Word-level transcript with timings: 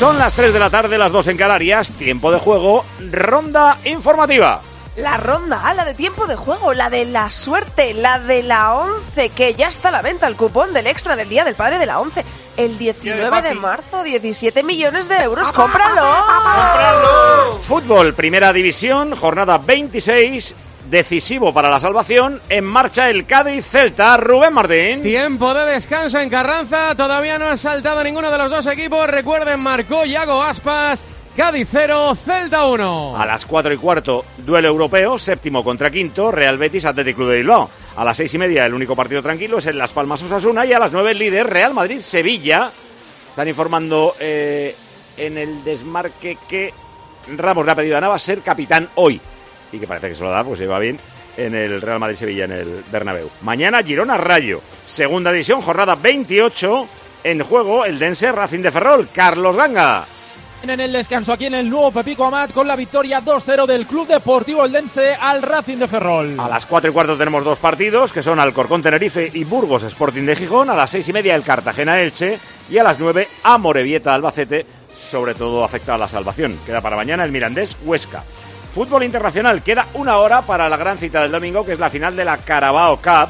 Son 0.00 0.16
las 0.16 0.32
3 0.32 0.54
de 0.54 0.58
la 0.58 0.70
tarde, 0.70 0.96
las 0.96 1.12
2 1.12 1.26
en 1.26 1.36
Canarias. 1.36 1.92
Tiempo 1.92 2.32
de 2.32 2.38
juego, 2.38 2.86
ronda 3.12 3.76
informativa. 3.84 4.62
La 4.96 5.18
ronda, 5.18 5.60
ah, 5.62 5.74
la 5.74 5.84
de 5.84 5.92
tiempo 5.92 6.26
de 6.26 6.36
juego, 6.36 6.72
la 6.72 6.88
de 6.88 7.04
la 7.04 7.28
suerte, 7.28 7.92
la 7.92 8.18
de 8.18 8.42
la 8.42 8.76
11, 8.76 9.28
que 9.28 9.52
ya 9.52 9.68
está 9.68 9.90
a 9.90 9.92
la 9.92 10.00
venta 10.00 10.26
el 10.26 10.36
cupón 10.36 10.72
del 10.72 10.86
extra 10.86 11.16
del 11.16 11.28
Día 11.28 11.44
del 11.44 11.54
Padre 11.54 11.78
de 11.78 11.84
la 11.84 12.00
11. 12.00 12.24
El 12.56 12.78
19 12.78 13.42
de 13.42 13.54
marzo, 13.54 14.02
17 14.02 14.62
millones 14.62 15.06
de 15.06 15.18
euros. 15.18 15.52
¡Cómpralo! 15.52 17.58
Fútbol, 17.68 18.14
primera 18.14 18.54
división, 18.54 19.14
jornada 19.14 19.58
26. 19.58 20.54
Decisivo 20.90 21.54
para 21.54 21.70
la 21.70 21.78
salvación. 21.78 22.40
En 22.48 22.64
marcha 22.64 23.10
el 23.10 23.24
Cádiz 23.24 23.64
Celta. 23.64 24.16
Rubén 24.16 24.52
Martín. 24.52 25.02
Tiempo 25.02 25.54
de 25.54 25.74
descanso 25.74 26.18
en 26.18 26.28
Carranza. 26.28 26.96
Todavía 26.96 27.38
no 27.38 27.46
ha 27.46 27.56
saltado 27.56 28.02
ninguno 28.02 28.28
de 28.28 28.38
los 28.38 28.50
dos 28.50 28.66
equipos. 28.66 29.08
Recuerden, 29.08 29.60
marcó 29.60 30.04
Yago 30.04 30.42
Aspas. 30.42 31.04
Cádiz 31.36 31.68
0, 31.70 32.16
Celta 32.16 32.66
1. 32.66 33.16
A 33.16 33.24
las 33.24 33.46
4 33.46 33.72
y 33.72 33.76
cuarto, 33.76 34.24
duelo 34.38 34.66
europeo, 34.66 35.16
séptimo 35.16 35.62
contra 35.62 35.88
quinto, 35.88 36.32
Real 36.32 36.58
Betis 36.58 36.84
Athletic 36.84 37.14
Club 37.14 37.30
de 37.30 37.36
Bilbao. 37.36 37.70
A 37.96 38.04
las 38.04 38.16
seis 38.16 38.34
y 38.34 38.38
media, 38.38 38.66
el 38.66 38.74
único 38.74 38.96
partido 38.96 39.22
tranquilo 39.22 39.58
es 39.58 39.66
en 39.66 39.78
Las 39.78 39.92
Palmas 39.92 40.22
Osasuna. 40.24 40.66
Y 40.66 40.72
a 40.72 40.80
las 40.80 40.90
9, 40.90 41.12
el 41.12 41.18
líder, 41.18 41.46
Real 41.46 41.72
Madrid 41.72 42.00
Sevilla. 42.00 42.68
Están 43.28 43.46
informando 43.46 44.16
eh, 44.18 44.74
en 45.16 45.38
el 45.38 45.62
desmarque 45.62 46.36
que 46.48 46.74
Ramos 47.36 47.64
le 47.64 47.72
ha 47.72 47.76
pedido 47.76 47.96
a 47.96 48.00
Navas 48.00 48.22
ser 48.22 48.40
capitán 48.40 48.88
hoy. 48.96 49.20
Y 49.72 49.78
que 49.78 49.86
parece 49.86 50.08
que 50.08 50.14
se 50.14 50.22
lo 50.22 50.30
da, 50.30 50.42
pues 50.44 50.58
se 50.58 50.66
va 50.66 50.78
bien 50.78 50.98
en 51.36 51.54
el 51.54 51.80
Real 51.80 51.98
Madrid 51.98 52.16
Sevilla, 52.16 52.44
en 52.44 52.52
el 52.52 52.84
Bernabéu. 52.90 53.30
Mañana, 53.42 53.82
Girona 53.82 54.16
Rayo. 54.16 54.60
Segunda 54.86 55.32
división, 55.32 55.62
jornada 55.62 55.94
28. 55.94 56.88
En 57.24 57.42
juego, 57.42 57.84
el 57.84 57.98
Dense 57.98 58.32
Racing 58.32 58.60
de 58.60 58.72
Ferrol. 58.72 59.08
Carlos 59.12 59.56
Ganga. 59.56 60.04
En 60.62 60.78
el 60.78 60.92
descanso 60.92 61.32
aquí 61.32 61.46
en 61.46 61.54
el 61.54 61.70
nuevo 61.70 61.90
Pepico 61.90 62.26
Amat 62.26 62.52
con 62.52 62.68
la 62.68 62.76
victoria 62.76 63.22
2-0 63.22 63.64
del 63.64 63.86
Club 63.86 64.06
Deportivo 64.06 64.62
Eldense 64.66 65.14
al 65.14 65.40
Racing 65.40 65.78
de 65.78 65.88
Ferrol. 65.88 66.38
A 66.38 66.50
las 66.50 66.66
4 66.66 66.90
y 66.90 66.92
cuarto 66.92 67.16
tenemos 67.16 67.44
dos 67.44 67.58
partidos, 67.58 68.12
que 68.12 68.22
son 68.22 68.38
Alcorcón 68.38 68.82
Tenerife 68.82 69.30
y 69.32 69.44
Burgos 69.44 69.84
Sporting 69.84 70.24
de 70.24 70.36
Gijón. 70.36 70.68
A 70.68 70.76
las 70.76 70.90
seis 70.90 71.08
y 71.08 71.14
media 71.14 71.34
el 71.34 71.44
Cartagena 71.44 71.98
Elche. 72.00 72.38
Y 72.68 72.76
a 72.76 72.84
las 72.84 72.98
9 72.98 73.26
Amorebieta 73.42 74.14
Albacete. 74.14 74.66
Sobre 74.94 75.34
todo 75.34 75.64
afecta 75.64 75.94
a 75.94 75.98
la 75.98 76.08
salvación. 76.08 76.58
Queda 76.66 76.82
para 76.82 76.96
mañana 76.96 77.24
el 77.24 77.32
Mirandés 77.32 77.78
Huesca. 77.82 78.22
Fútbol 78.74 79.02
internacional. 79.02 79.62
Queda 79.62 79.86
una 79.94 80.18
hora 80.18 80.42
para 80.42 80.68
la 80.68 80.76
gran 80.76 80.98
cita 80.98 81.22
del 81.22 81.32
domingo, 81.32 81.64
que 81.64 81.72
es 81.72 81.78
la 81.78 81.90
final 81.90 82.14
de 82.16 82.24
la 82.24 82.36
Carabao 82.36 82.96
Cup. 82.96 83.28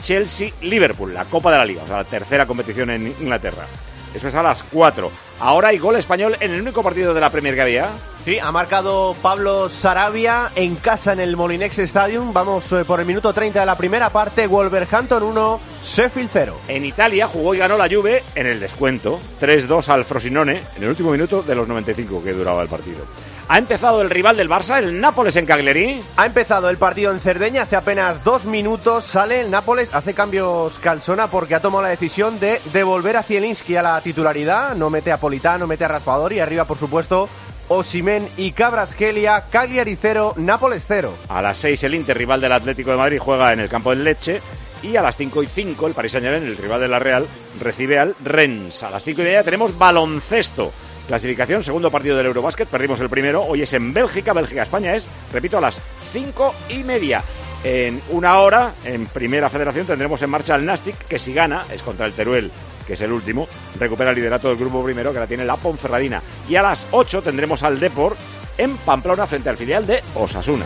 Chelsea-Liverpool, 0.00 1.12
la 1.12 1.26
Copa 1.26 1.52
de 1.52 1.58
la 1.58 1.64
Liga, 1.64 1.82
o 1.82 1.86
sea, 1.86 1.98
la 1.98 2.04
tercera 2.04 2.46
competición 2.46 2.90
en 2.90 3.08
Inglaterra. 3.20 3.66
Eso 4.14 4.28
es 4.28 4.34
a 4.34 4.42
las 4.42 4.62
4. 4.62 5.10
Ahora 5.40 5.68
hay 5.68 5.78
gol 5.78 5.96
español 5.96 6.36
en 6.40 6.52
el 6.52 6.62
único 6.62 6.82
partido 6.82 7.14
de 7.14 7.20
la 7.20 7.30
Premier 7.30 7.54
que 7.54 7.62
había. 7.62 7.90
Sí, 8.24 8.38
ha 8.38 8.52
marcado 8.52 9.16
Pablo 9.22 9.70
Sarabia 9.70 10.50
en 10.54 10.76
casa 10.76 11.14
en 11.14 11.20
el 11.20 11.36
Molinex 11.36 11.78
Stadium. 11.78 12.34
Vamos 12.34 12.70
eh, 12.72 12.84
por 12.84 13.00
el 13.00 13.06
minuto 13.06 13.32
30 13.32 13.60
de 13.60 13.66
la 13.66 13.78
primera 13.78 14.10
parte. 14.10 14.46
Wolverhampton 14.46 15.22
1, 15.22 15.60
Sheffield 15.82 16.28
0. 16.30 16.56
En 16.68 16.84
Italia 16.84 17.26
jugó 17.26 17.54
y 17.54 17.58
ganó 17.58 17.78
la 17.78 17.88
Juve 17.88 18.22
en 18.34 18.46
el 18.46 18.60
descuento. 18.60 19.18
3-2 19.40 19.88
al 19.88 20.04
Frosinone 20.04 20.60
en 20.76 20.82
el 20.82 20.90
último 20.90 21.12
minuto 21.12 21.42
de 21.42 21.54
los 21.54 21.66
95 21.66 22.22
que 22.22 22.34
duraba 22.34 22.60
el 22.62 22.68
partido. 22.68 23.06
Ha 23.48 23.58
empezado 23.58 24.02
el 24.02 24.10
rival 24.10 24.36
del 24.36 24.50
Barça, 24.50 24.78
el 24.78 25.00
Nápoles 25.00 25.34
en 25.36 25.46
Cagliari. 25.46 26.02
Ha 26.16 26.26
empezado 26.26 26.68
el 26.68 26.76
partido 26.76 27.10
en 27.10 27.20
Cerdeña 27.20 27.62
hace 27.62 27.74
apenas 27.74 28.22
dos 28.22 28.44
minutos. 28.44 29.04
Sale 29.04 29.40
el 29.40 29.50
Nápoles, 29.50 29.92
hace 29.94 30.12
cambios 30.14 30.78
Calzona 30.78 31.26
porque 31.26 31.54
ha 31.54 31.60
tomado 31.60 31.82
la 31.82 31.88
decisión 31.88 32.38
de 32.38 32.60
devolver 32.72 33.16
a 33.16 33.22
Zielinski 33.22 33.76
a 33.76 33.82
la 33.82 34.00
titularidad. 34.02 34.76
No 34.76 34.90
mete 34.90 35.10
a 35.10 35.16
Politano, 35.16 35.66
mete 35.66 35.84
a 35.84 35.88
Raspadori. 35.88 36.36
Y 36.36 36.40
arriba, 36.40 36.64
por 36.64 36.78
supuesto, 36.78 37.28
Osimen 37.72 38.28
y 38.36 38.50
Cabratskelia. 38.50 39.44
Cagliari 39.48 39.96
0, 39.96 40.34
Nápoles 40.38 40.84
0. 40.88 41.14
A 41.28 41.40
las 41.40 41.56
6 41.58 41.84
el 41.84 41.94
Inter, 41.94 42.18
rival 42.18 42.40
del 42.40 42.50
Atlético 42.50 42.90
de 42.90 42.96
Madrid, 42.96 43.20
juega 43.20 43.52
en 43.52 43.60
el 43.60 43.68
campo 43.68 43.90
del 43.90 44.02
Leche. 44.02 44.42
Y 44.82 44.96
a 44.96 45.02
las 45.02 45.16
5 45.16 45.44
y 45.44 45.46
5 45.46 45.86
el 45.86 45.94
Paris 45.94 46.10
Saint-Germain, 46.10 46.42
el 46.42 46.56
rival 46.56 46.80
de 46.80 46.88
la 46.88 46.98
Real, 46.98 47.28
recibe 47.60 48.00
al 48.00 48.16
Rennes. 48.24 48.82
A 48.82 48.90
las 48.90 49.04
5 49.04 49.20
y 49.20 49.24
media 49.24 49.44
tenemos 49.44 49.78
baloncesto. 49.78 50.72
Clasificación, 51.06 51.62
segundo 51.62 51.92
partido 51.92 52.16
del 52.16 52.26
Eurobásquet, 52.26 52.68
perdimos 52.68 53.00
el 53.00 53.08
primero, 53.08 53.44
hoy 53.44 53.62
es 53.62 53.72
en 53.72 53.92
Bélgica, 53.94 54.32
Bélgica-España 54.32 54.94
es, 54.94 55.08
repito, 55.32 55.58
a 55.58 55.60
las 55.60 55.80
cinco 56.12 56.54
y 56.68 56.82
media. 56.82 57.22
En 57.62 58.00
una 58.10 58.38
hora, 58.38 58.72
en 58.84 59.06
Primera 59.06 59.50
Federación, 59.50 59.86
tendremos 59.86 60.22
en 60.22 60.30
marcha 60.30 60.54
al 60.54 60.64
Nastic, 60.64 60.96
que 61.06 61.18
si 61.18 61.34
gana, 61.34 61.64
es 61.72 61.82
contra 61.82 62.06
el 62.06 62.12
Teruel, 62.12 62.50
que 62.90 62.94
es 62.94 63.00
el 63.02 63.12
último, 63.12 63.46
recupera 63.78 64.10
el 64.10 64.16
liderato 64.16 64.48
del 64.48 64.56
grupo 64.56 64.82
primero, 64.82 65.12
que 65.12 65.20
la 65.20 65.28
tiene 65.28 65.44
la 65.44 65.54
Ponferradina. 65.54 66.20
Y 66.48 66.56
a 66.56 66.62
las 66.62 66.88
8 66.90 67.22
tendremos 67.22 67.62
al 67.62 67.78
Depor 67.78 68.16
en 68.58 68.76
Pamplona, 68.78 69.28
frente 69.28 69.48
al 69.48 69.56
filial 69.56 69.86
de 69.86 70.02
Osasuna. 70.16 70.64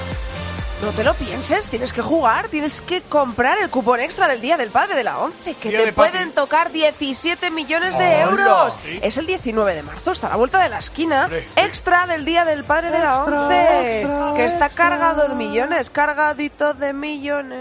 No 0.83 0.91
te 0.93 1.05
lo 1.05 1.13
pienses, 1.13 1.67
tienes 1.67 1.93
que 1.93 2.01
jugar, 2.01 2.49
tienes 2.49 2.81
que 2.81 3.03
comprar 3.03 3.59
el 3.59 3.69
cupón 3.69 4.01
extra 4.01 4.27
del 4.27 4.41
Día 4.41 4.57
del 4.57 4.71
Padre 4.71 4.97
de 4.97 5.05
la 5.05 5.19
11, 5.19 5.53
que 5.53 5.69
Día 5.69 5.85
te 5.85 5.93
Patri. 5.93 6.13
pueden 6.13 6.33
tocar 6.33 6.73
17 6.73 7.51
millones 7.51 7.99
de 7.99 8.21
euros. 8.21 8.75
Es 9.03 9.19
el 9.19 9.27
19 9.27 9.75
de 9.75 9.83
marzo, 9.83 10.13
está 10.13 10.29
a 10.29 10.31
la 10.31 10.37
vuelta 10.37 10.63
de 10.63 10.71
la 10.71 10.79
esquina. 10.79 11.29
Extra 11.57 12.07
del 12.07 12.25
Día 12.25 12.47
del 12.47 12.65
Padre 12.65 12.91
de 12.91 13.01
la 13.01 13.23
11, 13.23 14.07
que 14.37 14.47
está 14.47 14.71
cargado 14.71 15.29
de 15.29 15.35
millones, 15.35 15.91
cargadito 15.91 16.73
de 16.73 16.95
millones. 16.95 17.61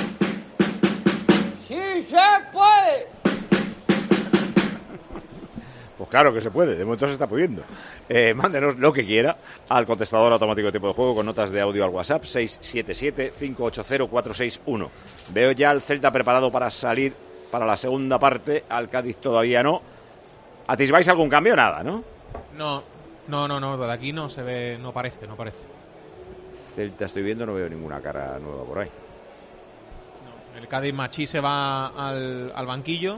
¡Sí 1.71 2.07
se 2.09 2.17
puede! 2.51 3.07
Pues 5.97 6.09
claro 6.09 6.33
que 6.33 6.41
se 6.41 6.51
puede, 6.51 6.75
de 6.75 6.83
momento 6.83 7.07
se 7.07 7.13
está 7.13 7.27
pudiendo. 7.27 7.63
Eh, 8.09 8.33
mándenos 8.33 8.77
lo 8.77 8.91
que 8.91 9.05
quiera 9.05 9.37
al 9.69 9.85
contestador 9.85 10.33
automático 10.33 10.65
de 10.65 10.73
tiempo 10.73 10.89
de 10.89 10.95
juego 10.95 11.15
con 11.15 11.25
notas 11.25 11.49
de 11.49 11.61
audio 11.61 11.85
al 11.85 11.91
WhatsApp 11.91 12.23
677-580-461. 12.23 14.89
Veo 15.33 15.53
ya 15.53 15.69
al 15.69 15.81
Celta 15.81 16.11
preparado 16.11 16.51
para 16.51 16.69
salir 16.69 17.13
para 17.49 17.65
la 17.65 17.77
segunda 17.77 18.19
parte, 18.19 18.65
al 18.67 18.89
Cádiz 18.89 19.19
todavía 19.19 19.63
no. 19.63 19.81
¿Atisbáis 20.67 21.07
algún 21.07 21.29
cambio? 21.29 21.55
Nada, 21.55 21.83
¿no? 21.83 22.03
No, 22.57 22.83
no, 23.29 23.47
no, 23.47 23.61
no, 23.61 23.77
de 23.77 23.93
aquí 23.93 24.11
no 24.11 24.27
se 24.27 24.43
ve, 24.43 24.77
no 24.77 24.91
parece, 24.91 25.25
no 25.25 25.37
parece. 25.37 25.59
Celta 26.75 27.05
estoy 27.05 27.23
viendo, 27.23 27.45
no 27.45 27.53
veo 27.53 27.69
ninguna 27.69 28.01
cara 28.01 28.37
nueva 28.39 28.65
por 28.65 28.79
ahí. 28.79 28.89
El 30.61 30.67
Cádiz 30.67 30.93
Machí 30.93 31.25
se 31.25 31.39
va 31.41 31.87
al, 31.87 32.53
al 32.55 32.65
banquillo 32.67 33.17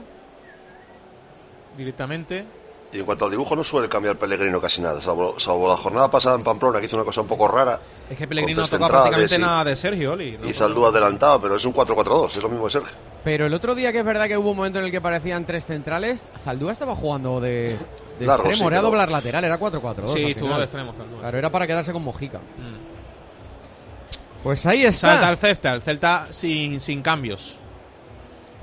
directamente. 1.76 2.44
Y 2.92 3.00
en 3.00 3.04
cuanto 3.04 3.24
al 3.24 3.30
dibujo, 3.32 3.56
no 3.56 3.64
suele 3.64 3.88
cambiar 3.88 4.16
Pellegrino 4.16 4.60
casi 4.60 4.80
nada, 4.80 5.00
salvo, 5.00 5.38
salvo 5.40 5.66
la 5.68 5.76
jornada 5.76 6.08
pasada 6.10 6.36
en 6.36 6.44
Pamplona, 6.44 6.78
que 6.78 6.86
hizo 6.86 6.96
una 6.96 7.04
cosa 7.04 7.22
un 7.22 7.26
poco 7.26 7.48
rara. 7.48 7.80
Es 8.08 8.16
que 8.16 8.28
Pellegrino 8.28 8.62
no 8.62 8.62
Con 8.62 8.70
tres 8.70 8.80
toca 8.80 8.86
centrales 8.86 9.10
prácticamente 9.10 9.34
y- 9.36 9.38
nada 9.40 9.64
de 9.64 9.76
Sergio 9.76 10.12
Oli. 10.12 10.38
¿no? 10.38 10.46
Y 10.48 10.52
Zaldú 10.52 10.86
adelantado, 10.86 11.40
pero 11.40 11.56
es 11.56 11.64
un 11.64 11.74
4-4-2, 11.74 12.26
es 12.36 12.42
lo 12.42 12.48
mismo 12.48 12.66
de 12.66 12.70
Sergio. 12.70 12.92
Pero 13.24 13.46
el 13.46 13.54
otro 13.54 13.74
día 13.74 13.90
que 13.92 13.98
es 13.98 14.04
verdad 14.04 14.28
que 14.28 14.38
hubo 14.38 14.50
un 14.52 14.56
momento 14.58 14.78
en 14.78 14.84
el 14.84 14.90
que 14.92 15.00
parecían 15.00 15.44
tres 15.44 15.66
centrales, 15.66 16.26
Zaldúa 16.44 16.70
estaba 16.72 16.94
jugando 16.94 17.40
de, 17.40 17.76
de 18.20 18.26
Largo, 18.26 18.44
extremo, 18.48 18.54
sí, 18.54 18.62
era 18.74 18.76
pero- 18.78 18.82
doblar 18.82 19.10
lateral, 19.10 19.42
era 19.44 19.58
4-4-2. 19.58 20.12
Sí, 20.14 20.30
estuvo 20.30 20.56
de 20.56 20.62
extremo, 20.64 20.92
Zaldúa. 20.92 21.18
Claro, 21.20 21.38
era 21.38 21.50
para 21.50 21.66
quedarse 21.66 21.92
con 21.92 22.04
Mojica. 22.04 22.38
Mm. 22.38 22.93
Pues 24.44 24.64
ahí 24.66 24.82
Salta 24.92 25.14
está. 25.14 25.30
el 25.30 25.36
Celta, 25.38 25.74
el 25.74 25.82
Celta 25.82 26.26
sin, 26.30 26.80
sin 26.80 27.02
cambios. 27.02 27.56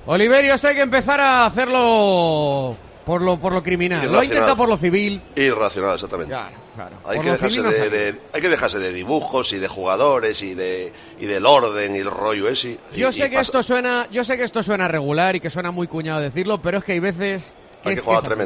Oliverio, 0.06 0.54
esto 0.54 0.68
hay 0.68 0.76
que 0.76 0.82
empezar 0.82 1.20
a 1.20 1.46
hacerlo 1.46 2.76
por 3.06 3.22
lo, 3.22 3.38
por 3.40 3.52
lo 3.54 3.62
criminal. 3.64 4.00
Lo 4.06 4.06
Irracional. 4.14 4.26
intenta 4.38 4.56
por 4.56 4.70
lo 4.70 4.78
civil. 4.78 5.22
Irracional, 5.36 5.96
exactamente. 5.96 6.32
Claro, 6.34 6.56
claro. 6.76 6.96
Hay 7.06 7.16
Por 7.18 7.26
que, 7.26 7.32
lo 7.32 7.34
dejarse 7.70 7.90
de, 7.90 8.16
hay 8.34 8.42
que 8.42 8.50
dejarse 8.50 8.80
de 8.80 8.94
dibujos 8.94 9.54
y 9.54 9.60
de 9.60 9.68
jugadores 9.68 10.42
y 10.42 10.54
de 10.56 10.92
y 11.20 11.26
del 11.26 11.46
orden 11.46 11.96
y 11.96 12.00
el 12.00 12.10
rollo 12.12 12.48
ese. 12.50 12.78
y- 12.94 13.00
Yo 13.00 13.10
y 13.10 13.14
sé 13.14 13.24
que 13.30 13.36
pasa- 13.38 13.42
esto 13.42 13.64
suena, 13.64 14.08
yo 14.12 14.24
sé 14.24 14.38
que 14.38 14.44
esto 14.44 14.64
suena 14.64 14.88
regular 14.88 15.36
y 15.36 15.40
que 15.40 15.50
suena 15.50 15.72
muy 15.72 15.88
cuñado 15.88 16.20
decirlo, 16.22 16.62
pero 16.62 16.80
es 16.80 16.84
que 16.84 16.94
hay 16.94 17.00
veces 17.00 17.54
que 17.84 17.90
Hay 17.90 17.96
es 17.96 18.02
que 18.02 18.06
jugar 18.06 18.20
es 18.20 18.24
a 18.26 18.28
así. 18.28 18.38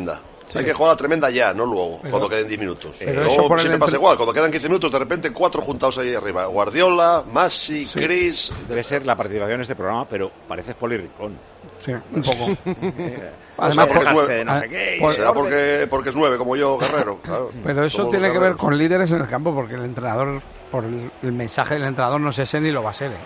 Sí. 0.50 0.60
Hay 0.60 0.66
que 0.66 0.74
jugar 0.74 0.94
a 0.94 0.96
tremenda 0.96 1.30
ya, 1.30 1.54
no 1.54 1.66
luego, 1.66 1.98
Pero- 2.02 2.12
cuando 2.12 2.30
queden 2.30 2.48
10 2.48 2.60
minutos. 2.60 2.96
Pero 3.00 3.24
Luego 3.24 3.58
siempre 3.58 3.80
pasa 3.80 3.96
igual, 3.96 4.16
cuando 4.16 4.34
quedan 4.34 4.52
15 4.52 4.68
minutos, 4.68 4.92
de 4.92 5.00
repente 5.00 5.32
cuatro 5.32 5.62
juntados 5.62 5.98
ahí 5.98 6.14
arriba. 6.14 6.46
Guardiola, 6.46 7.24
Massi, 7.32 7.86
Chris. 7.94 8.54
Debe 8.70 8.84
ser 8.84 9.06
la 9.06 9.16
participación 9.16 9.56
en 9.56 9.62
este 9.62 9.76
programa, 9.76 10.08
pero 10.08 10.32
pareces 10.48 10.76
polirricón. 10.76 11.34
Sí, 11.80 11.92
un 11.92 12.22
poco. 12.24 12.58
Además, 13.58 13.88
porque 13.88 14.40
es 14.40 14.46
no 14.46 14.60
sé 14.60 14.68
qué. 14.70 14.98
por- 15.00 15.14
Será 15.14 15.34
porque, 15.34 15.88
porque 15.90 16.10
es 16.10 16.16
nueve, 16.16 16.38
como 16.38 16.56
yo, 16.56 16.78
Guerrero. 16.78 17.20
claro. 17.24 17.52
Pero 17.64 17.86
eso 17.86 18.08
tiene 18.08 18.32
que 18.32 18.40
ver 18.40 18.56
con 18.56 18.78
líderes 18.78 19.10
en 19.12 19.22
el 19.22 19.28
campo, 19.28 19.54
porque 19.54 19.76
el 19.76 19.86
entrenador, 19.86 20.42
por 20.72 20.84
el, 20.84 21.10
el 21.24 21.32
mensaje 21.32 21.76
del 21.76 21.84
entrenador, 21.86 22.20
no 22.22 22.32
sé 22.32 22.46
si 22.46 22.60
ni 22.60 22.72
lo 22.72 22.84
va 22.84 22.92
a 22.92 22.94
ser. 22.94 23.12
¿eh? 23.12 23.18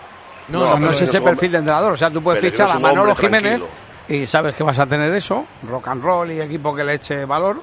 No, 0.49 0.59
No, 0.61 0.69
no, 0.71 0.79
no, 0.87 0.91
es 0.91 1.01
es 1.01 1.09
ese 1.09 1.21
perfil 1.21 1.31
hombre- 1.33 1.49
de 1.49 1.57
entrenador. 1.57 1.93
O 1.93 1.97
sea, 1.97 2.11
tú 2.11 2.21
puedes 2.23 2.41
fichar 2.41 2.69
a 2.69 2.79
Manolo 2.79 3.11
hombre 3.11 3.25
Jiménez 3.27 3.59
tranquilo. 3.59 3.69
Y 4.09 4.25
sabes 4.25 4.55
que 4.55 4.63
vas 4.63 4.79
a 4.79 4.85
tener 4.85 5.13
eso, 5.13 5.45
rock 5.63 5.87
and 5.87 6.03
roll 6.03 6.31
y 6.31 6.41
equipo 6.41 6.75
que 6.75 6.83
le 6.83 6.95
eche 6.95 7.25
valor, 7.25 7.61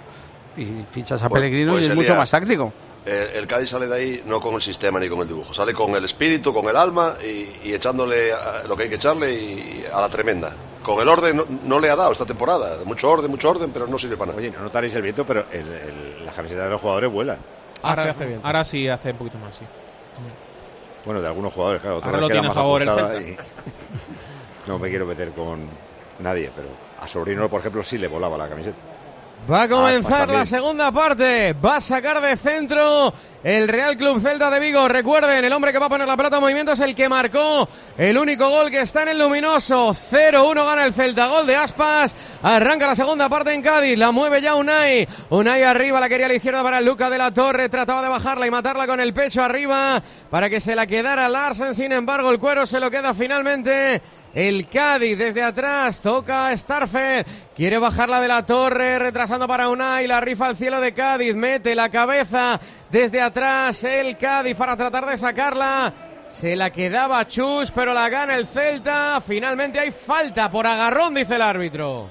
y 0.56 0.84
fichas 0.90 1.22
a 1.22 1.28
Pues- 1.28 1.43
Pellegrino 1.43 1.72
pues 1.72 1.84
y 1.84 1.88
es 1.90 1.94
mucho 1.94 2.08
día- 2.08 2.16
más 2.19 2.31
táctico. 2.31 2.72
El, 3.04 3.12
el 3.37 3.46
Cádiz 3.46 3.69
sale 3.70 3.87
de 3.87 3.94
ahí 3.94 4.22
no 4.26 4.40
con 4.40 4.54
el 4.54 4.62
sistema 4.62 4.98
ni 4.98 5.08
con 5.08 5.20
el 5.20 5.28
dibujo, 5.28 5.52
sale 5.54 5.72
con 5.72 5.94
el 5.94 6.04
espíritu, 6.04 6.52
con 6.52 6.69
el 6.69 6.76
alma 6.76 7.14
y, 7.22 7.69
y 7.69 7.72
echándole 7.75 8.32
a- 8.32 8.64
lo 8.66 8.76
que 8.76 8.84
hay 8.84 8.88
que 8.88 8.94
echarle 8.96 9.32
y, 9.32 9.84
a 9.93 10.00
la 10.00 10.08
tremenda. 10.08 10.54
Con 10.82 11.00
el 11.00 11.08
orden 11.08 11.37
no, 11.37 11.44
no 11.64 11.78
le 11.81 11.90
ha 11.90 11.96
dado 11.96 12.12
esta 12.12 12.25
temporada. 12.26 12.84
Mucho 12.84 13.10
orden, 13.10 13.31
mucho 13.31 13.50
orden, 13.50 13.70
pero 13.72 13.87
no 13.88 13.98
sirve 13.98 14.16
para 14.16 14.28
nada. 14.32 14.38
Oye, 14.40 14.50
no 14.50 14.60
notaréis 14.62 14.94
el 14.96 15.02
viento, 15.02 15.25
pero 15.26 15.46
el, 15.52 15.66
el- 15.69 16.25
las 16.26 16.34
camisetas 16.34 16.64
de 16.64 16.70
los 16.70 16.81
jugadores 16.81 17.10
vuelan. 17.12 17.38
Hace, 17.82 18.00
Ahora, 18.00 18.10
hace 18.10 18.26
bien. 18.26 18.40
ahora 18.43 18.64
sí 18.64 18.88
hace 18.88 19.10
un 19.12 19.19
poquito 19.19 19.38
más, 19.38 19.54
sí. 19.56 19.64
Bueno, 21.04 21.20
de 21.20 21.26
algunos 21.28 21.52
jugadores, 21.54 21.82
claro. 21.82 21.96
otros 21.98 22.08
Ahora 22.08 22.20
lo 22.22 22.28
tiene 22.28 22.46
a 22.46 22.50
más 22.50 22.54
favor 22.56 22.82
el 22.82 23.28
y- 23.31 23.37
No 24.66 24.78
me 24.81 24.88
quiero 24.88 25.06
meter 25.06 25.31
con 25.32 25.69
nadie, 26.20 26.50
pero 26.54 26.68
a 27.00 27.06
Sobrino, 27.08 27.48
por 27.48 27.60
ejemplo, 27.60 27.82
sí 27.82 27.98
le 27.98 28.08
volaba 28.08 28.36
la 28.38 28.48
camiseta. 28.48 28.76
Va 29.48 29.60
a 29.60 29.62
Aspas 29.64 29.78
comenzar 29.78 30.18
también. 30.20 30.40
la 30.40 30.46
segunda 30.46 30.90
parte. 30.90 31.52
Va 31.52 31.76
a 31.76 31.80
sacar 31.80 32.20
de 32.20 32.36
centro 32.36 33.12
el 33.44 33.68
Real 33.68 33.96
Club 33.96 34.20
Celta 34.20 34.50
de 34.50 34.58
Vigo. 34.58 34.88
Recuerden, 34.88 35.44
el 35.44 35.52
hombre 35.52 35.70
que 35.72 35.78
va 35.78 35.86
a 35.86 35.88
poner 35.88 36.08
la 36.08 36.16
pelota 36.16 36.38
en 36.38 36.42
movimiento 36.42 36.72
es 36.72 36.80
el 36.80 36.96
que 36.96 37.08
marcó 37.08 37.68
el 37.96 38.18
único 38.18 38.48
gol 38.48 38.72
que 38.72 38.80
está 38.80 39.02
en 39.02 39.08
el 39.10 39.18
luminoso. 39.20 39.94
0-1 40.10 40.54
gana 40.64 40.84
el 40.86 40.94
Celta. 40.94 41.28
Gol 41.28 41.46
de 41.46 41.54
Aspas. 41.54 42.16
Arranca 42.42 42.88
la 42.88 42.96
segunda 42.96 43.28
parte 43.28 43.52
en 43.54 43.62
Cádiz. 43.62 43.96
La 43.96 44.10
mueve 44.10 44.40
ya 44.40 44.56
Unai. 44.56 45.06
Unai 45.30 45.62
arriba. 45.62 46.00
La 46.00 46.08
quería 46.08 46.26
a 46.26 46.30
la 46.30 46.34
izquierda 46.34 46.64
para 46.64 46.80
Luca 46.80 47.08
de 47.08 47.19
la 47.19 47.30
Torre. 47.30 47.69
Trataba 47.69 48.02
de 48.02 48.08
bajarla 48.08 48.48
y 48.48 48.50
matarla 48.50 48.88
con 48.88 48.98
el 48.98 49.14
pecho 49.14 49.44
arriba 49.44 50.02
para 50.28 50.50
que 50.50 50.58
se 50.58 50.74
la 50.74 50.88
quedara 50.88 51.28
Larsen. 51.28 51.72
Sin 51.72 51.92
embargo, 51.92 52.32
el 52.32 52.40
cuero 52.40 52.66
se 52.66 52.80
lo 52.80 52.90
queda 52.90 53.14
finalmente. 53.14 54.02
El 54.36 54.68
Cádiz 54.68 55.16
desde 55.16 55.42
atrás 55.42 55.98
toca 56.02 56.48
a 56.48 56.56
Starfeld. 56.56 57.26
Quiere 57.56 57.78
bajarla 57.78 58.20
de 58.20 58.28
la 58.28 58.44
torre, 58.44 58.98
retrasando 58.98 59.48
para 59.48 59.70
Unai. 59.70 60.06
La 60.06 60.20
rifa 60.20 60.48
al 60.48 60.58
cielo 60.58 60.78
de 60.78 60.92
Cádiz. 60.92 61.34
Mete 61.34 61.74
la 61.74 61.88
cabeza 61.88 62.60
desde 62.90 63.22
atrás 63.22 63.82
el 63.84 64.18
Cádiz 64.18 64.54
para 64.54 64.76
tratar 64.76 65.06
de 65.06 65.16
sacarla. 65.16 65.90
Se 66.28 66.54
la 66.54 66.68
quedaba 66.70 67.26
Chus, 67.26 67.70
pero 67.70 67.94
la 67.94 68.10
gana 68.10 68.36
el 68.36 68.46
Celta. 68.46 69.22
Finalmente 69.22 69.80
hay 69.80 69.90
falta 69.90 70.50
por 70.50 70.66
agarrón, 70.66 71.14
dice 71.14 71.36
el 71.36 71.42
árbitro. 71.42 72.10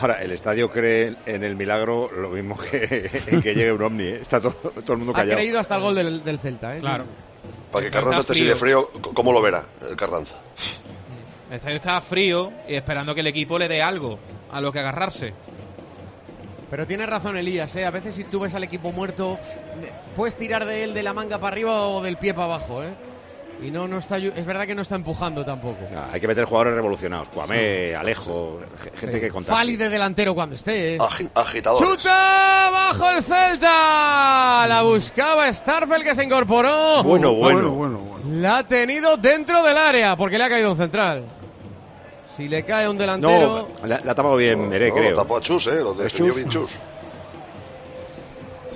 Ahora, 0.00 0.20
el 0.22 0.32
estadio 0.32 0.68
cree 0.68 1.14
en 1.26 1.44
el 1.44 1.54
milagro 1.54 2.10
lo 2.10 2.30
mismo 2.30 2.58
que, 2.58 3.08
en 3.28 3.40
que 3.40 3.54
llegue 3.54 3.70
un 3.70 3.82
ovni. 3.82 4.04
¿eh? 4.04 4.18
Está 4.20 4.40
todo, 4.40 4.54
todo 4.54 4.94
el 4.94 4.98
mundo 4.98 5.12
Ha 5.12 5.20
callado. 5.20 5.36
creído 5.36 5.60
hasta 5.60 5.76
el 5.76 5.80
gol 5.80 5.94
del, 5.94 6.24
del 6.24 6.40
Celta. 6.40 6.76
¿eh? 6.76 6.80
Claro. 6.80 7.04
Para 7.70 7.84
que 7.84 7.92
Carranza 7.92 8.20
esté 8.22 8.32
así 8.32 8.44
de 8.44 8.56
frío, 8.56 8.90
¿cómo 9.14 9.32
lo 9.32 9.40
verá 9.40 9.64
el 9.88 9.94
Carranza? 9.94 10.40
El 11.48 11.56
estadio 11.56 11.76
estaba 11.76 12.00
frío 12.00 12.52
y 12.68 12.74
esperando 12.74 13.14
que 13.14 13.20
el 13.20 13.28
equipo 13.28 13.58
le 13.58 13.68
dé 13.68 13.82
algo 13.82 14.18
a 14.50 14.60
lo 14.60 14.72
que 14.72 14.80
agarrarse. 14.80 15.32
Pero 16.68 16.86
tiene 16.86 17.06
razón 17.06 17.36
Elías, 17.36 17.76
¿eh? 17.76 17.84
a 17.84 17.90
veces 17.92 18.16
si 18.16 18.24
tú 18.24 18.40
ves 18.40 18.54
al 18.54 18.64
equipo 18.64 18.90
muerto, 18.90 19.38
puedes 20.16 20.36
tirar 20.36 20.64
de 20.66 20.82
él 20.82 20.94
de 20.94 21.04
la 21.04 21.14
manga 21.14 21.38
para 21.38 21.52
arriba 21.52 21.86
o 21.88 22.02
del 22.02 22.16
pie 22.16 22.34
para 22.34 22.54
abajo. 22.54 22.82
¿eh? 22.82 22.88
Y 23.62 23.70
no, 23.70 23.88
no 23.88 23.98
está, 23.98 24.18
es 24.18 24.44
verdad 24.44 24.66
que 24.66 24.74
no 24.74 24.82
está 24.82 24.96
empujando 24.96 25.44
tampoco. 25.44 25.78
Ah, 25.96 26.10
hay 26.12 26.20
que 26.20 26.28
meter 26.28 26.44
jugadores 26.44 26.74
revolucionados. 26.74 27.30
Cuamé, 27.30 27.94
Alejo, 27.96 28.60
ge- 28.82 28.92
gente 28.98 29.18
que 29.20 29.30
contagie. 29.30 29.56
Fali 29.58 29.76
de 29.76 29.88
delantero 29.88 30.34
cuando 30.34 30.54
esté. 30.56 30.96
¿eh? 30.96 30.98
Agitadores. 31.34 31.88
¡Chuta! 31.88 32.68
¡Bajo 32.70 33.10
el 33.10 33.24
Celta! 33.24 34.66
La 34.68 34.82
buscaba 34.82 35.50
Starfel 35.52 36.04
que 36.04 36.14
se 36.14 36.24
incorporó. 36.24 37.02
Bueno, 37.02 37.32
bueno. 37.32 37.70
bueno, 37.70 37.98
bueno. 38.00 38.40
La 38.40 38.58
ha 38.58 38.68
tenido 38.68 39.16
dentro 39.16 39.62
del 39.62 39.78
área 39.78 40.16
porque 40.16 40.36
le 40.36 40.44
ha 40.44 40.48
caído 40.50 40.72
un 40.72 40.76
central. 40.76 41.24
Si 42.36 42.48
le 42.48 42.62
cae 42.64 42.86
un 42.88 42.98
delantero. 42.98 43.68
No, 43.80 43.86
la, 43.86 44.00
la 44.04 44.12
ha 44.12 44.14
tapado 44.14 44.36
bien 44.36 44.68
Meré, 44.68 44.90
No, 44.90 44.94
creo. 44.96 45.10
lo 45.12 45.16
tapó 45.16 45.38
a 45.38 45.40
Chus, 45.40 45.66
¿eh? 45.68 45.80
Lo 45.80 45.94
Chus. 46.08 46.78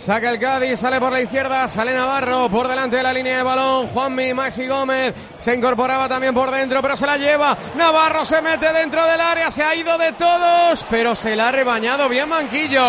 Saca 0.00 0.30
el 0.30 0.38
Cádiz, 0.38 0.80
sale 0.80 0.98
por 0.98 1.12
la 1.12 1.20
izquierda, 1.20 1.68
sale 1.68 1.92
Navarro 1.92 2.48
por 2.48 2.66
delante 2.66 2.96
de 2.96 3.02
la 3.02 3.12
línea 3.12 3.36
de 3.36 3.42
balón. 3.42 3.86
Juanmi, 3.88 4.32
Maxi 4.32 4.66
Gómez 4.66 5.12
se 5.38 5.54
incorporaba 5.54 6.08
también 6.08 6.32
por 6.32 6.50
dentro, 6.50 6.80
pero 6.80 6.96
se 6.96 7.06
la 7.06 7.18
lleva. 7.18 7.54
Navarro 7.74 8.24
se 8.24 8.40
mete 8.40 8.72
dentro 8.72 9.06
del 9.06 9.20
área, 9.20 9.50
se 9.50 9.62
ha 9.62 9.74
ido 9.74 9.98
de 9.98 10.12
todos, 10.12 10.86
pero 10.88 11.14
se 11.14 11.36
la 11.36 11.48
ha 11.48 11.52
rebañado 11.52 12.08
bien 12.08 12.30
Manquillo. 12.30 12.82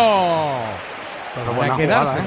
Pero 1.34 1.52
Para 1.54 1.74
jugada, 1.74 2.18
¿eh? 2.18 2.22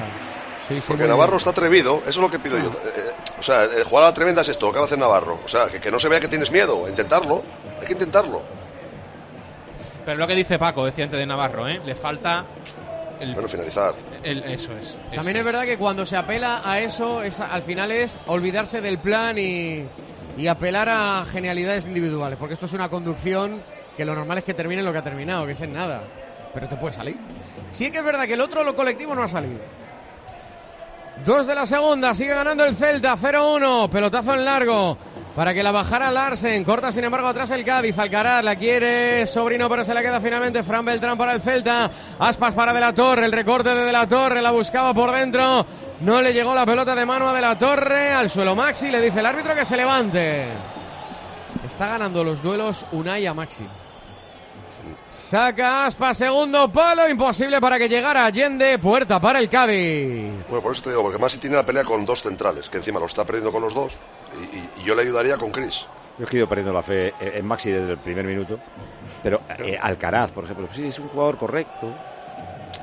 Sí, 0.68 0.76
sí, 0.76 0.84
Porque 0.88 1.08
Navarro 1.08 1.32
bien. 1.32 1.38
está 1.38 1.50
atrevido, 1.50 1.98
eso 2.02 2.10
es 2.10 2.18
lo 2.18 2.30
que 2.30 2.38
pido 2.38 2.60
yo. 2.60 2.70
Eh, 2.70 2.92
eh, 2.96 3.12
o 3.40 3.42
sea, 3.44 3.64
jugar 3.90 4.04
a 4.04 4.08
la 4.10 4.14
tremenda 4.14 4.44
es 4.44 4.50
esto, 4.50 4.68
lo 4.68 4.72
que 4.72 4.78
va 4.78 4.84
a 4.84 4.86
hacer 4.86 5.00
Navarro. 5.00 5.40
O 5.44 5.48
sea, 5.48 5.68
que, 5.68 5.82
que 5.82 5.90
no 5.90 6.00
se 6.00 6.10
vea 6.10 6.20
que 6.20 6.28
tienes 6.28 6.52
miedo, 6.52 6.86
a 6.86 6.90
intentarlo. 6.90 7.42
Hay 7.82 7.88
que 7.88 7.94
intentarlo. 7.94 8.44
Pero 10.06 10.18
lo 10.18 10.28
que 10.28 10.36
dice 10.36 10.60
Paco, 10.60 10.86
decía 10.86 11.06
antes 11.06 11.20
de 11.20 11.26
Navarro, 11.26 11.68
¿eh? 11.68 11.82
Le 11.84 11.96
falta 11.96 12.46
el, 13.20 13.34
Bueno, 13.34 13.48
finalizar. 13.48 13.94
el- 14.24 14.44
eso 14.44 14.74
es. 14.78 14.88
eso 14.90 14.98
También 15.16 15.38
es 15.38 15.44
verdad 15.44 15.64
que 15.64 15.78
cuando 15.78 16.06
se 16.06 16.18
apela 16.18 16.62
a 16.64 16.80
eso, 16.80 17.24
es, 17.24 17.40
al 17.40 17.62
final 17.64 17.92
es 17.92 18.20
olvidarse 18.28 18.82
del 18.82 19.00
plan 19.00 19.38
y, 19.38 19.86
y 20.38 20.48
apelar 20.48 20.90
a 20.90 21.26
genialidades 21.32 21.86
individuales, 21.86 22.38
porque 22.40 22.54
esto 22.54 22.66
es 22.66 22.74
una 22.74 22.90
conducción 22.90 23.62
que 23.96 24.04
lo 24.06 24.14
normal 24.16 24.38
es 24.40 24.44
que 24.44 24.54
termine 24.54 24.84
lo 24.84 24.92
que 24.92 24.98
ha 25.00 25.04
terminado, 25.04 25.46
que 25.46 25.54
es 25.54 25.62
en 25.62 25.74
nada. 25.74 26.04
Pero 26.54 26.68
te 26.70 26.76
puede 26.78 26.94
salir. 26.94 27.18
Sí 27.72 27.92
que 27.92 27.98
es 28.00 28.04
verdad 28.04 28.26
que 28.26 28.34
el 28.34 28.42
otro, 28.42 28.64
lo 28.64 28.76
colectivo, 28.76 29.14
no 29.16 29.24
ha 29.24 29.28
salido. 29.30 29.60
Dos 31.26 31.48
de 31.48 31.56
la 31.56 31.66
segunda, 31.66 32.14
sigue 32.14 32.34
ganando 32.34 32.66
el 32.66 32.76
Celta, 32.76 33.16
0-1, 33.16 33.90
pelotazo 33.90 34.34
en 34.34 34.44
largo. 34.46 34.98
Para 35.36 35.54
que 35.54 35.64
la 35.64 35.74
bajara 35.74 36.12
Larsen, 36.12 36.64
corta 36.64 36.94
sin 36.94 37.04
embargo 37.04 37.28
atrás 37.28 37.52
el 37.52 37.66
Cádiz, 37.66 38.00
Alcaraz 38.00 38.42
la 38.42 38.56
quiere 38.56 39.28
Sobrino 39.28 39.68
pero 39.68 39.84
se 39.84 39.94
la 39.94 40.02
queda 40.02 40.22
finalmente 40.22 40.64
Fran 40.64 40.86
Beltrán 40.86 41.18
para 41.18 41.34
el 41.34 41.42
Celta, 41.42 41.92
Aspas 42.18 42.54
para 42.54 42.72
De 42.72 42.80
la 42.80 42.94
Torre, 42.94 43.26
el 43.26 43.34
recorte 43.34 43.76
de 43.76 43.84
De 43.84 43.92
la 43.92 44.08
Torre, 44.08 44.42
la 44.42 44.52
buscaba 44.52 44.94
por 44.94 45.12
dentro, 45.12 45.66
no 46.00 46.22
le 46.22 46.32
llegó 46.32 46.56
la 46.56 46.66
pelota 46.66 46.96
de 46.96 47.06
mano 47.06 47.28
a 47.28 47.34
De 47.34 47.42
la 47.42 47.60
Torre, 47.60 48.14
al 48.14 48.30
suelo 48.30 48.56
Maxi, 48.56 48.90
le 48.90 49.02
dice 49.02 49.20
el 49.20 49.26
árbitro 49.26 49.54
que 49.54 49.66
se 49.66 49.76
levante. 49.76 50.48
Está 51.66 51.90
ganando 51.90 52.24
los 52.24 52.42
duelos 52.42 52.86
Unai 52.94 53.26
a 53.26 53.34
Maxi. 53.34 53.66
Saca 55.16 55.86
Aspas, 55.86 56.18
segundo 56.18 56.72
palo, 56.72 57.10
imposible 57.10 57.60
para 57.62 57.78
que 57.80 57.88
llegara 57.90 58.26
Allende, 58.26 58.78
puerta 58.80 59.20
para 59.20 59.40
el 59.40 59.50
Cádiz. 59.50 60.32
Bueno, 60.50 60.62
por 60.62 60.74
eso 60.74 60.84
te 60.84 60.90
digo, 60.90 61.02
porque 61.02 61.18
Masi 61.18 61.38
tiene 61.40 61.56
la 61.56 61.66
pelea 61.66 61.84
con 61.84 62.06
dos 62.06 62.22
centrales, 62.22 62.70
que 62.70 62.78
encima 62.78 63.00
lo 63.00 63.06
está 63.06 63.24
perdiendo 63.26 63.52
con 63.52 63.62
los 63.62 63.74
dos. 63.74 63.98
Y, 64.54 64.58
y- 64.58 64.70
y 64.82 64.84
yo 64.84 64.94
le 64.94 65.04
ayudaría 65.04 65.38
con 65.38 65.52
Chris. 65.52 65.88
Yo 66.20 66.26
he 66.32 66.36
ido 66.36 66.48
perdiendo 66.48 66.74
la 66.74 66.84
fe 66.84 67.14
en 67.20 67.46
Maxi 67.46 67.72
desde 67.72 67.92
el 67.92 67.98
primer 67.98 68.26
minuto. 68.26 68.60
Pero 69.24 69.42
eh, 69.60 69.78
Alcaraz, 69.82 70.32
por 70.32 70.44
ejemplo, 70.44 70.68
sí, 70.72 70.88
es 70.88 71.00
un 71.00 71.08
jugador 71.08 71.38
correcto. 71.38 71.88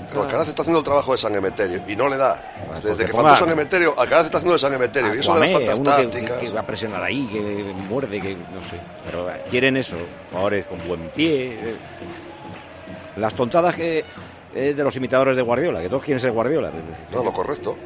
Pero 0.09 0.23
Alcaraz 0.23 0.49
está 0.49 0.63
haciendo 0.63 0.81
el 0.81 0.85
trabajo 0.85 1.13
de 1.13 1.19
San 1.19 1.35
Emeterio 1.35 1.83
y 1.87 1.95
no 1.95 2.09
le 2.09 2.17
da. 2.17 2.43
pues 2.67 2.83
Desde 2.83 3.05
que 3.05 3.11
que 3.13 3.17
faltó 3.17 3.37
San 3.37 3.51
Emeterio, 3.51 3.95
Alcaraz 3.97 4.25
está 4.25 4.39
haciendo 4.39 4.55
de 4.55 4.59
San 4.59 4.75
Emeterio. 4.75 5.15
y 5.15 5.19
eso 5.21 5.35
de 5.35 5.41
las 5.41 5.53
faltas 5.53 5.83
tácticas. 5.83 6.41
que- 6.41 6.47
que 6.47 6.53
va 6.53 6.61
a 6.61 6.67
presionar 6.67 7.03
ahí, 7.03 7.27
que 7.31 7.41
muerde, 7.89 8.21
que 8.21 8.35
no 8.35 8.63
sé. 8.63 8.81
Pero 9.07 9.31
eh, 9.31 9.45
quieren 9.49 9.77
eso, 9.77 9.97
jugadores 10.31 10.67
con 10.67 10.87
buen 10.89 11.09
pie. 11.11 11.77
Las 13.17 13.35
tontadas 13.35 13.75
que 13.75 14.05
eh, 14.55 14.75
de 14.75 14.85
los 14.85 14.97
imitadores 14.97 15.37
de 15.37 15.43
Guardiola, 15.43 15.81
que 15.81 15.89
todos 15.89 16.03
quieren 16.05 16.21
ser 16.21 16.33
Guardiola. 16.33 16.71
No, 17.13 17.23
lo 17.23 17.33
correcto. 17.33 17.77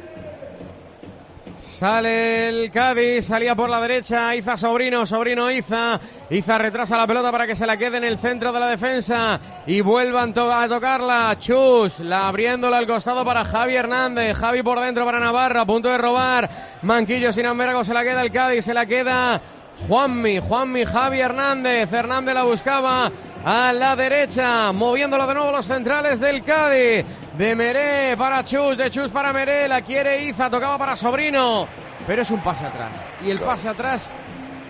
Sale 1.59 2.49
el 2.49 2.71
Cádiz, 2.71 3.25
salía 3.25 3.55
por 3.55 3.69
la 3.69 3.81
derecha, 3.81 4.35
Iza 4.35 4.57
Sobrino, 4.57 5.05
Sobrino 5.05 5.49
Iza. 5.51 5.99
Iza 6.29 6.57
retrasa 6.57 6.97
la 6.97 7.07
pelota 7.07 7.31
para 7.31 7.47
que 7.47 7.55
se 7.55 7.65
la 7.65 7.77
quede 7.77 7.97
en 7.97 8.03
el 8.03 8.17
centro 8.17 8.51
de 8.51 8.59
la 8.59 8.67
defensa 8.67 9.39
y 9.65 9.81
vuelvan 9.81 10.33
to- 10.33 10.51
a 10.51 10.67
tocarla. 10.67 11.35
Chus, 11.39 11.99
la 11.99 12.27
abriéndola 12.27 12.77
al 12.77 12.87
costado 12.87 13.23
para 13.25 13.43
Javi 13.43 13.75
Hernández. 13.75 14.37
Javi 14.37 14.61
por 14.63 14.79
dentro 14.79 15.03
para 15.05 15.19
Navarra, 15.19 15.61
a 15.61 15.65
punto 15.65 15.89
de 15.89 15.97
robar. 15.97 16.49
Manquillo 16.83 17.31
sin 17.33 17.45
embargo, 17.45 17.83
se 17.83 17.93
la 17.93 18.03
queda 18.03 18.21
el 18.21 18.31
Cádiz, 18.31 18.63
se 18.65 18.73
la 18.73 18.85
queda 18.85 19.41
Juanmi, 19.87 20.39
Juanmi, 20.39 20.85
Javi 20.85 21.19
Hernández. 21.19 21.91
Hernández 21.91 22.33
la 22.35 22.43
buscaba 22.43 23.11
a 23.49 23.71
la 23.71 23.95
derecha, 23.95 24.73
moviéndolo 24.73 25.25
de 25.25 25.33
nuevo 25.33 25.51
los 25.53 25.65
centrales 25.65 26.19
del 26.19 26.43
Cádiz. 26.43 27.05
De 27.37 27.55
Meré 27.55 28.17
para 28.17 28.43
Chus, 28.43 28.77
de 28.77 28.89
Chus 28.89 29.09
para 29.09 29.31
Meré, 29.31 29.69
la 29.69 29.81
quiere 29.81 30.21
Iza, 30.25 30.49
tocaba 30.49 30.77
para 30.77 30.97
Sobrino, 30.97 31.65
pero 32.05 32.23
es 32.23 32.29
un 32.31 32.41
pase 32.41 32.65
atrás. 32.65 33.07
Y 33.25 33.29
el 33.31 33.39
pase 33.39 33.69
atrás 33.69 34.09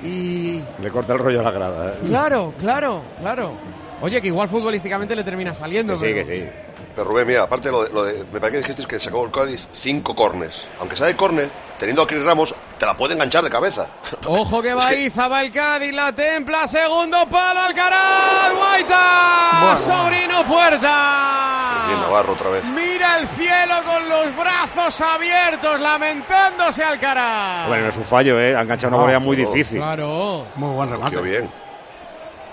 y... 0.04 0.62
Le 0.80 0.92
corta 0.92 1.14
el 1.14 1.20
rollo 1.20 1.40
a 1.40 1.44
la 1.44 1.52
grada. 1.52 1.90
¿eh? 1.90 1.94
Claro, 2.06 2.54
claro, 2.60 3.02
claro. 3.20 3.54
Oye, 4.02 4.22
que 4.22 4.28
igual 4.28 4.48
futbolísticamente 4.48 5.16
le 5.16 5.24
termina 5.24 5.56
saliendo. 5.56 5.94
Que 5.94 6.00
sí, 6.00 6.06
pero- 6.14 6.28
que 6.28 6.36
sí. 6.36 6.67
Pero 6.98 7.12
Rubén, 7.12 7.28
mira, 7.28 7.44
aparte 7.44 7.70
lo 7.70 7.84
de, 7.84 7.94
lo 7.94 8.04
de- 8.04 8.24
me 8.34 8.40
parece 8.40 8.54
que 8.54 8.58
dijiste 8.70 8.86
que 8.88 9.00
sacó 9.00 9.24
el 9.24 9.30
Cádiz 9.30 9.70
cinco 9.72 10.16
cornes. 10.16 10.68
Aunque 10.80 10.96
sea 10.96 11.06
de 11.06 11.16
córner, 11.16 11.48
teniendo 11.78 12.02
a 12.02 12.08
Chris 12.08 12.24
Ramos, 12.24 12.56
te 12.80 12.88
la 12.88 12.98
puede 12.98 13.14
enganchar 13.14 13.44
de 13.44 13.52
cabeza. 13.52 13.88
Ojo 14.26 14.64
que 14.64 14.74
va 14.74 14.96
Iza, 14.96 15.28
va 15.28 15.44
el 15.44 15.52
Cádiz, 15.52 15.94
la 15.94 16.12
templa, 16.12 16.66
segundo 16.66 17.30
palo, 17.30 17.60
Alcaraz, 17.60 18.52
Guaita, 18.56 19.78
Sobrino 19.86 20.44
Puerta. 20.48 21.84
Bien 21.88 22.02
Navarro 22.02 22.34
otra 22.34 22.50
vez. 22.50 22.64
Mira 22.66 23.20
el 23.20 23.28
cielo 23.28 23.76
con 23.86 24.10
los 24.10 24.36
brazos 24.36 25.00
abiertos, 25.00 25.80
lamentándose 25.80 26.84
Alcaraz. 26.84 27.68
Bueno, 27.68 27.84
no 27.84 27.90
es 27.90 27.98
un 27.98 28.06
fallo, 28.06 28.40
¿eh? 28.40 28.56
Ha 28.56 28.62
enganchado 28.62 28.96
una 28.96 29.04
volea 29.04 29.20
muy 29.20 29.36
difícil. 29.38 29.78
Claro. 29.78 30.48
Muy 30.56 30.74
buen 30.74 30.90
remate. 30.90 31.22
Bien. 31.22 31.48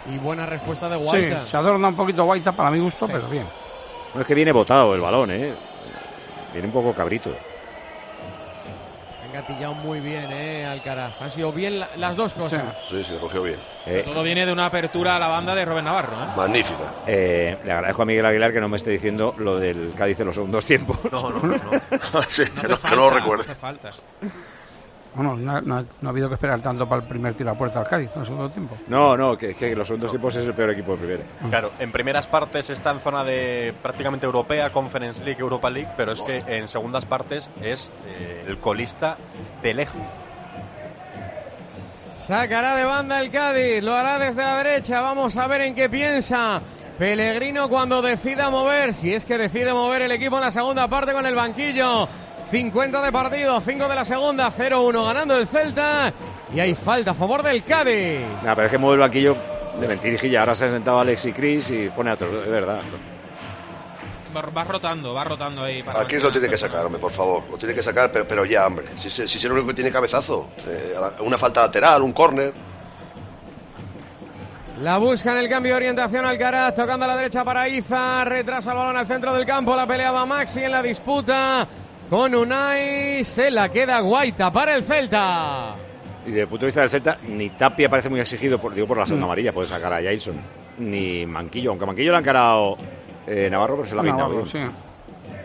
Y 0.07 0.19
buena 0.19 0.45
respuesta 0.45 0.87
de 0.91 0.97
Sí, 0.99 1.03
Guaita. 1.03 1.45
se 1.47 1.57
adorna 1.57 1.89
un 1.89 1.97
poquito 1.97 2.25
Guaita 2.25 2.53
para 2.53 2.71
mi 2.71 2.79
gusto, 2.79 3.07
pero 3.07 3.27
bien. 3.29 3.49
No 4.14 4.21
es 4.21 4.26
que 4.26 4.35
viene 4.35 4.52
botado 4.52 4.94
el 4.94 5.00
balón, 5.00 5.30
¿eh? 5.30 5.54
Viene 6.52 6.68
un 6.68 6.73
poco 6.73 6.94
cabrito. 6.94 7.35
Ha 9.21 9.26
engatillado 9.26 9.75
muy 9.75 9.99
bien, 9.99 10.30
eh, 10.30 10.64
Alcaraz. 10.64 11.21
Han 11.21 11.30
sido 11.33 11.52
bien 11.52 11.80
la- 11.80 11.88
las 11.97 12.14
dos 12.16 12.33
cosas. 12.35 12.62
Sí, 12.88 13.02
sí, 13.02 13.12
lo 13.14 13.18
cogió 13.21 13.42
bien. 13.42 13.59
Eh, 13.87 14.02
Todo 14.04 14.23
viene 14.23 14.47
de 14.47 14.52
una 14.52 14.66
apertura 14.66 15.16
a 15.16 15.18
la 15.18 15.26
banda 15.26 15.54
de 15.56 15.64
Rubén 15.64 15.85
Navarro. 15.85 16.12
¿eh? 16.14 16.26
Magnífica. 16.37 16.94
eh, 17.09 17.59
le 17.64 17.73
agradezco 17.73 18.02
a 18.02 18.06
Miguel 18.06 18.25
Aguilar 18.26 18.52
que 18.52 18.61
no 18.61 18.68
me 18.68 18.76
esté 18.76 18.90
diciendo 18.90 19.35
lo 19.37 19.59
del 19.59 19.92
Cádiz 19.97 20.21
en 20.21 20.26
los 20.26 20.37
segundos 20.37 20.64
tiempos. 20.64 20.99
No, 21.11 21.30
no, 21.30 21.40
no. 21.40 21.56
Sí, 22.28 22.44
No 22.54 22.62
que, 22.62 22.68
no, 22.68 22.78
que 22.80 22.90
no 22.97 22.97
lo 22.97 23.11
recuerde. 23.11 23.44
no 23.47 23.52
hace 23.52 23.61
falta. 23.61 23.90
Bueno, 25.14 25.37
no, 25.37 25.52
ha- 25.52 25.61
no 25.61 25.85
no 26.00 26.09
ha 26.09 26.11
habido 26.11 26.28
que 26.28 26.35
esperar 26.35 26.61
tanto 26.61 26.88
para 26.88 27.02
el 27.02 27.09
primer 27.09 27.35
tiro 27.35 27.50
a 27.50 27.54
puerta 27.54 27.78
al 27.80 27.87
Cádiz 27.88 28.11
en 28.14 28.21
el 28.23 28.26
segundo 28.26 28.50
tiempo. 28.50 28.76
No, 28.88 29.16
no, 29.16 29.38
que, 29.38 29.54
que 29.54 29.75
los 29.76 29.87
segundos 29.87 30.11
tiempos 30.11 30.35
es 30.37 30.44
el 30.44 30.54
peor 30.54 30.71
equipo 30.71 30.92
de 30.92 30.99
primera. 30.99 31.23
Claro, 31.50 31.71
en 31.78 31.92
primeras 31.92 32.26
partes 32.26 32.68
está 32.71 32.90
en 32.90 33.00
zona 33.00 33.23
de 33.23 33.73
prácticamente 33.83 34.26
europea, 34.26 34.71
Conference 34.73 35.23
League, 35.25 35.40
Europa 35.40 35.71
League, 35.71 35.88
pero 35.97 36.12
es 36.12 36.21
que 36.23 36.42
en 36.47 36.66
segundas 36.68 37.06
partes 37.06 37.49
es 37.62 37.90
eh, 38.06 38.44
el 38.49 38.59
colista 38.59 39.16
de 39.62 39.75
lejos. 39.75 40.02
Sacará 42.12 42.76
de 42.76 42.85
banda 42.85 43.21
el 43.21 43.30
Cádiz, 43.30 43.83
lo 43.83 43.92
hará 43.94 44.18
desde 44.18 44.42
la 44.42 44.56
derecha. 44.62 45.00
Vamos 45.02 45.37
a 45.37 45.47
ver 45.47 45.62
en 45.62 45.75
qué 45.75 45.88
piensa 45.88 46.61
Pellegrino 46.99 47.68
cuando 47.68 48.00
decida 48.02 48.50
mover, 48.50 48.94
si 48.94 49.12
es 49.12 49.25
que 49.25 49.37
decide 49.37 49.73
mover 49.73 50.02
el 50.02 50.12
equipo 50.12 50.37
en 50.37 50.42
la 50.42 50.52
segunda 50.52 50.87
parte 50.88 51.12
con 51.12 51.26
el 51.26 51.35
banquillo. 51.35 52.09
50 52.51 53.03
de 53.03 53.13
partido, 53.13 53.61
5 53.61 53.89
de 53.89 53.95
la 53.95 54.05
segunda, 54.05 54.53
0-1 54.53 55.05
ganando 55.05 55.37
el 55.37 55.47
Celta. 55.47 56.13
Y 56.55 56.61
hay 56.61 56.75
falta 56.75 57.13
a 57.13 57.15
favor 57.15 57.43
del 57.43 57.65
Cádiz. 57.65 58.21
Nah, 58.43 58.55
pero 58.55 58.67
es 58.67 58.71
que 58.71 58.79
mueve 58.79 58.95
el 58.95 59.01
banquillo 59.01 59.37
de 59.81 59.89
mentirijilla. 59.89 60.41
Ahora 60.41 60.55
se 60.55 60.67
ha 60.67 60.71
sentado 60.71 61.01
Alex 61.01 61.25
y 61.27 61.33
Chris 61.33 61.71
y 61.71 61.89
pone 61.89 62.11
a 62.11 62.15
otros, 62.15 62.45
es 62.45 62.51
verdad. 62.51 62.81
Va, 64.37 64.65
rotando, 64.65 65.15
va 65.15 65.25
rotando 65.25 65.63
ahí. 65.63 65.83
Para 65.83 66.01
Aquí 66.01 66.17
lo 66.19 66.31
tiene 66.31 66.49
que 66.49 66.59
sacar, 66.59 66.85
hombre, 66.85 67.01
por 67.01 67.13
favor. 67.13 67.45
Lo 67.51 67.57
tiene 67.57 67.73
que 67.75 67.83
sacar, 67.83 68.11
pero, 68.11 68.27
pero 68.27 68.45
ya, 68.45 68.67
hombre. 68.67 68.87
Si, 68.97 69.09
si, 69.09 69.29
si 69.29 69.39
es 69.39 69.45
el 69.45 69.53
único 69.53 69.69
que 69.69 69.75
tiene 69.75 69.93
cabezazo. 69.93 70.49
Eh, 70.67 70.95
una 71.21 71.39
falta 71.39 71.63
lateral, 71.63 72.03
un 72.03 72.13
córner. 72.13 72.53
La 74.81 74.99
busca 74.99 75.31
en 75.33 75.39
el 75.39 75.49
cambio 75.49 75.73
de 75.73 75.77
orientación 75.77 76.27
Alcaraz, 76.27 76.75
tocando 76.75 77.05
a 77.05 77.09
la 77.09 77.17
derecha 77.17 77.45
para 77.45 77.69
Iza, 77.69 78.25
retrasa 78.25 78.73
el 78.73 78.77
balón 78.77 78.97
al 78.97 79.07
centro 79.07 79.33
del 79.33 79.47
campo, 79.47 79.77
la 79.77 79.87
peleaba 79.87 80.27
Maxi 80.27 80.65
en 80.65 80.73
la 80.73 80.83
disputa 80.83 81.69
con 82.14 82.33
Unai, 82.33 83.25
se 83.25 83.50
la 83.50 83.68
queda 83.71 83.99
Guaita 83.99 84.52
para 84.52 84.76
el 84.76 84.85
Celta. 84.85 85.75
Y 86.25 86.28
desde 86.28 86.42
el 86.42 86.47
punto 86.47 86.61
de 86.61 86.66
vista 86.68 86.80
del 86.83 86.90
Celta, 86.90 87.18
ni 87.26 87.50
Tapia 87.50 87.90
parece 87.90 88.09
muy 88.09 88.21
exigido, 88.21 88.56
por, 88.61 88.73
digo 88.73 88.87
por 88.87 88.99
la 88.99 89.04
segunda 89.04 89.25
amarilla, 89.26 89.52
puede 89.52 89.66
sacar 89.66 89.92
a 89.92 90.00
Jason. 90.00 90.37
Ni 90.78 91.26
Manquillo, 91.26 91.71
aunque 91.71 91.85
Manquillo 91.87 92.12
le 92.12 92.16
ha 92.18 92.21
encarado 92.21 92.76
eh, 93.26 93.49
Navarro, 93.50 93.75
pero 93.78 93.88
se 93.88 93.97
la 93.97 94.02
ha 94.02 94.04
pintado 94.04 94.47
sí. 94.47 94.59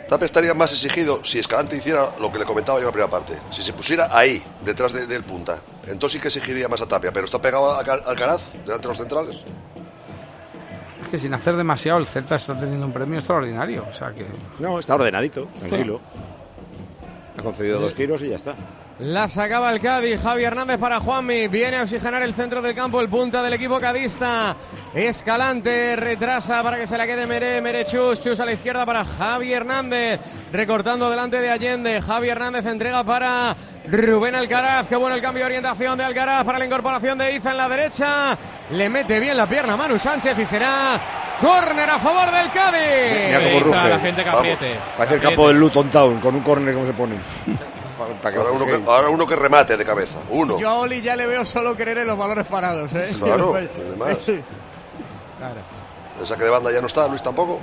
Tape 0.07 0.25
estaría 0.25 0.53
más 0.53 0.71
exigido 0.71 1.23
si 1.23 1.39
Escalante 1.39 1.75
hiciera 1.75 2.11
lo 2.19 2.31
que 2.31 2.37
le 2.37 2.45
comentaba 2.45 2.77
yo 2.77 2.81
en 2.83 2.85
la 2.87 2.91
primera 2.91 3.09
parte. 3.09 3.33
Si 3.49 3.63
se 3.63 3.73
pusiera 3.73 4.07
ahí, 4.11 4.39
detrás 4.63 4.93
de- 4.93 5.07
del 5.07 5.23
punta. 5.23 5.61
Entonces 5.87 6.17
sí 6.17 6.19
que 6.21 6.27
exigiría 6.27 6.67
más 6.67 6.81
a 6.81 6.87
Tapia, 6.87 7.11
pero 7.11 7.25
está 7.25 7.41
pegado 7.41 7.71
a 7.73 7.79
Alcaraz, 7.79 8.53
delante 8.53 8.81
de 8.83 8.87
los 8.89 8.97
centrales. 8.97 9.37
Es 11.01 11.07
que 11.09 11.17
sin 11.17 11.33
hacer 11.33 11.55
demasiado, 11.55 11.97
el 11.97 12.05
Celta 12.05 12.35
está 12.35 12.59
teniendo 12.59 12.85
un 12.85 12.93
premio 12.93 13.17
extraordinario. 13.17 13.87
O 13.89 13.93
sea 13.93 14.11
que. 14.11 14.27
No, 14.59 14.77
está 14.77 14.93
ordenadito, 14.93 15.47
tranquilo. 15.57 15.99
Ha 17.39 17.41
concedido 17.41 17.79
dos 17.79 17.95
tiros 17.95 18.21
y 18.21 18.29
ya 18.29 18.35
está. 18.35 18.53
La 18.99 19.29
sacaba 19.29 19.71
el 19.71 19.79
Cádiz, 19.79 20.21
Javi 20.21 20.43
Hernández 20.43 20.77
para 20.77 20.99
Juanmi, 20.99 21.47
viene 21.47 21.77
a 21.77 21.83
oxigenar 21.83 22.21
el 22.21 22.33
centro 22.33 22.61
del 22.61 22.75
campo, 22.75 22.99
el 22.99 23.07
punta 23.07 23.41
del 23.41 23.53
equipo 23.53 23.79
cadista. 23.79 24.57
Escalante, 24.93 25.95
retrasa 25.95 26.61
para 26.61 26.77
que 26.77 26.85
se 26.85 26.97
la 26.97 27.07
quede 27.07 27.25
Mere, 27.25 27.61
Mere 27.61 27.85
Chus, 27.85 28.19
Chus 28.19 28.37
a 28.41 28.45
la 28.45 28.51
izquierda 28.51 28.85
para 28.85 29.05
Javi 29.05 29.53
Hernández, 29.53 30.19
recortando 30.51 31.09
delante 31.09 31.39
de 31.39 31.49
Allende, 31.49 32.01
Javi 32.01 32.27
Hernández 32.27 32.65
entrega 32.65 33.05
para 33.05 33.55
Rubén 33.87 34.35
Alcaraz, 34.35 34.87
qué 34.87 34.97
bueno 34.97 35.15
el 35.15 35.21
cambio 35.21 35.43
de 35.43 35.45
orientación 35.45 35.97
de 35.97 36.03
Alcaraz 36.03 36.43
para 36.43 36.59
la 36.59 36.65
incorporación 36.65 37.17
de 37.17 37.35
Iza 37.35 37.51
en 37.51 37.57
la 37.57 37.69
derecha, 37.69 38.37
le 38.71 38.89
mete 38.89 39.21
bien 39.21 39.37
la 39.37 39.47
pierna 39.47 39.77
Manu 39.77 39.97
Sánchez 39.97 40.37
y 40.39 40.45
será 40.45 40.99
córner 41.39 41.89
a 41.89 41.99
favor 41.99 42.31
del 42.31 42.51
Cádiz. 42.51 43.27
Mira 43.27 43.43
cómo 43.43 43.59
ruge. 43.61 43.89
la 43.89 43.99
gente 43.99 44.23
que 44.23 44.29
Vamos. 44.29 44.39
apriete. 44.41 44.75
Parece 44.97 45.15
el 45.15 45.21
campo 45.21 45.47
del 45.47 45.57
Luton 45.57 45.89
Town, 45.89 46.19
con 46.19 46.35
un 46.35 46.41
córner 46.41 46.73
como 46.73 46.85
se 46.85 46.93
pone. 46.93 47.15
Para 47.99 48.31
que 48.31 48.37
Ahora 48.37 48.51
uno, 48.51 48.65
que, 48.65 48.83
ahora 48.87 49.09
uno 49.09 49.27
que 49.27 49.35
remate 49.35 49.75
de 49.75 49.85
cabeza. 49.85 50.19
Uno. 50.29 50.59
Yo 50.59 50.69
a 50.69 50.73
Oli 50.79 51.01
ya 51.01 51.15
le 51.15 51.27
veo 51.27 51.45
solo 51.45 51.75
querer 51.75 51.97
en 51.99 52.07
los 52.07 52.17
valores 52.17 52.45
parados, 52.47 52.93
¿eh? 52.93 53.13
Claro, 53.17 53.53
además. 53.87 54.17
Claro. 55.37 55.61
El 56.19 56.25
saque 56.27 56.43
de 56.43 56.49
banda 56.49 56.71
ya 56.71 56.81
no 56.81 56.87
está, 56.87 57.07
Luis 57.07 57.21
tampoco. 57.23 57.59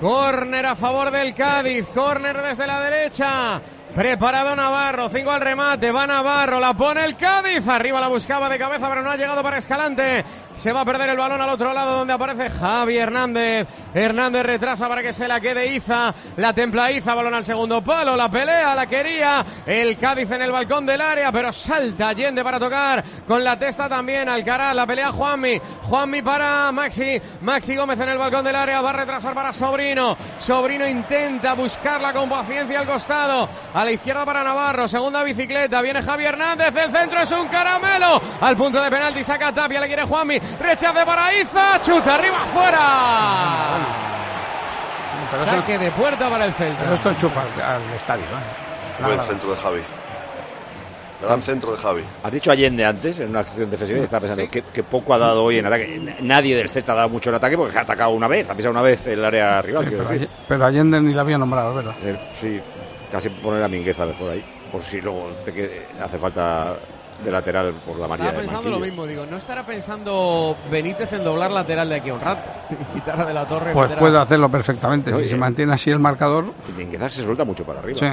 Córner 0.00 0.66
a 0.66 0.76
favor 0.76 1.10
del 1.10 1.34
Cádiz, 1.34 1.88
córner 1.88 2.42
desde 2.42 2.66
la 2.66 2.80
derecha. 2.80 3.60
Preparado 3.96 4.54
Navarro, 4.54 5.08
cinco 5.08 5.30
al 5.30 5.40
remate, 5.40 5.90
va 5.90 6.06
Navarro, 6.06 6.60
la 6.60 6.74
pone 6.74 7.02
el 7.02 7.16
Cádiz, 7.16 7.66
arriba 7.66 7.98
la 7.98 8.08
buscaba 8.08 8.46
de 8.46 8.58
cabeza, 8.58 8.90
pero 8.90 9.00
no 9.00 9.10
ha 9.10 9.16
llegado 9.16 9.42
para 9.42 9.56
Escalante. 9.56 10.22
Se 10.52 10.70
va 10.70 10.82
a 10.82 10.84
perder 10.84 11.08
el 11.08 11.16
balón 11.16 11.40
al 11.40 11.48
otro 11.48 11.72
lado 11.72 11.96
donde 11.96 12.12
aparece 12.12 12.50
Javi 12.50 12.98
Hernández. 12.98 13.66
Hernández 13.94 14.42
retrasa 14.42 14.86
para 14.86 15.02
que 15.02 15.14
se 15.14 15.26
la 15.26 15.40
quede 15.40 15.74
Iza, 15.74 16.14
la 16.36 16.52
templa 16.52 16.92
Iza, 16.92 17.14
balón 17.14 17.32
al 17.32 17.44
segundo 17.46 17.82
palo, 17.82 18.16
la 18.16 18.30
pelea, 18.30 18.74
la 18.74 18.86
quería 18.86 19.42
el 19.64 19.96
Cádiz 19.96 20.30
en 20.30 20.42
el 20.42 20.52
balcón 20.52 20.84
del 20.84 21.00
área, 21.00 21.32
pero 21.32 21.50
salta 21.50 22.08
Allende 22.08 22.44
para 22.44 22.60
tocar 22.60 23.02
con 23.26 23.42
la 23.42 23.58
testa 23.58 23.88
también 23.88 24.28
Alcaraz, 24.28 24.74
la 24.74 24.86
pelea 24.86 25.10
Juanmi, 25.10 25.58
Juanmi 25.84 26.20
para 26.20 26.70
Maxi, 26.70 27.18
Maxi 27.40 27.74
Gómez 27.74 27.98
en 28.00 28.10
el 28.10 28.18
balcón 28.18 28.44
del 28.44 28.56
área, 28.56 28.82
va 28.82 28.90
a 28.90 28.94
retrasar 28.94 29.32
para 29.32 29.54
Sobrino, 29.54 30.18
Sobrino 30.36 30.86
intenta 30.86 31.54
buscarla 31.54 32.12
con 32.12 32.28
paciencia 32.28 32.80
al 32.80 32.86
costado, 32.86 33.48
a 33.72 33.85
la 33.86 33.92
izquierda 33.92 34.24
para 34.26 34.42
Navarro, 34.42 34.88
segunda 34.88 35.22
bicicleta, 35.22 35.80
viene 35.80 36.02
Javi 36.02 36.24
Hernández, 36.24 36.74
el 36.74 36.90
centro 36.90 37.20
es 37.20 37.30
un 37.30 37.46
caramelo, 37.46 38.20
al 38.40 38.56
punto 38.56 38.82
de 38.82 38.90
penalti 38.90 39.22
saca 39.22 39.52
Tapia, 39.54 39.80
le 39.80 39.86
quiere 39.86 40.02
Juanmi, 40.02 40.40
rechace 40.60 41.06
para 41.06 41.32
Iza, 41.32 41.80
chuta 41.80 42.16
arriba 42.16 42.38
eso, 45.30 45.44
Saque 45.44 45.78
de 45.78 45.90
puerta 45.92 46.28
para 46.28 46.46
el 46.46 46.52
pero 46.52 46.74
Celta. 46.76 46.94
esto 46.94 47.10
enchufa 47.10 47.42
al, 47.42 47.62
al 47.62 47.94
estadio. 47.94 48.24
¿eh? 48.24 49.04
Buen 49.04 49.20
centro 49.20 49.50
de 49.50 49.56
Javi. 49.56 49.80
Gran 51.22 51.42
centro 51.42 51.72
de 51.72 51.78
Javi. 51.78 52.02
Has 52.24 52.32
dicho 52.32 52.50
Allende 52.50 52.84
antes 52.84 53.20
en 53.20 53.30
una 53.30 53.40
acción 53.40 53.70
defensiva 53.70 54.00
y 54.00 54.02
estaba 54.02 54.20
pensando 54.20 54.50
que, 54.50 54.62
que 54.62 54.82
poco 54.82 55.14
ha 55.14 55.18
dado 55.18 55.44
hoy 55.44 55.58
en 55.58 55.66
ataque. 55.66 56.16
Nadie 56.22 56.56
del 56.56 56.68
Celta 56.68 56.92
ha 56.92 56.96
dado 56.96 57.08
mucho 57.08 57.30
en 57.30 57.36
ataque 57.36 57.56
porque 57.56 57.78
ha 57.78 57.82
atacado 57.82 58.10
una 58.10 58.28
vez, 58.28 58.48
ha 58.50 58.54
pisado 58.54 58.72
una 58.72 58.82
vez 58.82 59.06
el 59.06 59.24
área 59.24 59.62
rival. 59.62 59.84
Sí, 59.84 59.90
pero, 59.92 60.08
decir. 60.08 60.28
Pero 60.48 60.64
Allende 60.64 61.00
ni 61.00 61.14
la 61.14 61.22
había 61.22 61.38
nombrado, 61.38 61.74
¿verdad? 61.74 61.94
Eh, 62.02 62.18
sí, 62.34 62.60
casi 63.10 63.30
poner 63.30 63.62
a 63.62 63.68
Mingueza 63.68 64.06
mejor 64.06 64.30
ahí. 64.32 64.44
Por 64.70 64.82
si 64.82 65.00
luego 65.00 65.30
te 65.44 65.52
que- 65.52 65.86
hace 66.00 66.18
falta 66.18 66.76
de 67.24 67.30
lateral 67.30 67.72
por 67.86 67.98
la 67.98 68.08
María 68.08 68.26
Estaba 68.26 68.40
pensando 68.42 68.70
lo 68.70 68.78
mismo, 68.78 69.06
digo, 69.06 69.24
¿no 69.26 69.36
estará 69.38 69.64
pensando 69.64 70.56
Benítez 70.70 71.12
en 71.12 71.24
doblar 71.24 71.50
lateral 71.50 71.88
de 71.88 71.94
aquí 71.96 72.10
a 72.10 72.14
un 72.14 72.20
rato? 72.20 72.50
Quitar 72.92 73.20
a 73.20 73.24
de 73.24 73.34
la 73.34 73.46
torre. 73.46 73.72
Pues 73.72 73.84
meter 73.90 73.96
a- 73.98 74.00
puede 74.00 74.18
hacerlo 74.18 74.48
perfectamente. 74.50 75.12
Si 75.22 75.28
se 75.30 75.36
mantiene 75.36 75.72
así 75.72 75.90
el 75.90 75.98
marcador. 75.98 76.52
Y 76.68 76.72
Mingueza 76.72 77.10
se 77.10 77.24
suelta 77.24 77.44
mucho 77.44 77.64
para 77.64 77.80
arriba. 77.80 77.98
Sí. 77.98 78.06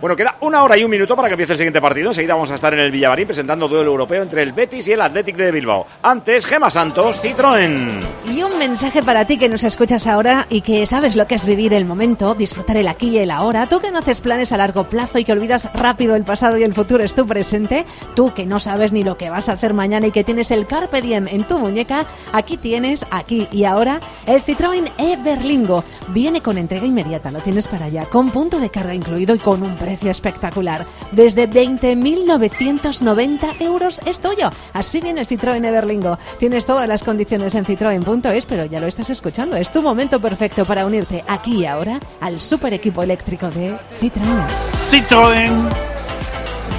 Bueno, 0.00 0.16
queda 0.16 0.36
una 0.40 0.62
hora 0.62 0.76
y 0.76 0.84
un 0.84 0.90
minuto 0.90 1.14
para 1.16 1.28
que 1.28 1.34
empiece 1.34 1.52
el 1.52 1.58
siguiente 1.58 1.80
partido. 1.80 2.08
Enseguida 2.08 2.34
vamos 2.34 2.50
a 2.50 2.54
estar 2.54 2.72
en 2.72 2.80
el 2.80 2.90
Villavarín 2.90 3.26
presentando 3.26 3.68
duelo 3.68 3.90
europeo 3.90 4.22
entre 4.22 4.42
el 4.42 4.52
Betis 4.52 4.88
y 4.88 4.92
el 4.92 5.00
Athletic 5.00 5.36
de 5.36 5.50
Bilbao. 5.52 5.86
Antes, 6.02 6.46
Gema 6.46 6.70
Santos, 6.70 7.22
Citroën. 7.22 8.00
Y 8.32 8.42
un 8.42 8.58
mensaje 8.58 9.02
para 9.02 9.24
ti 9.24 9.38
que 9.38 9.48
nos 9.48 9.64
escuchas 9.64 10.06
ahora 10.06 10.46
y 10.48 10.60
que 10.62 10.86
sabes 10.86 11.16
lo 11.16 11.26
que 11.26 11.34
es 11.34 11.44
vivir 11.44 11.74
el 11.74 11.84
momento, 11.84 12.34
disfrutar 12.34 12.76
el 12.76 12.88
aquí 12.88 13.10
y 13.10 13.18
el 13.18 13.30
ahora. 13.30 13.68
Tú 13.68 13.80
que 13.80 13.90
no 13.90 13.98
haces 13.98 14.20
planes 14.20 14.52
a 14.52 14.56
largo 14.56 14.84
plazo 14.88 15.18
y 15.18 15.24
que 15.24 15.32
olvidas 15.32 15.70
rápido 15.74 16.14
el 16.16 16.24
pasado 16.24 16.56
y 16.56 16.62
el 16.62 16.74
futuro 16.74 17.02
es 17.02 17.14
tu 17.14 17.26
presente. 17.26 17.84
Tú 18.14 18.32
que 18.32 18.45
no 18.46 18.60
sabes 18.60 18.92
ni 18.92 19.02
lo 19.02 19.16
que 19.16 19.30
vas 19.30 19.48
a 19.48 19.52
hacer 19.52 19.74
mañana 19.74 20.06
y 20.06 20.10
que 20.10 20.24
tienes 20.24 20.50
el 20.50 20.66
Carpe 20.66 21.02
Diem 21.02 21.28
en 21.28 21.46
tu 21.46 21.58
muñeca, 21.58 22.06
aquí 22.32 22.56
tienes, 22.56 23.06
aquí 23.10 23.48
y 23.50 23.64
ahora, 23.64 24.00
el 24.26 24.42
Citroën 24.42 24.90
Everlingo. 24.98 25.84
Viene 26.08 26.40
con 26.40 26.58
entrega 26.58 26.86
inmediata, 26.86 27.30
lo 27.30 27.40
tienes 27.40 27.68
para 27.68 27.86
allá, 27.86 28.06
con 28.06 28.30
punto 28.30 28.58
de 28.58 28.70
carga 28.70 28.94
incluido 28.94 29.34
y 29.34 29.38
con 29.38 29.62
un 29.62 29.76
precio 29.76 30.10
espectacular. 30.10 30.86
Desde 31.12 31.48
20.990 31.48 33.60
euros 33.60 34.00
es 34.06 34.20
tuyo. 34.20 34.50
Así 34.72 35.00
viene 35.00 35.22
el 35.22 35.28
Citroën 35.28 35.64
Everlingo. 35.64 36.18
Tienes 36.38 36.66
todas 36.66 36.88
las 36.88 37.04
condiciones 37.04 37.54
en 37.54 37.64
citroen.es, 37.64 38.46
pero 38.46 38.64
ya 38.66 38.80
lo 38.80 38.86
estás 38.86 39.10
escuchando. 39.10 39.56
Es 39.56 39.72
tu 39.72 39.82
momento 39.82 40.20
perfecto 40.20 40.64
para 40.64 40.86
unirte 40.86 41.24
aquí 41.28 41.62
y 41.62 41.66
ahora 41.66 42.00
al 42.20 42.40
super 42.40 42.72
equipo 42.74 43.02
eléctrico 43.02 43.50
de 43.50 43.76
Citroën. 44.00 44.46
Citroën. 44.90 45.85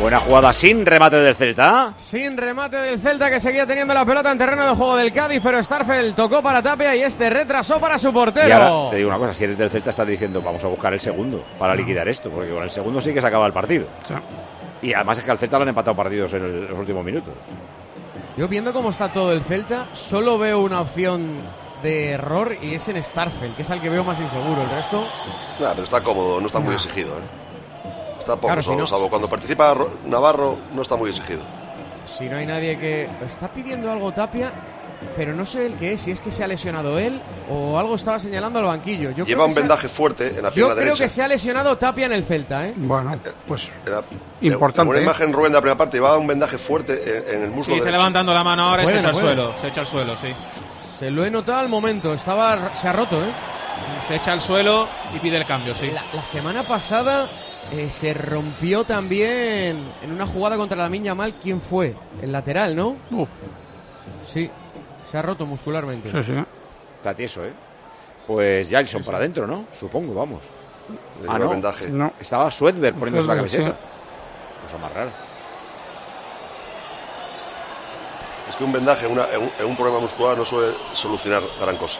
Buena 0.01 0.19
jugada 0.19 0.53
sin 0.53 0.85
remate 0.85 1.15
del 1.17 1.33
Celta. 1.35 1.93
Sin 1.97 2.37
remate 2.37 2.77
del 2.77 2.99
Celta 2.99 3.31
que 3.31 3.39
seguía 3.39 3.65
teniendo 3.65 3.95
la 3.95 4.05
pelota 4.05 4.31
en 4.31 4.37
terreno 4.37 4.63
de 4.67 4.75
juego 4.75 4.95
del 4.95 5.11
Cádiz, 5.11 5.41
pero 5.43 5.61
Starfel 5.63 6.13
tocó 6.13 6.41
para 6.43 6.61
Tapia 6.61 6.95
y 6.95 7.01
este 7.01 7.29
retrasó 7.31 7.79
para 7.79 7.97
su 7.97 8.13
portero. 8.13 8.47
Y 8.47 8.51
ahora 8.51 8.91
te 8.91 8.97
digo 8.97 9.09
una 9.09 9.17
cosa, 9.17 9.33
si 9.33 9.45
eres 9.45 9.57
del 9.57 9.71
Celta 9.71 9.89
estás 9.89 10.07
diciendo 10.07 10.39
vamos 10.41 10.63
a 10.63 10.67
buscar 10.67 10.93
el 10.93 10.99
segundo 10.99 11.43
para 11.57 11.73
liquidar 11.73 12.07
esto, 12.07 12.29
porque 12.29 12.51
con 12.51 12.63
el 12.63 12.69
segundo 12.69 13.01
sí 13.01 13.11
que 13.11 13.21
se 13.21 13.27
acaba 13.27 13.47
el 13.47 13.53
partido. 13.53 13.87
Y 14.83 14.93
además 14.93 15.17
es 15.17 15.23
que 15.23 15.31
al 15.31 15.39
Celta 15.39 15.57
lo 15.57 15.63
han 15.63 15.69
empatado 15.69 15.95
partidos 15.97 16.31
en 16.33 16.43
el- 16.45 16.67
los 16.67 16.77
últimos 16.79 17.03
minutos. 17.03 17.33
Yo 18.37 18.47
viendo 18.47 18.71
cómo 18.71 18.91
está 18.91 19.11
todo 19.11 19.33
el 19.33 19.41
Celta, 19.41 19.87
solo 19.95 20.37
veo 20.37 20.59
una 20.61 20.81
opción 20.81 21.39
de 21.81 22.11
error 22.11 22.55
y 22.61 22.75
es 22.75 22.87
en 22.87 23.03
Starfel, 23.03 23.55
que 23.55 23.63
es 23.63 23.69
al 23.71 23.81
que 23.81 23.89
veo 23.89 24.03
más 24.03 24.19
inseguro. 24.19 24.61
El 24.61 24.69
resto, 24.69 25.03
Nada, 25.59 25.71
pero 25.71 25.83
está 25.83 26.01
cómodo, 26.01 26.39
no 26.39 26.45
está 26.45 26.59
muy 26.59 26.75
exigido. 26.75 27.17
¿eh? 27.17 27.46
Está 28.19 28.35
poco, 28.35 28.47
Claro, 28.47 28.61
si 28.61 28.67
salvo, 28.67 28.81
no- 28.81 28.87
salvo 28.87 29.09
cuando 29.09 29.29
participa 29.29 29.73
Ro- 29.73 29.91
Navarro, 30.05 30.57
no 30.73 30.81
está 30.81 30.95
muy 30.95 31.09
exigido. 31.09 31.43
si 32.17 32.27
no 32.29 32.37
hay 32.37 32.45
nadie 32.45 32.77
que... 32.79 33.09
Está 33.25 33.47
pidiendo 33.49 33.91
algo 33.91 34.11
Tapia, 34.11 34.51
pero 35.15 35.33
no 35.35 35.45
sé 35.45 35.67
el 35.67 35.73
que 35.75 35.93
es, 35.93 36.01
si 36.01 36.09
es 36.11 36.19
que 36.21 36.31
se 36.31 36.43
ha 36.43 36.47
lesionado 36.47 36.97
él 36.97 37.21
o 37.49 37.77
algo 37.77 37.93
estaba 37.95 38.17
señalando 38.17 38.57
al 38.59 38.65
banquillo. 38.65 39.11
Yo 39.11 39.23
Lleva 39.25 39.43
creo 39.43 39.45
un 39.45 39.53
se 39.53 39.59
ha- 39.59 39.61
vendaje 39.61 39.87
fuerte 39.89 40.27
en 40.35 40.41
la 40.41 40.49
Yo 40.49 40.53
pierna 40.55 40.73
creo 40.73 40.85
derecha. 40.85 41.03
que 41.03 41.09
se 41.09 41.21
ha 41.21 41.27
lesionado 41.27 41.77
Tapia 41.77 42.07
en 42.07 42.13
el 42.13 42.23
Celta, 42.23 42.67
¿eh? 42.67 42.73
Bueno, 42.75 43.11
pues 43.47 43.69
Era- 43.85 44.01
Importante, 44.41 44.81
En 44.81 44.87
una 44.89 44.97
¿eh? 44.99 45.03
imagen, 45.03 45.31
Rubén, 45.33 45.51
de 45.51 45.57
la 45.57 45.61
primera 45.61 45.77
parte, 45.77 45.97
llevaba 45.97 46.17
un 46.17 46.25
vendaje 46.27 46.57
fuerte 46.57 46.93
en, 47.29 47.35
en 47.37 47.43
el 47.43 47.51
muslo 47.51 47.73
Sí, 47.75 47.79
está 47.79 47.91
levantando 47.91 48.33
la 48.33 48.43
mano 48.43 48.63
ahora 48.63 48.83
y 48.83 48.87
se 48.87 48.97
echa 48.99 49.09
al 49.09 49.15
suelo. 49.15 49.53
Se 49.59 49.67
echa 49.67 49.81
al 49.81 49.87
suelo, 49.87 50.17
sí. 50.17 50.29
Se 50.97 51.11
lo 51.11 51.23
he 51.23 51.29
notado 51.29 51.59
al 51.59 51.69
momento, 51.69 52.13
estaba 52.15 52.73
se 52.75 52.87
ha 52.87 52.93
roto, 52.93 53.23
¿eh? 53.23 53.29
Se 54.07 54.15
echa 54.15 54.31
al 54.31 54.41
suelo 54.41 54.87
y 55.15 55.19
pide 55.19 55.37
el 55.37 55.45
cambio, 55.45 55.75
sí. 55.75 55.91
La, 55.91 56.03
la 56.13 56.25
semana 56.25 56.63
pasada 56.63 57.29
eh, 57.71 57.89
se 57.89 58.13
rompió 58.13 58.83
también 58.83 59.91
en 60.01 60.11
una 60.11 60.25
jugada 60.25 60.57
contra 60.57 60.77
la 60.77 60.89
Miña 60.89 61.13
Mal. 61.15 61.35
¿Quién 61.41 61.59
fue? 61.61 61.95
El 62.21 62.31
lateral, 62.31 62.75
¿no? 62.75 62.95
Sí, 64.25 64.49
se 65.09 65.17
ha 65.17 65.21
roto 65.21 65.45
muscularmente. 65.45 66.09
Está 66.09 67.13
tieso, 67.13 67.43
¿eh? 67.45 67.53
Pues 68.25 68.69
Jailson 68.69 69.03
para 69.03 69.17
adentro, 69.19 69.47
¿no? 69.47 69.65
Supongo, 69.71 70.13
vamos. 70.13 70.41
Le 71.21 71.27
Ah, 71.29 71.39
no. 71.39 71.49
vendaje. 71.49 71.89
No. 71.89 72.13
Estaba 72.19 72.49
Swedberg 72.51 72.95
poniéndose 72.97 73.27
la 73.27 73.33
sí. 73.47 73.57
camiseta. 73.57 73.77
Cosa 74.63 74.77
más 74.77 74.93
rara. 74.93 75.11
Es 78.49 78.55
que 78.55 78.63
un 78.63 78.71
vendaje 78.71 79.05
en, 79.05 79.11
una- 79.11 79.29
en 79.33 79.43
un, 79.43 79.51
en 79.59 79.65
un 79.65 79.75
problema 79.75 79.99
muscular 79.99 80.37
no 80.37 80.45
suele 80.45 80.73
solucionar 80.93 81.43
gran 81.59 81.77
cosa. 81.77 81.99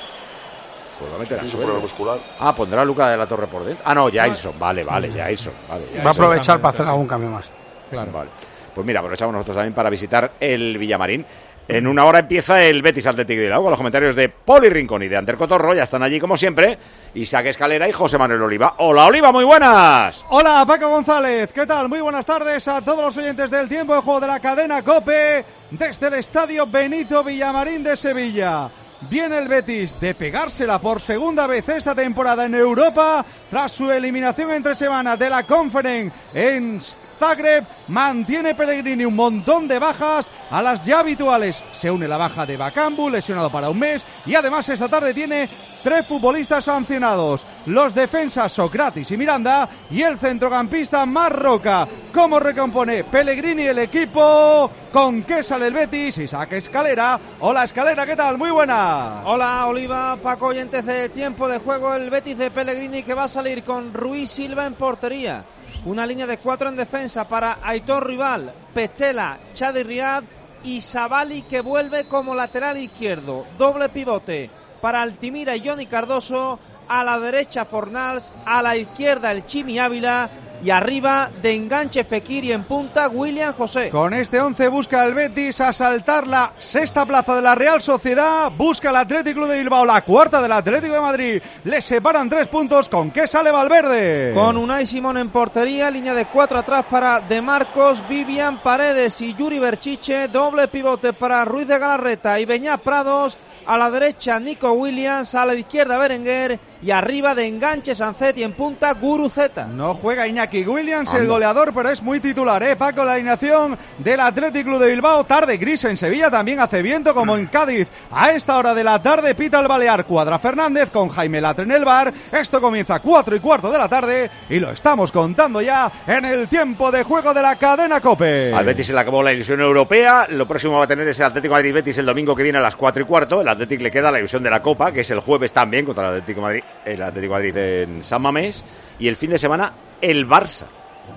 Pues 1.00 1.12
va 1.12 1.16
a 1.16 1.20
meter 1.20 1.38
a 1.40 1.44
Es 1.44 1.44
un 1.44 1.50
Swedberg. 1.50 1.66
problema 1.68 1.82
muscular. 1.82 2.20
Ah, 2.40 2.56
pondrá 2.56 2.82
a 2.82 2.86
Luca 2.86 3.10
de 3.10 3.18
la 3.18 3.26
Torre 3.28 3.48
por 3.48 3.64
dentro. 3.64 3.84
Ah, 3.88 3.94
no, 3.94 4.10
Jailson. 4.12 4.58
Vale, 4.58 4.84
vale, 4.84 5.12
Jailson. 5.12 5.54
Vale, 5.70 5.86
va 6.04 6.10
a 6.10 6.14
aprovechar 6.14 6.60
para 6.60 6.74
hacer 6.74 6.88
algún 6.88 7.08
cambio 7.08 7.30
más. 7.30 7.50
Claro. 7.90 8.12
Vale. 8.12 8.30
Pues 8.74 8.86
mira, 8.86 9.00
aprovechamos 9.00 9.34
nosotros 9.34 9.56
también 9.58 9.74
para 9.74 9.90
visitar 9.90 10.34
el 10.40 10.78
Villamarín. 10.78 11.26
En 11.70 11.86
una 11.86 12.06
hora 12.06 12.20
empieza 12.20 12.64
el 12.64 12.82
Betis 12.82 13.06
Atlético 13.08 13.40
de 13.40 13.48
Bilbao 13.48 13.62
con 13.62 13.72
los 13.72 13.78
comentarios 13.78 14.16
de 14.16 14.30
Poli 14.30 14.70
Rincón 14.70 15.04
y 15.04 15.10
de 15.10 15.18
Ander 15.18 15.36
Cotorro. 15.36 15.74
Ya 15.74 15.84
están 15.84 16.02
allí 16.02 16.18
como 16.18 16.38
siempre. 16.38 16.78
Isaac 17.14 17.48
Escalera 17.48 17.90
y 17.90 17.92
José 17.92 18.18
Manuel 18.18 18.42
Oliva. 18.42 18.76
Hola, 18.78 19.06
Oliva, 19.08 19.34
muy 19.34 19.44
buenas. 19.44 20.24
Hola 20.30 20.64
Paco 20.66 20.88
González, 20.88 21.52
¿qué 21.52 21.66
tal? 21.66 21.90
Muy 21.90 22.00
buenas 22.00 22.26
tardes 22.26 22.66
a 22.70 22.80
todos 22.82 23.04
los 23.04 23.18
oyentes 23.18 23.52
del 23.52 23.68
tiempo 23.68 23.94
de 23.96 24.02
juego 24.02 24.22
de 24.22 24.28
la 24.28 24.40
cadena 24.40 24.82
Cope 24.82 25.44
desde 25.72 26.08
el 26.08 26.14
estadio 26.14 26.66
Benito 26.68 27.22
Villamarín 27.24 27.84
de 27.84 27.98
Sevilla. 27.98 28.70
Viene 29.02 29.38
el 29.38 29.48
Betis 29.48 30.00
de 30.00 30.16
pegársela 30.16 30.80
por 30.80 31.00
segunda 31.00 31.46
vez 31.46 31.70
esta 31.70 31.94
temporada 31.94 32.46
en 32.46 32.56
Europa 32.56 33.24
tras 33.50 33.72
su 33.72 33.92
eliminación 33.92 34.52
entre 34.52 34.74
semanas 34.74 35.20
de 35.20 35.30
la 35.30 35.44
Conference 35.44 36.16
en 36.34 36.82
Zagreb. 37.20 37.66
Mantiene 37.88 38.56
Pellegrini 38.56 39.06
un 39.06 39.16
montón 39.16 39.68
de 39.68 39.80
bajas 39.80 40.32
a 40.50 40.62
las 40.62 40.86
ya 40.86 41.00
habituales. 41.00 41.64
Se 41.72 41.90
une 41.90 42.08
la 42.08 42.18
baja 42.18 42.46
de 42.46 42.58
Bakambu, 42.58 43.10
lesionado 43.10 43.52
para 43.52 43.70
un 43.70 43.80
mes, 43.80 44.06
y 44.26 44.36
además 44.36 44.68
esta 44.70 44.90
tarde 44.90 45.14
tiene 45.14 45.50
tres 45.84 46.06
futbolistas 46.06 46.66
sancionados. 46.66 47.46
Los 47.66 47.96
defensas 47.96 48.52
Socrates 48.52 49.10
y 49.12 49.18
Miranda 49.18 49.70
y 49.90 50.02
el 50.02 50.18
centrocampista 50.18 51.06
Marroca. 51.06 51.88
¿Cómo 52.14 52.40
recompone 52.40 53.04
Pellegrini 53.06 53.64
el 53.64 53.80
equipo? 53.80 54.70
¿Con 54.92 55.24
qué 55.24 55.44
sale 55.44 55.68
el 55.68 55.74
Betis? 55.74 56.18
Isaac 56.18 56.54
Escalera. 56.54 57.20
Hola 57.40 57.64
Escalera, 57.64 58.06
¿qué 58.06 58.16
tal? 58.16 58.38
Muy 58.38 58.52
buena. 58.52 59.22
Hola 59.26 59.66
Oliva, 59.68 60.18
Paco 60.22 60.48
oyentes 60.48 60.86
de 60.86 61.10
tiempo 61.10 61.48
de 61.48 61.60
juego, 61.60 61.94
el 61.94 62.10
Betis 62.10 62.38
de 62.38 62.52
Pellegrini 62.52 63.04
que 63.04 63.14
va 63.14 63.26
a 63.26 63.30
salir 63.30 63.64
con 63.64 63.94
Ruiz 63.94 64.30
Silva 64.30 64.66
en 64.66 64.74
portería. 64.74 65.46
Una 65.88 66.06
línea 66.06 66.28
de 66.28 66.38
cuatro 66.38 66.68
en 66.68 66.76
defensa 66.76 67.30
para 67.30 67.60
Aitor 67.64 68.06
Rival, 68.06 68.54
Pechela, 68.74 69.40
Chadi 69.54 69.84
Riad 69.84 70.22
y 70.66 70.82
Sabali 70.82 71.44
que 71.44 71.62
vuelve 71.62 72.04
como 72.10 72.36
lateral 72.36 72.78
izquierdo. 72.78 73.46
Doble 73.58 73.88
pivote 73.88 74.50
para 74.82 75.02
Altimira 75.02 75.56
y 75.56 75.66
Johnny 75.66 75.86
Cardoso. 75.86 76.60
A 76.90 77.06
la 77.06 77.20
derecha 77.20 77.64
Fornals, 77.64 78.34
a 78.46 78.62
la 78.62 78.76
izquierda 78.76 79.32
el 79.32 79.46
Chimi 79.46 79.80
Ávila 79.80 80.30
y 80.64 80.70
arriba 80.70 81.30
de 81.42 81.54
enganche 81.54 82.04
Fekir 82.04 82.44
y 82.44 82.52
en 82.52 82.64
punta 82.64 83.08
William 83.10 83.54
José. 83.54 83.90
Con 83.90 84.14
este 84.14 84.40
11 84.40 84.68
busca 84.70 85.06
el 85.06 85.14
Betis 85.14 85.62
asaltar 85.62 86.28
la 86.28 86.54
sexta 86.58 87.06
plaza 87.06 87.36
de 87.36 87.42
la 87.42 87.56
Real 87.56 87.82
Sociedad. 87.82 88.52
Busca 88.56 88.90
el 88.90 88.96
Atlético 88.96 89.48
de 89.48 89.60
Bilbao, 89.60 89.86
la 89.86 90.02
cuarta 90.02 90.42
del 90.42 90.52
Atlético 90.52 90.94
de 90.94 91.02
Madrid. 91.02 91.42
Le 91.64 91.82
separan 91.82 92.30
tres 92.30 92.48
puntos. 92.48 92.90
¿Con 92.90 93.12
qué 93.12 93.28
sale 93.28 93.52
Valverde? 93.52 94.34
Con 94.34 94.58
Unai 94.58 94.86
Simón 94.86 95.18
en 95.18 95.30
portería, 95.30 95.92
línea 95.92 96.14
de 96.14 96.26
cuatro 96.26 96.60
atrás 96.60 96.86
para 96.90 97.20
De 97.20 97.42
Marcos, 97.42 98.04
Vivian 98.08 98.62
Paredes 98.62 99.22
y 99.22 99.34
Yuri 99.36 99.60
Berchiche, 99.60 100.28
doble 100.28 100.68
pivote 100.68 101.14
para 101.14 101.46
Ruiz 101.46 101.68
de 101.68 101.78
Galarreta 101.78 102.40
y 102.40 102.46
Beñat 102.46 102.82
Prados, 102.82 103.38
a 103.66 103.78
la 103.78 103.92
derecha 103.92 104.40
Nico 104.40 104.72
Williams, 104.72 105.36
a 105.36 105.46
la 105.46 105.54
izquierda 105.54 105.98
Berenguer 105.98 106.60
y 106.82 106.92
arriba 106.92 107.36
de 107.36 107.48
enganche 107.48 107.96
Sancet 107.96 108.38
y 108.38 108.44
en 108.44 108.54
punta 108.54 108.94
Guru 108.94 109.30
Z. 109.30 109.68
No 109.68 109.94
juega 109.94 110.28
Iñaki 110.28 110.66
Williams, 110.66 111.14
el 111.14 111.28
goleador, 111.28 111.74
pero 111.74 111.90
es 111.90 112.02
muy 112.02 112.20
titular, 112.20 112.62
¿eh? 112.64 112.76
Paco, 112.76 113.04
la 113.04 113.14
alineación 113.14 113.78
del 113.98 114.20
Atlético 114.20 114.70
Club 114.70 114.82
de 114.82 114.90
Bilbao. 114.90 115.24
Tarde 115.24 115.58
gris 115.58 115.84
en 115.86 115.98
Sevilla, 115.98 116.30
también 116.30 116.60
hace 116.60 116.82
viento 116.82 117.14
como 117.14 117.36
en 117.36 117.48
Cádiz. 117.48 117.88
A 118.12 118.32
esta 118.32 118.58
hora 118.58 118.74
de 118.74 118.84
la 118.84 119.02
tarde 119.02 119.36
pita 119.36 119.60
el 119.60 119.68
Balear 119.68 120.06
Cuadra 120.06 120.40
Fernández 120.40 120.90
con 120.92 121.10
Jaime 121.10 121.42
Latre 121.42 121.66
en 121.66 121.72
el 121.72 121.86
bar. 121.86 122.14
Esto 122.32 122.62
comienza 122.62 122.96
a 122.96 123.00
cuatro 123.00 123.36
y 123.36 123.40
cuarto 123.40 123.72
de 123.72 123.78
la 123.78 123.90
tarde 123.90 124.30
y 124.50 124.60
lo 124.60 124.72
estamos 124.72 125.12
contando 125.12 125.62
ya 125.62 125.92
en 126.06 126.26
el 126.26 126.48
tiempo 126.48 126.92
de 126.92 127.04
juego 127.04 127.34
de 127.34 127.42
la 127.42 127.58
cadena 127.58 128.02
Cope. 128.02 128.54
Al 128.54 128.66
Betis 128.66 128.88
se 128.88 128.94
le 128.94 129.00
acabó 129.00 129.24
la 129.24 129.34
ilusión 129.34 129.62
europea. 129.62 130.28
Lo 130.30 130.48
próximo 130.48 130.78
va 130.78 130.84
a 130.84 130.88
tener 130.88 131.08
es 131.08 131.20
el 131.20 131.26
Atlético 131.26 131.54
Madrid 131.54 131.74
Betis 131.74 131.98
el 131.98 132.06
domingo 132.06 132.36
que 132.36 132.44
viene 132.44 132.58
a 132.60 132.62
las 132.62 132.76
4 132.76 133.02
y 133.02 133.06
cuarto. 133.06 133.42
El 133.42 133.48
Atlético 133.48 133.84
le 133.84 133.92
queda 133.92 134.12
la 134.12 134.20
ilusión 134.20 134.44
de 134.44 134.50
la 134.50 134.62
Copa, 134.62 134.92
que 134.92 135.02
es 135.02 135.12
el 135.12 135.20
jueves 135.20 135.52
también 135.52 135.86
contra 135.86 136.06
el 136.06 136.16
Atlético 136.16 136.42
Madrid, 136.42 136.64
el 136.86 137.02
Atlético 137.02 137.34
Madrid 137.34 137.56
en 137.58 138.04
San 138.04 138.22
Mamés. 138.22 138.64
Y 139.00 139.08
el 139.08 139.16
fin 139.16 139.32
de 139.32 139.38
semana, 139.38 139.74
el 140.02 140.28
Barça. 140.28 140.66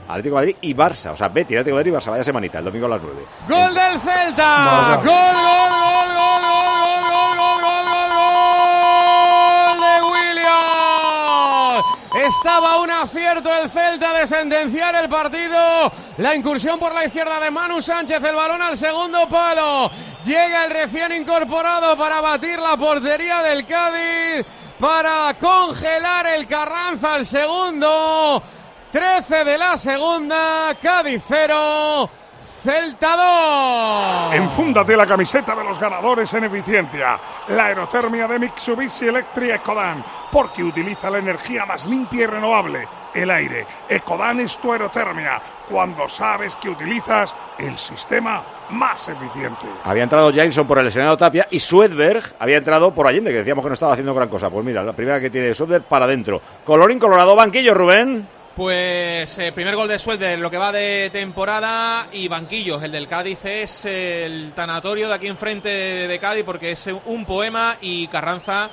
Atlético 0.09 0.37
Madrid 0.37 0.57
y 0.61 0.75
Barça. 0.75 1.13
O 1.13 1.17
sea, 1.17 1.29
Betis, 1.29 1.57
Atlético 1.57 1.77
Madrid 1.77 1.93
y 1.93 1.95
Barça. 1.95 2.11
Vaya 2.11 2.25
semanita, 2.25 2.59
el 2.59 2.65
domingo 2.65 2.87
a 2.87 2.91
las 2.91 3.01
9. 3.03 3.23
¡Gol 3.49 3.75
del 3.75 4.01
Celta! 4.01 4.57
Vaya. 4.65 4.97
¡Gol, 4.97 5.05
gol, 5.05 5.71
gol, 5.71 6.11
gol, 6.15 6.41
gol, 6.41 6.61
gol, 7.11 7.37
gol, 7.37 7.61
gol, 7.61 7.85
gol, 7.85 8.11
gol 9.71 9.79
de 9.81 9.95
William! 10.11 11.83
Estaba 12.29 12.81
un 12.81 12.91
acierto 12.91 13.51
el 13.63 13.71
Celta 13.71 14.13
de 14.15 14.27
sentenciar 14.27 14.95
el 14.97 15.09
partido. 15.09 15.93
La 16.19 16.35
incursión 16.35 16.79
por 16.79 16.95
la 16.95 17.07
izquierda 17.07 17.41
de 17.41 17.51
Manu 17.51 17.81
Sánchez, 17.81 18.23
el 18.23 18.35
balón 18.35 18.63
al 18.63 18.77
segundo 18.77 19.29
palo. 19.29 19.91
Llega 20.25 20.67
el 20.67 20.71
recién 20.71 21.13
incorporado 21.13 21.97
para 21.97 22.21
batir 22.21 22.59
la 22.59 22.77
portería 22.77 23.43
del 23.43 23.65
Cádiz, 23.65 24.45
para 24.81 25.35
congelar 25.39 26.27
el 26.27 26.47
Carranza 26.47 27.15
al 27.15 27.27
segundo. 27.27 28.43
13 28.91 29.45
de 29.45 29.59
la 29.59 29.77
segunda, 29.77 30.75
Cádiz 30.83 31.23
0, 31.29 32.11
Celta 32.63 34.31
2. 34.31 34.35
Enfúndate 34.35 34.97
la 34.97 35.07
camiseta 35.07 35.55
de 35.55 35.63
los 35.63 35.79
ganadores 35.79 36.33
en 36.35 36.45
eficiencia. 36.45 37.19
La 37.49 37.67
aerotermia 37.67 38.27
de 38.27 38.39
Mitsubishi 38.39 39.07
Electric 39.07 39.57
Ecodan, 39.57 40.03
porque 40.33 40.65
utiliza 40.65 41.11
la 41.11 41.19
energía 41.19 41.67
más 41.67 41.87
limpia 41.87 42.25
y 42.25 42.27
renovable. 42.27 43.00
El 43.15 43.31
aire. 43.31 43.67
Ecodan 43.89 44.41
es 44.41 44.57
tu 44.59 44.73
aerotermia 44.73 45.41
cuando 45.69 46.09
sabes 46.09 46.57
que 46.57 46.69
utilizas 46.69 47.35
el 47.59 47.79
sistema 47.79 48.43
más 48.71 49.09
eficiente. 49.09 49.67
Había 49.85 50.03
entrado 50.03 50.33
Jason 50.35 50.67
por 50.67 50.79
el 50.79 50.85
lesionado 50.85 51.17
Tapia 51.17 51.47
y 51.51 51.61
Swedberg 51.61 52.35
había 52.39 52.59
entrado 52.59 52.93
por 52.93 53.07
Allende, 53.07 53.31
que 53.31 53.39
decíamos 53.39 53.65
que 53.65 53.69
no 53.69 53.75
estaba 53.75 53.93
haciendo 53.93 54.15
gran 54.15 54.29
cosa. 54.29 54.51
Pues 54.51 54.65
mira, 54.65 54.83
la 54.83 54.93
primera 54.93 55.21
que 55.21 55.31
tiene 55.31 55.55
Swedberg 55.55 55.85
para 55.85 56.07
adentro. 56.07 56.41
Colorín 56.65 56.99
Colorado, 56.99 57.37
banquillo, 57.37 57.75
Rubén. 57.75 58.27
Pues 58.57 59.39
eh, 59.39 59.53
primer 59.53 59.77
gol 59.77 59.89
de 59.89 59.99
Suelder, 59.99 60.39
lo 60.39 60.51
que 60.51 60.59
va 60.59 60.73
de 60.73 61.09
temporada 61.11 62.09
y 62.13 62.29
banquillos. 62.29 62.83
El 62.83 62.93
del 62.93 63.07
Cádiz 63.07 63.45
es 63.45 63.85
el 63.85 64.53
tanatorio 64.55 65.09
de 65.09 65.15
aquí 65.15 65.29
enfrente 65.29 65.69
de, 65.69 66.09
de 66.09 66.19
Cádiz 66.19 66.45
porque 66.45 66.73
es 66.73 66.89
un 67.07 67.25
poema 67.25 67.77
y 67.81 68.09
Carranza. 68.09 68.71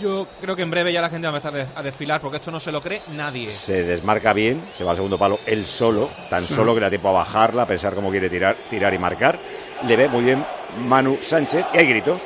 Yo 0.00 0.26
creo 0.40 0.56
que 0.56 0.62
en 0.62 0.70
breve 0.70 0.92
ya 0.92 1.00
la 1.00 1.08
gente 1.08 1.26
va 1.28 1.34
a 1.34 1.36
empezar 1.36 1.68
a 1.74 1.82
desfilar 1.82 2.20
porque 2.20 2.36
esto 2.38 2.50
no 2.50 2.58
se 2.60 2.72
lo 2.72 2.80
cree 2.80 3.02
nadie. 3.08 3.50
Se 3.50 3.82
desmarca 3.84 4.32
bien, 4.32 4.68
se 4.72 4.82
va 4.84 4.90
al 4.90 4.96
segundo 4.96 5.16
palo 5.18 5.38
él 5.46 5.64
solo, 5.64 6.10
tan 6.28 6.44
Sí. 6.44 6.54
solo 6.54 6.74
que 6.74 6.80
le 6.80 6.86
da 6.86 6.90
tiempo 6.90 7.08
a 7.10 7.12
bajarla, 7.12 7.62
a 7.62 7.66
pensar 7.66 7.94
cómo 7.94 8.10
quiere 8.10 8.28
tirar, 8.28 8.56
tirar 8.68 8.92
y 8.92 8.98
marcar. 8.98 9.38
Le 9.86 9.96
ve 9.96 10.08
muy 10.08 10.24
bien 10.24 10.44
Manu 10.80 11.18
Sánchez 11.20 11.66
y 11.72 11.78
hay 11.78 11.86
gritos. 11.86 12.22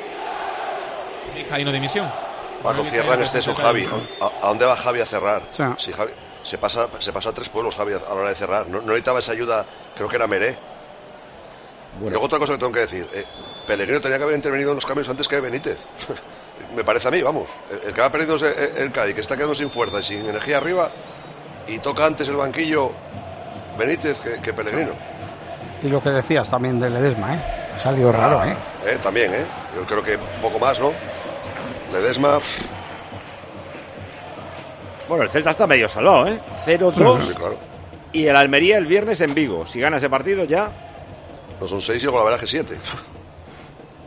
Vizcaíno 1.35 1.71
dimisión. 1.71 2.11
Paco 2.63 2.83
cierra 2.83 3.13
en 3.15 3.21
exceso 3.21 3.53
Javi. 3.55 3.87
¿A, 4.21 4.45
a 4.45 4.47
dónde 4.49 4.65
va 4.65 4.75
Javi 4.75 5.01
a 5.01 5.05
cerrar? 5.05 5.43
Sí. 5.51 5.63
Si 5.77 5.93
Javi, 5.93 6.11
se 6.43 6.57
pasa, 6.57 6.87
se 6.99 7.13
pasa 7.13 7.29
a 7.29 7.33
tres 7.33 7.49
pueblos 7.49 7.75
Javi 7.75 7.93
a 7.93 7.99
la 7.99 8.13
hora 8.13 8.29
de 8.29 8.35
cerrar. 8.35 8.67
No, 8.67 8.79
no 8.81 8.87
necesitaba 8.87 9.19
esa 9.19 9.31
ayuda, 9.33 9.65
creo 9.95 10.09
que 10.09 10.15
era 10.15 10.27
Meré. 10.27 10.57
Y 11.99 12.09
Luego 12.09 12.25
otra 12.25 12.39
cosa 12.39 12.53
que 12.53 12.59
tengo 12.59 12.71
que 12.71 12.79
decir. 12.81 13.07
eh, 13.13 13.25
Pellegrino 13.67 13.99
tenía 14.01 14.17
que 14.17 14.23
haber 14.23 14.35
intervenido 14.35 14.71
en 14.71 14.75
los 14.75 14.85
cambios 14.85 15.07
antes 15.09 15.27
que 15.27 15.39
Benítez. 15.39 15.77
Me 16.75 16.83
parece 16.83 17.07
a 17.07 17.11
mí, 17.11 17.21
vamos. 17.21 17.49
El, 17.85 17.93
que 17.93 18.01
va 18.01 18.09
perdiendo 18.11 18.35
es 18.35 18.43
el, 18.43 18.83
el 18.83 18.91
Cádiz, 18.91 19.15
que 19.15 19.21
está 19.21 19.35
quedando 19.35 19.55
sin 19.55 19.69
fuerza 19.69 19.99
y 19.99 20.03
sin 20.03 20.25
energía 20.25 20.57
arriba. 20.57 20.91
Y 21.67 21.79
toca 21.79 22.05
antes 22.05 22.27
el 22.29 22.35
banquillo 22.37 22.91
Benítez 23.77 24.19
que, 24.19 24.41
que 24.41 24.53
Pellegrino. 24.53 24.91
Y 25.83 25.87
lo 25.89 26.01
que 26.01 26.09
decías 26.09 26.49
también 26.49 26.79
de 26.79 26.89
Ledesma, 26.89 27.35
¿eh? 27.35 27.41
Ha 27.75 27.79
salido 27.79 28.11
raro, 28.11 28.39
Ah, 28.39 28.49
¿eh? 28.49 28.55
eh, 28.85 28.97
También, 29.01 29.33
¿eh? 29.33 29.45
Yo 29.75 29.85
creo 29.85 30.03
que 30.03 30.15
un 30.15 30.41
poco 30.41 30.59
más, 30.59 30.79
¿no? 30.79 30.91
Ledesma. 31.93 32.39
Bueno, 35.07 35.23
el 35.23 35.29
Celta 35.29 35.49
está 35.49 35.67
medio 35.67 35.89
salvado, 35.89 36.27
¿eh? 36.27 36.39
0-2. 36.65 37.19
Sí, 37.21 37.35
claro. 37.35 37.57
Y 38.13 38.25
el 38.27 38.35
Almería 38.35 38.77
el 38.77 38.85
viernes 38.85 39.21
en 39.21 39.33
Vigo. 39.33 39.65
Si 39.65 39.79
gana 39.79 39.97
ese 39.97 40.09
partido 40.09 40.43
ya. 40.45 40.71
No 41.59 41.67
son 41.67 41.81
seis 41.81 42.01
y 42.01 42.05
luego 42.05 42.19
la 42.19 42.25
verdad 42.25 42.39
que 42.39 42.47
siete. 42.47 42.77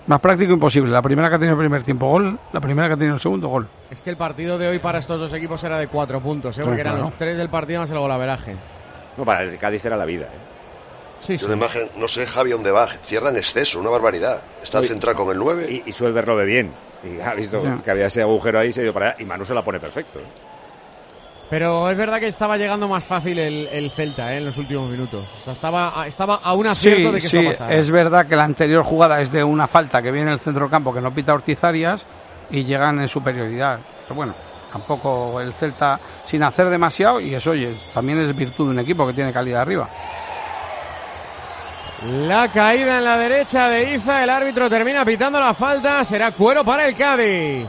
Más 0.07 0.21
práctico 0.21 0.53
imposible. 0.53 0.91
La 0.91 1.01
primera 1.01 1.29
que 1.31 1.37
ha 1.37 1.39
tenido 1.39 1.55
el 1.55 1.61
primer 1.61 1.83
tiempo 1.83 2.09
gol, 2.09 2.39
la 2.53 2.61
primera 2.61 2.89
que 2.89 2.95
ha 2.95 2.97
tenido 2.97 3.15
el 3.15 3.21
segundo 3.21 3.49
gol. 3.49 3.67
Es 3.91 4.03
que 4.03 4.11
el 4.11 4.17
partido 4.19 4.59
de 4.59 4.69
hoy 4.69 4.79
para 4.79 4.99
estos 4.99 5.19
dos 5.19 5.33
equipos 5.33 5.63
era 5.65 5.79
de 5.79 5.89
cuatro 5.89 6.21
puntos, 6.21 6.57
¿eh? 6.59 6.61
Sí, 6.61 6.67
porque 6.67 6.83
eran 6.83 6.99
los 7.01 7.13
tres 7.17 7.39
del 7.39 7.49
partido 7.49 7.81
más 7.81 7.91
el 7.91 7.99
golaveraje. 7.99 8.55
No, 9.17 9.25
para 9.25 9.43
el 9.45 9.57
Cádiz 9.59 9.85
era 9.85 9.97
la 9.97 10.05
vida, 10.05 10.27
¿eh? 10.27 10.39
Sí, 11.21 11.39
la 11.47 11.55
imagen, 11.55 11.89
no 11.97 12.07
sé 12.07 12.27
Javi 12.27 12.51
dónde 12.51 12.71
va, 12.71 12.87
cierra 12.87 13.31
en 13.31 13.37
exceso, 13.39 13.81
una 13.81 13.89
barbaridad. 13.89 14.43
Está 14.63 14.81
Uy. 14.81 14.87
central 14.87 15.15
con 15.15 15.31
el 15.31 15.39
9. 15.39 15.67
Y, 15.71 15.83
y 15.89 15.93
Suelver 15.93 16.27
lo 16.29 16.37
ve 16.37 16.45
bien. 16.45 16.71
Y 17.03 17.19
ha 17.21 17.33
visto 17.35 17.63
Ya. 17.65 17.81
que 17.83 17.91
había 17.91 18.07
ese 18.09 18.21
agujero 18.21 18.59
ahí, 18.59 18.75
se 18.75 18.81
ha 18.81 18.85
ido 18.85 18.93
para 18.93 19.07
allá. 19.11 19.17
Y 19.21 19.25
Manu 19.25 19.45
se 19.47 19.55
la 19.55 19.65
pone 19.65 19.81
perfecto. 19.81 20.21
Pero 21.55 21.89
es 21.89 21.97
verdad 21.97 22.19
que 22.19 22.27
estaba 22.27 22.57
llegando 22.57 22.89
más 22.89 23.05
fácil 23.05 23.39
el, 23.39 23.69
el 23.71 23.89
Celta 23.93 24.35
¿eh? 24.35 24.39
en 24.39 24.47
los 24.47 24.57
últimos 24.57 24.91
minutos. 24.91 25.29
O 25.41 25.45
sea, 25.45 25.53
estaba, 25.53 26.05
estaba 26.05 26.35
a 26.43 26.53
un 26.53 26.65
Sí, 26.65 26.69
acierto 26.69 27.13
de 27.13 27.21
que 27.21 27.29
sí, 27.29 27.37
esto 27.37 27.51
pasara. 27.51 27.75
es 27.77 27.91
verdad 27.93 28.27
que 28.27 28.35
la 28.35 28.43
anterior 28.43 28.83
jugada 28.83 29.21
es 29.21 29.31
de 29.31 29.45
una 29.45 29.69
falta 29.69 30.03
que 30.03 30.11
viene 30.11 30.27
en 30.27 30.33
el 30.33 30.41
centro 30.41 30.69
campo 30.69 30.93
que 30.93 31.01
no 31.01 31.15
pita 31.15 31.33
Ortiz 31.33 31.63
Arias 31.63 32.07
y 32.51 32.65
llegan 32.65 32.99
en 32.99 33.07
superioridad. 33.07 33.79
Pero 34.03 34.17
bueno, 34.17 34.35
tampoco 34.73 35.41
el 35.41 35.53
Celta 35.53 36.01
sin 36.27 36.43
hacer 36.43 36.69
demasiado 36.71 37.21
y 37.21 37.33
eso, 37.37 37.53
oye, 37.53 37.77
también 37.95 38.19
es 38.21 38.35
virtud 38.35 38.65
de 38.65 38.71
un 38.73 38.79
equipo 38.81 39.07
que 39.07 39.13
tiene 39.13 39.33
calidad 39.33 39.63
arriba. 39.63 39.89
La 42.27 42.51
caída 42.51 42.99
en 42.99 43.05
la 43.05 43.17
derecha 43.17 43.69
de 43.69 43.95
Iza, 43.95 44.25
el 44.25 44.31
árbitro 44.31 44.69
termina 44.69 45.05
pitando 45.05 45.39
la 45.39 45.55
falta, 45.55 46.05
será 46.05 46.33
cuero 46.33 46.65
para 46.65 46.89
el 46.89 46.97
Cádiz. 46.97 47.65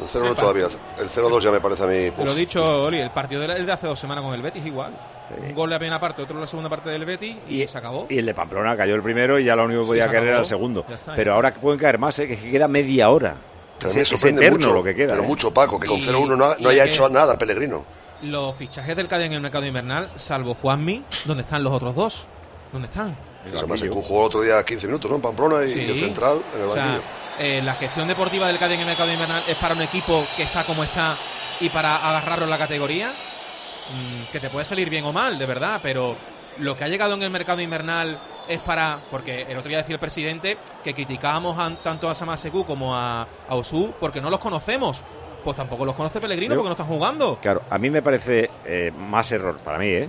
El 0.00 0.06
0 0.08 0.34
todavía. 0.34 0.66
El 0.98 1.08
0-2 1.08 1.40
ya 1.40 1.50
me 1.50 1.60
parece 1.60 1.84
a 1.84 1.86
mí. 1.86 2.24
Lo 2.24 2.34
dicho, 2.34 2.84
Oli, 2.84 3.00
el 3.00 3.10
partido 3.10 3.40
de, 3.40 3.46
el 3.54 3.64
de 3.66 3.72
hace 3.72 3.86
dos 3.86 3.98
semanas 3.98 4.22
con 4.24 4.34
el 4.34 4.42
Betis 4.42 4.64
igual. 4.66 4.92
Un 5.38 5.54
gol 5.54 5.70
de 5.70 5.74
la 5.74 5.78
primera 5.78 5.98
parte, 6.00 6.22
otro 6.22 6.34
en 6.36 6.42
la 6.42 6.46
segunda 6.46 6.68
parte 6.70 6.90
del 6.90 7.04
Betis 7.04 7.36
y, 7.48 7.66
se 7.66 7.78
acabó. 7.78 8.06
Y 8.08 8.18
el 8.18 8.26
de 8.26 8.34
Pamplona 8.34 8.76
cayó 8.76 8.94
el 8.94 9.02
primero 9.02 9.38
y 9.38 9.44
ya 9.44 9.56
lo 9.56 9.64
único 9.64 9.80
que 9.82 9.86
podía 9.88 10.08
caer 10.10 10.24
era 10.24 10.38
el 10.40 10.46
segundo. 10.46 10.84
Está, 10.88 11.14
Pero 11.14 11.30
ya. 11.30 11.34
ahora 11.34 11.52
que 11.54 11.60
pueden 11.60 11.80
caer 11.80 11.98
más, 11.98 12.18
¿eh? 12.18 12.26
que 12.28 12.34
es 12.34 12.40
que 12.40 12.50
queda 12.50 12.68
media 12.68 13.08
hora. 13.10 13.34
Pero 13.78 13.88
a 13.88 13.90
Es, 13.90 13.94
mí 13.96 14.00
me 14.00 14.04
sorprende 14.04 14.42
eterno 14.42 14.58
mucho, 14.58 14.72
lo 14.74 14.84
que 14.84 14.94
queda. 14.94 15.12
pero 15.14 15.24
¿eh? 15.24 15.26
mucho 15.26 15.52
Paco, 15.52 15.80
que 15.80 15.86
con 15.88 15.98
Y- 15.98 16.02
0-1 16.02 16.36
no, 16.36 16.44
ha- 16.44 16.56
no 16.60 16.68
haya 16.68 16.84
hecho 16.84 17.08
nada 17.08 17.36
Pellegrino. 17.38 17.84
Los 18.22 18.54
fichajes 18.56 18.96
del 18.96 19.08
Cádiz 19.08 19.26
en 19.26 19.32
el 19.34 19.40
mercado 19.40 19.66
invernal, 19.66 20.10
salvo 20.16 20.54
Juanmi, 20.54 21.02
¿dónde 21.24 21.42
están 21.42 21.62
los 21.64 21.72
otros 21.72 21.94
dos? 21.94 22.26
¿Dónde 22.72 22.88
están? 22.88 23.16
Además, 23.46 23.80
jugó 23.90 24.22
otro 24.22 24.42
día 24.42 24.62
15 24.64 24.86
minutos, 24.86 25.10
¿no? 25.10 25.16
En 25.16 25.22
Pamplona 25.22 25.64
y, 25.64 25.70
Sí. 25.72 25.80
y 25.80 25.90
el 25.90 25.96
central 25.98 26.42
en 26.54 26.60
el 26.62 26.68
O 26.68 26.72
sea, 26.72 26.84
banquillo. 26.84 27.02
Eh, 27.38 27.60
la 27.62 27.74
gestión 27.74 28.08
deportiva 28.08 28.46
del 28.48 28.58
Cádiz 28.58 28.74
en 28.74 28.80
el 28.80 28.86
mercado 28.86 29.12
invernal 29.12 29.42
es 29.46 29.56
para 29.56 29.74
un 29.74 29.82
equipo 29.82 30.26
que 30.36 30.42
está 30.44 30.64
como 30.64 30.84
está 30.84 31.16
y 31.60 31.68
para 31.68 31.96
agarrarlo 31.96 32.44
en 32.44 32.50
la 32.50 32.58
categoría, 32.58 33.10
mm, 33.10 34.32
que 34.32 34.40
te 34.40 34.50
puede 34.50 34.64
salir 34.64 34.90
bien 34.90 35.04
o 35.04 35.12
mal, 35.12 35.38
de 35.38 35.46
verdad, 35.46 35.80
pero 35.82 36.16
lo 36.58 36.76
que 36.76 36.84
ha 36.84 36.88
llegado 36.88 37.14
en 37.14 37.22
el 37.22 37.30
mercado 37.30 37.60
invernal 37.60 38.18
es 38.48 38.60
para, 38.60 39.00
porque 39.10 39.42
el 39.42 39.56
otro 39.56 39.68
día 39.68 39.78
decía 39.78 39.94
el 39.94 40.00
presidente 40.00 40.58
que 40.84 40.94
criticábamos 40.94 41.58
a- 41.58 41.74
tanto 41.82 42.08
a 42.08 42.14
Samaseku 42.14 42.64
como 42.64 42.94
a, 42.96 43.22
a 43.22 43.54
Osu 43.54 43.92
porque 44.00 44.20
no 44.20 44.30
los 44.30 44.38
conocemos. 44.40 45.02
Pues 45.44 45.56
tampoco 45.56 45.84
los 45.84 45.94
conoce 45.94 46.20
Pellegrino 46.20 46.54
Yo- 46.54 46.58
porque 46.60 46.68
no 46.70 46.72
están 46.74 46.86
jugando. 46.88 47.38
Claro, 47.40 47.62
a 47.70 47.78
mí 47.78 47.88
me 47.90 48.02
parece 48.02 48.50
eh, 48.64 48.90
más 48.96 49.30
error, 49.30 49.58
para 49.58 49.78
mí, 49.78 49.86
¿eh? 49.88 50.08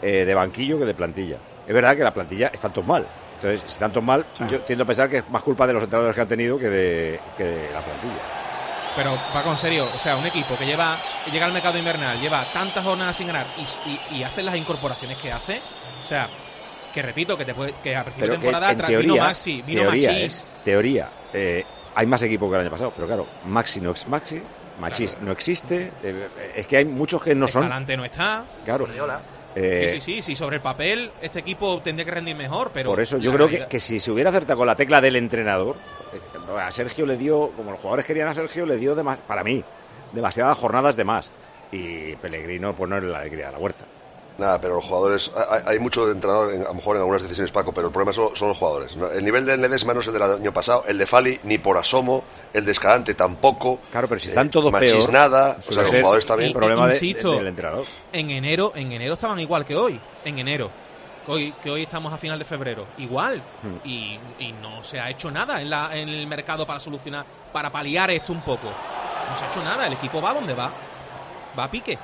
Eh, 0.00 0.24
de 0.24 0.34
banquillo 0.34 0.78
que 0.78 0.86
de 0.86 0.94
plantilla. 0.94 1.36
Es 1.66 1.74
verdad 1.74 1.94
que 1.96 2.02
la 2.02 2.14
plantilla 2.14 2.48
está 2.52 2.70
todo 2.70 2.84
mal. 2.84 3.06
Entonces, 3.42 3.72
si 3.72 3.78
todos 3.78 4.02
mal, 4.04 4.26
yo 4.50 4.60
tiendo 4.60 4.84
a 4.84 4.86
pensar 4.86 5.08
que 5.08 5.18
es 5.18 5.28
más 5.30 5.42
culpa 5.42 5.66
de 5.66 5.72
los 5.72 5.82
entrenadores 5.82 6.14
que 6.14 6.20
han 6.22 6.28
tenido 6.28 6.58
que 6.58 6.68
de, 6.68 7.20
que 7.38 7.44
de 7.44 7.72
la 7.72 7.80
plantilla. 7.80 8.20
Pero, 8.94 9.16
Paco, 9.32 9.52
en 9.52 9.58
serio, 9.58 9.88
o 9.94 9.98
sea, 9.98 10.16
un 10.16 10.26
equipo 10.26 10.58
que 10.58 10.66
lleva 10.66 10.98
llega 11.32 11.46
al 11.46 11.52
mercado 11.52 11.78
invernal, 11.78 12.20
lleva 12.20 12.44
tantas 12.52 12.84
jornadas 12.84 13.16
sin 13.16 13.28
ganar 13.28 13.46
y, 13.56 13.88
y- 13.90 14.18
y 14.18 14.22
hace 14.24 14.42
las 14.42 14.56
incorporaciones 14.56 15.16
que 15.16 15.32
hace, 15.32 15.62
o 16.02 16.04
sea, 16.04 16.28
que 16.92 17.00
repito, 17.00 17.36
que, 17.38 17.44
te 17.44 17.54
puede, 17.54 17.72
que 17.82 17.94
a 17.96 18.02
principio 18.04 18.26
Pero 18.26 18.32
de 18.34 18.38
temporada 18.40 18.72
en 18.72 18.78
tra- 18.78 18.86
teoría, 18.88 19.12
vino 19.12 19.24
Maxi, 19.24 19.62
vino 19.62 19.82
teoría, 19.82 20.10
Machís, 20.10 20.40
¿eh? 20.42 20.46
teoría, 20.64 21.08
eh, 21.32 21.64
hay 21.94 22.06
más 22.06 22.20
equipos 22.22 22.50
que 22.50 22.56
el 22.56 22.60
año 22.62 22.70
pasado, 22.70 22.92
pero 22.94 23.06
claro, 23.06 23.26
Maxi 23.46 23.80
no 23.80 23.92
es 23.92 24.06
Maxi, 24.08 24.42
Machís 24.80 25.20
no 25.22 25.30
existe, 25.32 25.92
eh, 26.02 26.28
es 26.56 26.66
que 26.66 26.76
hay 26.78 26.84
muchos 26.84 27.22
que 27.22 27.34
no 27.34 27.46
son. 27.46 27.62
Escalante 27.62 27.96
no 27.96 28.04
está. 28.04 28.44
Claro. 28.64 28.86
Eh, 29.56 29.88
sí, 29.94 30.00
sí, 30.00 30.16
sí, 30.16 30.22
sí, 30.22 30.36
sobre 30.36 30.56
el 30.56 30.62
papel 30.62 31.10
este 31.20 31.40
equipo 31.40 31.80
tendría 31.82 32.04
que 32.04 32.10
rendir 32.12 32.36
mejor, 32.36 32.70
pero... 32.72 32.90
Por 32.90 33.00
eso 33.00 33.18
yo 33.18 33.32
creo 33.32 33.46
que, 33.46 33.52
realidad- 33.52 33.68
que 33.68 33.80
si 33.80 33.98
se 33.98 34.10
hubiera 34.12 34.30
acertado 34.30 34.58
con 34.58 34.66
la 34.66 34.76
tecla 34.76 35.00
del 35.00 35.16
entrenador, 35.16 35.76
eh, 36.12 36.60
a 36.60 36.70
Sergio 36.70 37.04
le 37.06 37.16
dio, 37.16 37.50
como 37.56 37.72
los 37.72 37.80
jugadores 37.80 38.04
querían 38.06 38.28
a 38.28 38.34
Sergio, 38.34 38.64
le 38.66 38.76
dio, 38.76 38.94
demas- 38.94 39.20
para 39.22 39.42
mí, 39.42 39.62
demasiadas 40.12 40.56
jornadas 40.56 40.94
de 40.96 41.04
más. 41.04 41.30
Y 41.72 42.16
Pellegrino, 42.16 42.74
pues 42.74 42.88
no 42.90 42.96
es 42.98 43.02
la 43.04 43.18
alegría 43.20 43.46
de 43.46 43.52
la 43.52 43.58
huerta. 43.58 43.84
Nada, 44.38 44.58
pero 44.60 44.76
los 44.76 44.84
jugadores. 44.84 45.30
Hay, 45.50 45.60
hay 45.74 45.78
mucho 45.78 46.06
de 46.06 46.12
entrenador, 46.12 46.54
en- 46.54 46.62
a 46.62 46.68
lo 46.68 46.74
mejor 46.74 46.96
en 46.96 47.02
algunas 47.02 47.22
decisiones, 47.22 47.52
Paco, 47.52 47.72
pero 47.72 47.88
el 47.88 47.92
problema 47.92 48.12
son, 48.12 48.34
son 48.34 48.48
los 48.48 48.56
jugadores. 48.58 48.96
¿no? 48.96 49.10
El 49.10 49.22
nivel 49.24 49.44
de 49.44 49.56
Ledesma 49.58 49.92
no 49.92 50.00
es 50.00 50.06
el 50.06 50.12
del 50.14 50.22
año 50.22 50.52
pasado, 50.52 50.84
el 50.88 50.96
de 50.96 51.06
Fali 51.06 51.38
ni 51.44 51.58
por 51.58 51.76
asomo, 51.76 52.24
el 52.54 52.64
de 52.64 52.72
Escalante 52.72 53.12
tampoco. 53.14 53.80
Claro, 53.90 54.08
pero 54.08 54.18
si 54.20 54.28
están 54.28 54.46
eh, 54.46 54.50
todos 54.50 54.72
Machís 54.72 54.92
peor, 54.92 55.12
nada, 55.12 55.58
o 55.58 55.62
sea, 55.72 55.82
los 55.82 55.90
jugadores 55.90 56.24
también. 56.26 56.50
un 56.50 56.54
problema 56.54 56.86
de- 56.88 56.94
Insisto, 56.94 57.32
del 57.32 57.46
entrenador. 57.48 57.84
En 58.12 58.30
enero, 58.30 58.72
en 58.74 58.92
enero 58.92 59.14
estaban 59.14 59.38
igual 59.40 59.64
que 59.66 59.76
hoy, 59.76 60.00
en 60.24 60.38
enero. 60.38 60.70
Que 61.26 61.32
Hoy, 61.32 61.54
que 61.62 61.70
hoy 61.70 61.82
estamos 61.82 62.10
a 62.12 62.16
final 62.16 62.38
de 62.38 62.46
febrero. 62.46 62.86
Igual. 62.96 63.42
Hmm. 63.62 63.76
Y, 63.86 64.18
y 64.38 64.52
no 64.60 64.82
se 64.82 64.98
ha 64.98 65.10
hecho 65.10 65.30
nada 65.30 65.60
en, 65.60 65.68
la, 65.68 65.94
en 65.96 66.08
el 66.08 66.26
mercado 66.26 66.66
para 66.66 66.80
solucionar, 66.80 67.26
para 67.52 67.70
paliar 67.70 68.10
esto 68.10 68.32
un 68.32 68.40
poco. 68.40 68.68
No 68.68 69.36
se 69.36 69.44
ha 69.44 69.50
hecho 69.50 69.62
nada. 69.62 69.86
El 69.86 69.92
equipo 69.92 70.22
va 70.22 70.32
donde 70.32 70.54
va. 70.54 70.72
Va 71.58 71.64
a 71.64 71.70
pique. 71.70 71.98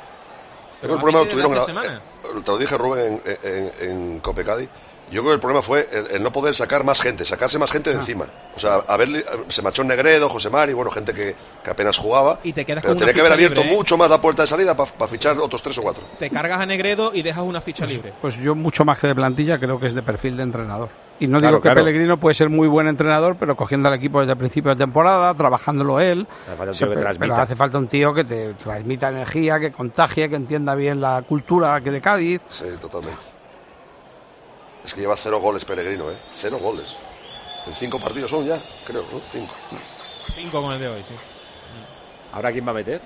Que 0.80 0.86
el 0.86 0.98
problema 0.98 1.20
lo 1.20 1.28
tuvieron. 1.28 1.54
la- 1.74 1.84
eh, 1.84 1.98
te 2.44 2.50
lo 2.52 2.58
dije, 2.58 2.76
Rubén, 2.76 3.20
en, 3.24 3.38
en, 3.42 3.90
en 3.90 4.20
Copecadi. 4.20 4.68
Yo 5.08 5.20
creo 5.20 5.26
que 5.30 5.34
el 5.34 5.40
problema 5.40 5.62
fue 5.62 5.88
el, 5.92 6.16
el 6.16 6.22
no 6.22 6.32
poder 6.32 6.52
sacar 6.56 6.82
más 6.82 7.00
gente, 7.00 7.24
sacarse 7.24 7.60
más 7.60 7.70
Ah. 7.70 7.74
gente 7.74 7.90
de 7.90 7.96
encima. 7.96 8.26
O 8.56 8.58
sea, 8.58 8.74
a 8.88 8.96
ver, 8.96 9.08
se 9.48 9.62
marchó 9.62 9.84
Negredo, 9.84 10.28
José 10.28 10.50
Mari, 10.50 10.72
bueno, 10.72 10.90
gente 10.90 11.12
que, 11.14 11.36
que 11.62 11.70
apenas 11.70 11.96
jugaba. 11.96 12.40
Y 12.42 12.52
te 12.52 12.64
quedas 12.64 12.82
pero 12.82 12.94
con 12.94 12.98
tenía 12.98 13.14
que 13.14 13.20
haber 13.20 13.32
abierto 13.32 13.60
libre, 13.60 13.72
¿eh? 13.72 13.76
mucho 13.76 13.96
más 13.96 14.10
la 14.10 14.20
puerta 14.20 14.42
de 14.42 14.48
salida 14.48 14.76
para 14.76 15.06
fichar 15.06 15.38
otros 15.38 15.62
tres 15.62 15.78
o 15.78 15.82
cuatro. 15.82 16.02
Te 16.18 16.28
cargas 16.28 16.60
a 16.60 16.66
Negredo 16.66 17.12
y 17.14 17.22
dejas 17.22 17.44
una 17.44 17.60
ficha 17.60 17.86
libre. 17.86 18.14
Pues 18.20 18.34
yo 18.36 18.56
mucho 18.56 18.84
más 18.84 18.98
que 18.98 19.06
de 19.06 19.14
plantilla 19.14 19.60
creo 19.60 19.78
que 19.78 19.86
es 19.86 19.94
de 19.94 20.02
perfil 20.02 20.36
de 20.36 20.42
entrenador. 20.42 20.88
Y 21.18 21.26
no 21.28 21.38
Claro, 21.38 21.52
digo 21.56 21.62
que 21.62 21.68
claro. 21.68 21.80
Pellegrino 21.84 22.18
puede 22.20 22.34
ser 22.34 22.50
muy 22.50 22.68
buen 22.68 22.86
entrenador, 22.88 23.36
pero 23.38 23.56
cogiendo 23.56 23.88
al 23.88 23.94
equipo 23.94 24.20
desde 24.20 24.32
el 24.32 24.38
principio 24.38 24.70
de 24.72 24.76
temporada, 24.76 25.32
trabajándolo 25.34 25.98
él. 25.98 26.26
Hace 26.46 26.56
falta 26.56 26.62
un 26.62 26.66
tío 26.66 26.72
que 26.72 26.74
Siempre- 26.76 27.00
transmita. 27.00 27.34
pero 27.34 27.42
hace 27.42 27.56
falta 27.56 27.78
un 27.78 27.86
tío 27.88 28.12
que 28.14 28.24
te 28.24 28.54
transmita 28.54 29.08
energía, 29.08 29.58
que 29.58 29.72
contagie, 29.72 30.28
que 30.28 30.36
entienda 30.36 30.74
bien 30.74 31.00
la 31.00 31.22
cultura 31.26 31.80
que 31.80 31.90
de 31.90 32.00
Cádiz. 32.02 32.42
Sí, 32.48 32.64
totalmente. 32.80 33.22
Es 34.84 34.94
que 34.94 35.00
lleva 35.00 35.16
cero 35.16 35.40
goles 35.40 35.64
Pellegrino, 35.64 36.10
¿eh? 36.10 36.18
Cero 36.32 36.58
goles. 36.60 36.96
En 37.66 37.74
cinco 37.74 37.98
partidos 37.98 38.30
son 38.30 38.44
ya, 38.44 38.62
creo, 38.86 39.02
¿no? 39.12 39.20
Cinco. 39.26 39.54
Cinco 40.34 40.62
con 40.62 40.72
el 40.74 40.80
de 40.80 40.88
hoy, 40.88 41.02
sí. 41.08 41.14
¿Ahora 42.32 42.52
quién 42.52 42.66
va 42.66 42.70
a 42.72 42.74
meter? 42.74 43.00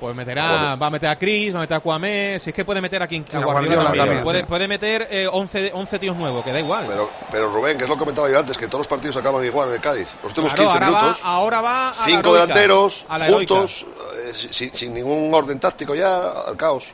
Pues 0.00 0.16
meterá, 0.16 0.76
va 0.76 0.86
a 0.86 0.90
meter 0.90 1.10
a 1.10 1.18
Chris, 1.18 1.52
va 1.54 1.58
a 1.58 1.60
meter 1.60 1.76
a 1.76 1.80
Kwame, 1.80 2.38
si 2.40 2.48
es 2.50 2.56
que 2.56 2.64
puede 2.64 2.80
meter 2.80 3.02
a 3.02 3.06
quien 3.06 3.22
a 3.22 3.26
Guardiola 3.38 3.52
Guardiola 3.52 3.82
también. 3.84 4.04
también. 4.06 4.24
Puede, 4.24 4.44
puede 4.46 4.66
meter 4.66 5.06
eh, 5.10 5.28
11, 5.30 5.72
11 5.74 5.98
tíos 5.98 6.16
nuevos, 6.16 6.42
que 6.42 6.52
da 6.52 6.58
igual. 6.58 6.86
Pero, 6.88 7.10
pero 7.30 7.52
Rubén, 7.52 7.76
que 7.76 7.84
es 7.84 7.88
lo 7.90 7.96
que 7.96 8.00
comentaba 8.00 8.30
yo 8.30 8.38
antes, 8.38 8.56
que 8.56 8.66
todos 8.66 8.80
los 8.80 8.86
partidos 8.88 9.16
acaban 9.18 9.44
igual 9.44 9.68
en 9.68 9.74
el 9.74 9.80
Cádiz. 9.82 10.08
Los 10.22 10.30
últimos 10.30 10.54
Claro, 10.54 10.70
15 10.70 10.84
ahora 10.84 10.90
va, 10.90 11.02
minutos, 11.02 11.20
ahora 11.22 11.60
va 11.60 11.82
a 11.82 11.90
la 11.90 11.92
cinco 12.06 12.18
heroica, 12.30 12.40
delanteros, 12.46 13.04
a 13.10 13.18
la 13.18 13.26
heroica. 13.28 13.54
juntos, 13.54 13.86
eh, 14.16 14.32
sin, 14.50 14.72
sin 14.74 14.94
ningún 14.94 15.30
orden 15.34 15.60
táctico 15.60 15.94
ya, 15.94 16.30
al 16.48 16.56
caos. 16.56 16.86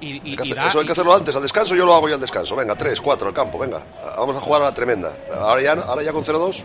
Y, 0.00 0.06
y- 0.06 0.12
Hay 0.12 0.20
que 0.20 0.30
y 0.48 0.52
hacer- 0.52 0.56
da- 0.56 0.68
eso 0.68 0.80
hay 0.80 0.86
que 0.86 0.92
hacerlo 0.92 1.14
antes, 1.14 1.34
al 1.36 1.42
descanso 1.42 1.74
yo 1.76 1.86
lo 1.86 1.94
hago 1.94 2.08
ya 2.08 2.16
al 2.16 2.20
descanso. 2.20 2.56
Venga, 2.56 2.74
3, 2.74 3.00
4 3.00 3.28
al 3.28 3.34
campo, 3.34 3.58
venga. 3.58 3.80
Vamos 4.18 4.36
a 4.36 4.40
jugar 4.40 4.62
a 4.62 4.64
la 4.66 4.74
tremenda. 4.74 5.16
Ahora 5.32 5.62
ya, 5.62 5.72
ahora 5.74 6.02
ya 6.02 6.12
con 6.12 6.24
0-2. 6.24 6.62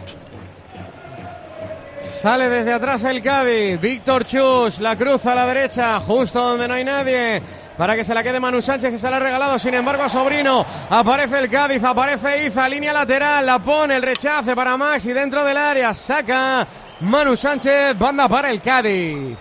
Sale 2.02 2.50
desde 2.50 2.74
atrás 2.74 3.04
el 3.04 3.22
Cádiz. 3.22 3.80
Víctor 3.80 4.26
Chus 4.26 4.80
la 4.80 4.98
cruza 4.98 5.34
a 5.34 5.36
la 5.36 5.46
derecha, 5.46 6.00
justo 6.00 6.42
donde 6.42 6.68
no 6.68 6.74
hay 6.74 6.84
nadie. 6.84 7.42
Para 7.78 7.96
que 7.96 8.04
se 8.04 8.14
la 8.14 8.24
quede 8.24 8.40
Manu 8.40 8.62
Sánchez, 8.62 8.92
que 8.92 8.98
se 8.98 9.10
la 9.10 9.18
ha 9.18 9.20
regalado, 9.20 9.58
sin 9.58 9.74
embargo, 9.74 10.04
a 10.04 10.10
Sobrino. 10.10 10.66
Aparece 10.90 11.40
el 11.40 11.50
Cádiz, 11.50 11.84
aparece 11.84 12.46
Iza, 12.46 12.68
línea 12.68 12.92
lateral, 12.92 13.46
la 13.46 13.60
pone, 13.60 13.96
el 13.96 14.02
rechace 14.02 14.54
para 14.56 14.76
Max 14.76 15.06
y 15.06 15.14
dentro 15.14 15.44
del 15.46 15.58
área 15.58 15.94
saca 15.94 16.68
Manu 17.02 17.38
Sánchez, 17.38 17.98
banda 17.98 18.28
para 18.28 18.52
el 18.52 18.62
Cádiz. 18.62 19.38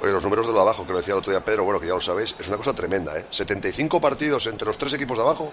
Oye, 0.00 0.12
los 0.12 0.22
números 0.22 0.46
de 0.46 0.52
lo 0.52 0.58
de 0.58 0.62
abajo, 0.62 0.86
que 0.86 0.92
lo 0.92 0.98
decía 0.98 1.14
el 1.14 1.18
otro 1.18 1.32
día 1.32 1.44
Pedro, 1.44 1.64
bueno, 1.64 1.80
que 1.80 1.86
ya 1.86 1.94
lo 1.94 2.00
sabéis, 2.00 2.36
es 2.38 2.46
una 2.46 2.58
cosa 2.58 2.74
tremenda, 2.74 3.16
¿eh? 3.18 3.26
75 3.30 4.00
partidos 4.00 4.46
entre 4.46 4.66
los 4.66 4.76
tres 4.78 4.92
equipos 4.94 5.16
de 5.16 5.24
abajo 5.24 5.52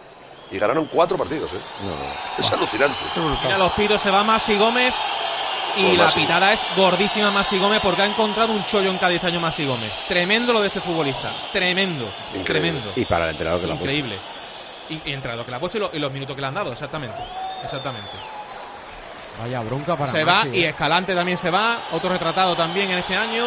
y 0.52 0.60
ganaron 0.60 0.86
cuatro 0.86 1.18
partidos, 1.18 1.54
¿eh? 1.54 1.62
Es 2.38 2.52
alucinante. 2.52 3.00
Mira 3.44 3.58
los 3.58 3.72
pitos, 3.74 4.02
se 4.02 4.12
va 4.12 4.24
Masi 4.24 4.58
Gómez. 4.58 4.94
Y 5.78 5.84
Pues 5.86 5.98
la 5.98 6.04
Masi. 6.06 6.20
pitada 6.22 6.54
es 6.54 6.66
gordísima 6.76 7.32
Masi 7.32 7.58
Gómez 7.58 7.80
porque 7.82 8.02
ha 8.02 8.06
encontrado 8.06 8.52
un 8.52 8.66
chollo 8.66 8.90
en 8.90 8.98
cada 8.98 9.14
año 9.28 9.40
Masi 9.40 9.66
Gómez. 9.66 9.92
Tremendo 10.08 10.52
lo 10.52 10.60
de 10.62 10.68
este 10.68 10.82
futbolista. 10.82 11.34
Tremendo. 11.54 12.12
Tremendo. 12.46 12.92
Y 12.96 13.06
para 13.06 13.26
el 13.26 13.32
entrenador 13.32 13.62
que 13.62 13.68
la 13.68 13.74
ha 13.74 13.78
puesto. 13.78 13.94
Increíble. 13.96 14.20
Y, 14.90 15.12
entre 15.14 15.36
lo 15.38 15.46
que 15.46 15.52
le 15.52 15.58
ha 15.58 15.60
puesto 15.62 15.78
y, 15.78 15.82
lo- 15.82 15.90
y 15.94 16.00
los 16.00 16.12
minutos 16.12 16.36
que 16.36 16.42
le 16.42 16.48
han 16.48 16.54
dado, 16.54 16.74
exactamente. 16.74 17.18
Exactamente. 17.64 18.10
Vaya 19.42 19.62
bronca 19.62 19.96
para 19.96 20.12
se 20.12 20.26
va 20.26 20.46
y 20.52 20.64
eh. 20.66 20.70
Escalante 20.70 21.16
también 21.16 21.38
se 21.38 21.50
va. 21.50 21.84
Otro 21.94 22.10
retratado 22.10 22.54
también 22.56 22.92
en 22.92 22.98
este 22.98 23.16
año. 23.16 23.46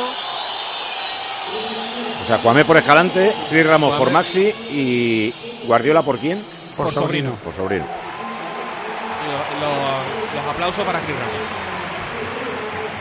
O 2.22 2.24
sea, 2.26 2.38
Cuame 2.38 2.64
por 2.64 2.78
Escalante, 2.78 3.34
Cris 3.50 3.66
Ramos 3.66 3.98
por. 3.98 4.10
Maxi 4.10 4.42
y 4.70 5.34
Guardiola 5.66 6.00
por 6.02 6.18
quién? 6.18 6.42
Por 6.74 6.86
Por 6.86 6.94
Sobrino. 6.94 7.32
Por 7.44 7.54
Sobrino. 7.54 7.84
Y 7.84 9.60
lo- 9.60 9.66
lo- 9.68 10.42
los 10.42 10.54
aplausos 10.54 10.84
para 10.86 11.00
Chris 11.00 11.14
Ramos. 11.16 11.63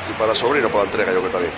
Y 0.09 0.13
para 0.13 0.35
Sobrino 0.35 0.69
por 0.69 0.81
la 0.81 0.85
entrega, 0.85 1.11
yo 1.11 1.19
creo 1.19 1.23
que 1.25 1.33
también. 1.33 1.53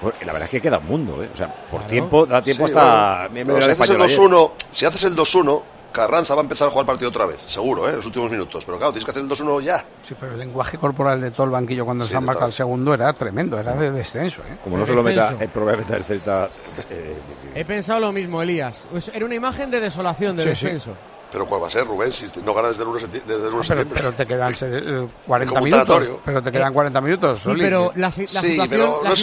Bueno, 0.00 0.16
la 0.24 0.32
verdad 0.32 0.46
es 0.46 0.50
que 0.50 0.60
queda 0.60 0.78
un 0.78 0.86
mundo, 0.86 1.22
¿eh? 1.22 1.30
O 1.32 1.36
sea, 1.36 1.48
por 1.48 1.80
Claro. 1.80 1.86
tiempo, 1.88 2.26
da 2.26 2.42
tiempo 2.42 2.66
Sí, 2.66 2.72
hasta... 2.72 3.28
bueno, 3.28 3.34
me- 3.34 3.44
si, 3.44 3.50
el 3.50 3.56
haces 3.56 3.66
el 3.66 3.70
español 3.72 4.02
ayer. 4.02 4.18
2-1, 4.18 4.50
si 4.72 4.84
haces 4.84 5.04
el 5.04 5.16
2-1, 5.16 5.62
Carranza 5.92 6.34
va 6.34 6.40
a 6.40 6.42
empezar 6.44 6.66
a 6.68 6.70
jugar 6.70 6.84
el 6.84 6.86
partido 6.86 7.10
otra 7.10 7.26
vez, 7.26 7.40
seguro, 7.42 7.86
¿eh? 7.86 7.90
En 7.90 7.96
los 7.96 8.06
últimos 8.06 8.30
minutos. 8.30 8.64
Pero 8.64 8.78
claro, 8.78 8.92
tienes 8.92 9.04
que 9.04 9.10
hacer 9.12 9.22
el 9.22 9.28
2-1 9.28 9.60
ya. 9.60 9.84
Sí, 10.02 10.16
pero 10.18 10.32
el 10.32 10.38
lenguaje 10.38 10.78
corporal 10.78 11.20
de 11.20 11.30
todo 11.30 11.44
el 11.44 11.50
banquillo 11.52 11.84
cuando 11.84 12.04
Sí, 12.06 12.10
se 12.12 12.16
han 12.16 12.24
marcado 12.24 12.46
el 12.46 12.52
segundo 12.52 12.94
era 12.94 13.12
tremendo, 13.12 13.58
era 13.60 13.74
de 13.74 13.90
descenso. 13.92 14.40
¿eh? 14.42 14.56
Como 14.64 14.76
no 14.78 14.86
se 14.86 14.94
lo 14.94 15.02
meta, 15.04 15.36
es 15.38 15.48
probablemente 15.50 15.94
el 15.96 16.04
Celta... 16.04 16.48
eh, 16.90 17.16
He 17.54 17.64
pensado 17.64 18.00
lo 18.00 18.10
mismo, 18.10 18.40
Elías. 18.42 18.86
Era 19.12 19.24
una 19.26 19.34
imagen 19.34 19.70
de 19.70 19.80
desolación, 19.80 20.36
de 20.36 20.56
Sí, 20.56 20.66
sí. 20.80 20.90
Pero 21.32 21.46
¿cuál 21.46 21.62
va 21.62 21.68
a 21.68 21.70
ser, 21.70 21.86
Rubén? 21.86 22.12
Si 22.12 22.26
no 22.44 22.52
ganas 22.52 22.72
desde 22.72 22.82
el 22.82 22.88
1 22.90 22.98
de 22.98 23.06
septi- 23.06 23.22
desde 23.24 23.48
el 23.48 23.54
1 23.54 23.62
de 23.62 23.62
pero, 23.62 23.64
septiembre. 23.64 24.00
pero 24.02 24.12
te 24.12 24.26
quedan 24.26 24.54
eh, 24.60 25.08
40 25.26 25.48
Como 25.48 25.64
un 25.64 25.70
minutos. 25.70 26.08
Pero 26.26 26.42
te 26.42 26.52
quedan 26.52 26.72
40 26.74 27.00
minutos. 27.00 27.38
Sí, 27.38 27.50
pero 27.58 27.92
la, 27.96 28.12
si- 28.12 28.20
la 28.26 28.40
Sí, 28.42 28.50
situación, 28.50 28.68
pero 28.68 28.84
la 29.02 29.08
no 29.08 29.14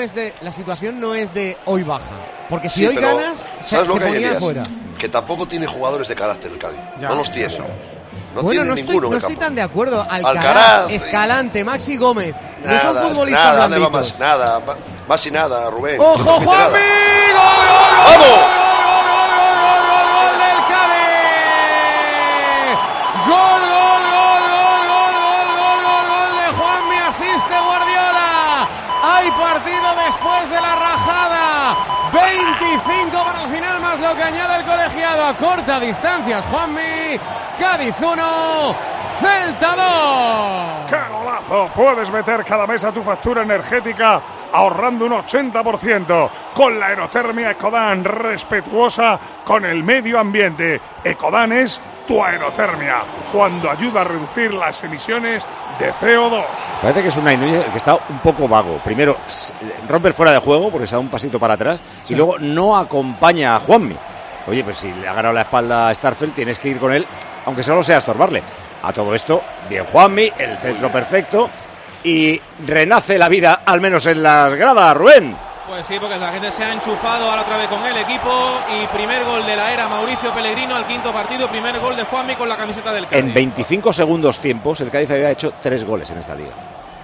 es 0.00 0.14
no 0.14 0.20
de 0.22 0.34
la 0.40 0.52
situación 0.52 0.98
no 1.00 1.14
es 1.14 1.34
de 1.34 1.58
hoy 1.66 1.82
baja, 1.82 2.16
porque 2.48 2.68
si 2.70 2.80
Sí, 2.80 2.86
hoy 2.86 2.94
pero 2.94 3.16
ganas 3.18 3.46
se, 3.60 3.76
¿sabes 3.76 3.88
lo 3.88 3.94
se 3.94 3.98
que 4.00 4.04
hay, 4.06 4.12
ponía 4.12 4.26
Elías? 4.28 4.42
fuera. 4.42 4.62
Que 4.98 5.08
tampoco 5.10 5.46
tiene 5.46 5.66
jugadores 5.66 6.08
de 6.08 6.14
carácter 6.14 6.52
el 6.52 6.58
Cádiz. 6.58 6.80
Ya, 7.00 7.08
no 7.08 7.16
los 7.16 7.30
tiene. 7.30 7.52
eso. 7.52 7.64
No 8.34 8.40
bueno, 8.42 8.64
no 8.64 8.72
estoy, 8.72 8.84
ninguno 8.94 9.10
no 9.10 9.16
estoy 9.18 9.36
tan 9.36 9.54
de 9.54 9.60
acuerdo. 9.60 10.00
Alcaraz, 10.08 10.26
Alcaraz. 10.46 10.90
Escalante, 10.90 11.64
Maxi 11.64 11.98
Gómez, 11.98 12.34
no 12.62 12.66
Nada, 12.70 12.82
son 13.02 13.08
futbolistas 13.10 13.44
nada, 13.44 13.60
¿dónde 13.62 13.78
va 13.78 13.88
blanditos. 13.90 14.18
más? 14.18 14.38
Nada, 14.38 14.62
más 15.06 15.26
y 15.26 15.30
nada, 15.30 15.68
Rubén. 15.70 16.00
¡Ojo, 16.00 16.18
No 16.24 16.38
nada. 16.50 16.70
Juanmi! 16.70 16.78
¡Vamos! 17.34 18.71
25 32.12 33.24
para 33.24 33.44
el 33.44 33.50
final, 33.50 33.80
más 33.80 33.98
lo 33.98 34.14
que 34.14 34.22
añade 34.22 34.60
el 34.60 34.64
colegiado 34.64 35.24
a 35.24 35.34
corta 35.34 35.80
distancias. 35.80 36.44
Juanmi, 36.50 37.18
Cádiz 37.58 37.94
1, 38.00 38.76
Celta 39.20 39.76
2. 40.84 40.90
¡Qué 40.90 41.12
golazo! 41.12 41.70
Puedes 41.74 42.10
meter 42.10 42.44
cada 42.44 42.66
mes 42.66 42.84
a 42.84 42.92
tu 42.92 43.02
factura 43.02 43.42
energética 43.42 44.20
ahorrando 44.52 45.06
un 45.06 45.12
80% 45.12 46.30
con 46.54 46.78
la 46.78 46.88
aerotermia 46.88 47.52
Ecodan, 47.52 48.04
respetuosa 48.04 49.18
con 49.44 49.64
el 49.64 49.82
medio 49.82 50.18
ambiente. 50.18 50.80
Ecodan 51.02 51.52
es 51.52 51.80
tu 52.06 52.22
aerotermia, 52.22 53.04
cuando 53.32 53.70
ayuda 53.70 54.02
a 54.02 54.04
reducir 54.04 54.52
las 54.52 54.82
emisiones 54.84 55.44
de 55.82 55.92
CO2. 55.92 56.44
Parece 56.80 57.02
que 57.02 57.08
es 57.08 57.16
una 57.16 57.34
Núñez 57.34 57.64
el 57.64 57.70
que 57.72 57.78
está 57.78 57.94
un 57.94 58.18
poco 58.20 58.48
vago. 58.48 58.78
Primero, 58.84 59.16
rompe 59.88 60.08
el 60.08 60.14
fuera 60.14 60.32
de 60.32 60.38
juego 60.38 60.70
porque 60.70 60.86
se 60.86 60.94
da 60.94 61.00
un 61.00 61.08
pasito 61.08 61.38
para 61.38 61.54
atrás 61.54 61.80
y 62.08 62.14
luego 62.14 62.38
no 62.38 62.76
acompaña 62.76 63.56
a 63.56 63.60
Juanmi. 63.60 63.96
Oye, 64.46 64.64
pues 64.64 64.78
si 64.78 64.92
le 64.92 65.08
ha 65.08 65.14
ganado 65.14 65.34
la 65.34 65.42
espalda 65.42 65.88
a 65.88 65.94
Starfelt, 65.94 66.34
tienes 66.34 66.58
que 66.58 66.68
ir 66.68 66.78
con 66.78 66.92
él, 66.92 67.06
aunque 67.46 67.62
solo 67.62 67.82
sea 67.82 67.96
a 67.96 67.98
estorbarle. 67.98 68.42
A 68.82 68.92
todo 68.92 69.14
esto, 69.14 69.42
bien 69.68 69.84
Juanmi, 69.84 70.32
el 70.38 70.58
centro 70.58 70.90
perfecto 70.90 71.48
y 72.04 72.40
renace 72.66 73.18
la 73.18 73.28
vida, 73.28 73.62
al 73.64 73.80
menos 73.80 74.06
en 74.06 74.22
las 74.22 74.54
gradas, 74.54 74.96
Rubén. 74.96 75.36
Pues 75.72 75.86
sí, 75.86 75.96
porque 75.98 76.18
la 76.18 76.30
gente 76.30 76.52
se 76.52 76.62
ha 76.62 76.74
enchufado 76.74 77.30
ahora 77.30 77.40
otra 77.40 77.56
vez 77.56 77.66
con 77.68 77.82
el 77.82 77.96
equipo. 77.96 78.28
Y 78.78 78.86
primer 78.94 79.24
gol 79.24 79.46
de 79.46 79.56
la 79.56 79.72
era 79.72 79.88
Mauricio 79.88 80.30
Pellegrino 80.30 80.76
al 80.76 80.86
quinto 80.86 81.10
partido. 81.14 81.48
Primer 81.48 81.80
gol 81.80 81.96
de 81.96 82.04
Juanmi 82.04 82.36
con 82.36 82.46
la 82.46 82.58
camiseta 82.58 82.92
del 82.92 83.06
Cádiz. 83.06 83.24
En 83.24 83.32
25 83.32 83.90
segundos 83.90 84.38
tiempos, 84.38 84.82
el 84.82 84.90
Cádiz 84.90 85.10
había 85.12 85.30
hecho 85.30 85.54
tres 85.62 85.86
goles 85.86 86.10
en 86.10 86.18
esta 86.18 86.34
liga. 86.34 86.52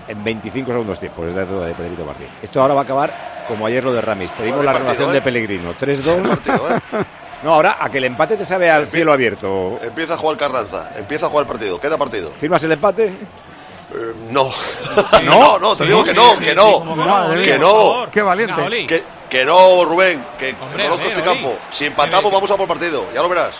En 0.06 0.22
25 0.22 0.70
segundos 0.70 1.00
tiempos, 1.00 1.28
es 1.28 1.34
dato 1.34 1.62
de 1.62 1.72
Pedrito 1.72 2.04
Martín. 2.04 2.26
Esto 2.42 2.60
ahora 2.60 2.74
va 2.74 2.82
a 2.82 2.84
acabar 2.84 3.44
como 3.48 3.64
ayer 3.64 3.82
lo 3.82 3.94
de 3.94 4.02
Ramis. 4.02 4.30
Pedimos 4.32 4.62
la 4.62 4.74
renovación 4.74 5.08
¿eh? 5.08 5.12
de 5.14 5.22
Pellegrino. 5.22 5.72
3-2. 5.72 6.28
partido, 6.28 6.68
¿eh? 6.68 6.80
No, 7.44 7.54
ahora 7.54 7.78
a 7.80 7.88
que 7.88 7.96
el 7.98 8.04
empate 8.04 8.36
te 8.36 8.44
sabe 8.44 8.68
al 8.68 8.86
cielo 8.88 9.14
abierto. 9.14 9.78
Empieza 9.80 10.12
a 10.12 10.16
jugar 10.18 10.36
Carranza, 10.36 10.90
empieza 10.94 11.24
a 11.24 11.28
jugar 11.30 11.44
el 11.44 11.48
partido, 11.48 11.80
queda 11.80 11.96
partido. 11.96 12.32
¿Firmas 12.32 12.62
el 12.64 12.72
empate? 12.72 13.14
Eh, 13.94 14.14
no. 14.30 14.44
¿No? 15.24 15.40
no, 15.40 15.58
no, 15.58 15.76
te 15.76 15.84
Sí, 15.84 15.88
digo 15.88 16.00
sí, 16.04 16.10
que 16.10 16.14
no, 16.14 16.34
sí, 16.36 16.44
que 16.44 16.54
no, 16.54 16.82
que 17.42 17.58
no. 17.58 18.06
Qué 18.12 18.22
valiente. 18.22 18.86
Que, 18.86 19.04
que 19.30 19.44
no, 19.44 19.84
Rubén, 19.84 20.24
que 20.38 20.54
Hombre, 20.60 20.84
conozco 20.84 21.06
este 21.06 21.22
campo. 21.22 21.56
Si 21.70 21.86
empatamos, 21.86 22.30
vamos 22.30 22.50
a 22.50 22.56
por 22.56 22.68
partido, 22.68 23.06
ya 23.14 23.22
lo 23.22 23.28
verás. 23.28 23.54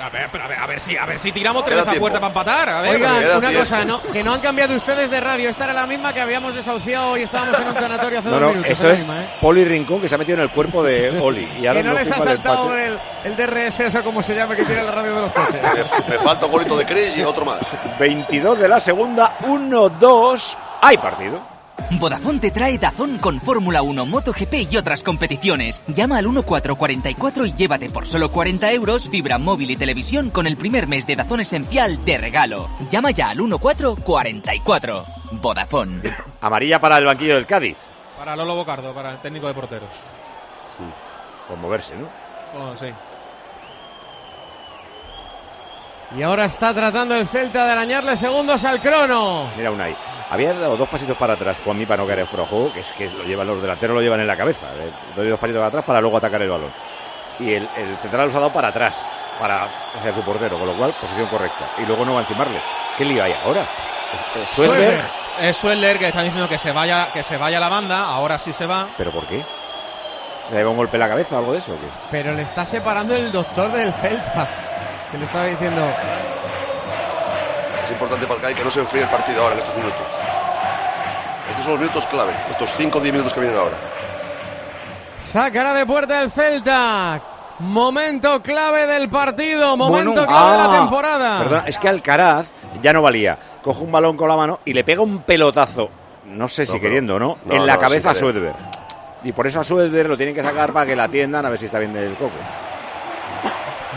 A, 0.00 0.08
ver, 0.10 0.28
pero 0.30 0.44
a, 0.44 0.48
ver, 0.48 0.58
a 0.58 0.66
ver 0.66 0.80
si, 0.80 0.96
a 0.96 1.04
ver 1.06 1.18
si 1.18 1.32
tiramos 1.32 1.64
tres 1.64 1.78
a 1.80 1.92
puerta 1.94 2.18
para 2.20 2.28
empatar. 2.28 2.68
A 2.68 2.80
ver, 2.82 2.96
Oigan, 2.96 3.16
una 3.38 3.48
tiempo. 3.48 3.60
cosa, 3.60 3.84
no, 3.84 4.02
que 4.02 4.22
no 4.24 4.32
han 4.34 4.40
cambiado 4.40 4.74
ustedes 4.76 5.10
de 5.10 5.20
radio. 5.20 5.48
Esta 5.50 5.64
era 5.64 5.72
la 5.72 5.86
misma 5.86 6.12
que 6.12 6.20
habíamos 6.20 6.54
desahuciado 6.54 7.16
y 7.16 7.22
estábamos 7.22 7.58
en 7.60 7.68
un 7.68 7.74
tanatorio 7.74 8.18
hace 8.20 8.28
No, 8.28 8.32
dos 8.34 8.40
no, 8.40 8.48
minutos. 8.48 8.70
esto 8.72 8.90
es 8.90 8.98
misma, 9.00 9.22
¿eh? 9.22 9.28
Poli 9.40 9.64
Rincón 9.64 10.00
que 10.00 10.08
se 10.08 10.14
ha 10.14 10.18
metido 10.18 10.36
en 10.38 10.42
el 10.44 10.50
cuerpo 10.50 10.82
de 10.82 11.18
Oli. 11.20 11.48
Y 11.60 11.66
ahora 11.66 11.80
Que 11.82 11.88
no 11.88 11.94
les 11.94 12.10
ha 12.10 12.22
saltado 12.22 12.76
el, 12.76 12.98
el 13.24 13.36
DRS, 13.36 13.80
eso 13.80 14.02
como 14.04 14.22
se 14.22 14.34
llama, 14.34 14.54
que 14.56 14.64
tiene 14.64 14.82
la 14.84 14.90
radio 14.92 15.14
de 15.14 15.20
los 15.22 15.32
coches. 15.32 15.60
Me, 16.08 16.14
me 16.16 16.18
falta 16.22 16.46
un 16.46 16.52
golito 16.52 16.76
de 16.76 16.84
Cris 16.86 17.16
y 17.16 17.22
otro 17.22 17.44
más. 17.44 17.58
22 17.98 18.58
de 18.58 18.68
la 18.68 18.80
segunda, 18.80 19.38
1-2. 19.40 20.56
Hay 20.82 20.96
partido. 20.98 21.40
Vodafone 21.98 22.38
te 22.38 22.50
trae 22.50 22.78
Dazón 22.78 23.18
con 23.18 23.40
Fórmula 23.40 23.82
1, 23.82 24.06
MotoGP 24.06 24.70
y 24.70 24.76
otras 24.76 25.02
competiciones. 25.02 25.82
Llama 25.88 26.18
al 26.18 26.24
1444 26.24 27.46
y 27.46 27.52
llévate 27.54 27.88
por 27.90 28.06
solo 28.06 28.30
40 28.30 28.70
euros 28.72 29.08
fibra 29.08 29.38
móvil 29.38 29.70
y 29.70 29.76
televisión 29.76 30.30
con 30.30 30.46
el 30.46 30.56
primer 30.56 30.86
mes 30.86 31.06
de 31.06 31.16
Dazón 31.16 31.40
Esencial 31.40 32.04
de 32.04 32.18
regalo. 32.18 32.68
Llama 32.90 33.10
ya 33.10 33.30
al 33.30 33.38
1444. 33.38 35.04
Vodafone. 35.32 36.02
Amarilla 36.40 36.80
para 36.80 36.98
el 36.98 37.04
banquillo 37.04 37.34
del 37.34 37.46
Cádiz. 37.46 37.76
Para 38.18 38.36
Lolo 38.36 38.56
Bocardo, 38.56 38.94
para 38.94 39.12
el 39.12 39.20
técnico 39.20 39.46
de 39.46 39.54
porteros. 39.54 39.92
Por 41.48 41.56
moverse, 41.56 41.96
¿no? 41.96 42.08
Bueno, 42.52 42.76
sí. 42.76 42.86
Y 46.16 46.22
ahora 46.22 46.46
está 46.46 46.72
tratando 46.74 47.14
el 47.14 47.28
Celta 47.28 47.66
de 47.66 47.72
arañarle 47.72 48.16
segundos 48.16 48.64
al 48.64 48.80
crono. 48.80 49.50
Mira 49.56 49.70
Unai. 49.70 49.96
Había 50.30 50.52
dado 50.52 50.76
dos 50.76 50.88
pasitos 50.88 51.16
para 51.16 51.34
atrás 51.34 51.56
Juanmi 51.64 51.86
para 51.86 52.02
no 52.02 52.06
caer 52.06 52.20
en 52.20 52.26
fuera 52.26 52.44
de 52.44 52.50
juego, 52.50 52.72
que 52.72 52.80
es 52.80 52.92
que 52.92 53.08
lo 53.08 53.24
llevan 53.24 53.46
los 53.46 53.62
delanteros, 53.62 53.94
lo 53.94 54.02
llevan 54.02 54.20
en 54.20 54.26
la 54.26 54.36
cabeza. 54.36 54.66
Eh, 54.78 54.90
Doy 55.16 55.28
dos 55.28 55.38
pasitos 55.40 55.58
para 55.60 55.68
atrás 55.68 55.84
para 55.84 56.00
luego 56.00 56.16
atacar 56.18 56.42
el 56.42 56.50
balón. 56.50 56.70
Y 57.40 57.54
el, 57.54 57.68
el 57.76 57.96
central 57.98 58.26
los 58.26 58.34
ha 58.34 58.40
dado 58.40 58.52
para 58.52 58.68
atrás, 58.68 59.06
para 59.40 59.68
hacia 59.98 60.14
su 60.14 60.22
portero, 60.22 60.58
con 60.58 60.66
lo 60.68 60.74
cual 60.76 60.92
posición 61.00 61.26
correcta. 61.28 61.70
Y 61.78 61.86
luego 61.86 62.04
no 62.04 62.12
va 62.14 62.18
a 62.20 62.22
encimarle. 62.22 62.60
¿Qué 62.96 63.04
lío 63.04 63.22
hay 63.24 63.34
ahora? 63.44 63.62
Es- 64.12 64.42
es 64.42 64.48
Suerberg, 64.50 65.00
Es 65.40 65.56
Sueller 65.56 65.98
que 65.98 66.08
está 66.08 66.20
diciendo 66.22 66.48
que 66.48 66.58
se 66.58 66.72
vaya 66.72 67.10
que 67.12 67.22
se 67.22 67.36
vaya 67.38 67.58
a 67.58 67.60
la 67.60 67.68
banda, 67.68 68.04
ahora 68.04 68.38
sí 68.38 68.52
se 68.52 68.66
va. 68.66 68.88
¿Pero 68.98 69.10
por 69.12 69.24
qué? 69.26 69.44
¿Le 70.50 70.56
lleva 70.58 70.70
un 70.70 70.76
golpe 70.76 70.96
en 70.96 71.00
la 71.00 71.08
cabeza 71.08 71.36
o 71.36 71.38
algo 71.38 71.52
de 71.52 71.58
eso? 71.58 71.72
o 71.72 71.76
qué? 71.76 71.86
Pero 72.10 72.32
le 72.34 72.42
está 72.42 72.66
separando 72.66 73.14
el 73.14 73.30
doctor 73.30 73.70
del 73.72 73.92
Celta. 73.94 74.48
Que 75.12 75.16
le 75.18 75.24
estaba 75.24 75.44
diciendo. 75.46 75.80
Es 77.88 77.92
importante 77.92 78.26
para 78.26 78.36
el 78.36 78.42
CAI 78.42 78.54
que 78.54 78.64
no 78.64 78.70
se 78.70 78.80
enfríe 78.80 79.02
el 79.02 79.08
partido 79.08 79.42
ahora 79.42 79.54
en 79.54 79.60
estos 79.60 79.74
minutos. 79.74 80.02
Estos 81.48 81.64
son 81.64 81.72
los 81.72 81.80
minutos 81.80 82.04
clave, 82.04 82.32
estos 82.50 82.70
5 82.76 82.98
o 82.98 83.00
10 83.00 83.12
minutos 83.14 83.32
que 83.32 83.40
vienen 83.40 83.58
ahora. 83.58 83.78
Sacará 85.18 85.72
de 85.72 85.86
puerta 85.86 86.20
el 86.20 86.30
Celta. 86.30 87.22
Momento 87.60 88.42
clave 88.42 88.86
del 88.86 89.08
partido. 89.08 89.74
Momento 89.74 90.10
Bueno, 90.10 90.26
clave 90.26 90.52
de 90.52 90.58
la 90.58 90.64
ah, 90.64 90.78
temporada. 90.80 91.38
Perdona, 91.38 91.64
es 91.66 91.78
que 91.78 91.88
Alcaraz 91.88 92.48
ya 92.82 92.92
no 92.92 93.00
valía. 93.00 93.38
Coge 93.62 93.82
un 93.82 93.90
balón 93.90 94.18
con 94.18 94.28
la 94.28 94.36
mano 94.36 94.60
y 94.66 94.74
le 94.74 94.84
pega 94.84 95.00
un 95.00 95.22
pelotazo, 95.22 95.88
no 96.26 96.46
sé 96.46 96.66
si 96.66 96.72
pero- 96.72 96.82
queriendo 96.82 97.14
o 97.14 97.18
no, 97.18 97.38
no, 97.42 97.54
en 97.54 97.66
la 97.66 97.76
no, 97.76 97.80
cabeza 97.80 98.10
a. 98.10 98.14
Suedberg. 98.14 98.54
Y 99.24 99.32
por 99.32 99.46
eso 99.46 99.60
a 99.60 99.64
Suedberg 99.64 100.10
lo 100.10 100.16
tienen 100.18 100.34
que 100.34 100.42
sacar 100.42 100.74
para 100.74 100.84
que 100.84 100.94
la 100.94 101.04
atiendan 101.04 101.46
a 101.46 101.48
ver 101.48 101.58
si 101.58 101.64
está 101.64 101.78
bien 101.78 101.94
del 101.94 102.14
coco. 102.16 102.36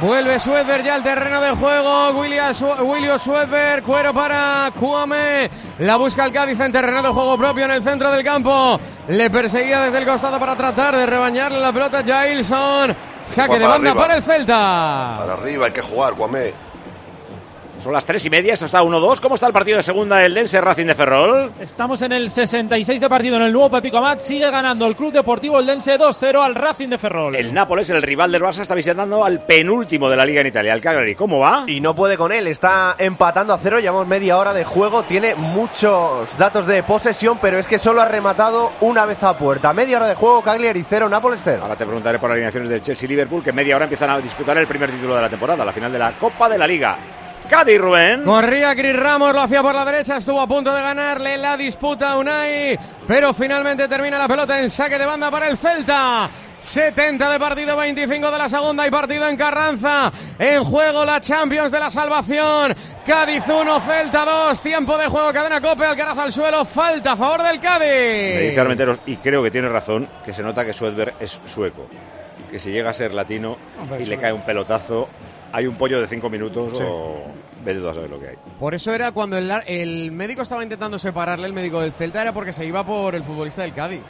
Vuelve 0.01 0.39
Suedberg 0.39 0.83
ya 0.83 0.95
al 0.95 1.03
terreno 1.03 1.39
de 1.39 1.51
juego. 1.51 2.09
William 2.09 3.19
Suedberg, 3.19 3.83
cuero 3.83 4.11
para 4.11 4.71
Cuame. 4.79 5.47
La 5.77 5.95
busca 5.97 6.25
el 6.25 6.33
Cádiz 6.33 6.59
en 6.59 6.71
terreno 6.71 7.03
de 7.03 7.09
juego 7.09 7.37
propio 7.37 7.65
en 7.65 7.71
el 7.71 7.83
centro 7.83 8.09
del 8.11 8.23
campo. 8.23 8.79
Le 9.07 9.29
perseguía 9.29 9.81
desde 9.81 9.99
el 9.99 10.05
costado 10.07 10.39
para 10.39 10.55
tratar 10.55 10.97
de 10.97 11.05
rebañarle 11.05 11.59
la 11.59 11.71
pelota 11.71 11.99
a 11.99 12.03
Jailson. 12.03 12.95
Saque 13.27 13.59
de 13.59 13.67
banda 13.67 13.91
arriba. 13.91 14.01
para 14.01 14.17
el 14.17 14.23
Celta. 14.23 15.15
Para 15.19 15.33
arriba 15.33 15.67
hay 15.67 15.71
que 15.71 15.81
jugar, 15.81 16.15
Guamé. 16.15 16.70
Son 17.81 17.93
las 17.93 18.05
tres 18.05 18.23
y 18.25 18.29
media, 18.29 18.53
esto 18.53 18.65
está 18.65 18.83
1-2. 18.83 19.19
¿Cómo 19.19 19.33
está 19.33 19.47
el 19.47 19.53
partido 19.53 19.77
de 19.77 19.83
segunda 19.83 20.17
del 20.17 20.35
Dense 20.35 20.61
Racing 20.61 20.85
de 20.85 20.93
Ferrol? 20.93 21.51
Estamos 21.59 21.99
en 22.03 22.11
el 22.11 22.29
66 22.29 23.01
de 23.01 23.09
partido 23.09 23.37
en 23.37 23.41
el 23.41 23.51
nuevo 23.51 23.71
Pepico 23.71 23.97
Amat. 23.97 24.19
Sigue 24.19 24.51
ganando 24.51 24.85
el 24.85 24.95
Club 24.95 25.11
Deportivo 25.11 25.59
Eldense 25.59 25.97
2-0 25.97 26.45
al 26.45 26.53
Racing 26.53 26.89
de 26.89 26.99
Ferrol. 26.99 27.35
El 27.35 27.51
Nápoles, 27.55 27.89
el 27.89 28.03
rival 28.03 28.31
del 28.31 28.43
Barça, 28.43 28.61
está 28.61 28.75
visitando 28.75 29.25
al 29.25 29.45
penúltimo 29.45 30.11
de 30.11 30.15
la 30.15 30.27
liga 30.27 30.41
en 30.41 30.47
Italia, 30.47 30.73
el 30.73 30.81
Cagliari. 30.81 31.15
¿Cómo 31.15 31.39
va? 31.39 31.63
Y 31.65 31.81
no 31.81 31.95
puede 31.95 32.17
con 32.17 32.31
él, 32.31 32.45
está 32.45 32.95
empatando 32.99 33.51
a 33.51 33.57
cero, 33.57 33.79
llevamos 33.79 34.05
media 34.05 34.37
hora 34.37 34.53
de 34.53 34.63
juego, 34.63 35.01
tiene 35.01 35.33
muchos 35.33 36.37
datos 36.37 36.67
de 36.67 36.83
posesión, 36.83 37.39
pero 37.41 37.57
es 37.57 37.65
que 37.65 37.79
solo 37.79 38.01
ha 38.01 38.05
rematado 38.05 38.73
una 38.81 39.07
vez 39.07 39.23
a 39.23 39.35
puerta. 39.35 39.73
Media 39.73 39.97
hora 39.97 40.07
de 40.07 40.13
juego, 40.13 40.43
Cagliari 40.43 40.85
cero, 40.87 41.09
Nápoles 41.09 41.41
cero. 41.43 41.63
Ahora 41.63 41.75
te 41.75 41.85
preguntaré 41.85 42.19
por 42.19 42.29
las 42.29 42.35
alineaciones 42.35 42.69
del 42.69 42.83
Chelsea 42.83 43.07
y 43.07 43.09
Liverpool, 43.09 43.41
que 43.41 43.51
media 43.51 43.75
hora 43.75 43.85
empiezan 43.85 44.11
a 44.11 44.19
disputar 44.19 44.55
el 44.59 44.67
primer 44.67 44.91
título 44.91 45.15
de 45.15 45.21
la 45.21 45.29
temporada, 45.29 45.65
la 45.65 45.73
final 45.73 45.91
de 45.91 45.97
la 45.97 46.11
Copa 46.11 46.47
de 46.47 46.59
la 46.59 46.67
Liga. 46.67 46.97
Cádiz, 47.51 47.79
Rubén. 47.81 48.23
Corría 48.23 48.73
Cris 48.73 48.95
Ramos, 48.95 49.33
lo 49.33 49.41
hacía 49.41 49.61
por 49.61 49.75
la 49.75 49.83
derecha, 49.83 50.15
estuvo 50.15 50.39
a 50.39 50.47
punto 50.47 50.73
de 50.73 50.81
ganarle 50.81 51.35
la 51.35 51.57
disputa 51.57 52.13
a 52.13 52.17
Unai, 52.17 52.79
pero 53.05 53.33
finalmente 53.33 53.89
termina 53.89 54.17
la 54.17 54.25
pelota 54.29 54.57
en 54.61 54.69
saque 54.69 54.97
de 54.97 55.05
banda 55.05 55.29
para 55.29 55.49
el 55.49 55.57
Celta. 55.57 56.29
70 56.61 57.29
de 57.29 57.39
partido, 57.39 57.75
25 57.75 58.31
de 58.31 58.37
la 58.37 58.47
segunda 58.47 58.87
y 58.87 58.89
partido 58.89 59.27
en 59.27 59.35
Carranza. 59.35 60.09
En 60.39 60.63
juego 60.63 61.03
la 61.03 61.19
Champions 61.19 61.71
de 61.73 61.79
la 61.79 61.91
salvación. 61.91 62.73
Cádiz 63.05 63.43
1, 63.45 63.81
Celta 63.81 64.23
2. 64.23 64.61
Tiempo 64.61 64.97
de 64.97 65.07
juego, 65.07 65.33
cadena 65.33 65.59
Cope, 65.59 65.83
Alcaraz 65.83 66.17
al 66.19 66.31
suelo. 66.31 66.63
Falta 66.63 67.11
a 67.13 67.17
favor 67.17 67.43
del 67.43 67.55
Me 67.57 67.59
Cádiz. 67.61 68.49
dice 68.49 68.59
Armenteros, 68.61 69.01
y 69.07 69.17
creo 69.17 69.43
que 69.43 69.51
tiene 69.51 69.67
razón, 69.67 70.07
que 70.23 70.33
se 70.33 70.41
nota 70.41 70.63
que 70.63 70.71
Suedberg 70.71 71.15
es 71.19 71.41
sueco. 71.43 71.87
Que 72.49 72.59
si 72.59 72.71
llega 72.71 72.91
a 72.91 72.93
ser 72.93 73.13
latino 73.13 73.57
Hombre, 73.81 73.97
y 73.97 74.01
le 74.01 74.05
sueco. 74.05 74.21
cae 74.21 74.31
un 74.33 74.43
pelotazo, 74.43 75.09
hay 75.51 75.67
un 75.67 75.75
pollo 75.75 75.99
de 76.01 76.07
cinco 76.07 76.29
minutos 76.29 76.71
Sí. 76.71 76.77
o 76.81 77.25
vete 77.63 77.79
tú 77.79 77.87
a 77.89 77.93
saber 77.93 78.09
lo 78.09 78.19
que 78.19 78.29
hay. 78.29 78.35
Por 78.59 78.73
eso 78.73 78.93
era 78.93 79.11
cuando 79.11 79.37
el, 79.37 79.51
el 79.67 80.11
médico 80.11 80.41
estaba 80.41 80.63
intentando 80.63 80.97
separarle, 80.99 81.47
el 81.47 81.53
médico 81.53 81.81
del 81.81 81.93
Celta, 81.93 82.21
era 82.21 82.33
porque 82.33 82.53
se 82.53 82.65
iba 82.65 82.85
por 82.85 83.15
el 83.15 83.23
futbolista 83.23 83.61
del 83.63 83.73
Cádiz. 83.73 84.01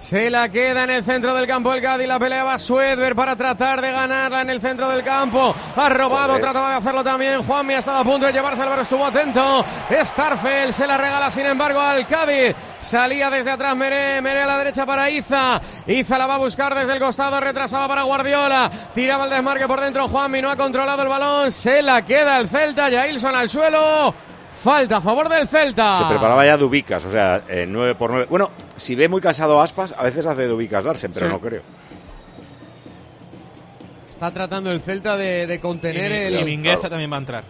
Se 0.00 0.30
la 0.30 0.48
queda 0.48 0.84
en 0.84 0.90
el 0.90 1.04
centro 1.04 1.34
del 1.34 1.46
campo 1.46 1.74
el 1.74 1.82
Cádiz, 1.82 2.06
la 2.06 2.18
pelea 2.18 2.44
va 2.44 2.56
para 3.14 3.36
tratar 3.36 3.80
de 3.80 3.90
ganarla 3.90 4.42
en 4.42 4.50
el 4.50 4.60
centro 4.60 4.88
del 4.88 5.02
campo. 5.02 5.54
Ha 5.76 5.88
robado, 5.88 6.28
Joder. 6.28 6.42
trataba 6.42 6.70
de 6.70 6.76
hacerlo 6.76 7.04
también. 7.04 7.42
Juanmi 7.42 7.74
ha 7.74 7.78
estado 7.78 7.98
a 7.98 8.04
punto 8.04 8.26
de 8.26 8.32
llevarse, 8.32 8.62
Álvaro 8.62 8.82
estuvo 8.82 9.04
atento. 9.04 9.64
Starfel 9.90 10.72
se 10.72 10.86
la 10.86 10.96
regala 10.96 11.30
sin 11.30 11.46
embargo 11.46 11.80
al 11.80 12.06
Cádiz. 12.06 12.54
Salía 12.80 13.28
desde 13.28 13.50
atrás 13.50 13.76
Meré, 13.76 14.22
Meré 14.22 14.42
a 14.42 14.46
la 14.46 14.58
derecha 14.58 14.86
para 14.86 15.10
Iza. 15.10 15.60
Iza 15.86 16.16
la 16.16 16.26
va 16.26 16.36
a 16.36 16.38
buscar 16.38 16.74
desde 16.74 16.94
el 16.94 17.00
costado, 17.00 17.38
retrasaba 17.40 17.88
para 17.88 18.04
Guardiola. 18.04 18.70
Tiraba 18.94 19.24
el 19.24 19.30
desmarque 19.30 19.66
por 19.66 19.80
dentro 19.80 20.08
Juanmi, 20.08 20.40
no 20.40 20.50
ha 20.50 20.56
controlado 20.56 21.02
el 21.02 21.08
balón. 21.08 21.50
Se 21.50 21.82
la 21.82 22.02
queda 22.02 22.38
el 22.38 22.48
Celta, 22.48 22.90
Jailson 22.90 23.34
al 23.34 23.48
suelo. 23.48 24.14
Falta 24.62 24.96
a 24.96 25.00
favor 25.00 25.28
del 25.28 25.46
Celta. 25.46 25.98
Se 25.98 26.04
preparaba 26.08 26.44
ya 26.44 26.56
Dubicas, 26.56 27.04
o 27.04 27.10
sea, 27.10 27.42
9 27.66 27.94
por 27.94 28.10
9. 28.10 28.26
Bueno, 28.28 28.50
si 28.76 28.94
ve 28.94 29.08
muy 29.08 29.20
cansado 29.20 29.60
a 29.60 29.64
Aspas, 29.64 29.94
a 29.96 30.02
veces 30.02 30.26
hace 30.26 30.46
Dubicas 30.46 30.84
Larsen, 30.84 31.12
pero 31.12 31.26
Sí. 31.26 31.32
no 31.32 31.40
creo. 31.40 31.62
Está 34.08 34.30
tratando 34.32 34.72
el 34.72 34.80
Celta 34.80 35.16
de, 35.16 35.46
de 35.46 35.60
contener 35.60 36.10
Y, 36.10 36.34
el. 36.34 36.40
y 36.40 36.44
Mingueza 36.44 36.88
también 36.90 37.10
va 37.12 37.16
a 37.16 37.20
entrar. 37.20 37.44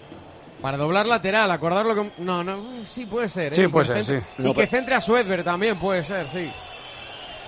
Para 0.60 0.76
doblar 0.76 1.06
lateral, 1.06 1.50
acordarlo 1.50 1.94
con. 1.94 2.12
No, 2.18 2.42
no, 2.44 2.62
sí 2.86 3.06
puede 3.06 3.28
ser. 3.28 3.52
¿eh? 3.52 3.56
Sí, 3.56 3.60
Y 3.62 3.64
que 3.64 3.70
puede 3.70 3.86
ser, 3.86 3.96
centre- 4.04 4.20
sí. 4.20 4.26
Y 4.38 4.42
No, 4.42 4.48
que 4.50 4.54
pero- 4.62 4.70
centre 4.70 4.94
a 4.96 5.00
Suedberg 5.00 5.44
también 5.44 5.78
puede 5.78 6.04
ser, 6.04 6.28
sí. 6.28 6.50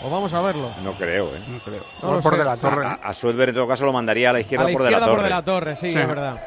O 0.03 0.09
vamos 0.09 0.33
a 0.33 0.41
verlo. 0.41 0.71
No 0.83 0.93
creo, 0.95 1.35
¿eh? 1.37 1.43
No 1.47 1.59
creo. 1.59 1.85
No 2.03 2.21
Por- 2.21 2.33
sé. 2.33 2.39
de 2.39 2.45
la 2.45 2.57
torre. 2.57 2.87
A, 2.87 2.93
a 3.03 3.13
Suedberg 3.13 3.51
en 3.51 3.55
todo 3.57 3.69
caso 3.69 3.85
lo 3.85 3.93
mandaría 3.93 4.31
a 4.31 4.33
la 4.33 4.41
izquierda, 4.41 4.65
a 4.65 4.69
la 4.69 4.73
por, 4.73 4.83
de 4.85 4.91
la 4.91 4.97
izquierda 4.97 5.07
torre. 5.07 5.17
por 5.17 5.25
de 5.25 5.31
la 5.31 5.43
torre, 5.45 5.77
sí, 5.77 5.93
Sí. 5.93 5.99
es 5.99 6.07
verdad. 6.09 6.41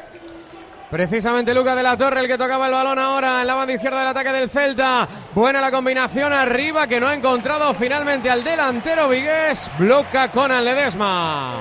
Precisamente 0.94 1.52
Lucas 1.52 1.74
de 1.74 1.82
la 1.82 1.96
Torre 1.96 2.20
el 2.20 2.28
que 2.28 2.38
tocaba 2.38 2.66
el 2.68 2.72
balón 2.72 3.00
ahora 3.00 3.40
en 3.40 3.48
la 3.48 3.56
banda 3.56 3.74
izquierda 3.74 3.98
del 3.98 4.06
ataque 4.06 4.30
del 4.30 4.48
Celta. 4.48 5.08
Buena 5.34 5.60
la 5.60 5.72
combinación 5.72 6.32
arriba 6.32 6.86
que 6.86 7.00
no 7.00 7.08
ha 7.08 7.14
encontrado 7.16 7.74
finalmente 7.74 8.30
al 8.30 8.44
delantero 8.44 9.08
Vigués. 9.08 9.68
Bloca 9.76 10.30
Conan 10.30 10.64
Ledesma. 10.64 11.56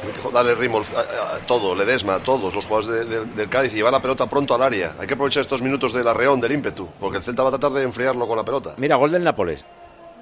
Tiene 0.00 0.16
que 0.16 0.30
darle 0.32 0.54
ritmo 0.54 0.78
a, 0.78 1.00
a- 1.00 1.34
a 1.34 1.38
todo, 1.40 1.74
Ledesma, 1.74 2.14
a 2.14 2.18
todos 2.20 2.54
los 2.54 2.64
jugadores 2.64 3.08
de- 3.08 3.18
de- 3.18 3.24
del 3.24 3.48
Cádiz 3.48 3.72
y 3.72 3.76
llevar 3.78 3.92
la 3.92 4.00
pelota 4.00 4.28
pronto 4.28 4.54
al 4.54 4.62
área. 4.62 4.92
Hay 5.00 5.08
que 5.08 5.14
aprovechar 5.14 5.40
estos 5.40 5.62
minutos 5.62 5.92
del 5.92 6.06
arreón, 6.06 6.38
del 6.40 6.52
ímpetu, 6.52 6.88
porque 7.00 7.18
el 7.18 7.24
Celta 7.24 7.42
va 7.42 7.48
a 7.48 7.58
tratar 7.58 7.72
de 7.72 7.82
enfriarlo 7.82 8.28
con 8.28 8.36
la 8.36 8.44
pelota. 8.44 8.74
Mira, 8.76 8.94
gol 8.94 9.10
del 9.10 9.24
Nápoles. 9.24 9.64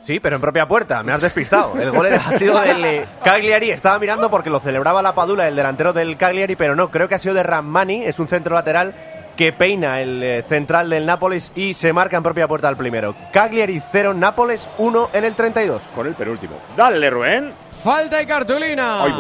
Sí, 0.04 0.20
pero 0.20 0.36
en 0.36 0.42
propia 0.42 0.68
puerta, 0.68 1.02
me 1.02 1.12
has 1.12 1.22
despistado. 1.22 1.80
El 1.80 1.90
gol 1.90 2.06
ha 2.12 2.32
sido 2.38 2.60
del 2.60 2.84
eh, 2.84 3.06
Cagliari. 3.24 3.70
Estaba 3.70 3.98
mirando 3.98 4.30
porque 4.30 4.50
lo 4.50 4.60
celebraba 4.60 5.00
la 5.00 5.14
Padula, 5.14 5.48
el 5.48 5.56
delantero 5.56 5.94
del 5.94 6.18
Cagliari, 6.18 6.56
pero 6.56 6.76
no, 6.76 6.90
creo 6.90 7.08
que 7.08 7.14
ha 7.14 7.18
sido 7.18 7.34
de 7.34 7.42
Rammani, 7.42 8.04
es 8.04 8.18
un 8.18 8.28
centro 8.28 8.54
lateral 8.54 8.94
que 9.34 9.52
peina 9.52 10.02
el 10.02 10.22
eh, 10.22 10.42
central 10.42 10.90
del 10.90 11.06
Nápoles 11.06 11.52
y 11.56 11.72
se 11.72 11.92
marca 11.94 12.18
en 12.18 12.22
propia 12.22 12.46
puerta 12.46 12.68
al 12.68 12.76
primero. 12.76 13.14
Cagliari 13.32 13.82
0, 13.92 14.12
Nápoles 14.12 14.68
1 14.76 15.10
en 15.14 15.24
el 15.24 15.34
32. 15.34 15.82
Con 15.94 16.06
el 16.06 16.14
penúltimo. 16.14 16.58
Dale, 16.76 17.08
Rubén. 17.08 17.52
Falta 17.82 18.20
y 18.20 18.26
cartulina. 18.26 19.04
Sí, 19.06 19.12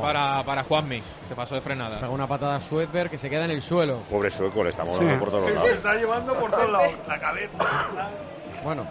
para, 0.00 0.44
para 0.44 0.62
Juanmi. 0.64 1.02
Se 1.26 1.34
pasó 1.34 1.54
de 1.54 1.62
frenada. 1.62 2.08
Una 2.10 2.26
patada 2.26 2.56
a 2.56 3.08
que 3.10 3.18
se 3.18 3.30
queda 3.30 3.46
en 3.46 3.50
el 3.52 3.62
suelo. 3.62 4.00
Pobre 4.10 4.30
sueco, 4.30 4.62
le 4.62 4.70
estamos 4.70 4.98
Sí. 4.98 5.04
dando 5.04 5.18
por 5.18 5.30
todos 5.30 5.42
los 5.50 5.54
lados. 5.54 5.70
está 5.70 5.94
llevando 5.94 6.34
por 6.38 6.50
todos 6.50 6.70
lados. 6.70 6.92
La 7.08 7.18
cabeza. 7.18 7.52
Bueno, 8.62 8.86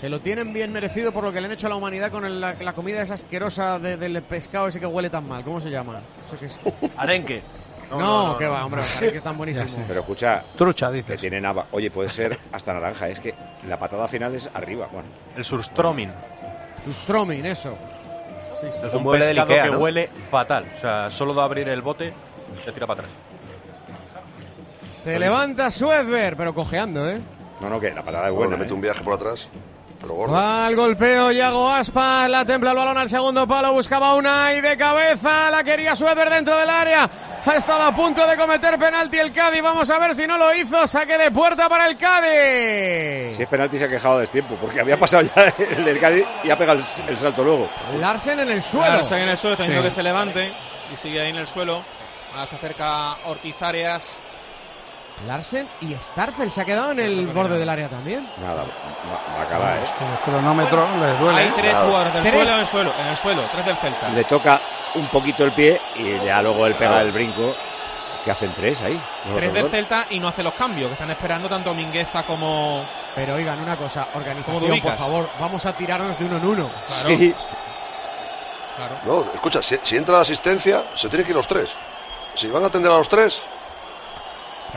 se 0.00 0.08
lo 0.08 0.20
tienen 0.20 0.52
bien 0.52 0.72
merecido 0.72 1.12
por 1.12 1.24
lo 1.24 1.32
que 1.32 1.40
le 1.40 1.46
han 1.46 1.52
hecho 1.52 1.66
a 1.66 1.70
la 1.70 1.76
humanidad 1.76 2.10
con 2.10 2.24
el- 2.24 2.40
la, 2.40 2.54
la 2.54 2.72
comida 2.74 3.02
esa 3.02 3.14
asquerosa 3.14 3.78
de- 3.78 3.96
del 3.96 4.22
pescado 4.22 4.68
ese 4.68 4.78
que 4.80 4.86
huele 4.86 5.08
tan 5.10 5.26
mal. 5.26 5.42
¿Cómo 5.42 5.60
se 5.60 5.70
llama? 5.70 6.00
Eso 6.26 6.38
que 6.38 6.46
es- 6.46 6.60
Arenque. 6.96 7.42
No, 7.90 8.36
que 8.36 8.46
va, 8.46 8.64
hombre, 8.66 8.82
parece 8.82 9.12
que 9.12 9.18
están 9.18 9.36
buenísimos. 9.38 9.78
Pero 9.86 10.00
escucha, 10.00 10.42
Trucha, 10.56 10.88
que 10.90 10.94
dices. 10.96 11.20
tiene 11.20 11.40
nava. 11.40 11.66
Oye, 11.70 11.90
puede 11.90 12.08
ser 12.08 12.38
hasta 12.52 12.74
naranja. 12.74 13.08
Es 13.08 13.20
que 13.20 13.34
la 13.68 13.78
patada 13.78 14.08
final 14.08 14.34
es 14.34 14.50
arriba. 14.54 14.88
Bueno, 14.92 15.08
El 15.36 15.44
surstroming. 15.44 16.10
Sustromin, 16.84 17.46
eso. 17.46 17.76
Sí, 18.60 18.66
sí. 18.72 18.86
Es 18.86 18.92
un 18.94 19.06
un 19.06 19.12
pescado 19.12 19.42
Ikea, 19.52 19.64
que 19.64 19.70
¿no? 19.70 19.78
huele 19.78 20.10
fatal. 20.30 20.66
O 20.76 20.80
sea, 20.80 21.10
solo 21.10 21.32
de 21.32 21.40
abrir 21.42 21.68
el 21.68 21.80
bote, 21.82 22.12
te 22.64 22.72
tira 22.72 22.86
para 22.86 23.00
atrás. 23.02 23.12
Se 24.84 25.18
levanta 25.18 25.70
Suedberg, 25.70 26.36
pero 26.36 26.54
cojeando, 26.54 27.08
¿eh? 27.08 27.20
no, 27.60 27.70
no, 27.70 27.78
que 27.80 27.92
la 27.94 28.02
patada 28.02 28.26
es 28.26 28.32
Bueno, 28.32 28.48
buena. 28.48 28.56
le 28.56 28.58
mete 28.64 28.72
¿eh? 28.72 28.74
un 28.74 28.80
viaje 28.80 29.04
por 29.04 29.14
atrás, 29.14 29.48
al 30.04 30.76
golpeo, 30.76 31.32
Yago 31.32 31.68
Aspas, 31.70 32.28
la 32.28 32.44
templa 32.44 32.70
el 32.70 32.76
balón 32.76 32.98
al 32.98 33.08
segundo 33.08 33.46
palo, 33.48 33.72
buscaba 33.72 34.14
una 34.14 34.52
y 34.52 34.60
de 34.60 34.76
cabeza, 34.76 35.50
la 35.50 35.64
quería 35.64 35.96
Suedberg 35.96 36.30
dentro 36.30 36.56
del 36.56 36.68
área. 36.68 37.08
Ha 37.44 37.54
estado 37.56 37.82
a 37.82 37.94
punto 37.94 38.26
de 38.26 38.36
cometer 38.36 38.76
penalti 38.78 39.18
el 39.18 39.32
Cádiz, 39.32 39.62
vamos 39.62 39.88
a 39.88 39.98
ver 39.98 40.14
si 40.14 40.26
no 40.26 40.36
lo 40.36 40.52
hizo, 40.54 40.86
saque 40.86 41.16
de 41.16 41.30
puerta 41.30 41.68
para 41.68 41.86
el 41.86 41.96
Cádiz. 41.96 43.36
Si 43.36 43.42
es 43.42 43.48
penalti 43.48 43.78
se 43.78 43.84
ha 43.84 43.88
quejado 43.88 44.18
de 44.18 44.26
tiempo, 44.26 44.56
porque 44.60 44.80
había 44.80 44.98
pasado 44.98 45.22
ya 45.22 45.54
el 45.76 45.84
del 45.84 45.98
Cádiz 46.00 46.26
y 46.44 46.50
ha 46.50 46.58
pegado 46.58 46.78
el, 46.80 46.84
el 47.08 47.16
salto 47.18 47.42
luego. 47.44 47.68
Larsen 47.98 48.40
en 48.40 48.50
el 48.50 48.62
suelo. 48.62 48.96
Larsen 48.96 49.18
en 49.20 49.28
el 49.30 49.36
suelo, 49.38 49.56
Sí. 49.56 49.62
diciendo 49.62 49.82
que 49.88 49.94
se 49.94 50.02
levante 50.02 50.52
y 50.92 50.96
sigue 50.96 51.20
ahí 51.20 51.30
en 51.30 51.36
el 51.36 51.46
suelo. 51.46 51.82
Ahora 52.32 52.46
se 52.46 52.56
acerca 52.56 53.16
Ortiz 53.26 53.62
Arias. 53.62 54.18
Larsen 55.26 55.68
y 55.80 55.94
Starfel 55.94 56.50
se 56.50 56.60
ha 56.60 56.64
quedado 56.64 56.90
en 56.92 57.00
el 57.00 57.26
borde 57.28 57.58
del 57.58 57.68
área 57.68 57.88
también. 57.88 58.28
Nada, 58.40 58.64
va- 58.64 59.38
Bacala, 59.44 59.76
¿eh? 59.78 59.84
Es 59.84 59.90
que 59.92 60.04
el 60.04 60.18
cronómetro 60.24 60.86
les 61.00 61.18
duele. 61.20 61.38
Hay 61.40 61.48
tres 61.56 61.72
Nada. 61.72 61.84
jugadores 61.86 62.12
del 62.14 62.22
Tres. 62.22 62.34
suelo 62.34 62.50
en 62.52 62.58
el 62.60 62.66
suelo, 62.66 62.92
en 63.00 63.06
el 63.06 63.16
suelo, 63.16 63.42
tres 63.52 63.66
del 63.66 63.76
Celta. 63.76 64.08
Le 64.10 64.24
toca 64.24 64.60
un 64.94 65.06
poquito 65.08 65.44
el 65.44 65.52
pie 65.52 65.80
y 65.94 66.24
ya 66.24 66.42
luego 66.42 66.66
él 66.66 66.74
pega 66.74 67.00
el 67.02 67.12
brinco. 67.12 67.54
Que 68.24 68.32
hacen 68.32 68.52
tres 68.54 68.82
ahí. 68.82 69.00
Tres 69.36 69.52
del. 69.54 69.70
Celta 69.70 70.06
y 70.10 70.18
no 70.18 70.26
hace 70.26 70.42
los 70.42 70.52
cambios, 70.54 70.88
que 70.88 70.94
están 70.94 71.10
esperando 71.10 71.48
tanto 71.48 71.72
Mingueza 71.72 72.24
como, 72.24 72.84
Pero 73.14 73.36
oigan, 73.36 73.60
una 73.60 73.76
cosa, 73.76 74.08
organización, 74.14 74.80
por 74.80 74.96
favor, 74.96 75.30
vamos 75.38 75.64
a 75.64 75.72
tirarnos 75.76 76.18
de 76.18 76.24
uno 76.24 76.36
en 76.38 76.44
uno. 76.46 76.70
Sí. 77.06 77.32
No, 79.06 79.24
escucha, 79.32 79.62
si, 79.62 79.78
si 79.82 79.96
entra 79.96 80.16
la 80.16 80.20
asistencia, 80.22 80.84
se 80.94 81.08
tienen 81.08 81.24
que 81.24 81.30
ir 81.30 81.36
los 81.36 81.46
tres. 81.46 81.72
Si 82.34 82.48
van 82.48 82.64
a 82.64 82.66
atender 82.66 82.90
a 82.92 82.96
los 82.98 83.08
tres, 83.08 83.40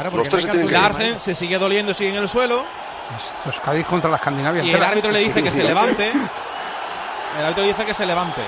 los 0.04 0.30
tres 0.30 0.43
se 0.43 0.50
tienen 0.50 0.68
que 0.68 0.74
ir. 0.74 0.80
Larsen 0.80 1.20
se 1.20 1.36
sigue 1.36 1.58
doliendo, 1.58 1.93
sigue 1.93 2.10
en 2.10 2.18
el 2.18 2.30
suelo. 2.30 2.64
Esto 3.16 3.50
es 3.50 3.60
Cádiz 3.60 3.86
contra 3.86 4.10
la 4.10 4.18
Escandinavia. 4.18 4.64
Y 4.64 4.72
el 4.72 4.84
árbitro 4.84 5.12
le 5.12 5.20
dice 5.20 5.41
que 5.41 5.52
se 5.52 5.64
levante. 5.64 6.12
El 7.39 7.45
árbitro 7.45 7.64
dice 7.64 7.86
que 7.86 7.93
se 7.93 8.06
levante. 8.06 8.41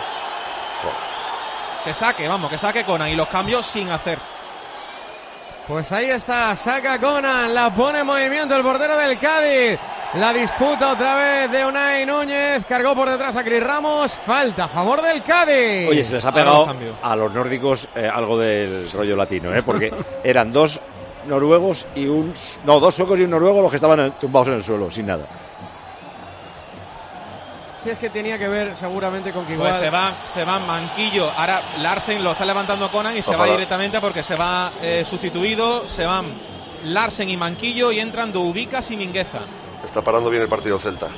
Que 1.84 1.94
saque, 1.94 2.28
vamos, 2.28 2.50
que 2.50 2.58
saque 2.58 2.84
Conan. 2.84 3.10
Y 3.10 3.16
los 3.16 3.28
cambios 3.28 3.66
sin 3.66 3.90
hacer. 3.90 4.20
Pues 5.68 5.92
ahí 5.92 6.10
está, 6.10 6.56
saca 6.58 7.00
Conan, 7.00 7.54
la 7.54 7.74
pone 7.74 8.00
en 8.00 8.06
movimiento 8.06 8.56
el 8.56 8.62
portero 8.62 8.98
del 8.98 9.18
Cádiz. 9.18 9.80
La 10.16 10.34
disputa 10.34 10.92
otra 10.92 11.16
vez 11.16 11.52
de 11.52 11.66
Unai 11.66 12.06
Núñez, 12.06 12.66
cargó 12.66 12.94
por 12.94 13.10
detrás 13.10 13.36
a 13.38 13.44
Cris 13.44 13.64
Ramos, 13.64 14.12
falta 14.12 14.66
a 14.66 14.68
favor 14.68 15.02
del 15.02 15.24
Cádiz. 15.24 15.88
Oye, 15.88 16.04
se 16.04 16.16
les 16.16 16.26
ha 16.26 16.34
pegado 16.34 16.76
a 17.02 17.16
los 17.16 17.32
nórdicos 17.32 17.88
eh, 17.96 18.10
algo 18.14 18.38
del 18.38 18.92
rollo 18.92 19.16
latino, 19.16 19.56
¿eh? 19.56 19.64
porque 19.64 19.94
eran 20.24 20.52
dos 20.52 20.82
noruegos 21.26 21.88
y 21.96 22.08
un... 22.08 22.34
No, 22.64 22.80
dos 22.80 22.96
suecos 22.96 23.20
y 23.20 23.24
un 23.24 23.32
noruego 23.32 23.62
los 23.62 23.70
que 23.70 23.78
estaban 23.78 24.14
tumbados 24.20 24.50
en 24.50 24.54
el 24.56 24.64
suelo, 24.64 24.90
sin 24.90 25.06
nada. 25.06 25.26
Si 27.78 27.90
es 27.90 27.98
que 27.98 28.12
tenía 28.12 28.38
que 28.38 28.48
ver 28.48 28.76
seguramente 28.76 29.34
con 29.34 29.46
que 29.46 29.54
igual... 29.54 29.70
Pues 29.70 29.82
se 29.82 29.90
van, 29.90 30.16
se 30.24 30.44
van 30.44 30.68
Manquillo. 30.68 31.32
Ahora 31.32 31.62
Larsen 31.80 32.24
lo 32.24 32.32
está 32.32 32.46
levantando 32.46 32.92
Conan 32.92 33.18
y 33.18 33.24
se 33.24 33.36
va 33.36 33.48
directamente 33.48 34.00
porque 34.00 34.22
se 34.22 34.36
va 34.36 34.72
eh, 34.82 35.04
sustituido. 35.04 35.90
Se 35.90 36.06
van 36.06 36.40
Larsen 36.84 37.30
y 37.30 37.38
Manquillo 37.38 37.92
y 37.92 38.00
entran 38.00 38.32
Dubicas 38.32 38.92
y 38.92 38.98
Mingueza. 38.98 39.40
Está 39.84 40.04
parando 40.04 40.30
bien 40.30 40.44
el 40.44 40.50
partido 40.50 40.78
Celta. 40.78 41.10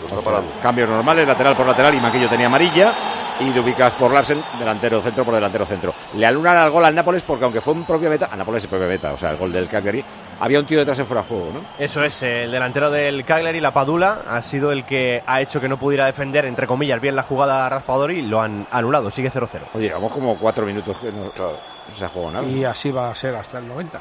Lo 0.00 0.06
está 0.06 0.20
parando. 0.22 0.50
Cambios 0.62 0.88
normales, 0.88 1.28
lateral 1.28 1.54
por 1.54 1.66
lateral 1.66 1.94
y 1.94 2.00
Maquillo 2.00 2.28
tenía 2.30 2.46
amarilla. 2.46 2.94
Y 3.40 3.50
Dubicas 3.52 3.94
por 3.94 4.12
Larsen, 4.12 4.42
delantero 4.58 5.00
centro 5.00 5.24
por 5.24 5.34
delantero 5.34 5.64
centro. 5.64 5.94
Le 6.14 6.26
alunan 6.26 6.56
al 6.58 6.70
gol 6.70 6.84
al 6.84 6.94
Nápoles 6.94 7.22
porque 7.22 7.44
aunque 7.44 7.60
fue 7.62 7.72
un 7.72 7.84
propio 7.84 8.10
meta, 8.10 8.28
a 8.30 8.36
Nápoles 8.36 8.64
es 8.64 8.68
propio 8.68 8.86
meta, 8.86 9.12
o 9.14 9.18
sea, 9.18 9.30
el 9.30 9.38
gol 9.38 9.50
del 9.50 9.66
Cagliari, 9.66 10.04
había 10.38 10.60
un 10.60 10.66
tío 10.66 10.78
detrás 10.78 10.98
en 10.98 11.06
fuera 11.06 11.22
de 11.22 11.28
juego, 11.28 11.50
¿no? 11.54 11.60
Eso 11.78 12.04
es, 12.04 12.22
el 12.22 12.50
delantero 12.50 12.90
del 12.90 13.24
Cagliari, 13.24 13.60
la 13.60 13.72
Padula, 13.72 14.22
ha 14.26 14.42
sido 14.42 14.72
el 14.72 14.84
que 14.84 15.22
ha 15.26 15.40
hecho 15.40 15.58
que 15.60 15.68
no 15.68 15.78
pudiera 15.78 16.04
defender, 16.06 16.44
entre 16.44 16.66
comillas, 16.66 17.00
bien 17.00 17.16
la 17.16 17.22
jugada 17.22 17.64
a 17.64 17.68
Raspadori 17.70 18.18
y 18.18 18.22
lo 18.22 18.42
han 18.42 18.66
anulado, 18.70 19.10
sigue 19.10 19.30
0-0. 19.32 19.48
Oye, 19.74 19.86
llevamos 19.88 20.12
como 20.12 20.38
cuatro 20.38 20.66
minutos 20.66 20.98
que 20.98 21.10
no, 21.10 21.24
no 21.24 21.94
se 21.94 22.04
ha 22.04 22.08
jugado 22.08 22.32
nada. 22.32 22.46
Y 22.46 22.64
así 22.64 22.90
va 22.90 23.10
a 23.10 23.14
ser 23.14 23.34
hasta 23.36 23.58
el 23.58 23.66
90. 23.68 24.00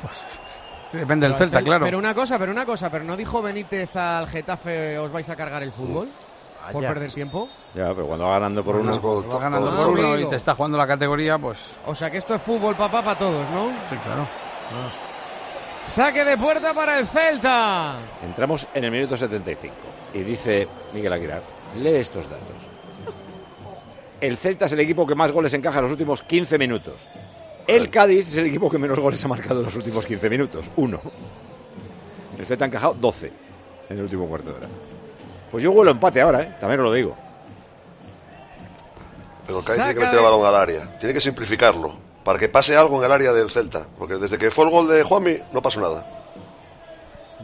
Pues, 0.00 0.12
depende 0.92 1.26
del 1.26 1.36
Celta, 1.36 1.58
el 1.58 1.64
Cel- 1.64 1.66
claro. 1.68 1.84
Pero 1.84 1.98
una 1.98 2.14
cosa, 2.14 2.38
pero 2.38 2.52
una 2.52 2.64
cosa, 2.64 2.88
pero 2.88 3.02
no 3.02 3.16
dijo 3.16 3.42
Benítez 3.42 3.96
al 3.96 4.28
Getafe 4.28 4.96
os 4.98 5.10
vais 5.10 5.28
a 5.28 5.34
cargar 5.34 5.62
el 5.64 5.72
fútbol 5.72 6.08
por 6.72 6.82
perder 6.82 7.12
tiempo. 7.12 7.48
Ya, 7.74 7.94
pero 7.94 8.06
cuando 8.06 8.24
va 8.24 8.32
ganando 8.32 8.64
por 8.64 8.76
uno. 8.76 9.00
Va 9.00 9.38
ganando 9.38 9.76
por 9.76 9.88
uno 9.88 10.18
y 10.18 10.26
te 10.26 10.36
está 10.36 10.54
jugando 10.54 10.78
la 10.78 10.86
categoría, 10.86 11.38
pues. 11.38 11.58
O 11.86 11.94
sea 11.94 12.10
que 12.10 12.18
esto 12.18 12.34
es 12.34 12.42
fútbol 12.42 12.76
papá 12.76 13.02
para 13.02 13.18
todos, 13.18 13.48
¿no? 13.50 13.70
Sí, 13.88 13.96
claro. 13.96 14.26
Saque 15.86 16.24
de 16.24 16.36
puerta 16.36 16.74
para 16.74 16.98
el 16.98 17.06
Celta. 17.06 17.98
Entramos 18.22 18.68
en 18.74 18.84
el 18.84 18.90
minuto 18.90 19.16
75 19.16 19.74
y 20.14 20.20
dice 20.20 20.68
Miguel 20.92 21.12
Aguilar, 21.12 21.42
lee 21.76 21.96
estos 21.96 22.28
datos. 22.28 22.46
El 24.20 24.36
Celta 24.36 24.66
es 24.66 24.72
el 24.72 24.80
equipo 24.80 25.06
que 25.06 25.14
más 25.14 25.30
goles 25.30 25.52
encaja 25.54 25.78
en 25.78 25.84
los 25.84 25.92
últimos 25.92 26.22
15 26.22 26.58
minutos. 26.58 26.94
El 27.66 27.90
Cádiz 27.90 28.28
es 28.28 28.36
el 28.36 28.46
equipo 28.46 28.70
que 28.70 28.78
menos 28.78 28.98
goles 28.98 29.24
ha 29.24 29.28
marcado 29.28 29.60
en 29.60 29.66
los 29.66 29.76
últimos 29.76 30.06
15 30.06 30.30
minutos, 30.30 30.70
uno. 30.76 31.00
El 32.38 32.46
Celta 32.46 32.64
ha 32.64 32.68
encajado 32.68 32.94
12 32.94 33.32
en 33.88 33.96
el 33.96 34.02
último 34.02 34.26
cuarto 34.26 34.50
de 34.50 34.56
hora. 34.56 34.68
Pues 35.50 35.62
yo 35.62 35.70
huelo 35.70 35.90
empate 35.90 36.20
ahora, 36.20 36.42
¿eh? 36.42 36.56
también 36.60 36.80
os 36.80 36.86
lo 36.86 36.92
digo. 36.92 37.16
Pero 39.46 39.62
Cádiz 39.62 39.82
tiene 39.82 39.94
que 39.94 40.00
meter 40.00 40.18
el 40.18 40.24
balón 40.24 40.44
al 40.44 40.54
área. 40.56 40.98
Tiene 40.98 41.14
que 41.14 41.20
simplificarlo. 41.20 41.94
Para 42.24 42.38
que 42.38 42.48
pase 42.48 42.76
algo 42.76 42.98
en 42.98 43.04
el 43.04 43.12
área 43.12 43.32
del 43.32 43.50
Celta. 43.50 43.86
Porque 43.96 44.16
desde 44.16 44.38
que 44.38 44.50
fue 44.50 44.64
el 44.64 44.70
gol 44.70 44.88
de 44.88 45.04
Juanmi, 45.04 45.38
no 45.52 45.62
pasó 45.62 45.80
nada. 45.80 46.25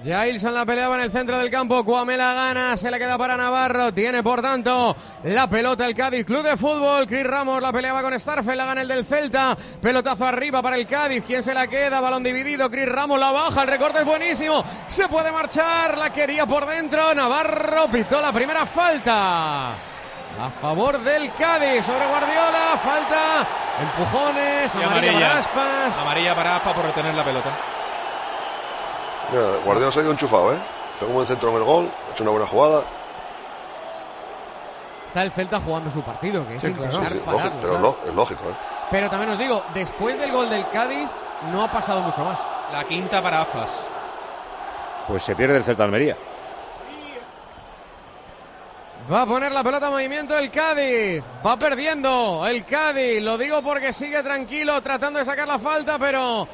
Jailson 0.04 0.52
la 0.52 0.66
peleaba 0.66 0.96
en 0.96 1.02
el 1.02 1.12
centro 1.12 1.38
del 1.38 1.50
campo. 1.50 1.84
Cuame 1.84 2.16
la 2.16 2.34
gana. 2.34 2.76
Se 2.76 2.90
le 2.90 2.98
queda 2.98 3.16
para 3.16 3.36
Navarro. 3.36 3.92
Tiene 3.94 4.22
por 4.22 4.42
tanto 4.42 4.96
la 5.24 5.48
pelota 5.48 5.86
el 5.86 5.94
Cádiz. 5.94 6.24
Club 6.24 6.42
de 6.42 6.56
fútbol. 6.56 7.06
Chris 7.06 7.24
Ramos 7.24 7.62
la 7.62 7.72
peleaba 7.72 8.02
con 8.02 8.18
Starfel. 8.18 8.56
La 8.56 8.64
gana 8.64 8.82
el 8.82 8.88
del 8.88 9.04
Celta. 9.04 9.56
Pelotazo 9.80 10.26
arriba 10.26 10.60
para 10.60 10.76
el 10.76 10.86
Cádiz. 10.86 11.22
¿Quién 11.24 11.42
se 11.42 11.54
la 11.54 11.68
queda? 11.68 12.00
Balón 12.00 12.22
dividido. 12.22 12.68
Chris 12.68 12.88
Ramos 12.88 13.20
la 13.20 13.30
baja. 13.30 13.62
El 13.62 13.68
recorte 13.68 14.00
es 14.00 14.04
buenísimo. 14.04 14.64
Se 14.88 15.08
puede 15.08 15.30
marchar. 15.30 15.96
La 15.96 16.12
quería 16.12 16.46
por 16.46 16.66
dentro. 16.66 17.14
Navarro 17.14 17.88
pitó 17.88 18.20
la 18.20 18.32
primera 18.32 18.66
falta. 18.66 19.70
A 19.70 20.50
favor 20.60 20.98
del 21.00 21.32
Cádiz 21.34 21.84
sobre 21.84 22.06
Guardiola. 22.06 22.80
Falta. 22.82 23.46
Empujones. 23.80 24.74
Y 24.74 24.82
Amarilla, 24.82 25.12
para 25.12 25.38
Aspas. 25.38 25.98
Amarilla 26.00 26.34
para 26.34 26.56
Aspas 26.56 26.74
por 26.74 26.84
retener 26.86 27.14
la 27.14 27.24
pelota. 27.24 27.81
Mira, 29.32 29.56
Guardiola 29.64 29.90
se 29.90 30.00
ha 30.00 30.02
ido 30.02 30.12
enchufado, 30.12 30.52
¿eh? 30.52 30.58
Pegó 30.98 31.10
un 31.10 31.14
buen 31.16 31.26
centro 31.26 31.50
en 31.50 31.56
el 31.56 31.64
gol, 31.64 31.90
ha 32.08 32.12
hecho 32.12 32.22
una 32.22 32.32
buena 32.32 32.46
jugada. 32.46 32.84
Está 35.06 35.22
el 35.22 35.32
Celta 35.32 35.60
jugando 35.60 35.90
su 35.90 36.02
partido, 36.02 36.46
que 36.46 36.56
es 36.56 36.62
Sí, 36.62 36.68
intentar 36.68 37.00
claro. 37.00 37.14
Sí, 37.14 37.20
pararlo, 37.24 37.38
lógico, 37.40 37.58
pero 37.60 37.72
claro. 37.78 37.96
es 38.06 38.14
lógico, 38.14 38.44
¿eh? 38.44 38.54
Pero 38.90 39.10
también 39.10 39.30
os 39.30 39.38
digo, 39.38 39.62
después 39.74 40.18
del 40.18 40.32
gol 40.32 40.50
del 40.50 40.68
Cádiz 40.68 41.08
no 41.50 41.64
ha 41.64 41.70
pasado 41.72 42.02
mucho 42.02 42.22
más. 42.22 42.38
La 42.72 42.84
quinta 42.84 43.22
para 43.22 43.42
Aspas. 43.42 43.86
Pues 45.08 45.22
se 45.22 45.34
pierde 45.34 45.56
el 45.56 45.64
Celta 45.64 45.84
Almería. 45.84 46.16
Va 49.12 49.22
a 49.22 49.26
poner 49.26 49.50
la 49.50 49.64
pelota 49.64 49.86
en 49.86 49.92
movimiento 49.92 50.38
el 50.38 50.50
Cádiz. 50.50 51.22
Va 51.44 51.58
perdiendo 51.58 52.46
el 52.46 52.64
Cádiz. 52.64 53.20
Lo 53.20 53.36
digo 53.36 53.60
porque 53.62 53.92
sigue 53.92 54.22
tranquilo 54.22 54.80
tratando 54.80 55.18
de 55.18 55.24
sacar 55.24 55.48
la 55.48 55.58
falta, 55.58 55.98
pero 55.98 56.46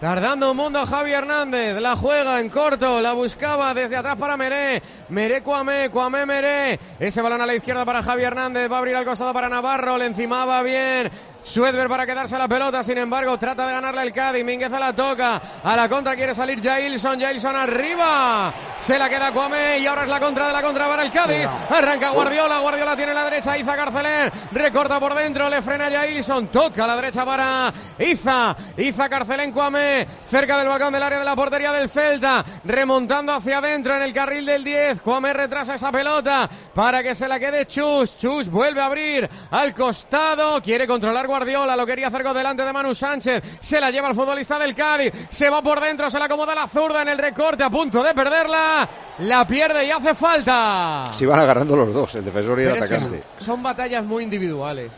tardando 0.00 0.50
un 0.50 0.56
mundo 0.56 0.84
Javi 0.84 1.12
Hernández. 1.12 1.80
La 1.80 1.96
juega 1.96 2.40
en 2.40 2.48
corto, 2.48 3.00
la 3.00 3.12
buscaba 3.12 3.74
desde 3.74 3.96
atrás 3.96 4.16
para 4.16 4.36
Meré. 4.36 4.82
Meré 5.08 5.42
Cuamé, 5.42 5.90
Cuamé 5.90 6.26
Meré. 6.26 6.78
Ese 6.98 7.22
balón 7.22 7.40
a 7.40 7.46
la 7.46 7.54
izquierda 7.54 7.84
para 7.84 8.02
Javi 8.02 8.22
Hernández. 8.22 8.70
Va 8.70 8.76
a 8.76 8.78
abrir 8.78 8.96
al 8.96 9.04
costado 9.04 9.32
para 9.32 9.48
Navarro. 9.48 9.98
Le 9.98 10.06
encimaba 10.06 10.62
bien. 10.62 11.10
Suedber 11.44 11.88
para 11.88 12.06
quedarse 12.06 12.38
la 12.38 12.48
pelota, 12.48 12.82
sin 12.82 12.96
embargo, 12.96 13.38
trata 13.38 13.66
de 13.66 13.74
ganarle 13.74 14.02
el 14.02 14.12
Cádiz. 14.14 14.44
Mingueza 14.44 14.80
la 14.80 14.94
toca. 14.94 15.40
A 15.62 15.76
la 15.76 15.88
contra 15.90 16.16
quiere 16.16 16.34
salir 16.34 16.60
Jailson. 16.60 17.20
Jailson 17.20 17.54
arriba. 17.54 18.52
Se 18.78 18.98
la 18.98 19.08
queda 19.10 19.30
Cuamé 19.30 19.78
y 19.78 19.86
ahora 19.86 20.04
es 20.04 20.08
la 20.08 20.18
contra 20.18 20.46
de 20.46 20.52
la 20.54 20.62
contra 20.62 20.88
para 20.88 21.02
el 21.02 21.12
Cádiz. 21.12 21.46
Arranca 21.70 22.10
Guardiola. 22.10 22.60
Guardiola 22.60 22.96
tiene 22.96 23.12
la 23.12 23.24
derecha. 23.24 23.58
Iza 23.58 23.76
Carcelén 23.76 24.32
recorta 24.52 24.98
por 24.98 25.14
dentro. 25.14 25.48
Le 25.50 25.60
frena 25.60 25.90
Jailson. 25.90 26.48
Toca 26.48 26.84
a 26.84 26.86
la 26.86 26.96
derecha 26.96 27.26
para 27.26 27.72
Iza. 27.98 28.56
Iza 28.78 29.08
Carcelén 29.10 29.52
Cuamé. 29.52 30.06
Cerca 30.30 30.56
del 30.56 30.68
balcón 30.68 30.94
del 30.94 31.02
área 31.02 31.18
de 31.18 31.24
la 31.26 31.36
portería 31.36 31.72
del 31.72 31.90
Celta. 31.90 32.42
Remontando 32.64 33.34
hacia 33.34 33.58
adentro 33.58 33.94
en 33.94 34.02
el 34.02 34.14
carril 34.14 34.46
del 34.46 34.64
10. 34.64 35.02
Cuamé 35.02 35.34
retrasa 35.34 35.74
esa 35.74 35.92
pelota 35.92 36.48
para 36.74 37.02
que 37.02 37.14
se 37.14 37.28
la 37.28 37.38
quede 37.38 37.66
Chus. 37.66 38.16
Chus 38.16 38.48
vuelve 38.48 38.80
a 38.80 38.86
abrir 38.86 39.28
al 39.50 39.74
costado. 39.74 40.62
Quiere 40.62 40.86
controlar 40.86 41.26
Guardiola. 41.34 41.74
Lo 41.76 41.84
quería 41.84 42.06
hacer 42.06 42.22
con 42.22 42.34
delante 42.34 42.64
de 42.64 42.72
Manu 42.72 42.94
Sánchez. 42.94 43.58
Se 43.60 43.80
la 43.80 43.90
lleva 43.90 44.08
el 44.08 44.14
futbolista 44.14 44.58
del 44.58 44.74
Cádiz. 44.74 45.12
Se 45.30 45.50
va 45.50 45.62
por 45.62 45.80
dentro. 45.80 46.08
Se 46.08 46.18
la 46.18 46.26
acomoda 46.26 46.54
la 46.54 46.68
zurda 46.68 47.02
en 47.02 47.08
el 47.08 47.18
recorte. 47.18 47.64
A 47.64 47.70
punto 47.70 48.02
de 48.04 48.14
perderla. 48.14 48.88
La 49.18 49.44
pierde 49.46 49.84
y 49.86 49.90
hace 49.90 50.14
falta. 50.14 51.10
Se 51.12 51.24
iban 51.24 51.38
agarrando 51.40 51.74
los 51.76 51.92
dos, 51.94 52.14
el 52.16 52.24
defensor 52.24 52.58
y 52.60 52.64
el 52.64 52.72
Pero 52.72 52.84
atacante. 52.84 53.20
son 53.38 53.62
batallas 53.62 54.04
muy 54.04 54.24
individuales. 54.24 54.92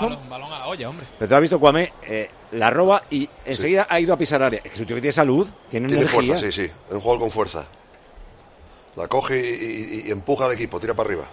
Balón, 0.00 0.28
balón 0.28 0.52
a 0.52 0.58
la 0.60 0.66
olla, 0.66 0.88
hombre. 0.88 1.06
Pero 1.18 1.28
tú 1.28 1.34
has 1.36 1.40
visto 1.40 1.60
Cuame, 1.60 1.92
eh, 2.02 2.28
la 2.52 2.70
roba 2.70 3.02
y 3.10 3.28
enseguida 3.44 3.86
ha 3.88 4.00
ido 4.00 4.14
a 4.14 4.16
pisar 4.16 4.42
área. 4.42 4.60
Es 4.64 4.78
un 4.80 4.86
tío 4.86 4.96
que 4.96 5.02
tiene 5.02 5.12
salud, 5.12 5.46
tiene, 5.68 5.86
Tiene 5.86 6.02
energía. 6.02 6.24
fuerza, 6.34 6.38
sí, 6.46 6.50
sí. 6.52 6.62
Es 6.88 6.92
un 6.92 7.00
jugador 7.00 7.20
con 7.20 7.30
fuerza. 7.30 7.66
La 8.96 9.06
coge 9.08 9.38
y, 9.38 10.02
y- 10.04 10.08
y 10.08 10.10
empuja 10.10 10.46
al 10.46 10.52
equipo, 10.52 10.78
tira 10.80 10.94
para 10.94 11.08
arriba. 11.08 11.24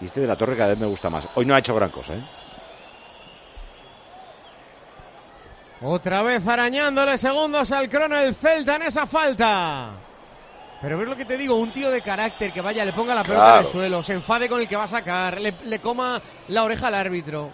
Y 0.00 0.04
este 0.04 0.20
de 0.20 0.26
la 0.26 0.36
torre 0.36 0.56
cada 0.56 0.68
vez 0.70 0.78
me 0.78 0.86
gusta 0.86 1.08
más. 1.10 1.26
Hoy 1.34 1.46
no 1.46 1.54
ha 1.54 1.58
hecho 1.58 1.74
gran 1.74 1.90
cosa, 1.90 2.14
¿eh? 2.14 2.28
Otra 5.80 6.22
vez 6.22 6.46
arañándole 6.46 7.16
segundos 7.18 7.70
al 7.70 7.88
crono 7.88 8.16
el 8.18 8.34
Celta 8.34 8.76
en 8.76 8.82
esa 8.82 9.06
falta. 9.06 9.90
Pero 10.80 10.98
ves 10.98 11.08
lo 11.08 11.16
que 11.16 11.24
te 11.24 11.36
digo, 11.36 11.56
un 11.56 11.72
tío 11.72 11.90
de 11.90 12.02
carácter 12.02 12.52
que 12.52 12.60
vaya, 12.60 12.84
le 12.84 12.92
ponga 12.92 13.14
la 13.14 13.22
pelota 13.24 13.58
en 13.60 13.64
el 13.66 13.70
suelo, 13.72 14.02
se 14.02 14.12
enfade 14.12 14.48
con 14.48 14.60
el 14.60 14.68
que 14.68 14.76
va 14.76 14.84
a 14.84 14.88
sacar, 14.88 15.40
le, 15.40 15.54
le 15.64 15.80
coma 15.80 16.20
la 16.48 16.62
oreja 16.64 16.86
al 16.88 16.94
árbitro. 16.94 17.50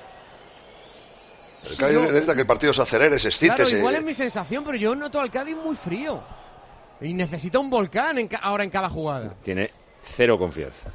El 1.70 1.76
Cádiz 1.78 1.96
no. 1.96 2.02
necesita 2.02 2.34
que 2.34 2.40
el 2.42 2.46
partido 2.46 2.74
se 2.74 2.82
acelere, 2.82 3.18
se 3.18 3.28
excite. 3.28 3.54
Claro, 3.54 3.70
se- 3.70 3.78
igual 3.78 3.94
es 3.94 4.04
mi 4.04 4.12
sensación, 4.12 4.62
pero 4.64 4.76
yo 4.76 4.94
noto 4.94 5.20
al 5.20 5.30
Cádiz 5.30 5.56
muy 5.56 5.74
frío. 5.76 6.22
Y 7.00 7.14
necesita 7.14 7.58
un 7.58 7.70
volcán 7.70 8.18
en 8.18 8.28
ahora 8.42 8.64
en 8.64 8.70
cada 8.70 8.88
jugada. 8.90 9.34
Tiene 9.42 9.70
cero 10.02 10.38
confianza. 10.38 10.90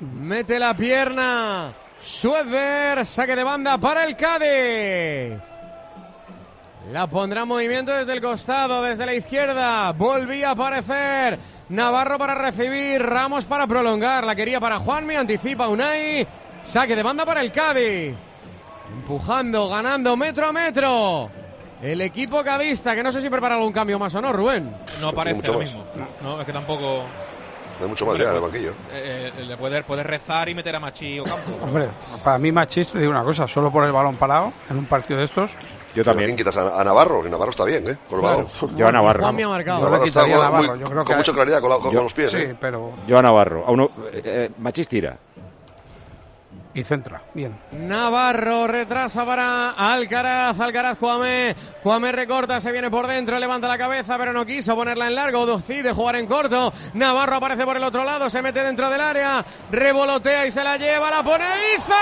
Mete 0.00 0.58
la 0.58 0.74
pierna. 0.74 1.74
Suedber, 2.00 3.04
saque 3.06 3.36
de 3.36 3.44
banda 3.44 3.76
para 3.78 4.04
el 4.06 4.16
Cádiz. 4.16 5.38
La 6.92 7.06
pondrá 7.08 7.42
en 7.42 7.48
movimiento 7.48 7.92
desde 7.92 8.12
el 8.12 8.20
costado, 8.20 8.82
desde 8.82 9.06
la 9.06 9.14
izquierda. 9.14 9.90
Volvía 9.92 10.50
a 10.50 10.52
aparecer 10.52 11.38
Navarro 11.68 12.16
para 12.16 12.34
recibir, 12.34 13.02
Ramos 13.02 13.44
para 13.44 13.66
prolongar. 13.66 14.24
La 14.24 14.36
quería 14.36 14.60
para 14.60 14.78
Juanmi, 14.78 15.16
anticipa 15.16 15.68
Unai. 15.68 16.26
Saque 16.62 16.94
de 16.94 17.02
banda 17.02 17.24
para 17.26 17.40
el 17.40 17.50
Cádiz. 17.50 18.14
Empujando, 18.92 19.68
ganando 19.68 20.16
metro 20.16 20.46
a 20.46 20.52
metro. 20.52 21.28
El 21.82 22.00
equipo 22.00 22.42
cadista, 22.44 22.94
que 22.94 23.02
no 23.02 23.10
sé 23.10 23.20
si 23.20 23.28
prepara 23.28 23.56
algún 23.56 23.72
cambio 23.72 23.98
más 23.98 24.14
o 24.14 24.22
no, 24.22 24.32
Rubén. 24.32 24.74
No 25.00 25.12
parece 25.12 25.36
mucho 25.36 25.52
lo 25.52 25.58
más. 25.58 25.66
mismo. 25.66 25.84
No, 26.22 26.40
es 26.40 26.46
que 26.46 26.52
tampoco. 26.52 27.04
No 27.78 27.82
hay 27.84 27.88
mucho 27.90 28.06
más 28.06 28.16
ya 28.16 28.30
en 28.30 28.36
el 28.36 28.40
banquillo. 28.40 28.70
eh, 28.92 29.32
eh, 29.36 29.44
le 29.44 29.56
puedes, 29.56 29.84
puedes 29.84 30.06
rezar 30.06 30.48
y 30.48 30.54
meter 30.54 30.74
a 30.76 30.80
Machi 30.80 31.18
o 31.18 31.24
Campo. 31.24 31.52
Hombre, 31.62 31.90
para 32.24 32.38
mí 32.38 32.50
Machis, 32.52 32.90
te 32.90 32.98
digo 33.00 33.10
una 33.10 33.22
cosa, 33.24 33.46
solo 33.46 33.70
por 33.70 33.84
el 33.84 33.92
balón 33.92 34.16
parado 34.16 34.52
en 34.70 34.78
un 34.78 34.86
partido 34.86 35.18
de 35.18 35.26
estos. 35.26 35.50
Yo 35.96 36.04
¿Quién 36.14 36.36
quitas 36.36 36.56
a, 36.56 36.80
a 36.80 36.84
Navarro? 36.84 37.22
Que 37.22 37.28
Navarro 37.30 37.50
está 37.50 37.64
bien, 37.64 37.88
¿eh? 37.88 37.96
Claro. 38.08 38.46
Yo 38.76 38.86
a 38.88 38.92
Navarro. 38.92 39.22
Juanmi 39.22 39.42
ha 39.42 39.48
marcado. 39.48 39.80
Navarro 39.82 40.02
le 40.02 40.08
está 40.08 40.20
con, 40.22 40.30
a 40.32 40.34
Navarro, 40.36 40.56
muy- 40.68 40.78
yo 40.80 40.86
creo 40.90 41.04
con 41.04 41.16
mucha 41.16 41.32
claridad 41.32 41.60
con, 41.60 41.70
la- 41.70 41.78
con 41.78 41.92
Yo- 41.92 42.02
los 42.02 42.12
pies, 42.14 42.30
sí, 42.30 42.36
¿eh? 42.36 42.56
pero 42.60 42.92
Yo 43.06 43.18
a 43.18 43.22
Navarro. 43.22 43.64
A 43.66 43.70
uno, 43.70 43.90
eh, 44.12 44.22
eh, 44.24 44.50
Machís 44.58 44.88
tira. 44.88 45.16
Y 46.80 46.84
centra, 46.84 47.22
bien. 47.32 47.58
Navarro 47.72 48.66
retrasa 48.66 49.24
para 49.24 49.70
Alcaraz, 49.70 50.60
Alcaraz 50.60 50.98
Juame, 50.98 51.56
Juame 51.82 52.12
recorta, 52.12 52.60
se 52.60 52.70
viene 52.70 52.90
por 52.90 53.06
dentro, 53.06 53.38
levanta 53.38 53.66
la 53.66 53.78
cabeza, 53.78 54.18
pero 54.18 54.32
no 54.34 54.44
quiso 54.44 54.74
ponerla 54.76 55.06
en 55.06 55.14
largo, 55.14 55.46
decide 55.46 55.92
jugar 55.92 56.16
en 56.16 56.26
corto, 56.26 56.72
Navarro 56.92 57.36
aparece 57.36 57.64
por 57.64 57.78
el 57.78 57.82
otro 57.84 58.04
lado, 58.04 58.28
se 58.28 58.42
mete 58.42 58.62
dentro 58.62 58.90
del 58.90 59.00
área, 59.00 59.42
revolotea 59.70 60.46
y 60.46 60.50
se 60.50 60.62
la 60.62 60.76
lleva, 60.76 61.10
la 61.10 61.22
pone 61.22 61.44
Iza, 61.76 61.94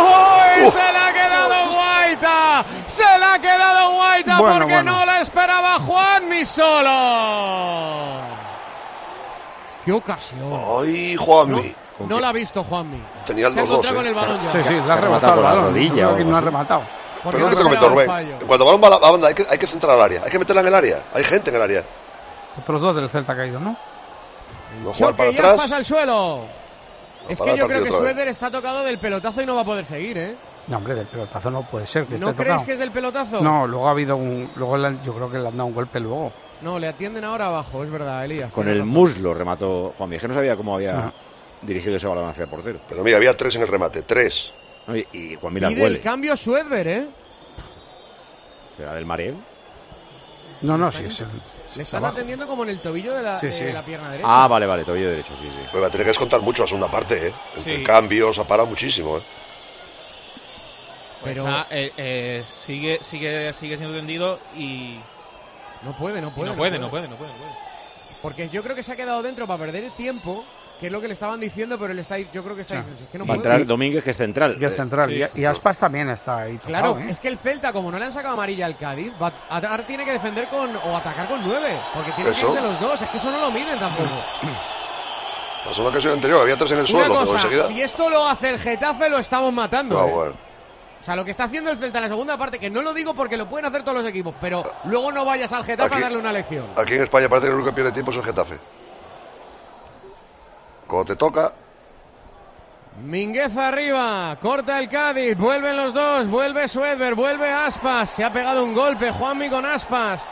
¡Uy! 0.00 0.70
se 0.70 0.92
la 0.92 1.06
ha 1.08 1.12
quedado 1.12 1.72
Guaita, 1.72 2.64
se 2.86 3.18
la 3.18 3.34
ha 3.34 3.38
quedado 3.38 3.92
Guaita 3.92 4.40
Bueno, 4.40 4.54
porque 4.58 4.72
bueno. 4.74 4.92
no 4.98 5.04
la 5.04 5.20
esperaba 5.20 5.78
Juanmi 5.80 6.44
solo. 6.46 8.20
¡Qué 9.84 9.92
ocasión! 9.92 10.50
¡Ay, 10.52 11.14
Juanmi! 11.16 11.68
No 11.68 11.87
la 12.20 12.28
ha 12.28 12.32
visto 12.32 12.62
Juanmi. 12.64 13.02
Tenía 13.26 13.46
el 13.48 13.52
Se 13.54 13.60
ha 13.60 13.62
2-2, 13.64 13.66
encontrado 13.66 13.94
¿eh? 13.94 13.98
con 13.98 14.06
el 14.06 14.14
balón 14.14 14.42
ya. 14.44 14.52
Sí, 14.52 14.58
sí, 14.68 14.74
le 14.74 14.92
ha 14.92 14.96
rematado 14.96 15.32
el 15.32 15.36
con 15.36 15.42
la 15.44 15.50
balón. 15.50 15.64
rodilla 15.66 16.06
no 16.24 16.36
ha 16.36 16.40
rematado. 16.40 16.82
Porque 17.22 17.36
Pero 17.38 17.38
no 17.38 17.50
lo 17.50 17.56
que 17.56 17.62
comentó 17.64 17.88
Rubén. 17.88 18.06
Cuando 18.46 18.64
el 18.64 18.78
balón 18.78 18.82
va 18.82 18.86
a 18.96 19.00
la 19.00 19.10
banda 19.10 19.28
hay 19.28 19.34
que, 19.34 19.44
hay 19.50 19.58
que 19.58 19.66
centrar 19.66 19.96
al 19.96 20.02
área. 20.02 20.22
Hay 20.24 20.30
que 20.30 20.38
meterla 20.38 20.60
en 20.62 20.68
el 20.68 20.74
área. 20.74 21.02
Hay 21.12 21.24
gente 21.24 21.50
en 21.50 21.56
el 21.56 21.62
área. 21.62 21.82
Otros 22.60 22.80
dos 22.80 22.94
del 22.96 23.08
Celta 23.08 23.34
caído, 23.36 23.58
¿no? 23.58 23.76
No 24.82 24.92
jugar 24.92 25.16
para 25.16 25.30
atrás. 25.30 25.56
pasa 25.56 25.76
al 25.76 25.84
suelo. 25.84 26.44
Es 27.28 27.38
parar 27.38 27.54
que 27.54 27.58
yo 27.58 27.64
el 27.66 27.70
creo 27.72 27.84
que. 27.84 27.90
Sueder 27.90 28.28
está 28.28 28.50
tocado 28.50 28.84
del 28.84 28.98
pelotazo 28.98 29.42
y 29.42 29.46
no 29.46 29.54
va 29.56 29.62
a 29.62 29.64
poder 29.64 29.84
seguir, 29.84 30.16
¿eh? 30.18 30.36
No, 30.68 30.76
hombre, 30.76 30.94
del 30.94 31.06
pelotazo 31.06 31.50
no 31.50 31.62
puede 31.68 31.86
ser. 31.86 32.04
Que 32.06 32.18
¿No 32.18 32.28
esté 32.30 32.36
crees 32.42 32.48
tocado. 32.56 32.66
que 32.66 32.72
es 32.74 32.78
del 32.78 32.90
pelotazo? 32.92 33.40
No, 33.40 33.66
luego 33.66 33.88
ha 33.88 33.90
habido 33.90 34.16
un. 34.16 34.50
Luego 34.54 34.76
le 34.76 34.86
han- 34.88 35.02
yo 35.04 35.14
creo 35.14 35.30
que 35.30 35.38
le 35.38 35.48
han 35.48 35.56
dado 35.56 35.66
un 35.66 35.74
golpe 35.74 35.98
luego. 36.00 36.32
No, 36.60 36.78
le 36.78 36.88
atienden 36.88 37.24
ahora 37.24 37.46
abajo, 37.46 37.82
es 37.84 37.90
verdad, 37.90 38.24
Elías. 38.24 38.52
Con 38.52 38.68
el 38.68 38.78
razón. 38.78 38.88
muslo 38.88 39.34
remató 39.34 39.94
Juan 39.96 40.10
Miguel. 40.10 40.28
No 40.28 40.34
sabía 40.34 40.56
cómo 40.56 40.74
había. 40.74 41.12
Dirigido 41.62 41.96
ese 41.96 42.06
balón 42.06 42.28
hacia 42.28 42.44
el 42.44 42.48
portero. 42.50 42.80
Pero 42.88 43.02
mira, 43.04 43.16
había 43.16 43.36
tres 43.36 43.54
en 43.56 43.62
el 43.62 43.68
remate. 43.68 44.02
Tres. 44.02 44.52
No, 44.86 44.96
Y, 44.96 45.06
y 45.12 45.34
Juan 45.36 45.52
Miguel 45.52 45.68
Pide 45.70 45.80
el 45.80 45.84
huele. 45.92 46.00
cambio 46.00 46.36
Suedber, 46.36 46.88
¿eh? 46.88 47.08
¿Será 48.76 48.94
del 48.94 49.06
mareo? 49.06 49.34
No, 50.60 50.76
no, 50.76 50.88
¿Está 50.88 50.98
sí, 51.08 51.22
el- 51.22 51.28
Le 51.76 51.82
es 51.82 51.88
están 51.88 51.98
abajo. 52.02 52.14
atendiendo 52.16 52.46
como 52.48 52.64
en 52.64 52.70
el 52.70 52.80
tobillo 52.80 53.14
de 53.14 53.22
la, 53.22 53.38
Sí, 53.38 53.46
de 53.46 53.66
sí. 53.68 53.72
la 53.72 53.84
pierna 53.84 54.10
derecha. 54.10 54.28
Ah, 54.44 54.48
vale, 54.48 54.66
vale, 54.66 54.84
tobillo 54.84 55.10
derecho, 55.10 55.34
sí, 55.36 55.48
sí. 55.48 55.58
Pero 55.70 55.82
va 55.82 55.86
a 55.88 55.90
tener 55.90 56.04
que 56.04 56.10
descontar 56.10 56.40
mucho 56.40 56.62
la 56.62 56.68
segunda 56.68 56.90
parte, 56.90 57.28
¿eh? 57.28 57.32
Entre 57.56 57.76
Sí. 57.76 57.82
cambios, 57.84 58.38
ha 58.38 58.46
parado 58.46 58.68
muchísimo, 58.68 59.18
¿eh? 59.18 59.22
Pero 61.22 61.42
Está, 61.46 61.66
eh, 61.70 61.92
eh, 61.96 62.44
sigue, 62.46 62.98
sigue, 63.02 63.52
sigue 63.52 63.76
siendo 63.76 63.96
tendido 63.96 64.38
y, 64.56 64.98
no 65.82 65.96
puede, 65.96 66.20
no 66.20 66.28
y 66.28 66.30
puede. 66.30 66.50
no, 66.50 66.56
puede, 66.56 66.78
no 66.78 66.90
puede, 66.90 67.08
no 67.08 67.16
puede, 67.16 67.32
no 67.32 67.38
puede. 67.38 67.52
Porque 68.22 68.48
yo 68.48 68.62
creo 68.62 68.74
que 68.74 68.82
se 68.82 68.92
ha 68.92 68.96
quedado 68.96 69.22
dentro 69.22 69.46
para 69.46 69.58
perder 69.64 69.90
tiempo, 69.92 70.44
que 70.78 70.86
es 70.86 70.92
lo 70.92 71.00
que 71.00 71.08
le 71.08 71.12
estaban 71.12 71.40
diciendo, 71.40 71.76
pero 71.78 71.92
él 71.92 71.98
está, 71.98 72.18
yo 72.18 72.42
creo 72.44 72.54
que 72.54 72.62
está 72.62 72.74
Sí. 72.74 72.80
diciendo, 72.80 73.04
es 73.04 73.10
que 73.10 73.18
no 73.18 73.26
Va 73.26 73.34
a 73.34 73.36
entrar 73.36 73.66
Domínguez, 73.66 74.04
que 74.04 74.10
es 74.10 74.16
central. 74.16 74.56
Y 74.60 74.64
el 74.64 74.74
central. 74.74 75.10
sí, 75.10 75.20
y, 75.34 75.40
y 75.40 75.44
Aspas 75.44 75.78
también 75.78 76.08
está 76.10 76.38
ahí. 76.42 76.52
tocado, 76.58 76.68
Claro, 76.68 76.98
¿eh? 76.98 77.06
es 77.10 77.18
que 77.20 77.28
el 77.28 77.38
Celta, 77.38 77.72
como 77.72 77.90
no 77.90 77.98
le 77.98 78.04
han 78.04 78.12
sacado 78.12 78.34
amarilla 78.34 78.66
al 78.66 78.76
Cádiz, 78.76 79.12
va, 79.20 79.32
ahora 79.50 79.84
tiene 79.86 80.04
que 80.04 80.12
defender 80.12 80.48
con 80.48 80.74
o 80.76 80.96
atacar 80.96 81.26
con 81.28 81.42
nueve, 81.42 81.78
porque 81.92 82.12
tienen 82.12 82.32
que 82.32 82.40
irse 82.40 82.60
los 82.60 82.80
dos, 82.80 83.02
es 83.02 83.08
que 83.10 83.16
eso 83.16 83.30
no 83.30 83.40
lo 83.40 83.50
miden 83.50 83.78
tampoco. 83.78 84.08
Pasó 85.64 85.82
la 85.82 85.88
ocasión 85.90 86.12
anterior, 86.14 86.40
había 86.40 86.56
tres 86.56 86.70
en 86.70 86.78
el 86.78 86.84
Una 86.84 86.90
suelo, 87.06 87.14
cosa, 87.16 87.34
enseguida. 87.34 87.66
si 87.66 87.82
esto 87.82 88.08
lo 88.08 88.26
hace 88.26 88.50
el 88.50 88.58
Getafe, 88.58 89.10
lo 89.10 89.18
estamos 89.18 89.52
matando. 89.52 89.98
Ah, 89.98 90.06
¿eh? 90.08 90.12
bueno. 90.12 90.32
O 91.00 91.04
sea, 91.04 91.14
lo 91.16 91.24
que 91.24 91.30
está 91.30 91.44
haciendo 91.44 91.70
el 91.70 91.78
Celta 91.78 91.98
en 91.98 92.02
la 92.04 92.08
segunda 92.08 92.36
parte, 92.38 92.58
que 92.58 92.70
no 92.70 92.82
lo 92.82 92.94
digo 92.94 93.14
porque 93.14 93.36
lo 93.36 93.48
pueden 93.48 93.66
hacer 93.66 93.82
todos 93.82 93.98
los 93.98 94.06
equipos, 94.06 94.34
pero 94.40 94.62
luego 94.84 95.10
no 95.12 95.24
vayas 95.24 95.52
al 95.52 95.64
Getafe 95.64 95.88
Aquí- 95.94 95.96
a 96.02 96.06
darle 96.06 96.18
una 96.18 96.32
lección. 96.32 96.66
Aquí 96.76 96.94
en 96.94 97.02
España 97.02 97.28
parece 97.28 97.46
que 97.46 97.50
el 97.50 97.56
único 97.56 97.70
que 97.70 97.74
pierde 97.76 97.92
tiempo 97.92 98.10
es 98.12 98.16
el 98.18 98.22
Getafe. 98.24 98.58
Cuando 100.88 101.04
te 101.04 101.16
toca, 101.16 101.52
Mingueza 103.04 103.68
arriba, 103.68 104.36
corta 104.42 104.80
el 104.80 104.88
Cádiz, 104.88 105.36
vuelven 105.36 105.76
los 105.76 105.94
dos, 105.94 106.26
vuelve 106.28 106.66
Suedber, 106.66 107.14
vuelve 107.14 107.48
Aspas, 107.52 108.10
se 108.10 108.24
ha 108.24 108.32
pegado 108.32 108.64
un 108.64 108.74
golpe 108.74 109.12
Juanmi 109.12 109.48
con 109.48 109.64
Aspas, 109.64 110.26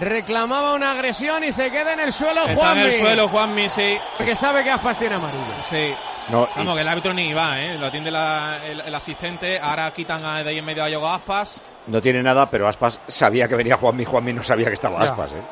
reclamaba 0.00 0.74
una 0.74 0.92
agresión 0.92 1.44
y 1.44 1.52
se 1.52 1.70
queda 1.70 1.92
en 1.92 2.00
el 2.00 2.12
suelo 2.12 2.40
Está 2.40 2.52
en 2.52 2.58
Juanmi. 2.58 2.82
el 2.82 2.92
suelo 2.94 3.28
Juanmi, 3.28 3.68
sí. 3.68 3.98
Porque 4.16 4.34
sabe 4.34 4.64
que 4.64 4.70
Aspas 4.70 4.98
tiene 4.98 5.14
amarillo. 5.14 5.44
Sí. 5.70 5.94
No, 6.28 6.44
y- 6.56 6.58
Vamos, 6.58 6.74
que 6.74 6.80
el 6.82 6.88
árbitro 6.88 7.14
ni 7.14 7.32
va, 7.32 7.60
¿eh? 7.60 7.78
Lo 7.78 7.86
atiende 7.86 8.10
la- 8.10 8.58
el, 8.66 8.80
el 8.80 8.94
asistente. 8.94 9.58
Ahora 9.60 9.92
quitan 9.94 10.24
a, 10.24 10.42
de 10.42 10.50
ahí 10.50 10.58
en 10.58 10.64
medio 10.64 10.82
a 10.84 10.88
Yogo 10.88 11.08
Aspas. 11.08 11.62
no 11.86 12.02
tiene 12.02 12.20
nada, 12.22 12.50
pero 12.50 12.66
Aspas 12.66 13.00
sabía 13.06 13.46
que 13.46 13.54
venía 13.54 13.76
Juanmi. 13.76 14.04
Juanmi 14.04 14.32
no 14.32 14.42
sabía 14.42 14.66
que 14.66 14.74
estaba 14.74 14.98
Ya. 14.98 15.04
Aspas, 15.04 15.32
¿eh? 15.32 15.42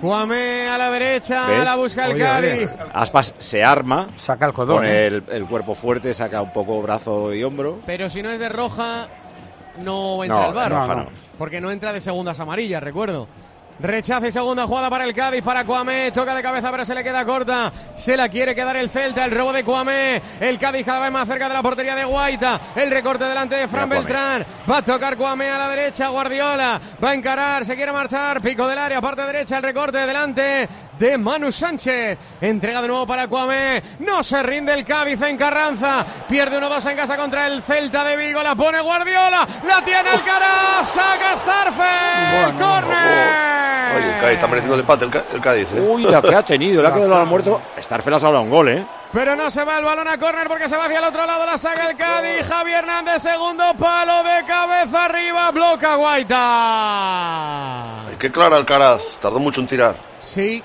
Juame 0.00 0.68
a 0.68 0.76
la 0.76 0.90
derecha, 0.90 1.46
¿Ves? 1.48 1.64
la 1.64 1.76
busca 1.76 2.06
el 2.06 2.12
Oye, 2.14 2.22
Cádiz. 2.22 2.70
oye. 2.72 2.90
Aspas 2.92 3.34
se 3.38 3.64
arma, 3.64 4.08
Saca 4.18 4.46
el 4.46 4.52
codón. 4.52 4.76
pone 4.76 4.90
¿eh? 4.90 5.06
el, 5.06 5.24
el 5.30 5.46
cuerpo 5.46 5.74
fuerte, 5.74 6.12
saca 6.12 6.42
un 6.42 6.52
poco 6.52 6.82
brazo 6.82 7.32
y 7.34 7.42
hombro. 7.42 7.80
Pero 7.86 8.10
si 8.10 8.22
no 8.22 8.30
es 8.30 8.38
de 8.40 8.48
roja, 8.48 9.08
no 9.82 10.22
entra 10.22 10.40
No, 10.42 10.46
al 10.48 10.54
bar. 10.54 10.96
no. 10.96 11.06
Porque 11.38 11.60
no 11.60 11.70
entra 11.70 11.92
de 11.92 12.00
segundas 12.00 12.38
amarillas, 12.40 12.82
recuerdo. 12.82 13.26
Rechaza 13.78 14.28
y 14.28 14.32
segunda 14.32 14.66
jugada 14.66 14.88
para 14.88 15.04
el 15.04 15.14
Cádiz, 15.14 15.42
para 15.42 15.64
Cuamé. 15.64 16.10
Toca 16.10 16.34
de 16.34 16.42
cabeza, 16.42 16.70
pero 16.70 16.84
se 16.84 16.94
le 16.94 17.04
queda 17.04 17.24
corta. 17.24 17.70
Se 17.94 18.16
la 18.16 18.28
quiere 18.28 18.54
quedar 18.54 18.76
el 18.76 18.88
Celta. 18.88 19.24
El 19.24 19.32
robo 19.32 19.52
de 19.52 19.64
Cuamé. 19.64 20.22
El 20.40 20.58
Cádiz 20.58 20.86
cada 20.86 21.00
vez 21.00 21.12
más 21.12 21.28
cerca 21.28 21.48
de 21.48 21.54
la 21.54 21.62
portería 21.62 21.94
de 21.94 22.04
Guaita. 22.04 22.60
El 22.74 22.90
recorte 22.90 23.24
delante 23.24 23.56
de 23.56 23.68
Fran 23.68 23.88
Mira. 23.88 24.00
Beltrán. 24.00 24.46
Va 24.70 24.78
a 24.78 24.82
tocar 24.82 25.16
Cuamé 25.16 25.50
a 25.50 25.58
la 25.58 25.68
derecha. 25.68 26.08
Guardiola 26.08 26.80
va 27.02 27.10
a 27.10 27.14
encarar. 27.14 27.64
Se 27.66 27.76
quiere 27.76 27.92
marchar. 27.92 28.40
Pico 28.40 28.66
del 28.66 28.78
área, 28.78 29.00
parte 29.02 29.22
derecha. 29.22 29.58
El 29.58 29.62
recorte 29.62 29.98
delante 29.98 30.68
de 30.98 31.18
Manu 31.18 31.52
Sánchez. 31.52 32.18
Entrega 32.40 32.80
de 32.80 32.88
nuevo 32.88 33.06
para 33.06 33.28
Cuamé. 33.28 33.82
No 34.00 34.22
se 34.22 34.42
rinde 34.42 34.72
el 34.72 34.86
Cádiz 34.86 35.20
en 35.20 35.36
Carranza. 35.36 36.06
Pierde 36.26 36.58
1-2 36.58 36.90
en 36.90 36.96
casa 36.96 37.16
contra 37.18 37.46
el 37.46 37.62
Celta 37.62 38.04
de 38.04 38.16
Vigo. 38.16 38.42
La 38.42 38.54
pone 38.54 38.80
Guardiola. 38.80 39.46
La 39.66 39.84
tiene 39.84 40.08
Alcaraz. 40.08 40.88
Saca 40.88 41.36
Starfe. 41.36 42.46
El 42.46 42.54
córner. 42.54 43.65
Oye, 43.96 44.14
el 44.14 44.20
Cádiz 44.20 44.34
está 44.34 44.46
mereciendo 44.46 44.74
el 44.74 44.80
empate, 44.80 45.04
el, 45.04 45.40
Cádiz, 45.40 45.72
¿eh? 45.74 45.80
Uy, 45.80 46.04
la 46.04 46.22
que 46.22 46.34
ha 46.34 46.42
tenido, 46.42 46.82
la 46.82 46.92
que 46.92 47.02
ha 47.02 47.06
muerto. 47.24 47.60
Starfel 47.78 48.14
ha 48.14 48.20
salvado 48.20 48.44
un 48.44 48.50
gol, 48.50 48.68
¿eh? 48.68 48.86
Pero 49.12 49.36
no 49.36 49.50
se 49.50 49.64
va 49.64 49.78
el 49.78 49.84
balón 49.84 50.08
a 50.08 50.18
córner 50.18 50.48
porque 50.48 50.68
se 50.68 50.76
va 50.76 50.86
hacia 50.86 50.98
el 50.98 51.04
otro 51.04 51.26
lado. 51.26 51.46
La 51.46 51.56
saca 51.56 51.88
el 51.88 51.96
Cádiz. 51.96 52.46
Javi 52.46 52.72
Hernández, 52.72 53.22
segundo 53.22 53.64
palo 53.78 54.22
de 54.22 54.44
cabeza 54.46 55.06
arriba. 55.06 55.50
Bloca 55.52 55.96
Guaita. 55.96 56.36
Ay, 58.08 58.16
qué 58.18 58.30
clara 58.30 58.56
Alcaraz, 58.56 59.18
tardó 59.20 59.38
mucho 59.38 59.60
en 59.60 59.66
tirar. 59.66 59.94
Sí. 60.20 60.62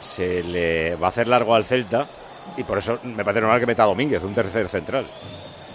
Se 0.00 0.42
le 0.42 0.96
va 0.96 1.06
a 1.06 1.10
hacer 1.10 1.28
largo 1.28 1.54
al 1.54 1.64
Celta 1.64 2.08
y 2.56 2.64
por 2.64 2.78
eso 2.78 2.98
me 3.04 3.24
parece 3.24 3.40
normal 3.40 3.60
que 3.60 3.66
meta 3.66 3.84
a 3.84 3.86
Domínguez, 3.86 4.22
un 4.22 4.34
tercer 4.34 4.68
central. 4.68 5.06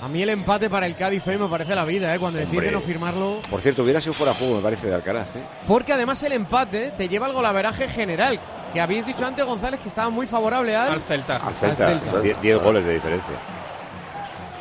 A 0.02 0.08
mí 0.08 0.22
el 0.22 0.30
empate 0.30 0.70
para 0.70 0.86
el 0.86 0.96
Cádiz 0.96 1.26
hoy 1.28 1.38
me 1.38 1.48
parece 1.48 1.74
la 1.74 1.84
vida, 1.84 2.14
¿eh? 2.14 2.20
Cuando 2.20 2.40
decide 2.40 2.72
no 2.72 2.82
firmarlo. 2.82 3.40
Por 3.50 3.62
cierto, 3.62 3.82
hubiera 3.84 4.00
sido 4.00 4.14
fuera 4.14 4.32
de 4.34 4.38
juego, 4.40 4.56
me 4.58 4.62
parece, 4.62 4.88
de 4.88 4.96
Alcaraz, 4.96 5.36
¿eh? 5.36 5.42
Porque 5.68 5.92
además 5.94 6.22
el 6.24 6.34
empate 6.34 6.92
te 6.92 7.10
lleva 7.10 7.26
al 7.26 7.34
golaveraje 7.34 7.88
general. 7.90 8.40
Que 8.74 8.80
habéis 8.82 9.06
dicho 9.06 9.26
antes, 9.26 9.44
González, 9.46 9.80
que 9.80 9.88
estaba 9.90 10.10
muy 10.10 10.28
favorable 10.28 10.76
al. 10.76 10.92
Al 10.94 11.02
Celta. 11.02 11.38
Al 11.38 11.54
Celta, 11.56 11.88
Celta. 12.00 12.22
10 12.22 12.42
10 12.42 12.62
goles 12.64 12.86
de 12.86 12.94
diferencia. 12.96 13.34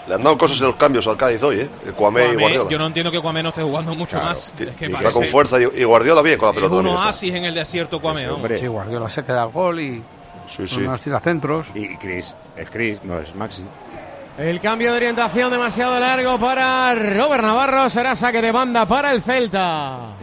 Le 0.09 0.14
han 0.14 0.22
dado 0.22 0.39
cosas 0.39 0.59
en 0.61 0.66
los 0.68 0.76
cambios 0.76 1.07
al 1.09 1.16
Cádiz 1.16 1.43
hoy, 1.43 1.61
¿eh? 1.61 1.70
Cuamé 1.97 2.32
y 2.32 2.37
Guardiola. 2.37 2.70
yo 2.70 2.78
no 2.78 2.87
entiendo 2.87 3.11
que 3.11 3.20
Cuamé 3.20 3.43
no 3.43 3.49
esté 3.49 3.62
jugando 3.62 3.93
mucho 3.97 4.12
Claro, 4.16 4.26
más. 4.26 4.53
Es 4.57 4.70
que 4.76 4.87
está 4.87 4.99
parece- 4.99 5.12
con 5.12 5.24
fuerza 5.24 5.61
y, 5.61 5.64
y 5.80 5.84
Guardiola 5.84 6.22
bien 6.22 6.39
con 6.39 6.47
la 6.47 6.51
Es 6.53 6.57
pelota 6.57 6.76
un 6.76 6.87
está. 6.87 7.07
oasis 7.07 7.34
en 7.34 7.45
el 7.45 7.55
desierto 7.57 8.01
Cuamé. 8.01 8.20
Sí, 8.22 8.26
hombre. 8.28 8.59
Sí, 8.59 8.66
Guardiola 8.68 9.09
se 9.11 9.24
queda 9.24 9.43
al 9.43 9.51
gol 9.51 9.80
y 9.80 10.03
Sí, 10.47 10.68
sí. 10.68 10.78
no 10.80 10.93
nos 10.93 11.01
tira 11.01 11.18
centros. 11.20 11.66
Y 11.74 11.97
Chris, 11.97 12.32
es 12.57 12.70
Chris, 12.70 13.01
no 13.03 13.18
es 13.18 13.34
Maxi. 13.34 13.64
El 14.39 14.61
cambio 14.61 14.91
de 14.91 14.99
orientación 14.99 15.51
demasiado 15.51 15.99
largo 15.99 16.39
para 16.39 16.95
Robert 16.95 17.43
Navarro. 17.43 17.89
Será 17.89 18.14
saque 18.14 18.43
de 18.43 18.53
banda 18.53 18.87
para 18.87 19.12
el 19.14 19.22
Celta. 19.22 20.14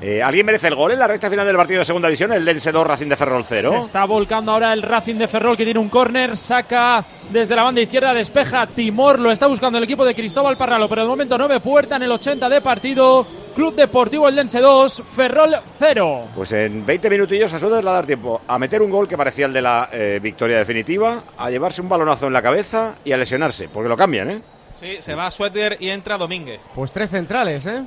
Eh, 0.00 0.22
¿Alguien 0.22 0.46
merece 0.46 0.68
el 0.68 0.76
gol 0.76 0.92
en 0.92 0.98
la 1.00 1.08
recta 1.08 1.28
final 1.28 1.44
del 1.44 1.56
partido 1.56 1.80
de 1.80 1.84
segunda 1.84 2.08
división? 2.08 2.32
El 2.32 2.44
Dense 2.44 2.70
2, 2.70 2.86
Racing 2.86 3.08
de 3.08 3.16
Ferrol 3.16 3.44
0. 3.44 3.70
Se 3.70 3.78
está 3.78 4.04
volcando 4.04 4.52
ahora 4.52 4.72
el 4.72 4.82
Racing 4.82 5.16
de 5.16 5.26
Ferrol 5.26 5.56
que 5.56 5.64
tiene 5.64 5.80
un 5.80 5.88
córner, 5.88 6.36
saca 6.36 7.04
desde 7.30 7.56
la 7.56 7.64
banda 7.64 7.80
izquierda, 7.80 8.14
despeja 8.14 8.66
Timor, 8.68 9.18
lo 9.18 9.32
está 9.32 9.48
buscando 9.48 9.78
el 9.78 9.84
equipo 9.84 10.04
de 10.04 10.14
Cristóbal 10.14 10.56
Parralo, 10.56 10.88
pero 10.88 11.02
de 11.02 11.08
momento 11.08 11.36
no 11.36 11.48
ve 11.48 11.58
puerta 11.58 11.96
en 11.96 12.04
el 12.04 12.12
80 12.12 12.48
de 12.48 12.60
partido. 12.60 13.26
Club 13.54 13.74
Deportivo 13.74 14.28
El 14.28 14.36
Dense 14.36 14.60
2, 14.60 15.02
Ferrol 15.16 15.56
0. 15.78 16.28
Pues 16.36 16.52
en 16.52 16.86
20 16.86 17.10
minutillos 17.10 17.52
a 17.52 17.58
Suárez 17.58 17.80
le 17.80 17.84
va 17.86 17.90
a 17.90 17.94
dar 17.94 18.06
tiempo 18.06 18.40
a 18.46 18.56
meter 18.56 18.80
un 18.80 18.90
gol 18.90 19.08
que 19.08 19.16
parecía 19.16 19.46
el 19.46 19.52
de 19.52 19.62
la 19.62 19.88
eh, 19.92 20.20
victoria 20.22 20.58
definitiva, 20.58 21.24
a 21.36 21.50
llevarse 21.50 21.82
un 21.82 21.88
balonazo 21.88 22.28
en 22.28 22.34
la 22.34 22.42
cabeza 22.42 22.94
y 23.04 23.10
a 23.10 23.16
lesionarse, 23.16 23.68
porque 23.68 23.88
lo 23.88 23.96
cambian, 23.96 24.30
¿eh? 24.30 24.42
Sí, 24.80 24.98
se 25.00 25.14
va 25.14 25.30
Suéter 25.30 25.76
y 25.80 25.88
entra 25.90 26.16
Domínguez. 26.16 26.60
Pues 26.74 26.92
tres 26.92 27.10
centrales, 27.10 27.66
¿eh? 27.66 27.82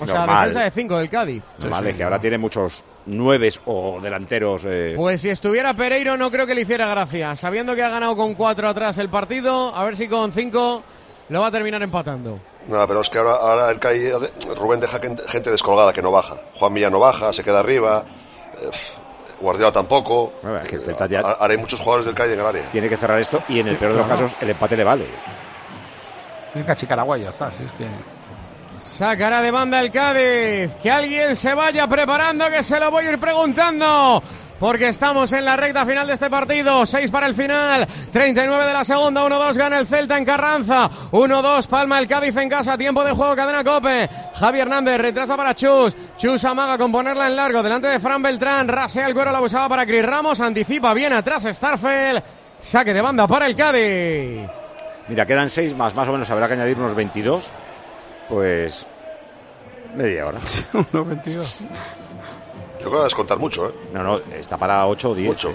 O 0.00 0.06
sea, 0.06 0.16
Normal. 0.18 0.48
defensa 0.48 0.64
de 0.64 0.70
cinco 0.72 0.98
del 0.98 1.08
Cádiz. 1.08 1.42
vale, 1.68 1.94
que 1.94 2.02
ahora 2.02 2.20
tiene 2.20 2.36
muchos 2.38 2.82
nueves 3.06 3.60
o 3.66 4.00
delanteros. 4.00 4.62
eh, 4.66 4.94
Pues 4.96 5.20
si 5.20 5.28
estuviera 5.30 5.72
Pereiro 5.74 6.16
no 6.16 6.30
creo 6.30 6.46
que 6.46 6.54
le 6.54 6.62
hiciera 6.62 6.88
gracia. 6.88 7.36
Sabiendo 7.36 7.74
que 7.76 7.82
ha 7.84 7.88
ganado 7.88 8.16
con 8.16 8.34
cuatro 8.34 8.68
atrás 8.68 8.98
el 8.98 9.08
partido, 9.08 9.74
a 9.74 9.84
ver 9.84 9.96
si 9.96 10.08
con 10.08 10.32
cinco 10.32 10.82
lo 11.28 11.40
va 11.40 11.46
a 11.46 11.50
terminar 11.52 11.80
empatando. 11.82 12.40
No, 12.66 12.86
pero 12.88 13.00
es 13.00 13.08
que 13.08 13.18
ahora, 13.18 13.34
ahora 13.36 13.70
el 13.70 13.78
CAI, 13.78 14.10
Rubén 14.56 14.80
deja 14.80 14.98
gente 15.28 15.50
descolgada 15.52 15.92
que 15.92 16.02
no 16.02 16.10
baja. 16.10 16.36
Juan 16.54 16.74
Villa 16.74 16.90
no 16.90 16.98
baja, 16.98 17.32
se 17.32 17.44
queda 17.44 17.60
arriba. 17.60 18.04
eh, 18.60 18.68
Guardiola 19.40 19.70
tampoco. 19.70 20.32
es 20.62 20.68
que 20.68 20.76
el 20.76 20.82
Celta 20.82 21.06
ya- 21.06 21.20
Ha- 21.20 21.32
Ahora 21.32 21.52
hay 21.52 21.58
muchos 21.58 21.78
jugadores 21.78 22.06
del 22.06 22.14
CAI 22.14 22.32
en 22.32 22.40
el 22.40 22.46
área. 22.46 22.70
tiene 22.72 22.88
que 22.88 22.96
cerrar 22.96 23.20
esto 23.20 23.42
y 23.48 23.60
en 23.60 23.68
el 23.68 23.76
peor 23.76 23.92
de 23.92 23.98
los 23.98 24.06
casos 24.08 24.32
el 24.40 24.50
empate 24.50 24.76
le 24.76 24.82
vale. 24.84 25.06
Tiene 26.64 27.18
y 27.18 27.22
ya 27.22 27.28
está. 27.28 27.48
Es 27.48 27.72
que... 27.76 27.86
Sacará 28.80 29.42
de 29.42 29.50
banda 29.50 29.80
el 29.80 29.90
Cádiz. 29.90 30.74
Que 30.82 30.90
alguien 30.90 31.36
se 31.36 31.52
vaya 31.52 31.86
preparando, 31.86 32.48
que 32.48 32.62
se 32.62 32.80
lo 32.80 32.90
voy 32.90 33.06
a 33.06 33.12
ir 33.12 33.18
preguntando. 33.18 34.22
Porque 34.58 34.88
estamos 34.88 35.30
en 35.32 35.44
la 35.44 35.54
recta 35.54 35.84
final 35.84 36.06
de 36.06 36.14
este 36.14 36.30
partido. 36.30 36.86
6 36.86 37.10
para 37.10 37.26
el 37.26 37.34
final. 37.34 37.86
39 38.10 38.64
de 38.64 38.72
la 38.72 38.84
segunda. 38.84 39.26
1-2 39.26 39.54
gana 39.54 39.78
el 39.78 39.86
Celta 39.86 40.16
en 40.16 40.24
Carranza. 40.24 40.88
1-2 41.10 41.66
palma 41.66 41.98
el 41.98 42.08
Cádiz 42.08 42.34
en 42.36 42.48
casa. 42.48 42.78
Tiempo 42.78 43.04
de 43.04 43.12
juego, 43.12 43.36
cadena 43.36 43.62
Cope. 43.62 44.08
Javi 44.34 44.60
Hernández 44.60 44.98
retrasa 44.98 45.36
para 45.36 45.54
Chus. 45.54 45.94
Chus 46.16 46.42
amaga 46.44 46.78
con 46.78 46.90
ponerla 46.90 47.26
en 47.26 47.36
largo. 47.36 47.62
Delante 47.62 47.88
de 47.88 48.00
Fran 48.00 48.22
Beltrán. 48.22 48.66
Rasea 48.66 49.06
el 49.06 49.14
cuero, 49.14 49.30
la 49.30 49.40
buscaba 49.40 49.68
para 49.68 49.84
Cris 49.84 50.06
Ramos. 50.06 50.40
Anticipa 50.40 50.94
bien 50.94 51.12
atrás 51.12 51.44
Starfel. 51.44 52.22
Saque 52.58 52.94
de 52.94 53.02
banda 53.02 53.26
para 53.26 53.46
el 53.46 53.54
Cádiz. 53.54 54.65
Mira, 55.08 55.26
quedan 55.26 55.50
seis 55.50 55.74
más, 55.74 55.94
más 55.94 56.08
o 56.08 56.12
menos 56.12 56.30
habrá 56.30 56.48
que 56.48 56.54
añadir 56.54 56.76
unos 56.78 56.94
22. 56.94 57.50
Pues. 58.28 58.86
media 59.94 60.26
hora. 60.26 60.38
unos 60.92 61.06
22. 61.06 61.56
Yo 62.80 62.88
creo 62.88 62.98
que 62.98 63.04
descontar 63.04 63.38
mucho, 63.38 63.68
¿eh? 63.68 63.74
No, 63.92 64.02
no, 64.02 64.16
está 64.34 64.56
para 64.56 64.86
8 64.86 65.10
o 65.10 65.14
10. 65.14 65.46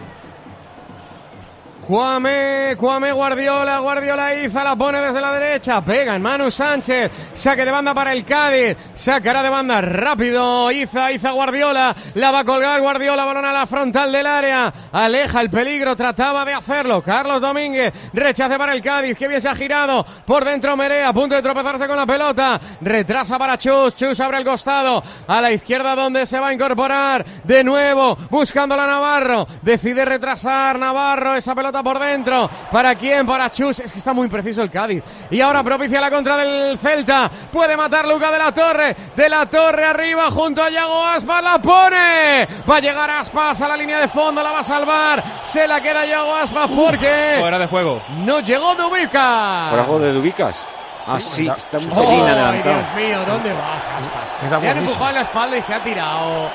Cuame, 1.91 2.77
Cuame 2.77 3.11
Guardiola, 3.11 3.79
Guardiola 3.79 4.33
Iza 4.33 4.63
la 4.63 4.77
pone 4.77 5.01
desde 5.01 5.19
la 5.19 5.33
derecha, 5.33 5.83
pega 5.83 6.15
en 6.15 6.21
Manu 6.21 6.49
Sánchez, 6.49 7.11
saque 7.33 7.65
de 7.65 7.71
banda 7.71 7.93
para 7.93 8.13
el 8.13 8.23
Cádiz, 8.23 8.77
sacará 8.93 9.43
de 9.43 9.49
banda 9.49 9.81
rápido, 9.81 10.71
Iza, 10.71 11.11
Iza 11.11 11.31
Guardiola, 11.31 11.93
la 12.13 12.31
va 12.31 12.39
a 12.39 12.43
colgar 12.45 12.79
Guardiola, 12.79 13.25
balón 13.25 13.43
a 13.43 13.51
la 13.51 13.65
frontal 13.65 14.09
del 14.09 14.25
área, 14.25 14.73
aleja 14.93 15.41
el 15.41 15.49
peligro, 15.49 15.93
trataba 15.97 16.45
de 16.45 16.53
hacerlo, 16.53 17.01
Carlos 17.01 17.41
Domínguez, 17.41 17.91
rechace 18.13 18.57
para 18.57 18.73
el 18.73 18.81
Cádiz, 18.81 19.17
que 19.17 19.27
bien 19.27 19.41
se 19.41 19.49
ha 19.49 19.55
girado, 19.55 20.05
por 20.25 20.45
dentro 20.45 20.77
Merea, 20.77 21.09
a 21.09 21.13
punto 21.13 21.35
de 21.35 21.41
tropezarse 21.41 21.87
con 21.89 21.97
la 21.97 22.05
pelota, 22.05 22.57
retrasa 22.79 23.37
para 23.37 23.57
Chus, 23.57 23.97
Chus 23.97 24.17
abre 24.21 24.37
el 24.37 24.45
costado, 24.45 25.03
a 25.27 25.41
la 25.41 25.51
izquierda 25.51 25.93
donde 25.93 26.25
se 26.25 26.39
va 26.39 26.47
a 26.47 26.53
incorporar, 26.53 27.25
de 27.43 27.65
nuevo, 27.65 28.17
buscando 28.29 28.77
la 28.77 28.87
Navarro, 28.87 29.45
decide 29.61 30.05
retrasar 30.05 30.79
Navarro, 30.79 31.35
esa 31.35 31.53
pelota 31.53 31.80
por 31.84 31.99
dentro. 31.99 32.49
¿Para 32.71 32.95
quién? 32.95 33.25
Para 33.25 33.51
Chus. 33.51 33.79
Es 33.79 33.91
que 33.91 33.99
está 33.99 34.13
muy 34.13 34.27
preciso 34.27 34.61
el 34.61 34.71
Cádiz. 34.71 35.03
Y 35.29 35.41
ahora 35.41 35.63
propicia 35.63 36.01
la 36.01 36.09
contra 36.09 36.38
del 36.38 36.77
Celta. 36.77 37.29
Puede 37.51 37.75
matar 37.77 38.07
Luca 38.07 38.32
de 38.32 38.38
la 38.38 38.51
Torre. 38.53 38.95
De 39.15 39.29
la 39.29 39.45
Torre 39.45 39.86
arriba 39.86 40.29
junto 40.32 40.63
a 40.63 40.69
Yago 40.69 41.05
Aspas. 41.05 41.43
La 41.43 41.59
pone. 41.59 42.47
Va 42.69 42.77
a 42.77 42.79
llegar 42.79 43.09
Aspas 43.09 43.61
a 43.61 43.67
la 43.67 43.77
línea 43.77 43.99
de 43.99 44.07
fondo. 44.07 44.41
La 44.43 44.51
va 44.51 44.59
a 44.59 44.63
salvar. 44.63 45.23
Se 45.43 45.67
la 45.67 45.82
queda 45.82 46.05
Yago 46.05 46.36
Aspas 46.36 46.69
porque. 46.75 47.38
Fuera 47.39 47.59
de 47.59 47.67
juego. 47.67 48.01
No 48.17 48.39
llegó 48.39 48.75
Dubica. 48.75 49.67
¿Fuera 49.69 49.84
juego 49.84 49.99
de 49.99 50.13
Dubicas? 50.13 50.65
Ah, 51.07 51.19
sí, 51.19 51.47
está 51.47 51.77
un 51.79 51.89
¡Oh, 51.95 52.11
Dios 52.11 52.95
mío! 52.95 53.25
¿Dónde 53.25 53.51
vas, 53.53 53.84
Aspas? 53.99 54.61
Le 54.61 54.69
han 54.69 54.77
empujado 54.77 55.09
en 55.09 55.15
la 55.15 55.21
espalda 55.21 55.57
y 55.57 55.61
se 55.61 55.73
ha 55.73 55.84
tirado. 55.84 56.49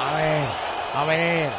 A 0.00 0.16
ver, 0.16 0.48
a 0.94 1.04
ver. 1.04 1.52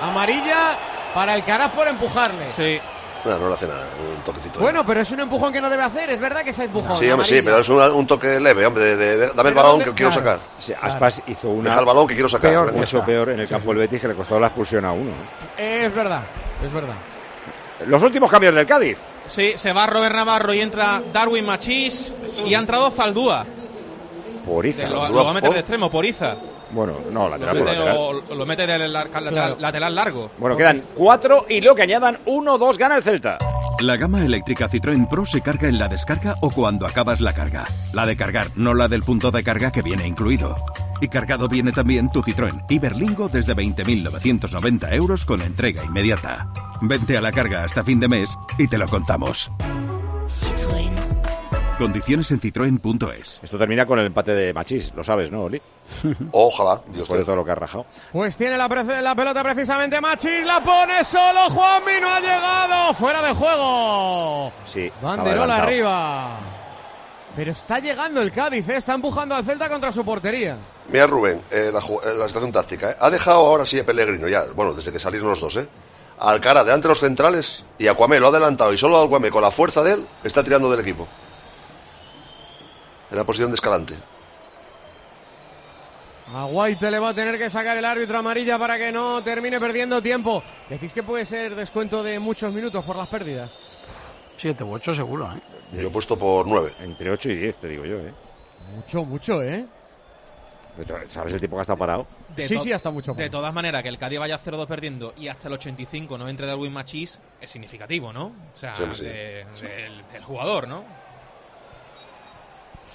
Amarilla 0.00 0.76
para 1.14 1.34
el 1.34 1.44
Caraz 1.44 1.72
por 1.72 1.86
empujarle. 1.88 2.50
Sí. 2.50 2.78
No, 3.24 3.38
no 3.38 3.46
le 3.48 3.54
hace 3.54 3.68
nada, 3.68 3.86
un 4.16 4.20
toquecito. 4.24 4.58
Bueno, 4.58 4.84
pero 4.84 5.00
es 5.00 5.10
un 5.12 5.20
empujón 5.20 5.52
que 5.52 5.60
no 5.60 5.70
debe 5.70 5.84
hacer. 5.84 6.10
Es 6.10 6.18
verdad 6.18 6.42
que 6.42 6.50
es 6.50 6.58
empujón. 6.58 6.98
sí, 6.98 7.08
hombre, 7.08 7.28
sí, 7.28 7.40
pero 7.42 7.58
es 7.60 7.68
una- 7.68 7.92
un 7.92 8.04
toque 8.04 8.40
leve, 8.40 8.66
hombre. 8.66 8.82
de- 8.84 8.96
de- 8.96 9.16
de- 9.16 9.26
dame 9.32 9.50
el 9.50 9.54
balón 9.54 9.70
¿dónde- 9.72 9.84
que 9.84 9.92
quiero 9.92 10.10
sacar. 10.10 10.40
Sí, 10.58 10.72
Aspas 10.80 11.22
hizo 11.28 11.48
una. 11.50 11.68
Deja 11.70 11.78
el 11.80 11.86
balón 11.86 12.08
que 12.08 12.14
quiero 12.14 12.28
sacar. 12.28 12.50
Peor, 12.50 12.72
mucho 12.72 13.04
peor 13.04 13.28
en 13.30 13.38
el 13.40 13.48
campo 13.48 13.68
del 13.68 13.78
Betis 13.78 14.00
que 14.00 14.08
le 14.08 14.14
costó 14.16 14.40
la 14.40 14.48
expulsión 14.48 14.84
a 14.84 14.90
uno. 14.92 15.12
¿eh? 15.56 15.84
Es 15.86 15.94
verdad, 15.94 16.22
es 16.64 16.72
verdad. 16.72 16.94
Los 17.86 18.02
últimos 18.02 18.28
cambios 18.28 18.54
del 18.56 18.66
Cádiz. 18.66 18.98
Sí, 19.26 19.52
se 19.54 19.72
va 19.72 19.86
Robert 19.86 20.16
Navarro 20.16 20.52
y 20.52 20.60
entra 20.60 21.00
Darwin 21.12 21.46
Machís 21.46 22.12
y 22.44 22.54
ha 22.54 22.58
entrado 22.58 22.90
Zaldúa. 22.90 23.46
Por 24.44 24.64
De- 24.64 24.70
Iza. 24.70 24.88
Lo, 24.90 25.06
lo 25.06 25.24
va 25.24 25.30
a 25.30 25.34
meter 25.34 25.52
de 25.52 25.60
extremo, 25.60 25.88
por 25.88 26.04
Iza. 26.04 26.34
Bueno, 26.72 26.94
no, 27.10 27.28
lateral 27.28 27.56
por 27.58 27.66
lateral. 27.66 27.96
o- 27.98 28.34
lo 28.34 28.46
mete 28.46 28.66
del 28.66 28.92
lar- 28.92 29.06
lateral, 29.10 29.30
Claro. 29.32 29.56
lateral 29.58 29.94
largo. 29.94 30.30
Bueno, 30.38 30.56
quedan 30.56 30.82
cuatro 30.94 31.44
y 31.48 31.60
lo 31.60 31.74
que 31.74 31.82
añadan 31.82 32.18
uno, 32.26 32.56
dos, 32.58 32.78
gana 32.78 32.96
el 32.96 33.02
Celta. 33.02 33.38
La 33.80 33.96
gama 33.96 34.24
eléctrica 34.24 34.68
Citroën 34.70 35.08
Pro 35.08 35.26
se 35.26 35.40
carga 35.40 35.68
en 35.68 35.78
la 35.78 35.88
descarga 35.88 36.36
o 36.40 36.50
cuando 36.50 36.86
acabas 36.86 37.20
la 37.20 37.32
carga. 37.34 37.64
La 37.92 38.06
de 38.06 38.16
cargar, 38.16 38.48
no 38.54 38.74
la 38.74 38.88
del 38.88 39.02
punto 39.02 39.30
de 39.30 39.42
carga 39.42 39.70
que 39.72 39.82
viene 39.82 40.06
incluido. 40.06 40.56
Y 41.00 41.08
cargado 41.08 41.48
viene 41.48 41.72
también 41.72 42.08
tu 42.10 42.22
Citroën 42.22 42.64
Iberlingo 42.68 43.28
desde 43.28 43.54
20.990 43.56 44.92
euros 44.94 45.24
con 45.24 45.40
entrega 45.42 45.84
inmediata. 45.84 46.46
Vente 46.80 47.16
a 47.18 47.20
la 47.20 47.32
carga 47.32 47.64
hasta 47.64 47.82
fin 47.82 47.98
de 47.98 48.08
mes 48.08 48.30
y 48.56 48.68
te 48.68 48.78
lo 48.78 48.86
contamos. 48.88 49.50
Condiciones 51.82 52.30
en 52.30 52.38
citroen.es. 52.38 53.40
Esto 53.42 53.58
termina 53.58 53.84
con 53.84 53.98
el 53.98 54.06
empate 54.06 54.32
de 54.32 54.54
Machís, 54.54 54.92
lo 54.94 55.02
sabes, 55.02 55.32
¿no, 55.32 55.42
Oli? 55.42 55.60
Ojalá, 56.30 56.80
Dios 56.86 56.98
Después 56.98 57.18
de 57.18 57.24
todo 57.24 57.34
lo 57.34 57.44
que 57.44 57.50
ha 57.50 57.56
rajado. 57.56 57.86
Pues 58.12 58.36
tiene 58.36 58.56
la, 58.56 58.68
pelota 58.68 59.42
precisamente 59.42 60.00
Machis, 60.00 60.46
la 60.46 60.62
pone 60.62 61.02
solo, 61.02 61.50
Juanmi 61.50 62.00
no 62.00 62.08
ha 62.08 62.20
llegado, 62.20 62.94
fuera 62.94 63.20
de 63.20 63.34
juego. 63.34 64.52
Sí. 64.64 64.92
Banderola 65.02 65.56
adelantado. 65.56 65.62
arriba. 65.62 66.40
Pero 67.34 67.50
está 67.50 67.80
llegando 67.80 68.22
el 68.22 68.30
Cádiz, 68.30 68.68
¿eh? 68.68 68.76
está 68.76 68.94
empujando 68.94 69.34
al 69.34 69.44
Celta 69.44 69.68
contra 69.68 69.90
su 69.90 70.04
portería. 70.04 70.58
Mira, 70.88 71.08
Rubén, 71.08 71.42
eh, 71.50 71.72
la, 71.72 71.80
eh, 71.80 72.14
la 72.16 72.28
situación 72.28 72.52
táctica. 72.52 72.92
¿eh? 72.92 72.96
Ha 73.00 73.10
dejado 73.10 73.38
ahora 73.38 73.66
sí 73.66 73.80
a 73.80 73.84
Pellegrino, 73.84 74.28
ya, 74.28 74.44
bueno, 74.54 74.72
desde 74.72 74.92
que 74.92 75.00
salieron 75.00 75.30
los 75.30 75.40
dos, 75.40 75.56
¿eh? 75.56 75.68
Alcara 76.20 76.62
delante 76.62 76.86
de 76.86 76.90
los 76.90 77.00
centrales 77.00 77.64
y 77.76 77.88
a 77.88 77.94
Cuamé 77.94 78.20
lo 78.20 78.26
ha 78.26 78.28
adelantado 78.28 78.72
y 78.72 78.78
solo 78.78 79.00
a 79.00 79.08
Cuamé 79.08 79.32
con 79.32 79.42
la 79.42 79.50
fuerza 79.50 79.82
de 79.82 79.94
él 79.94 80.06
está 80.22 80.44
tirando 80.44 80.70
del 80.70 80.78
equipo. 80.78 81.08
En 83.12 83.16
la 83.18 83.24
posición 83.24 83.50
de 83.50 83.54
escalante. 83.56 83.94
A 86.34 86.46
White 86.46 86.90
le 86.90 86.98
va 86.98 87.10
a 87.10 87.14
tener 87.14 87.36
que 87.36 87.50
sacar 87.50 87.76
el 87.76 87.84
árbitro 87.84 88.18
amarilla 88.18 88.58
para 88.58 88.78
que 88.78 88.90
no 88.90 89.22
termine 89.22 89.60
perdiendo 89.60 90.00
tiempo. 90.00 90.42
Decís 90.68 90.94
que 90.94 91.02
puede 91.02 91.26
ser 91.26 91.54
descuento 91.54 92.02
de 92.02 92.18
muchos 92.18 92.50
minutos 92.54 92.82
por 92.84 92.96
las 92.96 93.08
pérdidas. 93.08 93.58
Siete 94.38 94.64
u 94.64 94.72
ocho 94.72 94.94
seguro, 94.94 95.30
¿eh? 95.30 95.40
Yo 95.72 95.88
he 95.88 95.90
puesto 95.90 96.18
por 96.18 96.46
nueve. 96.48 96.72
Entre 96.80 97.10
8 97.10 97.30
y 97.30 97.36
10, 97.36 97.56
te 97.58 97.68
digo 97.68 97.84
yo, 97.84 97.98
¿eh? 97.98 98.12
Mucho, 98.74 99.04
mucho, 99.04 99.42
¿eh? 99.42 99.66
Pero, 100.76 100.96
¿Sabes 101.06 101.34
el 101.34 101.38
tiempo 101.40 101.56
que 101.56 101.60
ha 101.60 101.62
estado 101.62 101.78
parado? 101.78 102.06
De 102.34 102.48
Sí, 102.48 102.58
sí, 102.58 102.72
hasta 102.72 102.90
mucho 102.90 103.12
De 103.12 103.28
todas 103.28 103.52
maneras, 103.52 103.82
que 103.82 103.90
el 103.90 103.98
Cádiz 103.98 104.18
vaya 104.18 104.38
0-2 104.38 104.66
perdiendo 104.66 105.12
y 105.18 105.28
hasta 105.28 105.48
el 105.48 105.54
85 105.54 106.16
no 106.16 106.28
entre 106.30 106.46
Darwin 106.46 106.72
Machís 106.72 107.20
es 107.42 107.50
significativo, 107.50 108.10
¿no? 108.10 108.32
O 108.54 108.56
sea, 108.56 108.74
Sí, 108.76 108.84
sí. 108.94 109.04
de- 109.04 109.44
del, 109.60 110.02
del 110.12 110.24
jugador, 110.24 110.66
¿no? 110.66 110.84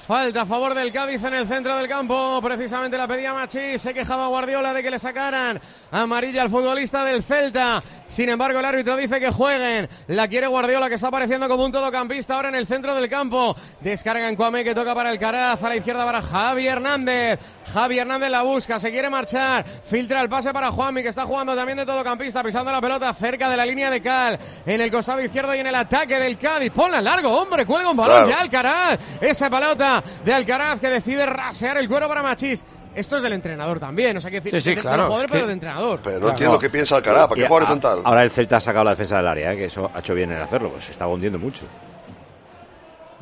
Falta 0.08 0.44
a 0.44 0.46
favor 0.46 0.74
del 0.74 0.94
Cádiz 0.94 1.22
en 1.26 1.34
el 1.34 1.46
centro 1.46 1.76
del 1.76 1.90
campo. 1.90 2.40
Precisamente 2.42 2.98
la 2.98 3.10
pedía 3.10 3.34
Machís. 3.34 3.82
Se 3.82 3.94
quejaba 3.94 4.28
Guardiola 4.28 4.74
de 4.74 4.82
que 4.82 4.90
le 4.90 5.00
sacaran 5.00 5.60
amarilla 5.92 6.44
al 6.44 6.50
futbolista 6.50 7.04
del 7.04 7.22
Celta. 7.24 7.84
Sin 8.08 8.30
embargo, 8.30 8.58
el 8.60 8.64
árbitro 8.66 8.96
dice 8.96 9.20
que 9.20 9.30
jueguen. 9.32 9.90
La 10.08 10.30
quiere 10.30 10.48
Guardiola, 10.48 10.88
que 10.88 10.96
está 10.96 11.10
apareciendo 11.10 11.50
como 11.50 11.66
un 11.66 11.74
todocampista 11.74 12.36
ahora 12.36 12.48
en 12.48 12.56
el 12.56 12.66
centro 12.66 12.96
del 12.96 13.10
campo. 13.10 13.54
Descarga 13.82 14.30
en 14.30 14.38
Cuame, 14.38 14.64
que 14.64 14.74
toca 14.74 14.96
para 14.96 15.12
el 15.12 15.20
Caraz. 15.20 15.62
A 15.62 15.68
la 15.68 15.76
izquierda 15.76 16.06
para 16.06 16.22
Javi 16.22 16.68
Hernández. 16.68 17.38
Javi 17.74 18.00
Hernández 18.00 18.30
la 18.30 18.44
busca, 18.44 18.80
se 18.80 18.90
quiere 18.92 19.10
marchar. 19.10 19.66
Filtra 19.84 20.22
el 20.22 20.30
pase 20.30 20.54
para 20.54 20.72
Juanmi, 20.72 21.04
que 21.04 21.10
está 21.10 21.26
jugando 21.26 21.54
también 21.54 21.80
de 21.80 21.86
todocampista, 21.86 22.42
pisando 22.42 22.72
la 22.72 22.80
pelota 22.80 23.14
cerca 23.14 23.50
de 23.50 23.58
la 23.58 23.66
línea 23.66 23.90
de 23.90 24.02
Cal. 24.02 24.40
En 24.66 24.80
el 24.80 24.90
costado 24.90 25.20
izquierdo 25.22 25.54
y 25.54 25.60
en 25.60 25.68
el 25.68 25.76
ataque 25.76 26.18
del 26.18 26.38
Cádiz. 26.38 26.72
Ponla 26.72 27.02
largo, 27.02 27.30
hombre, 27.30 27.66
cuelga 27.66 27.90
un 27.90 27.98
balón 27.98 28.14
Claro. 28.24 28.30
ya 28.30 28.40
Alcaraz. 28.40 29.00
Esa 29.20 29.50
pelota 29.50 29.97
de 30.26 30.34
Alcaraz 30.34 30.80
que 30.80 30.88
decide 30.90 31.26
rasear 31.26 31.78
el 31.78 31.88
cuero 31.88 32.08
para 32.08 32.22
Machís. 32.24 32.64
esto 32.96 33.18
es 33.18 33.24
del 33.24 33.34
entrenador 33.34 33.80
también. 33.80 34.18
O 34.18 34.22
sea, 34.22 34.32
que 34.32 34.38
decir, 34.42 34.54
Sí, 34.56 34.62
sí, 34.62 34.70
de, 34.70 34.76
de 34.78 34.82
claro, 34.82 35.16
es 35.18 35.22
que- 35.24 35.28
pero 35.32 35.48
de 35.48 35.54
entrenador. 35.54 36.00
Pero 36.04 36.20
no 36.20 36.30
entiendo 36.30 36.58
qué 36.58 36.70
piensa 36.70 36.96
Alcaraz, 36.96 37.28
¿para 37.28 37.40
qué 37.42 37.46
a- 37.46 37.52
horizontal? 37.52 38.00
Ahora 38.04 38.24
el 38.24 38.32
Celta 38.32 38.58
ha 38.58 38.62
sacado 38.62 38.86
la 38.86 38.92
defensa 38.92 39.18
del 39.18 39.28
área, 39.28 39.54
¿eh? 39.54 39.58
que 39.58 39.66
eso 39.66 39.92
ha 39.94 40.00
hecho 40.00 40.16
bien 40.16 40.32
en 40.32 40.42
hacerlo, 40.42 40.72
pues 40.72 40.86
se 40.86 40.92
está 40.94 41.06
hundiendo 41.06 41.38
mucho. 41.38 41.66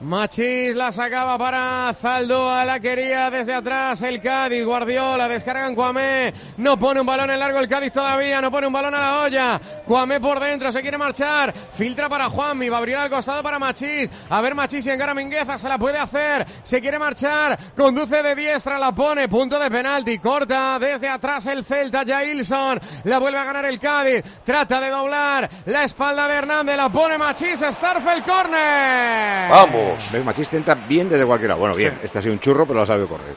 Machís 0.02 0.76
la 0.76 0.91
sacaba 0.91 1.38
para 1.38 1.93
Zaldúa, 1.93 2.66
la 2.66 2.82
quería 2.82 3.32
desde 3.32 3.54
atrás 3.54 4.02
el 4.02 4.22
Cádiz, 4.22 4.66
Guardiola, 4.66 5.30
descarga 5.30 5.68
en 5.68 5.74
Cuamé, 5.74 6.34
no 6.58 6.78
pone 6.78 7.00
un 7.00 7.06
balón 7.06 7.32
en 7.32 7.39
largo 7.39 7.60
el 7.60 7.70
Cádiz 7.70 7.93
todavía, 7.93 8.41
no 8.41 8.52
pone 8.52 8.68
un 8.68 8.74
balón 8.74 8.93
a 8.93 9.00
la 9.00 9.22
olla, 9.22 9.62
Cuamé 9.86 10.20
por 10.20 10.41
dentro, 10.41 10.70
se 10.74 10.82
quiere 10.82 10.98
marchar, 10.98 11.54
filtra 11.54 12.10
para 12.10 12.30
Juanmi, 12.30 12.68
va 12.68 12.76
a 12.76 12.80
abrir 12.80 12.98
al 12.98 13.10
costado 13.10 13.41
para 13.41 13.58
Machís, 13.58 14.10
a 14.30 14.41
ver 14.41 14.54
Machís 14.54 14.84
si 14.84 14.91
encara 14.91 15.14
Mingueza, 15.14 15.58
se 15.58 15.70
la 15.70 15.78
puede 15.78 15.98
hacer, 15.98 16.46
se 16.62 16.82
quiere 16.82 17.00
marchar, 17.00 17.58
conduce 17.78 18.22
de 18.22 18.36
diestra, 18.36 18.78
la 18.78 18.91
pone, 18.91 19.30
punto 19.30 19.58
de 19.58 19.72
penalti, 19.72 20.20
corta 20.20 20.78
desde 20.78 21.08
atrás 21.08 21.46
el 21.46 21.64
Celta, 21.64 22.04
Jailson, 22.06 22.82
la 23.06 23.18
vuelve 23.18 23.39
a 23.39 23.46
ganar 23.46 23.64
el 23.64 23.80
Cádiz, 23.80 24.24
trata 24.43 24.82
de 24.82 24.89
doblar 24.89 25.50
la 25.68 25.86
espalda 25.86 26.28
de 26.28 26.36
Hernández, 26.36 26.76
la 26.76 26.89
pone 26.89 27.18
Machís, 27.18 27.62
Starfel 27.62 28.24
corner. 28.24 29.14
¡Vamos! 29.50 30.12
¿Ves? 30.12 30.24
Machiste 30.24 30.58
entra 30.58 30.76
bien 30.76 31.10
desde 31.10 31.26
cualquier 31.26 31.50
lado. 31.50 31.60
Bueno, 31.60 31.76
bien, 31.76 32.00
este 32.04 32.20
ha 32.20 32.22
sido 32.22 32.34
un 32.34 32.39
churro, 32.39 32.66
pero 32.66 32.76
lo 32.76 32.84
ha 32.84 32.86
sabido 32.86 33.08
correr. 33.08 33.36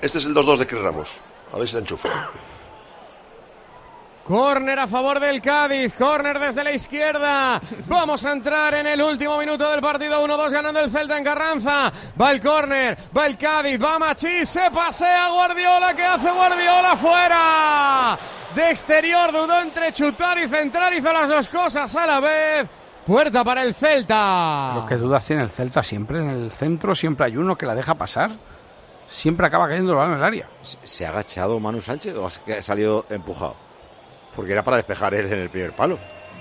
Este 0.00 0.18
es 0.18 0.24
el 0.24 0.34
2-2 0.34 0.58
de 0.58 0.66
Cris 0.66 0.82
Ramos. 0.82 1.20
A 1.52 1.58
ver 1.58 1.68
si 1.68 1.74
la 1.74 1.80
enchufa. 1.80 2.08
Córner 4.24 4.78
a 4.78 4.86
favor 4.86 5.20
del 5.20 5.42
Cádiz, 5.42 5.92
córner 5.94 6.38
desde 6.38 6.64
la 6.64 6.72
izquierda. 6.72 7.60
Vamos 7.86 8.24
a 8.24 8.32
entrar 8.32 8.72
en 8.72 8.86
el 8.86 9.02
último 9.02 9.36
minuto 9.36 9.70
del 9.70 9.82
partido. 9.82 10.26
1-2 10.26 10.50
ganando 10.50 10.80
el 10.80 10.90
Celta 10.90 11.18
en 11.18 11.24
Carranza. 11.24 11.92
Va 12.20 12.30
el 12.30 12.40
córner, 12.40 12.96
va 13.14 13.26
el 13.26 13.36
Cádiz, 13.36 13.78
va 13.82 13.98
Machís, 13.98 14.48
se 14.48 14.70
pasea 14.70 15.28
Guardiola. 15.28 15.94
¿Qué 15.94 16.04
hace 16.04 16.30
Guardiola? 16.30 16.96
¡Fuera! 16.96 18.18
De 18.54 18.70
exterior 18.70 19.30
dudó 19.30 19.60
entre 19.60 19.92
chutar 19.92 20.38
y 20.38 20.48
centrar, 20.48 20.94
hizo 20.94 21.12
las 21.12 21.28
dos 21.28 21.48
cosas 21.48 21.94
a 21.94 22.06
la 22.06 22.20
vez. 22.20 22.66
Puerta 23.06 23.44
para 23.44 23.62
el 23.64 23.74
Celta. 23.74 24.72
Lo 24.76 24.86
que 24.86 24.96
dudas 24.96 25.26
tiene 25.26 25.42
el 25.42 25.50
Celta 25.50 25.82
siempre. 25.82 26.18
En 26.20 26.30
el 26.30 26.50
centro 26.52 26.94
siempre 26.94 27.26
hay 27.26 27.36
uno 27.36 27.56
que 27.56 27.66
la 27.66 27.74
deja 27.74 27.94
pasar. 27.94 28.30
Siempre 29.06 29.46
acaba 29.46 29.68
cayendo 29.68 29.92
el 29.92 29.98
balón 29.98 30.12
en 30.14 30.18
el 30.18 30.24
área. 30.24 30.48
¿Se- 30.62 30.78
¿Se 30.82 31.06
ha 31.06 31.10
agachado 31.10 31.60
Manu 31.60 31.80
Sánchez 31.82 32.14
o 32.16 32.26
ha 32.26 32.62
salido 32.62 33.04
empujado? 33.10 33.54
Porque 34.34 34.52
era 34.52 34.64
para 34.64 34.78
despejar 34.78 35.14
él 35.14 35.26
en 35.30 35.38
el 35.40 35.50
primer 35.50 35.72
palo. 35.76 35.98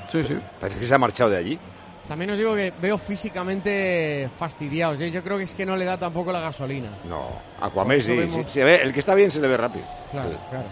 Sí, 0.09 0.23
sí. 0.23 0.37
Parece 0.61 0.79
que 0.79 0.85
se 0.85 0.93
ha 0.95 0.97
marchado 0.97 1.29
de 1.29 1.37
allí. 1.37 1.59
También 2.07 2.31
os 2.31 2.37
digo 2.37 2.55
que 2.55 2.73
veo 2.81 2.97
físicamente 2.97 4.29
fastidiados. 4.37 4.99
¿eh? 5.01 5.11
Yo 5.11 5.21
creo 5.23 5.37
que 5.37 5.43
es 5.43 5.53
que 5.53 5.65
no 5.65 5.75
le 5.75 5.85
da 5.85 5.97
tampoco 5.97 6.31
la 6.31 6.39
gasolina. 6.39 6.89
No, 7.05 7.27
Aquamé 7.61 7.95
sí, 8.01 8.13
eso 8.13 8.29
sí, 8.31 8.37
vemos- 8.37 8.51
se 8.51 8.63
ve, 8.63 8.75
el 8.81 8.93
que 8.93 8.99
está 8.99 9.15
bien 9.15 9.31
se 9.31 9.41
le 9.41 9.47
ve 9.47 9.57
rápido. 9.57 9.85
Claro, 10.11 10.31
claro. 10.49 10.67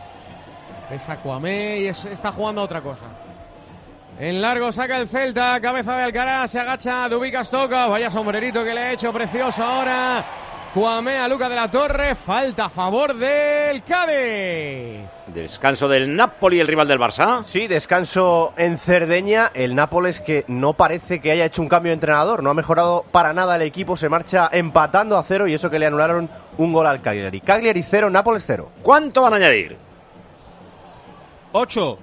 Es 0.89 1.07
Aquamé 1.07 1.79
y 1.81 1.87
es- 1.87 2.05
está 2.05 2.31
jugando 2.31 2.61
a 2.61 2.63
otra 2.65 2.81
cosa. 2.81 3.05
En 4.21 4.39
largo 4.39 4.71
saca 4.71 4.99
el 4.99 5.07
Celta, 5.07 5.59
cabeza 5.59 5.97
de 5.97 6.03
Alcaraz, 6.03 6.51
se 6.51 6.59
agacha 6.59 7.09
Dubicas 7.09 7.49
toca, 7.49 7.87
vaya 7.87 8.11
sombrerito 8.11 8.63
que 8.63 8.71
le 8.71 8.79
ha 8.79 8.93
hecho, 8.93 9.11
precioso 9.11 9.63
ahora. 9.63 10.23
Cuamé 10.75 11.17
a 11.17 11.27
Luca 11.27 11.49
de 11.49 11.55
la 11.55 11.71
Torre, 11.71 12.13
falta 12.13 12.65
a 12.65 12.69
favor 12.69 13.15
del 13.15 13.81
Cádiz. 13.81 15.09
Descanso 15.25 15.87
del 15.87 16.15
Napoli, 16.15 16.59
el 16.59 16.67
rival 16.67 16.87
del 16.87 16.99
Barça. 16.99 17.41
Sí, 17.41 17.65
descanso 17.65 18.53
en 18.57 18.77
Cerdeña. 18.77 19.49
El 19.55 19.73
Nápoles 19.73 20.21
que 20.21 20.45
no 20.47 20.73
parece 20.73 21.19
que 21.19 21.31
haya 21.31 21.45
hecho 21.45 21.63
un 21.63 21.67
cambio 21.67 21.89
de 21.89 21.95
entrenador. 21.95 22.43
No 22.43 22.51
ha 22.51 22.53
mejorado 22.53 23.03
para 23.11 23.33
nada 23.33 23.55
el 23.55 23.63
equipo. 23.63 23.97
Se 23.97 24.07
marcha 24.07 24.51
empatando 24.51 25.17
a 25.17 25.23
cero 25.23 25.47
y 25.47 25.55
eso 25.55 25.71
que 25.71 25.79
le 25.79 25.87
anularon 25.87 26.29
un 26.59 26.71
gol 26.71 26.85
al 26.85 27.01
Cagliari. 27.01 27.41
Cagliari 27.41 27.81
cero, 27.81 28.11
Nápoles 28.11 28.43
cero. 28.45 28.69
¿Cuánto 28.83 29.23
van 29.23 29.33
a 29.33 29.37
añadir? 29.37 29.77
Ocho. 31.53 31.97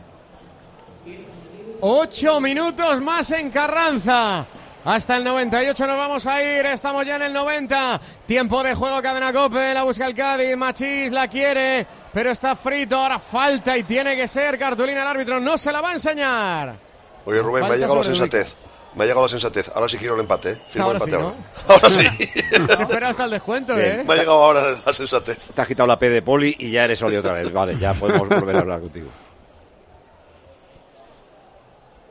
Ocho 1.81 2.41
minutos 2.41 3.01
más 3.01 3.31
en 3.31 3.51
Carranza. 3.51 4.47
Hasta 4.85 5.17
el 5.17 5.25
98 5.25 5.87
nos 5.87 5.97
vamos 5.99 6.27
a 6.27 6.43
ir. 6.43 6.67
Estamos 6.67 7.05
ya 7.07 7.17
en 7.17 7.23
el 7.23 7.33
90. 7.33 8.01
Tiempo 8.27 8.63
de 8.63 8.75
juego, 8.75 9.01
cadena 9.03 9.33
cope. 9.33 9.75
La 9.75 9.85
busca 9.85 10.07
el 10.07 10.15
Cádiz. 10.15 10.57
Machís 10.57 11.13
la 11.13 11.29
quiere, 11.29 11.87
pero 12.13 12.31
está 12.31 12.57
frito. 12.57 12.97
Ahora 12.97 13.19
falta 13.19 13.77
y 13.77 13.85
tiene 13.85 14.17
que 14.17 14.27
ser. 14.27 14.59
Cartulina 14.59 15.03
el 15.03 15.09
árbitro. 15.09 15.39
No 15.41 15.57
se 15.59 15.71
la 15.71 15.81
va 15.81 15.91
a 15.91 15.93
enseñar. 15.93 16.77
Oye, 17.25 17.41
Rubén, 17.43 17.65
me 17.69 17.75
ha 17.75 17.77
llegado 17.77 17.97
la 17.97 18.05
sensatez. 18.05 18.55
Me 18.95 19.05
ha 19.05 19.07
llegado 19.07 19.27
la 19.27 19.29
sensatez. 19.29 19.71
Ahora 19.75 19.89
sí 19.89 19.99
quiero 19.99 20.15
el 20.15 20.21
empate. 20.21 20.53
¿eh? 20.53 20.63
Firmo 20.69 20.87
Ahora 20.89 20.99
el 20.99 21.05
sí, 21.05 21.11
¿no? 21.11 21.19
ahora. 21.19 21.37
Ahora 21.69 21.91
sí. 21.91 22.05
Se 22.77 22.83
espera 22.83 23.09
hasta 23.11 23.25
el 23.25 23.31
descuento, 23.31 23.77
Bien. 23.77 24.01
¿eh? 24.01 24.05
Me 24.05 24.15
ha 24.15 24.17
llegado 24.17 24.43
ahora 24.43 24.63
la 24.85 24.93
sensatez. 24.93 25.39
Te 25.55 25.61
has 25.63 25.69
quitado 25.69 25.87
la 25.87 25.99
P 25.99 26.09
de 26.09 26.23
Poli 26.23 26.57
y 26.59 26.71
ya 26.71 26.85
eres 26.85 27.01
Oli 27.03 27.17
otra 27.17 27.35
vez. 27.35 27.53
Vale, 27.53 27.77
ya 27.79 27.93
podemos 27.95 28.27
volver 28.29 28.57
a 28.57 28.61
hablar 28.61 28.81
contigo. 28.81 29.09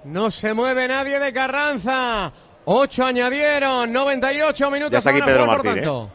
No 0.07 0.31
se 0.31 0.53
mueve 0.53 0.87
nadie 0.87 1.19
de 1.19 1.33
Carranza. 1.33 2.31
Ocho 2.63 3.05
añadieron. 3.05 3.91
98 3.91 4.71
minutos. 4.71 4.91
Ya 4.91 4.97
está 4.99 5.09
aquí 5.09 5.21
Pedro 5.21 5.43
jugar, 5.43 5.57
por 5.57 5.65
Martín, 5.65 5.83
¿eh? 5.83 5.85
tanto. 5.85 6.09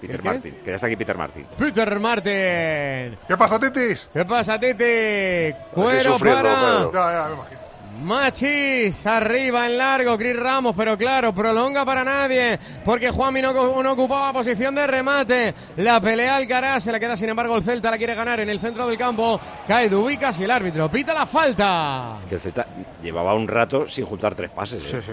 Peter 0.00 0.20
qué? 0.20 0.28
Martin, 0.28 0.54
que 0.64 0.70
ya 0.70 0.74
está 0.74 0.86
aquí 0.88 0.96
Peter 0.96 1.16
Martin. 1.16 1.46
Peter 1.56 2.00
Martin. 2.00 3.18
¿Qué 3.28 3.36
pasa, 3.38 3.58
Titis? 3.60 4.08
¿Qué 4.12 4.24
pasa, 4.24 4.58
Titi? 4.58 5.54
Cuero 5.72 6.18
para. 6.18 6.42
Ya, 6.42 6.90
ya, 6.92 7.26
me 7.28 7.34
imagino. 7.34 7.60
Machis, 8.02 9.06
arriba 9.06 9.66
en 9.66 9.78
largo, 9.78 10.16
Chris 10.16 10.36
Ramos, 10.38 10.74
pero 10.76 10.96
claro, 10.96 11.34
prolonga 11.34 11.84
para 11.84 12.04
nadie, 12.04 12.58
porque 12.84 13.10
Juanmi 13.10 13.42
no, 13.42 13.82
no 13.82 13.92
ocupaba 13.92 14.32
posición 14.32 14.74
de 14.74 14.86
remate. 14.86 15.54
La 15.76 16.00
pelea 16.00 16.36
Alcaraz, 16.36 16.84
se 16.84 16.92
la 16.92 17.00
queda 17.00 17.16
sin 17.16 17.28
embargo 17.28 17.56
el 17.56 17.62
Celta, 17.62 17.90
la 17.90 17.98
quiere 17.98 18.14
ganar 18.14 18.40
en 18.40 18.48
el 18.48 18.60
centro 18.60 18.86
del 18.86 18.98
campo. 18.98 19.40
Cae 19.66 19.88
Dubicas 19.88 20.38
y 20.38 20.44
el 20.44 20.50
árbitro 20.50 20.90
pita 20.90 21.14
la 21.14 21.26
falta. 21.26 22.18
Que 22.28 22.36
el 22.36 22.40
Celta 22.40 22.66
llevaba 23.02 23.34
un 23.34 23.48
rato 23.48 23.86
sin 23.88 24.04
juntar 24.04 24.34
tres 24.34 24.50
pases. 24.50 24.84
¿eh? 24.84 24.88
Sí, 24.90 25.12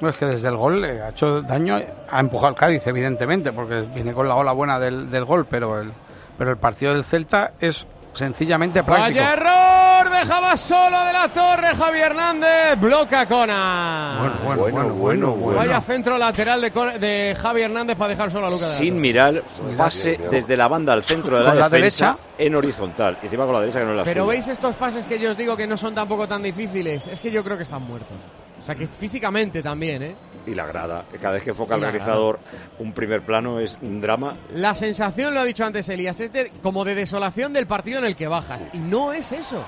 No, 0.00 0.08
es 0.08 0.16
que 0.16 0.24
desde 0.24 0.48
el 0.48 0.56
gol 0.56 0.80
le 0.80 1.02
ha 1.02 1.10
hecho 1.10 1.42
daño, 1.42 1.78
ha 2.10 2.20
empujado 2.20 2.48
al 2.48 2.54
Cádiz, 2.54 2.86
evidentemente, 2.86 3.52
porque 3.52 3.82
viene 3.82 4.14
con 4.14 4.26
la 4.26 4.34
ola 4.34 4.52
buena 4.52 4.78
del, 4.78 5.10
del 5.10 5.24
gol, 5.26 5.46
pero 5.48 5.78
el, 5.80 5.92
pero 6.38 6.50
el 6.50 6.56
partido 6.56 6.94
del 6.94 7.04
Celta 7.04 7.52
es 7.60 7.86
sencillamente 8.12 8.82
práctico. 8.82 9.20
Vaya 9.20 9.32
error, 9.34 9.69
dejaba 10.08 10.56
solo 10.56 11.04
de 11.04 11.12
la 11.12 11.28
torre 11.32 11.74
Javier 11.74 12.06
Hernández, 12.12 12.78
bloca 12.80 13.26
Cona. 13.26 14.16
Bueno, 14.20 14.36
bueno, 14.44 14.62
bueno, 14.62 14.94
bueno, 14.94 15.30
bueno. 15.32 15.58
Vaya 15.58 15.80
centro 15.80 16.16
lateral 16.16 16.60
de, 16.60 16.70
Con- 16.70 16.98
de 17.00 17.36
Javi 17.40 17.62
Hernández 17.62 17.96
para 17.96 18.10
dejar 18.10 18.30
solo 18.30 18.46
a 18.46 18.50
Luca 18.50 18.64
de 18.66 18.72
la 18.72 18.78
Sin 18.78 18.88
Torre. 18.94 19.00
mirar, 19.00 19.42
pase 19.76 20.18
desde 20.30 20.56
la 20.56 20.68
banda 20.68 20.92
al 20.92 21.02
centro 21.02 21.36
de 21.38 21.44
la, 21.44 21.50
Con 21.50 21.58
la 21.60 21.68
defensa 21.68 22.06
derecha. 22.06 22.18
en 22.38 22.54
horizontal. 22.54 23.18
Y 23.22 23.26
encima 23.26 23.44
con 23.44 23.54
la 23.54 23.60
derecha 23.60 23.80
que 23.80 23.84
no 23.84 23.90
es 23.92 23.96
la 23.98 24.04
Pero 24.04 24.22
suya. 24.24 24.32
veis 24.32 24.48
estos 24.48 24.74
pases 24.76 25.06
que 25.06 25.18
yo 25.18 25.32
os 25.32 25.36
digo 25.36 25.56
que 25.56 25.66
no 25.66 25.76
son 25.76 25.94
tampoco 25.94 26.26
tan 26.28 26.42
difíciles. 26.42 27.06
Es 27.08 27.20
que 27.20 27.30
yo 27.30 27.42
creo 27.44 27.56
que 27.56 27.64
están 27.64 27.82
muertos. 27.82 28.16
O 28.60 28.62
sea 28.62 28.74
que 28.74 28.86
físicamente 28.86 29.62
también, 29.62 30.02
¿eh? 30.02 30.14
Y 30.46 30.54
la 30.54 30.66
grada. 30.66 31.04
Cada 31.20 31.34
vez 31.34 31.42
que 31.42 31.50
enfoca 31.50 31.74
el 31.74 31.82
realizador 31.82 32.38
un 32.78 32.92
primer 32.92 33.22
plano 33.22 33.60
es 33.60 33.78
un 33.82 34.00
drama. 34.00 34.36
La 34.54 34.74
sensación, 34.74 35.34
lo 35.34 35.40
ha 35.40 35.44
dicho 35.44 35.64
antes 35.64 35.88
Elías, 35.88 36.18
es 36.20 36.32
de, 36.32 36.50
como 36.62 36.84
de 36.84 36.94
desolación 36.94 37.52
del 37.52 37.66
partido 37.66 37.98
en 37.98 38.06
el 38.06 38.16
que 38.16 38.26
bajas. 38.26 38.66
Y 38.72 38.78
no 38.78 39.12
es 39.12 39.32
eso. 39.32 39.62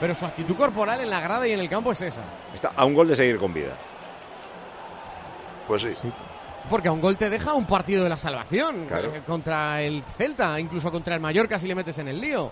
Pero 0.00 0.14
su 0.14 0.24
actitud 0.26 0.56
corporal 0.56 1.00
en 1.00 1.10
la 1.10 1.20
grada 1.20 1.46
y 1.46 1.52
en 1.52 1.60
el 1.60 1.68
campo 1.68 1.92
es 1.92 2.00
esa. 2.02 2.22
Está 2.54 2.72
a 2.74 2.84
un 2.84 2.94
gol 2.94 3.08
de 3.08 3.16
seguir 3.16 3.38
con 3.38 3.52
vida. 3.54 3.74
Pues 5.68 5.82
sí. 5.82 5.94
Porque 6.70 6.88
a 6.88 6.92
un 6.92 7.00
gol 7.00 7.16
te 7.16 7.30
deja 7.30 7.52
un 7.54 7.66
partido 7.66 8.02
de 8.02 8.10
la 8.10 8.16
salvación 8.16 8.86
Claro. 8.86 9.14
eh, 9.14 9.22
contra 9.26 9.82
el 9.82 10.02
Celta, 10.16 10.58
incluso 10.58 10.90
contra 10.90 11.14
el 11.14 11.20
Mallorca 11.20 11.58
si 11.58 11.66
le 11.68 11.74
metes 11.74 11.98
en 11.98 12.08
el 12.08 12.20
lío. 12.20 12.50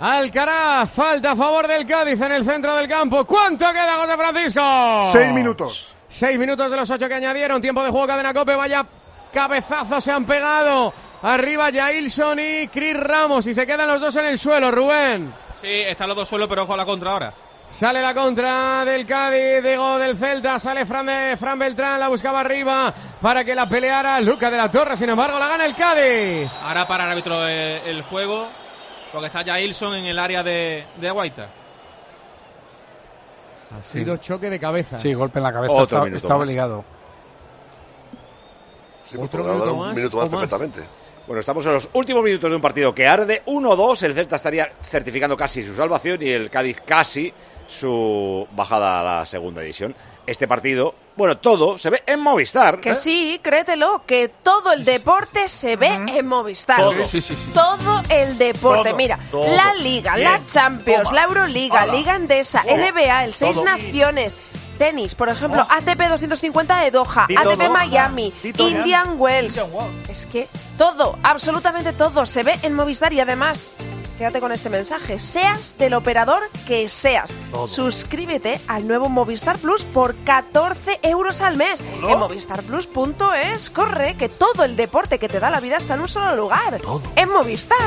Alcaraz, 0.00 0.90
falta 0.90 1.32
a 1.32 1.36
favor 1.36 1.66
del 1.66 1.84
Cádiz 1.86 2.20
en 2.20 2.32
el 2.32 2.44
centro 2.44 2.74
del 2.76 2.86
campo. 2.88 3.24
¿Cuánto 3.24 3.66
queda, 3.72 3.96
José 3.96 4.16
Francisco? 4.16 5.08
Seis 5.12 5.32
minutos. 5.32 5.86
Seis 6.08 6.38
minutos 6.38 6.70
de 6.70 6.76
los 6.76 6.88
ocho 6.90 7.08
que 7.08 7.14
añadieron. 7.14 7.60
Tiempo 7.60 7.82
de 7.82 7.90
juego, 7.90 8.06
cadena 8.06 8.32
cope. 8.34 8.54
Vaya 8.56 8.86
cabezazos 9.32 10.02
se 10.02 10.10
han 10.10 10.24
pegado. 10.24 10.92
Arriba 11.22 11.70
Jailson 11.72 12.38
y 12.38 12.68
Chris 12.68 12.96
Ramos. 12.96 13.46
Y 13.46 13.54
se 13.54 13.66
quedan 13.66 13.88
los 13.88 14.00
dos 14.00 14.16
en 14.16 14.26
el 14.26 14.38
suelo, 14.38 14.70
Rubén. 14.70 15.32
Sí, 15.60 15.68
están 15.68 16.08
los 16.08 16.16
dos 16.16 16.28
suelos, 16.28 16.48
pero 16.48 16.62
ojo 16.62 16.74
a 16.74 16.76
la 16.76 16.84
contra 16.86 17.10
ahora. 17.10 17.32
Sale 17.68 18.00
la 18.00 18.14
contra 18.14 18.82
del 18.86 19.04
Cádiz, 19.04 19.62
digo 19.62 19.98
del 19.98 20.16
Celta, 20.16 20.58
sale 20.58 20.86
Fran, 20.86 21.04
de, 21.04 21.36
Fran 21.36 21.58
Beltrán, 21.58 22.00
la 22.00 22.08
buscaba 22.08 22.40
arriba 22.40 22.94
para 23.20 23.44
que 23.44 23.54
la 23.54 23.68
peleara 23.68 24.18
Luca 24.22 24.50
de 24.50 24.56
la 24.56 24.70
Torre, 24.70 24.96
sin 24.96 25.10
embargo 25.10 25.38
la 25.38 25.48
gana 25.48 25.66
el 25.66 25.74
Cádiz. 25.74 26.50
Ahora 26.62 26.88
para 26.88 27.04
el 27.04 27.10
árbitro 27.10 27.46
el, 27.46 27.82
el 27.84 28.02
juego, 28.04 28.48
porque 29.12 29.26
está 29.26 29.42
ya 29.42 29.60
Ilson 29.60 29.96
en 29.96 30.06
el 30.06 30.18
área 30.18 30.42
de, 30.42 30.86
de 30.96 31.10
Guaita. 31.10 31.50
Ha 33.70 33.82
sido 33.82 34.16
choque 34.16 34.48
de 34.50 34.58
cabeza. 34.58 34.98
Sí, 34.98 35.12
golpe 35.12 35.38
en 35.38 35.42
la 35.44 35.52
cabeza, 35.52 35.72
Otro 35.74 36.06
está, 36.06 36.36
obligado. 36.36 36.84
Sí, 39.10 39.16
pues 39.16 39.28
Otro 39.28 39.44
minuto 39.44 39.74
un 39.74 39.80
más, 39.80 39.96
minuto 39.96 40.16
más. 40.18 40.28
perfectamente. 40.28 40.80
Bueno, 41.26 41.40
estamos 41.40 41.66
en 41.66 41.74
los 41.74 41.88
últimos 41.92 42.22
minutos 42.24 42.48
de 42.48 42.56
un 42.56 42.62
partido 42.62 42.94
que 42.94 43.06
arde 43.06 43.42
1-2. 43.46 44.02
El 44.04 44.14
Celta 44.14 44.36
estaría 44.36 44.72
certificando 44.82 45.36
casi 45.36 45.62
su 45.62 45.74
salvación 45.74 46.22
y 46.22 46.28
el 46.30 46.48
Cádiz 46.48 46.80
casi 46.80 47.32
su 47.68 48.48
bajada 48.52 48.98
a 48.98 49.04
la 49.04 49.26
segunda 49.26 49.60
división. 49.60 49.94
Este 50.26 50.48
partido 50.48 50.94
bueno, 51.18 51.36
todo 51.36 51.76
se 51.78 51.90
ve 51.90 52.04
en 52.06 52.20
Movistar. 52.20 52.80
Que 52.80 52.90
¿eh? 52.90 52.94
sí, 52.94 53.40
créetelo, 53.42 54.04
que 54.06 54.28
todo 54.28 54.72
el 54.72 54.84
deporte 54.84 55.48
se 55.48 55.74
ve 55.74 55.88
en 55.88 56.24
Movistar. 56.28 56.76
Todo. 56.76 57.04
Sí, 57.06 57.20
sí, 57.20 57.34
sí. 57.34 57.50
Todo 57.52 58.02
el 58.08 58.38
deporte. 58.38 58.90
Todo, 58.90 58.96
Mira, 58.96 59.18
todo. 59.28 59.44
la 59.44 59.74
Liga, 59.74 60.14
Bien. 60.14 60.30
la 60.30 60.46
Champions, 60.46 61.02
Toma. 61.02 61.16
la 61.16 61.22
Euroliga. 61.24 61.86
Liga 61.86 62.14
Endesa. 62.14 62.62
NBA, 62.62 63.24
el 63.24 63.34
Seis. 63.34 63.60
Naciones. 63.60 64.36
Tenis, 64.78 65.16
por 65.16 65.28
ejemplo, 65.28 65.66
ATP 65.68 66.08
250 66.08 66.78
de 66.84 66.92
Doha, 66.92 67.24
ATP. 67.24 67.68
Miami, 67.68 68.32
Di 68.40 68.52
todo. 68.52 68.68
Indian 68.68 69.16
Wells. 69.18 69.60
Es 70.08 70.24
que 70.26 70.46
todo, 70.76 71.18
absolutamente 71.24 71.92
todo, 71.94 72.26
se 72.26 72.44
ve 72.44 72.60
en 72.62 72.74
Movistar 72.74 73.12
y 73.12 73.18
además, 73.18 73.74
quédate 74.18 74.40
con 74.40 74.50
este 74.50 74.68
mensaje, 74.68 75.18
seas 75.18 75.76
del 75.78 75.94
operador 75.94 76.42
que 76.66 76.88
seas, 76.88 77.34
Todo. 77.52 77.68
suscríbete 77.68 78.60
al 78.66 78.86
nuevo 78.88 79.08
Movistar 79.08 79.58
Plus 79.58 79.84
por 79.84 80.16
14 80.24 80.98
euros 81.02 81.40
al 81.40 81.56
mes. 81.56 81.80
En 82.06 82.18
movistarplus.es, 82.18 83.70
corre, 83.70 84.16
que 84.16 84.28
todo 84.28 84.64
el 84.64 84.76
deporte 84.76 85.20
que 85.20 85.28
te 85.28 85.38
da 85.38 85.50
la 85.50 85.60
vida 85.60 85.76
está 85.76 85.94
en 85.94 86.00
un 86.00 86.08
solo 86.08 86.34
lugar. 86.34 86.80
En 87.14 87.28
Movistar. 87.30 87.78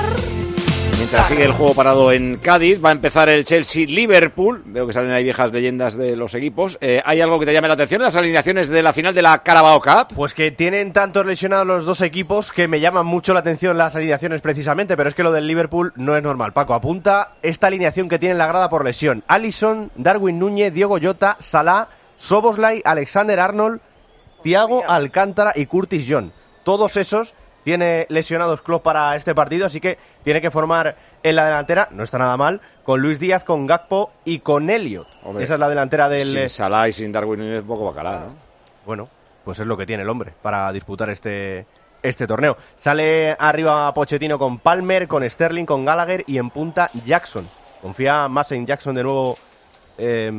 Mientras 1.02 1.28
sigue 1.28 1.46
el 1.46 1.52
juego 1.52 1.74
parado 1.74 2.12
en 2.12 2.38
Cádiz, 2.38 2.80
va 2.80 2.90
a 2.90 2.92
empezar 2.92 3.28
el 3.28 3.44
Chelsea-Liverpool. 3.44 4.62
Veo 4.68 4.86
que 4.86 4.94
salen 4.94 5.10
ahí 5.10 5.24
viejas 5.24 5.52
leyendas 5.52 5.98
de 5.98 6.16
los 6.16 6.36
equipos. 6.36 6.78
Eh, 6.80 7.02
¿Hay 7.04 7.20
algo 7.22 7.40
que 7.40 7.48
te 7.48 7.54
llame 7.54 7.68
la 7.68 7.74
atención 7.74 8.02
en 8.02 8.06
las 8.06 8.16
alineaciones 8.16 8.70
de 8.70 8.84
la 8.84 8.94
final 8.94 9.16
de 9.16 9.24
la 9.24 9.42
Carabao 9.42 9.82
Cup? 9.82 10.16
Pues 10.16 10.36
que 10.36 10.52
tienen 10.52 10.94
tantos 10.94 11.26
lesionados 11.26 11.66
los 11.66 11.86
dos 11.86 12.02
equipos 12.02 12.52
que 12.52 12.68
me 12.68 12.80
llaman 12.80 13.08
mucho 13.08 13.34
la 13.34 13.40
atención 13.40 13.80
las 13.80 13.96
alineaciones 13.96 14.42
precisamente, 14.42 14.96
pero 14.96 15.10
es 15.10 15.16
que 15.16 15.24
lo 15.24 15.32
del 15.32 15.48
Liverpool 15.48 15.92
no 15.96 16.16
es 16.16 16.22
normal. 16.22 16.54
Paco, 16.54 16.76
apunta 16.76 17.34
esta 17.42 17.66
alineación 17.66 18.08
que 18.08 18.20
tiene 18.20 18.34
en 18.34 18.38
la 18.38 18.48
grada 18.48 18.70
por 18.70 18.86
lesión. 18.86 19.24
Allison, 19.28 19.90
Darwin 19.96 20.38
Núñez, 20.38 20.72
Diego 20.72 21.00
Jota, 21.02 21.36
Salah, 21.40 21.88
Soboslai, 22.18 22.84
Alexander 22.86 23.40
Arnold, 23.40 23.82
Thiago 24.44 24.84
Alcántara 24.88 25.52
y 25.56 25.66
Curtis 25.66 26.06
John. 26.08 26.32
Todos 26.64 26.96
esos 26.96 27.34
tiene 27.64 28.06
lesionados 28.10 28.62
Klopp 28.62 28.84
para 28.84 29.16
este 29.16 29.36
partido, 29.36 29.66
así 29.66 29.80
que 29.80 29.98
tiene 30.24 30.42
que 30.42 30.52
formar 30.52 30.96
en 31.24 31.36
la 31.36 31.46
delantera, 31.46 31.88
no 31.92 32.04
está 32.04 32.18
nada 32.18 32.38
mal, 32.38 32.62
con 32.84 33.02
Luis 33.02 33.20
Díaz, 33.20 33.44
con 33.44 33.68
Gakpo 33.68 34.12
y 34.26 34.40
con 34.40 34.70
Elliot. 34.70 35.08
Hombre, 35.24 35.44
Esa 35.44 35.56
es 35.56 35.60
la 35.60 35.70
delantera 35.70 36.10
del... 36.10 36.32
Sin 36.32 36.50
Salah 36.50 36.88
y 36.88 36.94
sin 36.94 37.12
Darwin 37.12 37.40
Núñez, 37.40 37.62
poco 37.62 37.86
bacalá, 37.86 38.20
¿no? 38.20 38.36
Bueno, 38.86 39.10
pues 39.44 39.60
es 39.60 39.68
lo 39.68 39.78
que 39.78 39.86
tiene 39.86 40.04
el 40.04 40.10
hombre 40.10 40.34
para 40.42 40.72
disputar 40.72 41.10
este, 41.10 41.66
este 42.02 42.28
torneo. 42.28 42.58
Sale 42.76 43.36
arriba 43.38 43.94
Pochettino 43.94 44.40
con 44.40 44.60
Palmer, 44.60 45.08
con 45.08 45.28
Sterling, 45.28 45.66
con 45.66 45.86
Gallagher 45.86 46.24
y 46.28 46.38
en 46.38 46.50
punta 46.50 46.90
Jackson. 47.06 47.48
Confía 47.82 48.28
más 48.28 48.52
en 48.52 48.66
Jackson 48.66 48.96
de 48.96 49.04
nuevo 49.04 49.38
eh, 49.98 50.32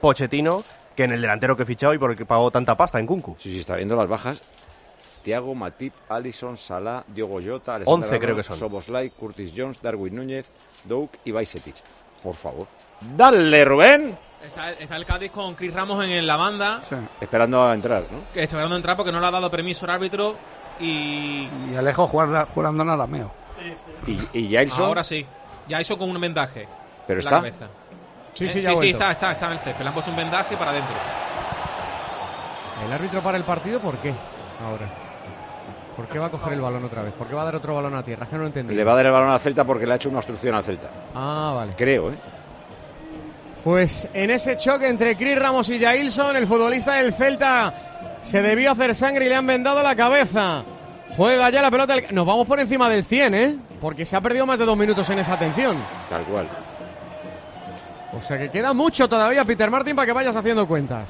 Pochettino 0.00 0.62
que 0.96 1.04
en 1.04 1.12
el 1.12 1.20
delantero 1.20 1.56
que 1.56 1.64
fichado 1.64 1.94
y 1.94 1.98
por 1.98 2.10
el 2.10 2.16
que 2.16 2.26
pagó 2.26 2.50
tanta 2.50 2.76
pasta 2.76 2.98
en 2.98 3.06
Kunku. 3.06 3.36
Sí, 3.38 3.50
sí, 3.50 3.60
está 3.60 3.76
viendo 3.76 3.96
las 3.96 4.08
bajas. 4.08 4.42
Tiago, 5.22 5.54
Matip, 5.54 5.92
Allison, 6.08 6.56
Salah, 6.56 7.04
Diogo 7.06 7.40
Jota, 7.44 7.74
Alexander 7.76 8.04
11 8.08 8.18
creo 8.20 8.36
que 8.36 8.42
son. 8.42 8.56
Soboslai, 8.58 9.10
Curtis 9.10 9.52
Jones, 9.56 9.80
Darwin 9.82 10.14
Núñez, 10.16 10.46
Doug 10.84 11.10
y 11.24 11.30
Bajcetic. 11.32 11.74
Por 12.22 12.34
favor. 12.34 12.66
Dale, 13.16 13.64
Rubén. 13.64 14.18
Está, 14.44 14.72
está 14.72 14.96
el 14.96 15.04
Cádiz 15.04 15.30
con 15.30 15.54
Chris 15.54 15.72
Ramos 15.74 16.02
en 16.04 16.26
la 16.26 16.36
banda, 16.36 16.80
Esperando 17.20 17.62
a 17.62 17.74
entrar, 17.74 18.04
¿no? 18.10 18.20
que 18.32 18.42
está 18.42 18.56
esperando 18.56 18.74
entrar 18.76 18.96
porque 18.96 19.12
no 19.12 19.20
le 19.20 19.26
ha 19.26 19.30
dado 19.30 19.50
permiso 19.50 19.84
al 19.84 19.90
árbitro 19.92 20.34
y... 20.80 21.46
Y 21.70 21.74
Alejo 21.76 22.06
jugar- 22.06 22.46
jugando 22.54 22.82
en 22.82 22.88
arameo. 22.88 23.30
Y, 24.06 24.38
y 24.38 24.50
Jailson. 24.54 24.86
Ahora 24.86 25.04
sí. 25.04 25.26
Ya 25.68 25.78
hizo 25.80 25.98
con 25.98 26.08
un 26.10 26.18
vendaje. 26.18 26.66
¿Pero 27.06 27.20
en 27.20 27.24
la 27.26 27.30
está? 27.30 27.36
cabeza. 27.38 27.66
Sí, 28.32 28.46
Eh, 28.46 28.50
sí, 28.50 28.60
ya 28.62 28.70
ha 28.70 28.72
sí, 28.72 28.76
vuelto. 28.78 28.96
está, 28.96 29.10
está, 29.12 29.32
está 29.32 29.46
en 29.46 29.52
el 29.52 29.58
césped. 29.58 29.82
Le 29.82 29.88
han 29.88 29.94
puesto 29.94 30.10
un 30.10 30.16
vendaje 30.16 30.56
para 30.56 30.70
adentro. 30.70 30.94
¿El 32.86 32.92
árbitro 32.92 33.22
para 33.22 33.36
el 33.36 33.44
partido 33.44 33.78
por 33.80 33.98
qué? 33.98 34.14
Ahora. 34.64 34.88
¿Por 36.00 36.08
qué 36.08 36.18
va 36.18 36.26
a 36.26 36.30
coger 36.30 36.54
el 36.54 36.62
balón 36.62 36.82
otra 36.84 37.02
vez? 37.02 37.12
¿Por 37.12 37.26
qué 37.26 37.34
va 37.34 37.42
a 37.42 37.44
dar 37.44 37.56
otro 37.56 37.74
balón 37.74 37.94
a 37.94 38.02
tierra? 38.02 38.24
Es 38.24 38.30
que 38.30 38.36
no 38.36 38.40
lo 38.42 38.46
entendí. 38.46 38.74
Le 38.74 38.84
va 38.84 38.92
a 38.92 38.96
dar 38.96 39.04
el 39.04 39.12
balón 39.12 39.28
al 39.28 39.38
Celta 39.38 39.64
porque 39.64 39.86
le 39.86 39.92
ha 39.92 39.96
hecho 39.96 40.08
una 40.08 40.16
obstrucción 40.18 40.54
al 40.54 40.64
Celta. 40.64 40.88
Ah, 41.14 41.52
vale. 41.54 41.74
Creo, 41.76 42.10
¿eh? 42.10 42.14
Pues 43.62 44.08
en 44.14 44.30
ese 44.30 44.56
choque 44.56 44.88
entre 44.88 45.14
Chris 45.14 45.38
Ramos 45.38 45.68
y 45.68 45.78
Jailson, 45.78 46.36
el 46.36 46.46
futbolista 46.46 46.94
del 46.94 47.12
Celta 47.12 47.74
se 48.22 48.40
debió 48.40 48.72
hacer 48.72 48.94
sangre 48.94 49.26
y 49.26 49.28
le 49.28 49.34
han 49.36 49.46
vendado 49.46 49.82
la 49.82 49.94
cabeza. 49.94 50.64
Juega 51.18 51.50
ya 51.50 51.60
la 51.60 51.70
pelota. 51.70 51.94
el- 51.96 52.14
Nos 52.14 52.24
vamos 52.24 52.46
por 52.46 52.58
encima 52.60 52.88
del 52.88 53.04
100, 53.04 53.34
¿eh? 53.34 53.56
Porque 53.78 54.06
se 54.06 54.16
ha 54.16 54.22
perdido 54.22 54.46
más 54.46 54.58
de 54.58 54.64
dos 54.64 54.78
minutos 54.78 55.10
en 55.10 55.18
esa 55.18 55.34
atención. 55.34 55.76
Tal 56.08 56.24
cual. 56.24 56.48
O 58.18 58.22
sea 58.22 58.38
que 58.38 58.48
queda 58.50 58.72
mucho 58.72 59.06
todavía, 59.06 59.44
Peter 59.44 59.70
Martin, 59.70 59.94
para 59.94 60.06
que 60.06 60.12
vayas 60.12 60.34
haciendo 60.34 60.66
cuentas. 60.66 61.08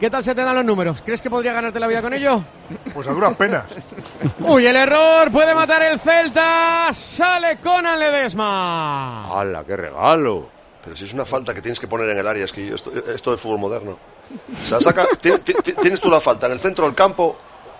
¿Qué 0.00 0.10
tal 0.10 0.22
se 0.22 0.34
te 0.34 0.42
dan 0.42 0.54
los 0.54 0.64
números? 0.64 1.02
¿Crees 1.04 1.22
que 1.22 1.30
podría 1.30 1.54
ganarte 1.54 1.80
la 1.80 1.86
vida 1.86 2.02
con 2.02 2.12
ello? 2.12 2.44
Pues 2.92 3.06
a 3.06 3.12
duras 3.12 3.34
penas. 3.36 3.64
Uy, 4.40 4.66
el 4.66 4.76
error, 4.76 5.32
puede 5.32 5.54
matar 5.54 5.82
el 5.82 5.98
Celta. 5.98 6.88
Sale 6.92 7.58
Conan 7.62 7.98
Ledesma. 7.98 9.32
¡Hala, 9.40 9.64
qué 9.64 9.76
regalo! 9.76 10.48
Pero 10.84 10.94
si 10.94 11.04
es 11.06 11.14
una 11.14 11.24
falta 11.24 11.54
que 11.54 11.62
tienes 11.62 11.80
que 11.80 11.88
poner 11.88 12.08
en 12.10 12.18
el 12.18 12.26
área, 12.26 12.44
es 12.44 12.52
que 12.52 12.72
esto, 12.74 12.92
esto 13.12 13.30
de 13.32 13.38
fútbol 13.38 13.58
moderno. 13.58 13.98
O 14.62 14.66
sea, 14.66 14.80
saca, 14.80 15.06
ti- 15.20 15.32
ti- 15.42 15.54
ti- 15.62 15.72
tienes 15.72 16.00
tú 16.00 16.10
la 16.10 16.20
falta 16.20 16.46
en 16.46 16.52
el 16.52 16.60
centro 16.60 16.84
del 16.84 16.94
campo, 16.94 17.36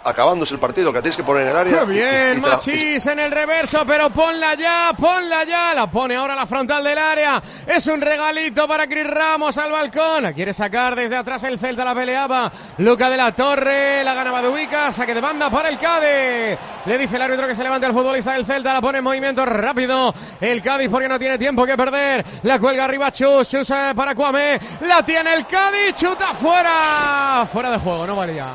acabándose 0.07 0.54
el 0.54 0.61
partido, 0.61 0.92
que 0.92 1.00
tienes 1.02 1.16
que 1.16 1.24
poner 1.24 1.42
en 1.44 1.48
el 1.50 1.57
área. 1.57 1.78
¡Qué 1.80 1.84
y- 1.84 1.94
bien, 1.96 2.38
y 2.38 2.40
la- 2.40 2.48
Machís 2.48 3.07
en 3.07 3.18
el 3.20 3.30
reverso, 3.30 3.84
pero 3.86 4.11
ponla 4.11 4.54
ya, 4.54 4.92
ponla 4.98 5.44
ya. 5.44 5.74
La 5.74 5.90
pone 5.90 6.14
ahora 6.16 6.34
la 6.34 6.46
frontal 6.46 6.82
del 6.84 6.96
área. 6.98 7.42
Es 7.66 7.86
un 7.86 8.00
regalito 8.00 8.66
para 8.68 8.86
Cris 8.86 9.07
Ramos 9.07 9.57
al 9.59 9.72
balcón. 9.72 10.22
La 10.22 10.32
quiere 10.32 10.52
sacar 10.52 10.94
desde 10.94 11.16
atrás 11.16 11.42
el 11.44 11.59
Celta, 11.59 11.84
la 11.84 11.94
peleaba. 11.94 12.50
Luca 12.78 13.11
de 13.11 13.16
la 13.16 13.32
Torre, 13.32 14.02
la 14.04 14.14
ganaba 14.14 14.40
de 14.42 14.48
Ubica, 14.48 14.92
saque 14.92 15.14
de 15.14 15.20
banda 15.20 15.50
para 15.50 15.68
el 15.68 15.78
Cádiz. 15.78 16.59
Le 16.86 16.98
dice 16.98 17.16
el 17.16 17.22
árbitro 17.22 17.46
que 17.46 17.54
se 17.54 17.62
levante 17.62 17.86
al 17.86 17.92
futbolista 17.92 18.32
del 18.32 18.46
Celta, 18.46 18.72
la 18.72 18.80
pone 18.80 18.98
en 18.98 19.04
movimiento 19.04 19.44
rápido. 19.44 20.14
El 20.40 20.62
Cádiz 20.62 20.88
porque 20.88 21.09
no 21.09 21.18
tiene 21.18 21.36
tiempo 21.38 21.66
que 21.66 21.76
perder. 21.76 22.24
La 22.44 22.59
cuelga 22.59 22.84
arriba 22.84 23.12
Chus, 23.12 23.48
Chus 23.48 23.68
para 23.94 24.14
Cuame. 24.14 24.59
La 24.82 25.04
tiene 25.04 25.34
el 25.34 25.46
Cádiz, 25.46 25.94
chuta 25.94 26.32
fuera. 26.34 27.46
Fuera 27.52 27.70
de 27.70 27.78
juego, 27.78 28.07
no 28.07 28.16
valía. 28.16 28.46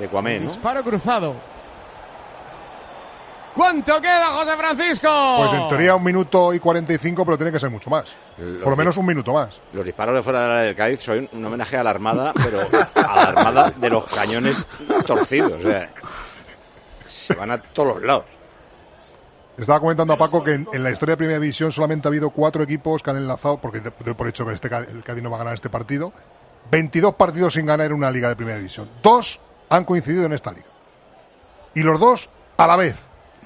De 0.00 0.08
Cuamé, 0.08 0.40
¿no? 0.40 0.48
Disparo 0.48 0.82
cruzado. 0.82 1.34
¿Cuánto 3.54 4.00
queda, 4.00 4.26
José 4.26 4.56
Francisco? 4.56 5.08
Pues 5.38 5.52
en 5.60 5.68
teoría 5.68 5.96
un 5.96 6.04
minuto 6.04 6.54
y 6.54 6.60
45, 6.60 7.24
pero 7.24 7.36
tiene 7.36 7.50
que 7.52 7.58
ser 7.58 7.68
mucho 7.68 7.90
más. 7.90 8.14
Los 8.38 8.62
Por 8.62 8.70
lo 8.70 8.76
menos 8.76 8.96
un 8.96 9.04
minuto 9.06 9.32
más. 9.32 9.60
Los 9.72 9.84
disparos 9.84 10.14
de 10.14 10.22
fuera 10.22 10.42
del 10.42 10.50
área 10.52 10.62
del 10.64 10.76
Cádiz 10.76 11.00
son 11.00 11.28
un 11.32 11.44
homenaje 11.44 11.76
a 11.76 11.82
la 11.82 11.90
Armada, 11.90 12.32
pero 12.32 12.60
a 12.94 13.16
la 13.16 13.22
Armada 13.22 13.70
de 13.72 13.90
los 13.90 14.04
cañones 14.06 14.66
torcidos. 15.04 15.52
O 15.64 15.68
sea, 15.68 15.90
se 17.06 17.34
van 17.34 17.50
a 17.50 17.58
todos 17.60 17.96
los 17.96 18.02
lados. 18.04 18.24
Estaba 19.58 19.80
comentando 19.80 20.14
a 20.14 20.16
Paco 20.16 20.42
que 20.44 20.54
en, 20.54 20.68
en 20.72 20.82
la 20.84 20.90
historia 20.90 21.14
de 21.14 21.16
Primera 21.18 21.38
División 21.40 21.72
solamente 21.72 22.06
ha 22.06 22.10
habido 22.10 22.30
cuatro 22.30 22.62
equipos 22.62 23.02
que 23.02 23.10
han 23.10 23.16
enlazado, 23.16 23.58
porque 23.58 23.80
de- 23.80 23.92
doy 24.04 24.14
por 24.14 24.28
hecho 24.28 24.46
que 24.46 24.54
este, 24.54 24.68
el 24.68 25.02
Cádiz 25.02 25.22
no 25.24 25.28
va 25.30 25.36
a 25.36 25.40
ganar 25.40 25.54
este 25.54 25.68
partido, 25.68 26.12
22 26.70 27.14
partidos 27.16 27.52
sin 27.54 27.66
ganar 27.66 27.86
en 27.88 27.92
una 27.94 28.10
liga 28.12 28.28
de 28.28 28.36
Primera 28.36 28.56
División. 28.56 28.88
Dos 29.02 29.38
han 29.70 29.84
coincidido 29.84 30.26
en 30.26 30.32
esta 30.34 30.50
liga. 30.52 30.66
Y 31.74 31.82
los 31.82 31.98
dos 31.98 32.28
a 32.58 32.66
la 32.66 32.76
vez. 32.76 32.96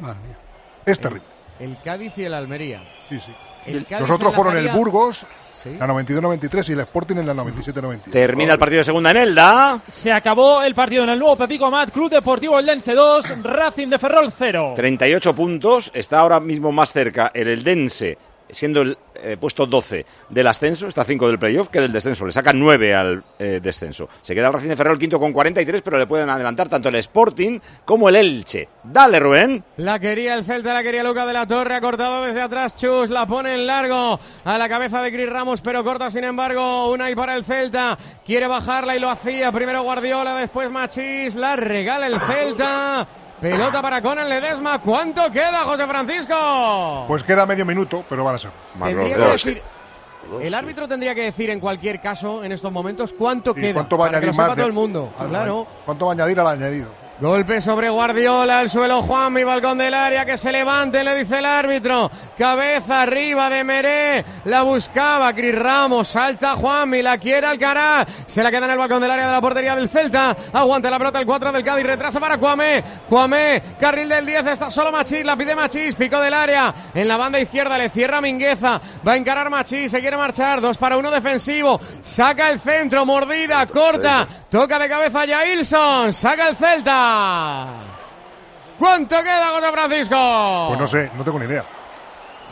Madre 0.01 0.19
mía. 0.27 0.37
Es 0.85 0.99
terrible. 0.99 1.23
El 1.61 1.79
Cádiz 1.83 2.19
y 2.19 2.25
el 2.25 2.35
Almería. 2.35 2.83
Sí, 3.09 3.21
sí. 3.21 3.33
El 3.67 3.87
Cádiz 3.87 4.01
Los 4.09 4.11
otros 4.11 4.35
fueron 4.35 4.57
el 4.57 4.69
Burgos, 4.71 5.25
Sí. 5.63 5.77
la 5.79 5.87
92-93 5.87 6.69
y 6.69 6.73
el 6.73 6.81
Sporting 6.81 7.17
en 7.17 7.27
la 7.27 7.33
97-98. 7.35 8.11
Termina 8.11 8.53
el 8.55 8.59
partido 8.59 8.79
de 8.79 8.85
segunda 8.85 9.11
en 9.13 9.17
Elda. 9.19 9.81
Se 9.87 10.13
acabó 10.13 10.63
el 10.63 10.75
partido 10.75 11.05
en 11.05 11.11
el 11.11 11.19
nuevo 11.19 11.37
Pepico 11.37 11.71
Mat, 11.71 11.91
Club 11.91 12.11
Deportivo 12.11 12.59
Eldense 12.59 12.93
2, 12.93 13.43
Racing 13.43 13.89
de 13.89 13.99
Ferrol 13.99 14.31
0. 14.37 14.75
38 14.77 15.35
puntos. 15.35 15.91
Está 15.95 16.21
ahora 16.21 16.39
mismo 16.41 16.71
más 16.73 16.93
cerca 16.93 17.31
el 17.33 17.49
Eldense, 17.49 18.19
siendo 18.51 18.83
el 18.83 18.99
eh, 19.25 19.37
puesto 19.37 19.67
12 19.67 20.05
del 20.29 20.47
ascenso. 20.47 20.87
Está 20.87 21.05
5 21.05 21.27
del 21.29 21.39
playoff 21.39 21.69
que 21.69 21.81
del 21.81 21.93
descenso. 21.93 22.27
Le 22.27 22.33
sacan 22.33 22.59
9 22.59 22.95
al 22.95 23.25
eh, 23.39 23.61
descenso. 23.63 24.09
Se 24.23 24.35
queda 24.35 24.49
el 24.49 24.53
Racing 24.53 24.69
de 24.69 24.77
Ferrol 24.77 24.99
quinto 24.99 25.19
con 25.19 25.33
43, 25.33 25.83
pero 25.83 25.99
le 25.99 26.07
pueden 26.07 26.29
adelantar 26.31 26.69
tanto 26.69 26.89
el 26.89 26.97
Sporting 26.97 27.59
como 27.85 28.09
el 28.09 28.17
Elche. 28.17 28.69
Dale, 28.83 29.19
Rubén. 29.19 29.65
La 29.79 29.99
quería 29.99 30.35
el 30.35 30.45
Celta, 30.45 30.75
la 30.75 30.83
quería 30.83 31.03
Luca 31.03 31.27
de 31.27 31.33
la 31.33 31.47
Torre, 31.47 31.75
ha 31.75 31.81
cortado 31.81 32.25
desde 32.25 32.43
atrás 32.43 32.77
Chus, 32.77 33.11
la 33.11 33.27
pone 33.27 33.55
en 33.55 33.67
largo 33.67 34.21
a 34.45 34.59
la 34.59 34.69
cabeza 34.69 35.03
de 35.03 35.13
Cris 35.13 35.29
Ramos, 35.29 35.61
pero 35.61 35.83
corta 35.85 36.11
sin 36.11 36.25
embargo 36.25 36.91
una 36.91 37.11
y 37.11 37.15
para 37.15 37.35
el 37.37 37.45
Celta, 37.45 37.99
quiere 38.25 38.47
bajarla 38.47 38.97
y 38.97 39.01
lo 39.01 39.11
hacía, 39.11 39.53
primero 39.53 39.83
Guardiola, 39.83 40.37
después 40.37 40.71
Machís, 40.71 41.35
la 41.35 41.57
regala 41.57 42.07
el 42.07 42.21
Celta, 42.21 43.07
pelota 43.41 43.83
para 43.83 44.01
Conan 44.03 44.29
Ledesma, 44.29 44.81
¿cuánto 44.81 45.31
queda 45.31 45.65
José 45.65 45.87
Francisco? 45.87 47.05
Pues 47.09 47.23
queda 47.23 47.47
medio 47.47 47.65
minuto, 47.67 48.05
pero 48.09 48.25
van 48.25 48.37
a 48.37 48.39
ser. 48.39 48.51
Decir- 48.79 49.63
el 50.41 50.55
árbitro 50.55 50.89
tendría 50.89 51.15
que 51.15 51.23
decir 51.25 51.51
en 51.51 51.61
cualquier 51.61 52.01
caso, 52.01 52.43
en 52.43 52.53
estos 52.53 52.73
momentos, 52.73 53.13
cuánto 53.17 53.51
¿Y 53.51 53.61
queda, 53.61 53.75
cuánto 53.75 53.99
va 53.99 54.07
a 54.07 54.11
que 54.11 54.17
añadir 54.17 54.29
lo 54.29 54.33
sepa 54.33 54.47
más? 54.49 54.57
de- 54.57 54.63
todo 54.63 54.69
el 54.69 54.73
mundo, 54.73 55.13
claro. 55.29 55.67
¿Cuánto 55.85 56.07
va 56.07 56.13
a 56.13 56.15
añadir 56.15 56.41
al 56.41 56.47
añadido? 56.47 57.04
Golpe 57.21 57.61
sobre 57.61 57.89
Guardiola, 57.91 58.61
el 58.61 58.69
suelo 58.69 59.01
Juanmi, 59.01 59.45
balcón 59.45 59.79
del 59.79 59.95
área, 59.95 60.25
que 60.25 60.37
se 60.37 60.51
levante, 60.51 61.05
le 61.05 61.15
dice 61.15 61.39
el 61.39 61.47
árbitro. 61.47 62.11
Cabeza 62.37 63.03
arriba 63.03 63.49
de 63.49 63.63
Meré, 63.63 64.25
la 64.47 64.65
buscaba 64.65 65.33
Cris 65.33 65.57
Ramos, 65.57 66.09
salta 66.09 66.57
Juanmi, 66.57 67.03
la 67.03 67.17
quiere 67.19 67.47
Alcaraz, 67.47 68.09
se 68.27 68.43
la 68.43 68.51
queda 68.51 68.65
en 68.65 68.73
el 68.73 68.79
balcón 68.79 69.01
del 69.01 69.13
área 69.13 69.27
de 69.29 69.33
la 69.33 69.41
portería 69.41 69.77
del 69.77 69.89
Celta. 69.89 70.37
Aguanta 70.53 70.91
la 70.91 70.99
pelota 70.99 71.21
el 71.21 71.27
4 71.27 71.53
del 71.53 71.63
Cádiz, 71.63 71.87
retrasa 71.87 72.19
para 72.19 72.37
Cuamé. 72.37 72.83
Cuamé, 73.09 73.63
carril 73.79 74.09
del 74.09 74.27
10, 74.27 74.47
está 74.49 74.69
solo 74.69 74.91
Machís, 74.91 75.25
la 75.25 75.37
pide 75.37 75.55
Machís, 75.55 75.95
pico 75.95 76.19
del 76.19 76.35
área. 76.35 76.75
En 76.95 77.07
la 77.07 77.17
banda 77.17 77.39
izquierda 77.39 77.79
le 77.79 77.91
cierra 77.91 78.21
Mingueza, 78.21 78.81
va 79.07 79.13
a 79.13 79.17
encarar 79.17 79.51
Machís, 79.51 79.93
se 79.93 80.01
quiere 80.01 80.17
marchar, 80.17 80.61
2 80.61 80.77
para 80.79 80.97
1 80.97 81.13
defensivo. 81.13 81.81
Saca 82.03 82.51
el 82.51 82.59
centro, 82.59 83.07
mordida, 83.07 83.65
corta, 83.67 84.27
toca 84.51 84.81
de 84.81 84.89
cabeza 84.89 85.25
Jailson, 85.29 86.13
saca 86.13 86.49
el 86.49 86.57
Celta. 86.57 87.04
¿Cuánto 88.79 89.23
queda, 89.23 89.51
José 89.51 89.73
Francisco? 89.73 90.65
Pues 90.69 90.81
no 90.81 90.87
sé, 90.87 91.11
no 91.17 91.25
tengo 91.25 91.39
ni 91.39 91.47
idea. 91.47 91.65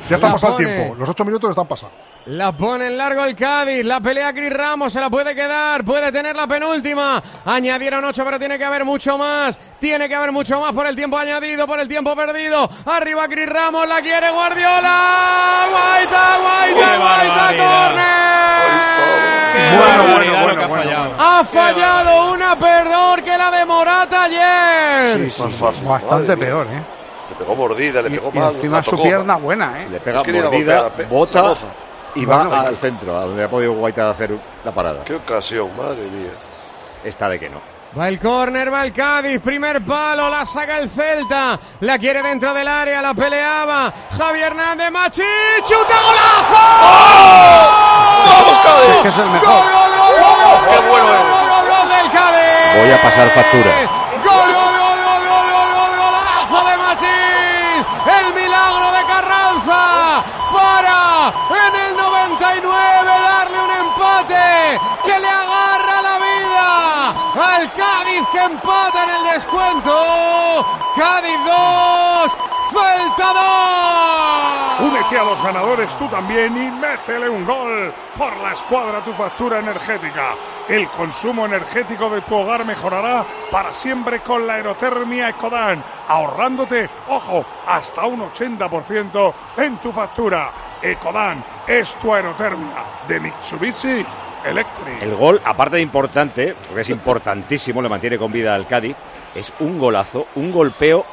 Ya 0.09 0.17
está 0.17 0.33
pasado 0.33 0.59
el 0.59 0.67
tiempo. 0.67 0.95
Los 0.95 1.09
ocho 1.09 1.25
minutos 1.25 1.51
están 1.51 1.67
pasados. 1.67 1.95
La 2.27 2.53
pone 2.53 2.87
en 2.87 2.97
largo 2.97 3.25
el 3.25 3.35
Cádiz, 3.35 3.85
la 3.85 3.99
pelea 3.99 4.33
Cris 4.33 4.53
Ramos, 4.53 4.93
se 4.93 5.01
la 5.01 5.11
puede 5.11 5.35
quedar, 5.35 5.83
puede 5.85 6.13
tener 6.13 6.37
la 6.37 6.47
penúltima. 6.47 7.21
Añadieron 7.45 8.05
ocho, 8.05 8.25
pero 8.25 8.39
tiene 8.39 8.57
que 8.59 8.65
haber 8.65 8.85
mucho 8.85 9.19
más. 9.19 9.59
Tiene 9.81 10.09
que 10.09 10.15
haber 10.15 10.31
mucho 10.31 10.61
más 10.61 10.73
por 10.73 10.87
el 10.87 10.95
tiempo 10.95 11.19
añadido, 11.19 11.67
por 11.67 11.81
el 11.81 11.89
tiempo 11.89 12.15
perdido. 12.15 12.71
Arriba 12.87 13.27
Cris 13.27 13.49
Ramos, 13.49 13.89
la 13.89 14.01
quiere 14.01 14.31
Guardiola. 14.31 15.67
Guaita, 15.69 16.39
Guaita, 16.39 16.97
Guaita, 16.99 17.47
córner. 17.59 18.13
Bueno, 19.79 20.03
bueno, 20.15 20.33
bueno, 20.45 20.59
que 20.59 20.65
ha 20.65 20.69
fallado. 20.69 21.15
Ha 21.19 21.45
fallado 21.45 22.33
una 22.35 22.57
perdón 22.59 23.23
que 23.25 23.37
la 23.37 23.51
de 23.51 23.65
Morata 23.67 24.23
ayer. 24.25 25.27
Más 25.41 25.55
fácil. 25.57 25.89
Bastante 25.89 26.37
peor, 26.37 26.69
¿eh? 26.69 26.83
Le 27.31 27.35
pegó 27.37 27.57
mordida, 27.57 28.01
le 28.01 28.09
Y, 28.09 28.13
pegó 28.13 28.31
y 28.33 28.39
mal. 28.39 28.55
encima 28.55 28.77
la 28.77 28.83
su 28.85 28.91
tocó. 28.93 29.03
pierna 29.03 29.35
buena, 29.37 29.83
¿eh? 29.83 29.89
Le 29.91 29.99
pega 29.99 30.23
mordida, 30.23 30.89
bota 31.11 31.53
Y 32.15 32.25
va 32.25 32.45
Bueno, 32.45 32.55
al 32.55 32.77
centro, 32.77 33.17
a 33.17 33.23
donde 33.23 33.45
ha 33.45 33.49
podido 33.49 33.73
Guaita 33.73 34.11
hacer 34.11 34.37
la 34.65 34.73
parada. 34.73 35.05
Qué 35.05 35.15
ocasión, 35.15 35.75
madre 35.77 36.03
mía. 36.09 36.33
Esta 37.05 37.29
de 37.29 37.39
que 37.41 37.49
no. 37.49 37.61
Va 37.99 38.09
el 38.09 38.19
córner, 38.19 38.73
va 38.73 38.85
el 38.87 38.93
Cádiz, 38.93 39.39
primer 39.41 39.85
palo, 39.85 40.29
la 40.31 40.47
saca 40.47 40.79
el 40.79 40.89
Celta, 40.89 41.59
la 41.81 41.99
quiere 41.99 42.23
dentro 42.23 42.55
del 42.55 42.67
área, 42.67 43.03
la 43.03 43.13
peleaba 43.13 43.93
Javier 44.17 44.47
Hernández, 44.47 44.91
Machi, 44.91 45.23
chuta 45.63 46.01
golazo. 46.01 46.63
¡Vamos, 48.25 48.59
Cádiz! 48.65 48.97
Es 48.97 49.03
que 49.03 49.09
es 49.09 49.19
el 49.19 49.25
Gol, 49.25 49.33
mejor. 49.33 49.63
gol, 49.63 49.73
gol, 49.73 50.15
gol, 50.23 50.37
gol, 50.41 50.69
¡Qué 50.71 50.81
bueno 50.89 51.05
gol, 51.07 51.15
es! 51.15 51.21
gol, 51.23 51.49
gol, 51.51 51.67
gol 51.69 51.89
del 51.89 52.11
Cádiz. 52.13 52.83
Voy 52.83 52.91
a 52.93 53.03
pasar 53.03 53.31
facturas. 53.31 53.91
Empata 68.45 69.05
en 69.05 69.11
el 69.11 69.35
descuento. 69.35 69.93
Cádiz 70.97 71.39
2, 71.45 72.33
Celta 72.71 73.33
2. 74.81 74.89
Únete 74.89 75.19
a 75.19 75.25
los 75.25 75.43
ganadores 75.43 75.97
tú 75.97 76.09
también 76.09 76.57
y 76.57 76.71
métele 76.71 77.29
un 77.29 77.45
gol 77.45 77.93
por 78.19 78.37
la 78.39 78.53
escuadra 78.53 79.01
tu 79.01 79.13
factura 79.13 79.61
energética. 79.61 80.35
El 80.69 80.89
consumo 80.89 81.47
energético 81.47 82.11
de 82.11 82.21
tu 82.23 82.35
hogar 82.35 82.65
mejorará 82.65 83.25
para 83.51 83.75
siempre 83.75 84.21
con 84.21 84.47
la 84.47 84.55
aerotermia 84.55 85.29
Ecodan, 85.29 85.83
ahorrándote, 86.09 86.89
ojo, 87.09 87.45
hasta 87.67 88.07
un 88.07 88.21
80% 88.21 89.35
en 89.59 89.77
tu 89.79 89.93
factura. 89.93 90.51
Ecodan 90.81 91.45
es 91.67 91.95
tu 91.97 92.13
aerotermia 92.13 92.85
de 93.07 93.21
Mitsubishi 93.21 94.07
El 95.01 95.15
gol, 95.15 95.41
aparte 95.45 95.77
de 95.77 95.83
importante, 95.83 96.55
porque 96.67 96.83
es 96.83 96.91
importantísimo, 96.91 97.81
le 97.81 97.89
mantiene 97.89 98.19
con 98.19 98.33
vida 98.33 98.55
al 98.55 98.67
Cádiz, 98.67 98.97
es 99.35 99.53
un 99.61 99.79
golazo, 99.79 100.27
un 100.35 100.53
golpeo 100.53 101.07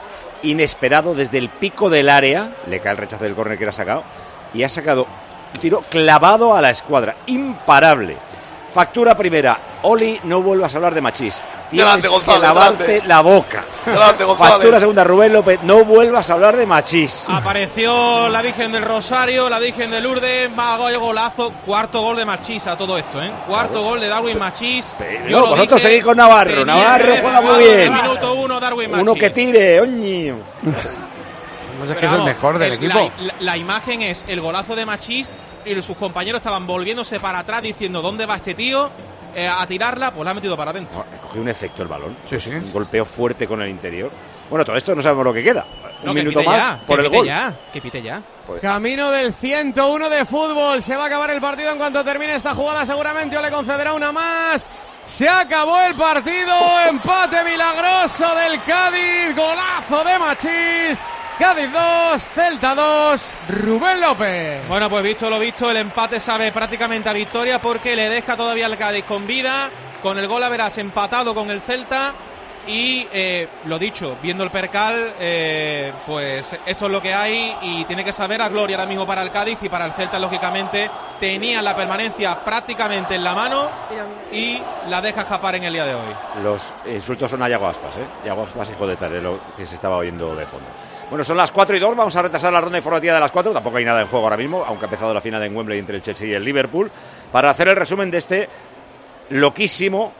inesperado 0.44 1.14
desde 1.16 1.38
el 1.38 1.50
pico 1.50 1.90
del 1.90 2.10
área, 2.10 2.52
le 2.68 2.80
cae 2.80 2.92
el 2.92 2.98
rechazo 2.98 3.24
del 3.24 3.36
córner 3.36 3.58
que 3.58 3.66
era 3.66 3.74
sacado, 3.74 4.04
y 4.54 4.64
ha 4.64 4.70
sacado 4.70 5.06
un 5.54 5.60
tiro 5.60 5.82
clavado 5.90 6.56
a 6.56 6.62
la 6.62 6.70
escuadra, 6.70 7.18
imparable. 7.28 8.18
Factura 8.74 9.16
primera, 9.18 9.58
Oli, 9.84 10.20
no 10.26 10.42
vuelvas 10.42 10.74
a 10.74 10.78
hablar 10.78 10.94
de 10.94 11.02
machís. 11.02 11.42
Tienes 11.70 11.86
Delante, 11.86 12.08
González, 12.08 12.40
que 12.42 12.48
lavarte 12.48 12.84
delante. 12.84 13.08
la 13.08 13.22
boca. 13.22 13.64
Delante. 13.86 14.26
Factura 14.38 14.80
segunda, 14.80 15.04
Rubén 15.04 15.34
López, 15.34 15.60
no 15.64 15.84
vuelvas 15.86 16.30
a 16.30 16.34
hablar 16.34 16.56
de 16.58 16.66
machís. 16.66 17.26
Apareció 17.28 18.30
la 18.30 18.42
Virgen 18.42 18.72
del 18.72 18.84
Rosario, 18.84 19.50
la 19.50 19.60
Virgen 19.60 19.90
de 19.92 20.02
Lourdes, 20.02 20.50
va 20.58 20.78
gol, 20.78 20.98
golazo, 20.98 21.52
cuarto 21.66 22.02
gol 22.02 22.18
de 22.18 22.26
Machís 22.26 22.66
a 22.68 22.78
todo 22.78 22.98
esto, 22.98 23.22
¿eh? 23.22 23.32
Cuarto 23.48 23.74
Claro. 23.74 23.88
gol 23.88 24.00
de 24.00 24.08
Darwin 24.08 24.38
Machís. 24.40 24.96
no, 25.30 25.48
vosotros 25.48 25.82
seguís 25.82 26.04
con 26.04 26.18
Navarro, 26.18 26.64
Navarro 26.66 27.14
juega 27.22 27.42
muy 27.42 27.64
bien. 27.64 27.94
minuto 27.94 28.34
uno, 28.36 28.60
Darwin 28.60 28.92
Machís. 28.92 29.02
Uno 29.04 29.16
que 29.16 29.30
tire, 29.32 29.82
oñi. 29.82 30.32
Pues 31.80 31.92
es 31.92 31.96
que 31.96 32.02
Pero 32.02 32.14
es 32.14 32.20
el 32.20 32.26
mejor 32.26 32.58
del 32.60 32.74
el- 32.74 32.78
equipo. 32.78 33.12
La, 33.20 33.26
la- 33.26 33.34
la 33.40 33.58
imagen 33.58 34.02
es 34.02 34.26
el 34.28 34.42
golazo 34.42 34.76
de 34.76 34.86
Machís 34.86 35.32
y 35.66 35.82
sus 35.82 35.96
compañeros 35.98 36.40
estaban 36.40 36.66
volviéndose 36.68 37.20
para 37.20 37.40
atrás 37.40 37.62
diciendo 37.62 38.02
¿dónde 38.02 38.26
va 38.26 38.36
este 38.38 38.54
tío? 38.54 38.90
Eh, 39.36 39.48
a 39.48 39.66
tirarla, 39.68 40.12
pues 40.12 40.26
la 40.26 40.32
ha 40.32 40.34
metido 40.34 40.58
para 40.58 40.72
adentro. 40.72 41.00
Ha 41.02 41.18
cogido 41.22 41.44
un 41.44 41.50
efecto 41.50 41.84
el 41.84 41.88
balón. 41.88 42.14
Sí, 42.24 42.30
Pues 42.32 42.44
sí. 42.46 42.50
Un 42.52 42.72
golpeo 42.74 43.06
fuerte 43.06 43.48
con 43.48 43.62
el 43.62 43.70
interior. 43.70 44.12
Bueno, 44.50 44.66
todo 44.66 44.76
esto 44.76 44.96
no 44.96 45.04
sabemos 45.04 45.24
lo 45.24 45.34
que 45.34 45.44
queda. 45.44 45.66
No, 46.04 46.10
un 46.12 46.18
que 46.18 46.24
minuto 46.24 46.42
más 46.44 46.58
ya, 46.58 46.82
por 46.88 46.96
que 46.98 47.04
el 47.04 47.08
pite 47.10 47.18
gol. 47.18 47.28
ya, 47.28 47.60
que 47.72 47.82
pite 47.82 48.02
ya. 48.02 48.24
Camino 48.60 49.12
del 49.12 49.32
101 49.32 50.10
de 50.10 50.26
fútbol. 50.26 50.82
Se 50.82 50.96
va 50.96 51.04
a 51.04 51.06
acabar 51.06 51.30
el 51.30 51.40
partido 51.40 51.70
en 51.70 51.78
cuanto 51.78 52.04
termine 52.04 52.34
esta 52.34 52.56
jugada. 52.56 52.84
Seguramente 52.88 53.38
o 53.38 53.42
le 53.44 53.52
concederá 53.52 53.94
una 53.94 54.12
más. 54.12 54.66
Se 55.04 55.30
acabó 55.30 55.80
el 55.82 55.94
partido. 55.96 56.52
Empate 56.90 57.44
milagroso 57.44 58.34
del 58.34 58.64
Cádiz. 58.64 59.36
Golazo 59.36 60.04
de 60.04 60.18
Machís. 60.20 61.04
Cádiz 61.40 61.72
2, 61.72 62.22
Celta 62.36 62.76
2, 62.76 63.22
Rubén 63.48 64.02
López. 64.02 64.68
Bueno, 64.68 64.90
pues 64.90 65.02
visto 65.02 65.30
lo 65.30 65.40
visto, 65.40 65.72
el 65.72 65.78
empate 65.78 66.20
sabe 66.20 66.52
prácticamente 66.52 67.08
a 67.08 67.14
victoria 67.14 67.62
porque 67.62 67.96
le 67.96 68.10
deja 68.10 68.36
todavía 68.36 68.66
al 68.66 68.78
Cádiz 68.78 69.06
con 69.06 69.26
vida, 69.26 69.70
con 70.04 70.18
el 70.18 70.28
gol 70.28 70.44
a 70.44 70.50
verás 70.50 70.78
empatado 70.80 71.34
con 71.34 71.50
el 71.50 71.62
Celta 71.62 72.14
y 72.68 73.08
eh, 73.14 73.48
lo 73.66 73.80
dicho, 73.80 74.18
viendo 74.22 74.44
el 74.44 74.52
percal, 74.52 75.14
eh, 75.18 75.94
pues 76.06 76.58
esto 76.66 76.86
es 76.88 76.92
lo 76.92 77.02
que 77.02 77.14
hay 77.14 77.56
y 77.62 77.86
tiene 77.86 78.04
que 78.04 78.12
saber 78.12 78.42
a 78.42 78.50
gloria 78.50 78.76
ahora 78.76 78.90
mismo 78.90 79.08
para 79.08 79.22
el 79.22 79.32
Cádiz 79.32 79.60
y 79.62 79.70
para 79.70 79.86
el 79.86 79.94
Celta, 79.94 80.20
lógicamente, 80.20 80.92
tenía 81.22 81.62
la 81.62 81.74
permanencia 81.74 82.44
prácticamente 82.44 83.16
en 83.16 83.24
la 83.24 83.34
mano 83.34 83.70
y 84.34 84.62
la 84.90 85.02
deja 85.02 85.22
escapar 85.22 85.56
en 85.56 85.64
el 85.64 85.72
día 85.72 85.86
de 85.86 85.96
hoy. 85.96 86.16
Los 86.44 86.74
insultos 86.86 87.32
son 87.32 87.42
a 87.44 87.48
Yago 87.48 87.66
Aspas, 87.66 87.96
¿eh? 87.96 88.06
Yago 88.26 88.44
Aspas, 88.44 88.70
hijo 88.70 88.86
de 88.86 88.98
tal, 88.98 89.16
es 89.16 89.24
lo 89.24 89.40
que 89.56 89.66
se 89.66 89.76
estaba 89.76 89.96
oyendo 89.96 90.36
de 90.36 90.46
fondo. 90.46 90.68
Bueno, 91.10 91.24
son 91.24 91.38
las 91.38 91.52
4 91.52 91.76
y 91.76 91.80
2, 91.80 91.96
vamos 91.96 92.16
a 92.16 92.22
retrasar 92.22 92.54
la 92.54 92.62
ronda 92.62 92.78
informativa 92.78 93.16
de 93.16 93.20
las 93.20 93.32
4, 93.32 93.52
tampoco 93.52 93.78
hay 93.78 93.86
nada 93.86 94.02
en 94.02 94.08
juego 94.08 94.26
ahora 94.26 94.38
mismo, 94.38 94.64
aunque 94.64 94.86
ha 94.86 94.88
empezado 94.88 95.12
la 95.12 95.22
final 95.22 95.42
en 95.42 95.56
Wembley 95.56 95.80
entre 95.80 95.96
el 95.96 96.04
Chelsea 96.04 96.28
y 96.28 96.34
el 96.34 96.44
Liverpool, 96.44 96.92
para 97.32 97.50
hacer 97.50 97.68
el 97.68 97.76
resumen 97.76 98.12
de 98.12 98.20
este 98.20 98.50
loquísimo 99.30 100.14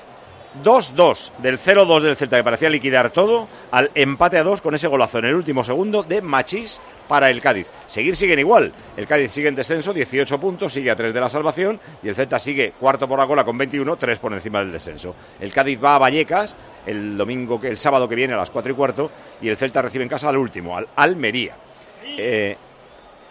2-2 0.64 1.34
del 1.40 1.58
0-2 1.58 2.02
del 2.02 2.16
Celta 2.16 2.38
que 2.38 2.44
parecía 2.44 2.70
liquidar 2.70 3.12
todo 3.12 3.48
al 3.72 3.92
empate 3.96 4.38
a 4.38 4.44
2 4.44 4.62
con 4.62 4.76
ese 4.76 4.88
golazo 4.88 5.20
en 5.20 5.26
el 5.26 5.36
último 5.36 5.64
segundo 5.64 6.04
de 6.04 6.22
Machís 6.22 6.80
para 7.08 7.30
el 7.30 7.42
Cádiz. 7.42 7.68
Seguir 7.88 8.16
siguen 8.16 8.40
igual. 8.40 8.72
El 8.96 9.08
Cádiz 9.08 9.32
sigue 9.32 9.50
en 9.50 9.56
descenso, 9.56 9.94
18 9.94 10.40
puntos, 10.40 10.74
sigue 10.74 10.92
a 10.92 10.96
3 10.96 11.14
de 11.14 11.20
la 11.22 11.30
salvación 11.30 11.80
y 12.04 12.10
el 12.10 12.16
Celta 12.16 12.40
sigue 12.40 12.74
cuarto 12.80 13.08
por 13.08 13.20
la 13.20 13.28
cola 13.28 13.44
con 13.44 13.58
21, 13.58 13.96
3 13.98 14.20
por 14.20 14.34
encima 14.34 14.60
del 14.60 14.72
descenso. 14.72 15.16
El 15.40 15.52
Cádiz 15.52 15.84
va 15.84 15.96
a 15.96 16.00
Vallecas 16.00 16.56
el 16.86 17.18
domingo, 17.18 17.60
que 17.60 17.68
el 17.68 17.78
sábado 17.78 18.08
que 18.08 18.16
viene 18.16 18.34
a 18.34 18.38
las 18.38 18.50
4 18.50 18.72
y 18.72 18.76
cuarto 18.76 19.12
y 19.42 19.50
el 19.50 19.58
Celta 19.58 19.82
recibe 19.82 20.04
en 20.04 20.10
casa 20.10 20.30
al 20.30 20.38
último, 20.38 20.78
al 20.78 20.88
Almería. 20.96 21.56
Eh, 22.06 22.56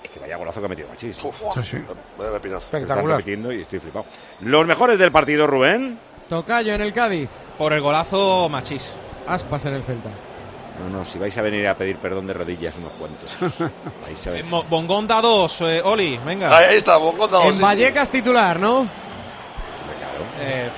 es 0.03 0.11
que 0.11 0.21
vaya 0.21 0.37
golazo 0.37 0.61
que 0.61 0.67
ha 0.67 0.69
metido 0.69 0.89
Machís. 0.89 1.17
Sí, 1.17 1.63
sí. 1.63 1.77
Vaya 2.19 2.33
pepinazo. 2.33 2.77
Están 2.77 3.07
repitiendo 3.07 3.53
y 3.53 3.61
estoy 3.61 3.81
flipado. 3.81 4.07
Los 4.41 4.67
mejores 4.67 4.99
del 4.99 5.13
partido, 5.13 5.47
Rubén. 5.47 5.99
Tocayo 6.29 6.75
en 6.75 6.81
el 6.83 6.93
Cádiz. 6.93 7.29
Por 7.57 7.73
el 7.73 7.81
golazo 7.81 8.49
Machís. 8.49 8.97
Aspas 9.27 9.65
en 9.67 9.75
el 9.75 9.83
Celta. 9.83 10.11
No, 10.81 10.99
no, 10.99 11.05
si 11.05 11.19
vais 11.19 11.37
a 11.37 11.43
venir 11.43 11.67
a 11.67 11.77
pedir 11.77 11.97
perdón 11.97 12.27
de 12.27 12.35
rodillas 12.35 12.77
unos 12.77 12.93
cuantos. 12.93 13.35
vais 14.03 14.27
a 14.27 14.31
ver. 14.31 14.41
Eh, 14.41 14.43
Mo- 14.45 14.63
Bongón 14.65 15.07
da 15.09 15.21
dos, 15.21 15.61
eh, 15.63 15.83
Oli, 15.85 16.19
venga. 16.25 16.57
Ahí 16.57 16.77
está, 16.77 16.97
Bongón 16.99 17.31
da 17.31 17.39
dos, 17.39 17.43
sí, 17.45 17.49
En 17.51 17.57
sí. 17.57 17.63
Vallecas 17.63 18.11
titular, 18.11 18.61
¿no? 18.61 18.87
Eh, 20.41 20.71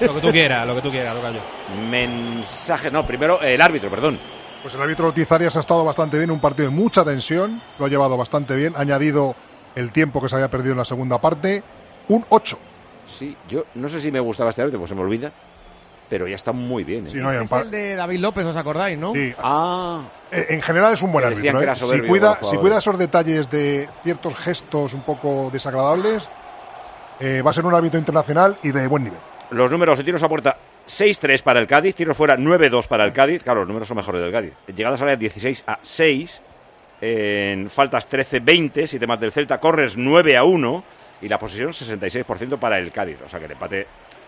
lo 0.00 0.14
que 0.14 0.20
tú 0.20 0.30
quieras, 0.32 0.66
lo 0.66 0.74
que 0.74 0.82
tú 0.82 0.90
quieras, 0.90 1.14
Tocayo. 1.14 1.40
Mensaje, 1.88 2.90
no, 2.90 3.06
primero 3.06 3.40
el 3.40 3.60
árbitro, 3.60 3.88
perdón. 3.88 4.18
Pues 4.62 4.74
el 4.74 4.82
árbitro 4.82 5.12
Tizarias 5.12 5.56
ha 5.56 5.60
estado 5.60 5.84
bastante 5.84 6.18
bien, 6.18 6.30
un 6.32 6.40
partido 6.40 6.68
de 6.68 6.74
mucha 6.74 7.04
tensión, 7.04 7.62
lo 7.78 7.86
ha 7.86 7.88
llevado 7.88 8.16
bastante 8.16 8.56
bien, 8.56 8.74
ha 8.76 8.80
añadido 8.80 9.36
el 9.76 9.92
tiempo 9.92 10.20
que 10.20 10.28
se 10.28 10.34
había 10.34 10.48
perdido 10.50 10.72
en 10.72 10.78
la 10.78 10.84
segunda 10.84 11.20
parte, 11.20 11.62
un 12.08 12.26
8. 12.30 12.58
Sí, 13.06 13.36
yo 13.48 13.64
no 13.74 13.88
sé 13.88 14.00
si 14.00 14.10
me 14.10 14.20
gustaba 14.20 14.50
este 14.50 14.62
árbitro, 14.62 14.80
pues 14.80 14.88
se 14.90 14.94
me 14.94 15.02
olvida. 15.02 15.32
pero 16.08 16.26
ya 16.28 16.36
está 16.36 16.52
muy 16.52 16.84
bien. 16.84 17.06
¿eh? 17.06 17.10
Sí, 17.10 17.16
no, 17.18 17.32
en 17.32 17.42
Es 17.42 17.52
el 17.52 17.70
de 17.70 17.94
David 17.96 18.18
López, 18.20 18.44
¿os 18.44 18.56
acordáis, 18.56 18.98
no? 18.98 19.12
Sí. 19.12 19.34
Ah, 19.38 20.02
En 20.30 20.62
general 20.62 20.92
es 20.92 21.02
un 21.02 21.12
buen 21.12 21.24
árbitro. 21.24 21.60
¿eh? 21.60 21.74
Si 21.74 22.00
cuida, 22.02 22.38
si 22.42 22.56
cuida 22.56 22.78
esos 22.78 22.98
detalles 22.98 23.50
de 23.50 23.88
ciertos 24.02 24.34
gestos 24.36 24.92
un 24.92 25.02
poco 25.02 25.50
desagradables, 25.52 26.28
eh, 27.20 27.42
va 27.42 27.50
a 27.50 27.54
ser 27.54 27.64
un 27.64 27.74
árbitro 27.74 27.98
internacional 27.98 28.56
y 28.62 28.70
de 28.70 28.86
buen 28.86 29.04
nivel. 29.04 29.18
los 29.50 29.70
números 29.70 29.98
de 29.98 30.04
tiros 30.04 30.22
a 30.22 30.28
puerta 30.28 30.56
6-3 30.86 31.42
para 31.42 31.60
el 31.60 31.66
Cádiz, 31.66 31.96
tiros 31.96 32.16
fuera 32.16 32.36
9-2 32.36 32.86
para 32.86 33.04
el 33.04 33.12
Cádiz. 33.12 33.42
Claro, 33.42 33.60
los 33.60 33.68
números 33.68 33.88
son 33.88 33.96
mejores 33.96 34.20
del 34.20 34.30
Cádiz. 34.32 34.52
Llegadas 34.74 35.00
a 35.00 35.04
área 35.04 35.16
16 35.16 35.64
a 35.66 35.78
6, 35.82 36.42
en 37.00 37.68
faltas 37.68 38.10
13-20, 38.10 38.86
7 38.86 39.06
más 39.06 39.18
del 39.18 39.32
Celta, 39.32 39.58
corres 39.58 39.96
9 39.96 40.36
a 40.36 40.44
1 40.44 40.84
y 41.20 41.28
la 41.28 41.38
posesión 41.38 41.70
66% 41.70 42.58
para 42.58 42.78
el 42.78 42.92
Cádiz. 42.92 43.20
O 43.24 43.28
sea 43.28 43.38
que 43.38 43.46
el 43.46 43.52
empate 43.52 43.86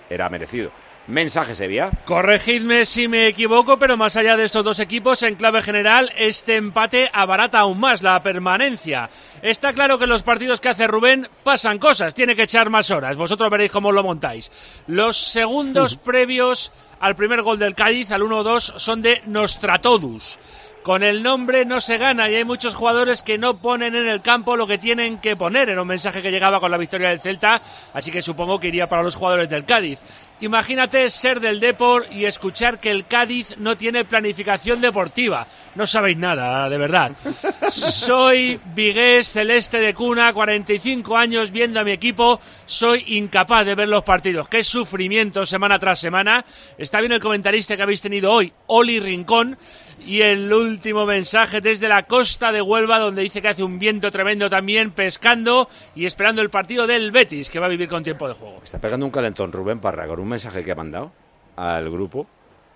era 0.09 0.29
merecido. 0.29 0.71
Mensaje 1.09 1.55
Sevilla. 1.55 1.91
Corregidme 2.05 2.85
si 2.85 3.09
me 3.09 3.29
equivoco, 3.29 3.79
pero 3.79 3.97
más 3.97 4.17
allá 4.17 4.37
de 4.37 4.45
estos 4.45 4.63
dos 4.63 4.79
equipos, 4.79 5.23
en 5.23 5.37
clave 5.37 5.63
general, 5.63 6.13
este 6.19 6.57
empate 6.57 7.09
abarata 7.15 7.61
aún 7.61 7.81
más 7.81 8.03
la 8.03 8.23
permanencia. 8.23 9.09
Está 9.41 9.73
claro 9.73 9.97
que 9.97 10.05
en 10.05 10.11
los 10.11 10.23
partidos 10.23 10.61
que 10.61 10.69
hace 10.69 10.87
Rubén 10.87 11.27
pasan 11.43 11.79
cosas, 11.79 12.15
tiene 12.15 12.37
que 12.37 12.43
echar 12.43 12.69
más 12.69 12.91
horas. 12.91 13.17
Vosotros 13.17 13.49
veréis 13.49 13.73
cómo 13.73 13.91
lo 13.91 14.03
montáis. 14.03 14.53
Los 14.87 15.17
segundos 15.17 15.97
previos 15.97 16.73
al 17.01 17.17
primer 17.17 17.41
gol 17.41 17.59
del 17.59 17.75
Cádiz, 17.75 18.11
al 18.11 18.23
1-2, 18.23 18.79
son 18.79 19.01
de 19.01 19.23
Nostratodus. 19.25 20.39
Con 20.83 21.03
el 21.03 21.23
nombre 21.23 21.65
no 21.65 21.81
se 21.81 21.99
gana 21.99 22.31
y 22.31 22.37
hay 22.37 22.45
muchos 22.45 22.75
jugadores 22.75 23.23
que 23.23 23.37
no 23.37 23.59
ponen 23.59 23.95
en 23.95 24.09
el 24.09 24.23
campo 24.23 24.57
lo 24.57 24.67
que 24.67 24.79
tienen 24.79 25.19
que 25.19 25.37
poner. 25.37 25.69
Era 25.69 25.83
un 25.83 25.89
mensaje 25.89 26.23
que 26.23 26.31
llegaba 26.31 26.61
con 26.61 26.71
la 26.71 26.79
victoria 26.79 27.11
del 27.11 27.21
Celta, 27.21 27.61
así 27.93 28.11
que 28.11 28.23
supongo 28.23 28.59
que 28.59 28.69
iría 28.69 28.89
para 28.89 29.03
los 29.03 29.15
jugadores 29.15 29.51
del 29.51 29.65
Cádiz. 29.65 30.01
Imagínate 30.41 31.11
ser 31.11 31.41
del 31.41 31.61
Depor 31.61 32.07
y 32.11 32.25
escuchar 32.25 32.79
que 32.79 32.91
el 32.91 33.07
Cádiz 33.07 33.59
no 33.59 33.77
tiene 33.77 34.05
planificación 34.05 34.81
deportiva. 34.81 35.47
No 35.75 35.87
sabéis 35.87 36.17
nada, 36.17 36.69
de 36.71 36.79
verdad. 36.79 37.13
Soy 37.69 38.61
vigués 38.75 39.33
celeste 39.33 39.81
de 39.81 39.95
cuna, 39.95 40.33
45 40.33 41.17
años 41.17 41.51
viendo 41.51 41.81
a 41.81 41.85
mi 41.85 41.91
equipo. 41.91 42.41
Soy 42.67 43.05
incapaz 43.09 43.67
de 43.67 43.75
ver 43.75 43.89
los 43.89 44.05
partidos. 44.05 44.49
Qué 44.49 44.63
sufrimiento 44.63 45.45
semana 45.45 45.79
tras 45.79 45.99
semana. 46.01 46.45
Está 46.79 47.01
bien 47.01 47.13
el 47.13 47.21
comentarista 47.21 47.77
que 47.77 47.83
habéis 47.83 48.03
tenido 48.03 48.33
hoy, 48.33 48.53
Oli 48.69 49.01
Rincón. 49.01 49.59
Y 50.07 50.23
el 50.23 50.49
último 50.69 51.07
mensaje 51.07 51.61
desde 51.61 51.89
la 51.89 52.05
costa 52.05 52.53
de 52.53 52.63
Huelva, 52.63 52.99
donde 52.99 53.23
dice 53.23 53.41
que 53.41 53.49
hace 53.49 53.63
un 53.63 53.79
viento 53.79 54.11
tremendo 54.11 54.51
también, 54.51 54.93
pescando 54.93 55.69
y 55.95 56.07
esperando 56.07 56.43
el 56.43 56.51
partido 56.51 56.87
del 56.87 57.11
Betis, 57.11 57.51
que 57.51 57.59
va 57.59 57.67
a 57.67 57.71
vivir 57.71 57.89
con 57.89 58.03
tiempo 58.03 58.29
de 58.29 58.35
juego. 58.35 58.61
Está 58.63 58.81
pegando 58.81 59.07
un 59.07 59.13
calentón 59.13 59.51
Rubén 59.53 59.81
Parra 59.81 60.07
con 60.07 60.21
un 60.21 60.29
mensaje 60.29 60.63
que 60.63 60.73
ha 60.73 60.75
mandado 60.75 61.13
al 61.57 61.91
grupo. 61.91 62.27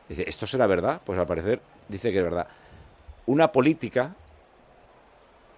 Dice, 0.09 0.25
¿esto 0.27 0.47
será 0.47 0.67
verdad? 0.67 1.01
Pues 1.05 1.19
al 1.19 1.27
parecer 1.27 1.61
dice 1.89 2.11
que 2.11 2.19
es 2.19 2.25
verdad. 2.25 2.47
Una 3.27 3.53
política 3.53 4.15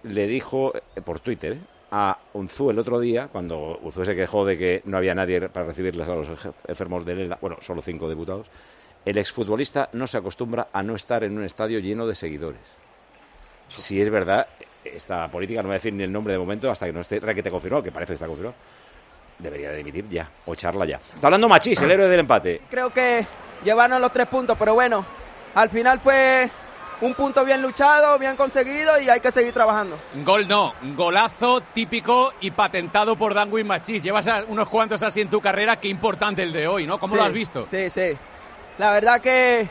le 0.03 0.27
dijo 0.27 0.73
eh, 0.75 1.01
por 1.01 1.19
Twitter 1.19 1.53
eh, 1.53 1.59
a 1.91 2.17
Unzu 2.33 2.69
el 2.69 2.79
otro 2.79 2.99
día, 2.99 3.29
cuando 3.31 3.79
Unzu 3.81 4.05
se 4.05 4.15
quejó 4.15 4.45
de 4.45 4.57
que 4.57 4.81
no 4.85 4.97
había 4.97 5.15
nadie 5.15 5.49
para 5.49 5.67
recibirles 5.67 6.07
a 6.07 6.15
los 6.15 6.27
enfermos 6.67 7.05
de 7.05 7.15
Lela, 7.15 7.37
bueno, 7.39 7.57
solo 7.61 7.81
cinco 7.81 8.09
diputados, 8.09 8.47
el 9.05 9.17
exfutbolista 9.17 9.89
no 9.93 10.07
se 10.07 10.17
acostumbra 10.17 10.67
a 10.73 10.81
no 10.83 10.95
estar 10.95 11.23
en 11.23 11.37
un 11.37 11.43
estadio 11.43 11.79
lleno 11.79 12.07
de 12.07 12.15
seguidores. 12.15 12.61
Si 13.69 14.01
es 14.01 14.09
verdad, 14.09 14.47
esta 14.83 15.27
política, 15.29 15.61
no 15.61 15.67
voy 15.67 15.75
a 15.75 15.77
decir 15.77 15.93
ni 15.93 16.03
el 16.03 16.11
nombre 16.11 16.33
de 16.33 16.39
momento 16.39 16.69
hasta 16.69 16.85
que 16.85 16.93
no 16.93 17.01
esté 17.01 17.19
requete 17.19 17.49
confirmado, 17.51 17.83
que 17.83 17.91
parece 17.91 18.09
que 18.09 18.15
está 18.15 18.27
confirmado, 18.27 18.55
debería 19.39 19.69
de 19.71 19.77
dimitir 19.77 20.07
ya, 20.09 20.29
o 20.45 20.53
echarla 20.53 20.85
ya. 20.85 20.99
Está 21.13 21.27
hablando 21.27 21.47
Machís, 21.49 21.79
el 21.81 21.91
héroe 21.91 22.07
del 22.07 22.21
empate. 22.21 22.61
Creo 22.69 22.91
que 22.91 23.25
llevarnos 23.63 23.99
los 24.01 24.11
tres 24.13 24.27
puntos, 24.27 24.55
pero 24.57 24.73
bueno, 24.73 25.05
al 25.55 25.69
final 25.69 25.99
fue 25.99 26.49
un 27.01 27.13
punto 27.13 27.43
bien 27.43 27.61
luchado, 27.61 28.17
bien 28.17 28.35
conseguido 28.37 28.99
y 29.01 29.09
hay 29.09 29.19
que 29.19 29.31
seguir 29.31 29.53
trabajando. 29.53 29.97
Gol 30.23 30.47
no, 30.47 30.73
golazo 30.95 31.61
típico 31.61 32.33
y 32.39 32.51
patentado 32.51 33.17
por 33.17 33.33
Danwin 33.33 33.67
Machís. 33.67 34.01
Llevas 34.01 34.27
a- 34.27 34.45
unos 34.47 34.69
cuantos 34.69 35.01
así 35.03 35.21
en 35.21 35.29
tu 35.29 35.41
carrera, 35.41 35.75
qué 35.79 35.89
importante 35.89 36.41
el 36.43 36.53
de 36.53 36.67
hoy, 36.67 36.85
¿no? 36.87 36.97
¿Cómo 36.99 37.15
lo 37.15 37.23
has 37.23 37.33
visto? 37.33 37.65
Sí, 37.67 37.89
sí. 37.89 38.17
La 38.77 38.91
verdad 38.91 39.21
que, 39.21 39.67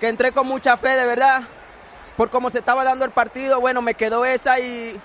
que 0.00 0.08
entré 0.08 0.32
con 0.32 0.46
mucha 0.46 0.76
fe, 0.76 0.90
de 0.90 1.06
verdad. 1.06 1.42
Por 2.16 2.30
cómo 2.30 2.50
se 2.50 2.58
estaba 2.58 2.82
dando 2.82 3.04
el 3.04 3.10
partido, 3.10 3.60
bueno, 3.60 3.82
me 3.82 3.94
quedó 3.94 4.24
esa 4.24 4.58
y 4.58 4.98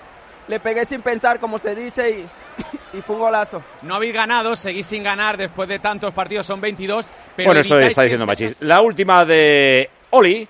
le 0.48 0.60
pegué 0.60 0.86
sin 0.86 1.02
pensar, 1.02 1.38
como 1.40 1.58
se 1.58 1.74
dice, 1.74 2.10
y, 2.10 2.96
y 2.96 3.02
fue 3.02 3.16
un 3.16 3.22
golazo. 3.22 3.62
No 3.82 3.94
habéis 3.94 4.14
ganado, 4.14 4.56
seguís 4.56 4.86
sin 4.86 5.02
ganar 5.02 5.36
después 5.36 5.68
de 5.68 5.78
tantos 5.78 6.12
partidos, 6.14 6.46
son 6.46 6.60
22. 6.60 7.06
Pero 7.36 7.48
bueno, 7.48 7.60
esto 7.60 7.78
está 7.78 8.02
diciendo 8.02 8.26
Machís. 8.26 8.56
La 8.60 8.80
última 8.80 9.24
de 9.24 9.90
Oli. 10.10 10.48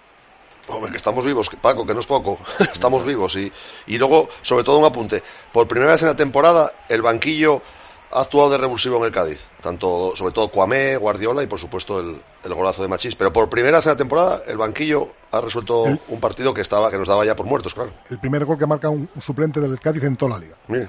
Hombre, 0.68 0.93
que 0.93 0.97
estamos 0.97 1.25
vivos, 1.25 1.51
que 1.51 1.57
Paco, 1.57 1.85
que 1.85 1.95
no 1.95 2.01
es 2.01 2.07
poco. 2.07 2.39
estamos 2.61 3.05
vivos. 3.05 3.35
Y, 3.35 3.53
y 3.89 3.99
luego, 3.99 4.29
sobre 4.43 4.62
todo, 4.62 4.79
un 4.79 4.85
apunte. 4.85 5.23
Por 5.53 5.66
primera 5.66 5.93
vez 5.93 6.03
en 6.03 6.09
la 6.09 6.16
temporada, 6.16 6.73
el 6.89 7.03
banquillo 7.03 7.61
ha 8.13 8.21
actuado 8.21 8.51
de 8.51 8.59
revulsivo 8.59 8.99
en 8.99 9.05
el 9.05 9.13
Cádiz. 9.13 9.41
Tanto, 9.61 10.15
sobre 10.15 10.33
todo, 10.33 10.49
Cuamé, 10.49 10.97
Guardiola 10.97 11.43
y, 11.43 11.47
por 11.47 11.59
supuesto, 11.59 12.01
el, 12.01 12.21
el 12.45 12.55
golazo 12.55 12.83
de 12.83 12.89
Machís. 12.89 13.17
Pero 13.17 13.33
por 13.33 13.49
primera 13.49 13.79
vez 13.79 13.87
en 13.87 13.93
la 13.93 13.97
temporada, 13.97 14.43
el 14.47 14.57
banquillo 14.59 15.11
ha 15.31 15.41
resuelto 15.41 15.85
un 15.85 16.21
partido 16.21 16.53
que, 16.53 16.61
estaba, 16.61 16.91
que 16.91 16.99
nos 16.99 17.09
daba 17.09 17.25
ya 17.25 17.35
por 17.37 17.47
muertos, 17.47 17.75
claro. 17.75 17.91
El 18.11 18.19
primer 18.19 18.45
gol 18.45 18.59
que 18.59 18.67
marca 18.67 18.89
un, 18.91 19.09
un 19.15 19.23
suplente 19.23 19.61
del 19.61 19.79
Cádiz 19.81 20.03
en 20.05 20.17
toda 20.17 20.33
la 20.33 20.39
liga. 20.39 20.57
Mire. 20.69 20.89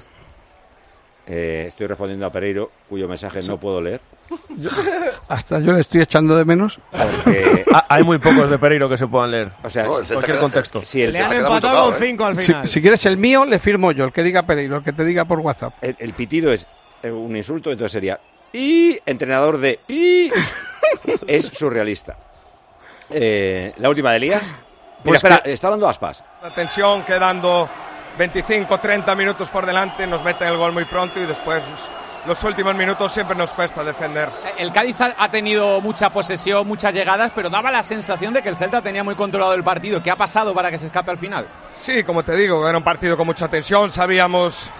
Eh, 1.26 1.64
estoy 1.68 1.86
respondiendo 1.86 2.26
a 2.26 2.30
Pereiro, 2.30 2.70
cuyo 2.86 3.08
mensaje 3.08 3.40
no 3.44 3.58
puedo 3.58 3.80
leer. 3.80 4.02
Hasta 5.28 5.58
yo 5.58 5.72
le 5.72 5.80
estoy 5.80 6.02
echando 6.02 6.36
de 6.36 6.44
menos. 6.44 6.78
Porque 6.90 7.64
Ah, 7.72 7.86
Hay 7.88 8.02
muy 8.04 8.18
pocos 8.18 8.50
de 8.50 8.58
Pereiro 8.58 8.90
que 8.90 8.98
se 8.98 9.06
puedan 9.06 9.30
leer. 9.30 9.52
O 9.62 9.70
sea, 9.70 9.84
en 9.86 9.90
cualquier 10.12 10.38
contexto. 10.38 10.82
Si 10.82 11.00
el 11.02 11.12
Le 11.14 11.20
han 11.20 11.32
empatado 11.32 11.90
con 11.92 11.94
cinco 11.98 12.26
al 12.26 12.36
Si, 12.36 12.44
final. 12.44 12.68
si 12.68 12.80
quieres 12.82 13.06
el 13.06 13.16
mío, 13.16 13.46
le 13.46 13.58
firmo 13.58 13.90
yo, 13.92 14.04
el 14.04 14.12
que 14.12 14.22
diga 14.22 14.42
Pereiro, 14.42 14.76
el 14.76 14.84
que 14.84 14.92
te 14.92 15.02
diga 15.04 15.24
por 15.24 15.40
WhatsApp. 15.40 15.72
el, 15.80 15.96
el 15.98 16.12
pitido 16.12 16.52
es 16.52 16.64
eh, 16.64 16.66
un 17.10 17.36
insulto, 17.36 17.70
entonces 17.70 17.92
sería 17.92 18.18
y 18.52 18.98
entrenador 19.04 19.58
de 19.58 19.80
y 19.88 20.30
es 21.26 21.46
surrealista. 21.46 22.16
Eh, 23.10 23.72
la 23.76 23.88
última 23.88 24.10
de 24.10 24.16
Elías. 24.16 24.52
Pues 25.02 25.16
espera, 25.16 25.38
que- 25.42 25.52
está 25.52 25.66
hablando 25.66 25.88
Aspas. 25.88 26.22
La 26.42 26.50
tensión, 26.50 27.02
quedando 27.04 27.68
25, 28.18 28.78
30 28.80 29.14
minutos 29.14 29.50
por 29.50 29.66
delante, 29.66 30.06
nos 30.06 30.22
meten 30.24 30.48
el 30.48 30.56
gol 30.56 30.72
muy 30.72 30.84
pronto 30.84 31.20
y 31.20 31.26
después 31.26 31.62
los 32.26 32.42
últimos 32.44 32.74
minutos 32.74 33.12
siempre 33.12 33.36
nos 33.36 33.52
cuesta 33.52 33.84
defender. 33.84 34.30
El 34.56 34.72
Cádiz 34.72 34.96
ha 35.00 35.30
tenido 35.30 35.82
mucha 35.82 36.08
posesión, 36.10 36.66
muchas 36.66 36.94
llegadas, 36.94 37.32
pero 37.34 37.50
daba 37.50 37.70
la 37.70 37.82
sensación 37.82 38.32
de 38.32 38.40
que 38.40 38.48
el 38.48 38.56
Celta 38.56 38.80
tenía 38.80 39.04
muy 39.04 39.14
controlado 39.14 39.52
el 39.52 39.62
partido. 39.62 40.02
¿Qué 40.02 40.10
ha 40.10 40.16
pasado 40.16 40.54
para 40.54 40.70
que 40.70 40.78
se 40.78 40.86
escape 40.86 41.10
al 41.10 41.18
final? 41.18 41.46
Sí, 41.76 42.02
como 42.02 42.22
te 42.24 42.34
digo, 42.34 42.66
era 42.66 42.78
un 42.78 42.84
partido 42.84 43.16
con 43.16 43.26
mucha 43.26 43.48
tensión, 43.48 43.90
sabíamos 43.90 44.70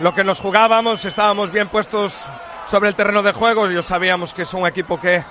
lo 0.00 0.14
que 0.14 0.24
nos 0.24 0.40
jugábamos, 0.40 1.04
estábamos 1.04 1.50
bien 1.50 1.68
puestos 1.68 2.14
sobre 2.66 2.88
el 2.88 2.94
terreno 2.94 3.22
de 3.22 3.32
juego, 3.32 3.70
y 3.70 3.82
sabíamos 3.82 4.34
que 4.34 4.42
es 4.42 4.52
un 4.52 4.66
equipo 4.66 5.00
que, 5.00 5.22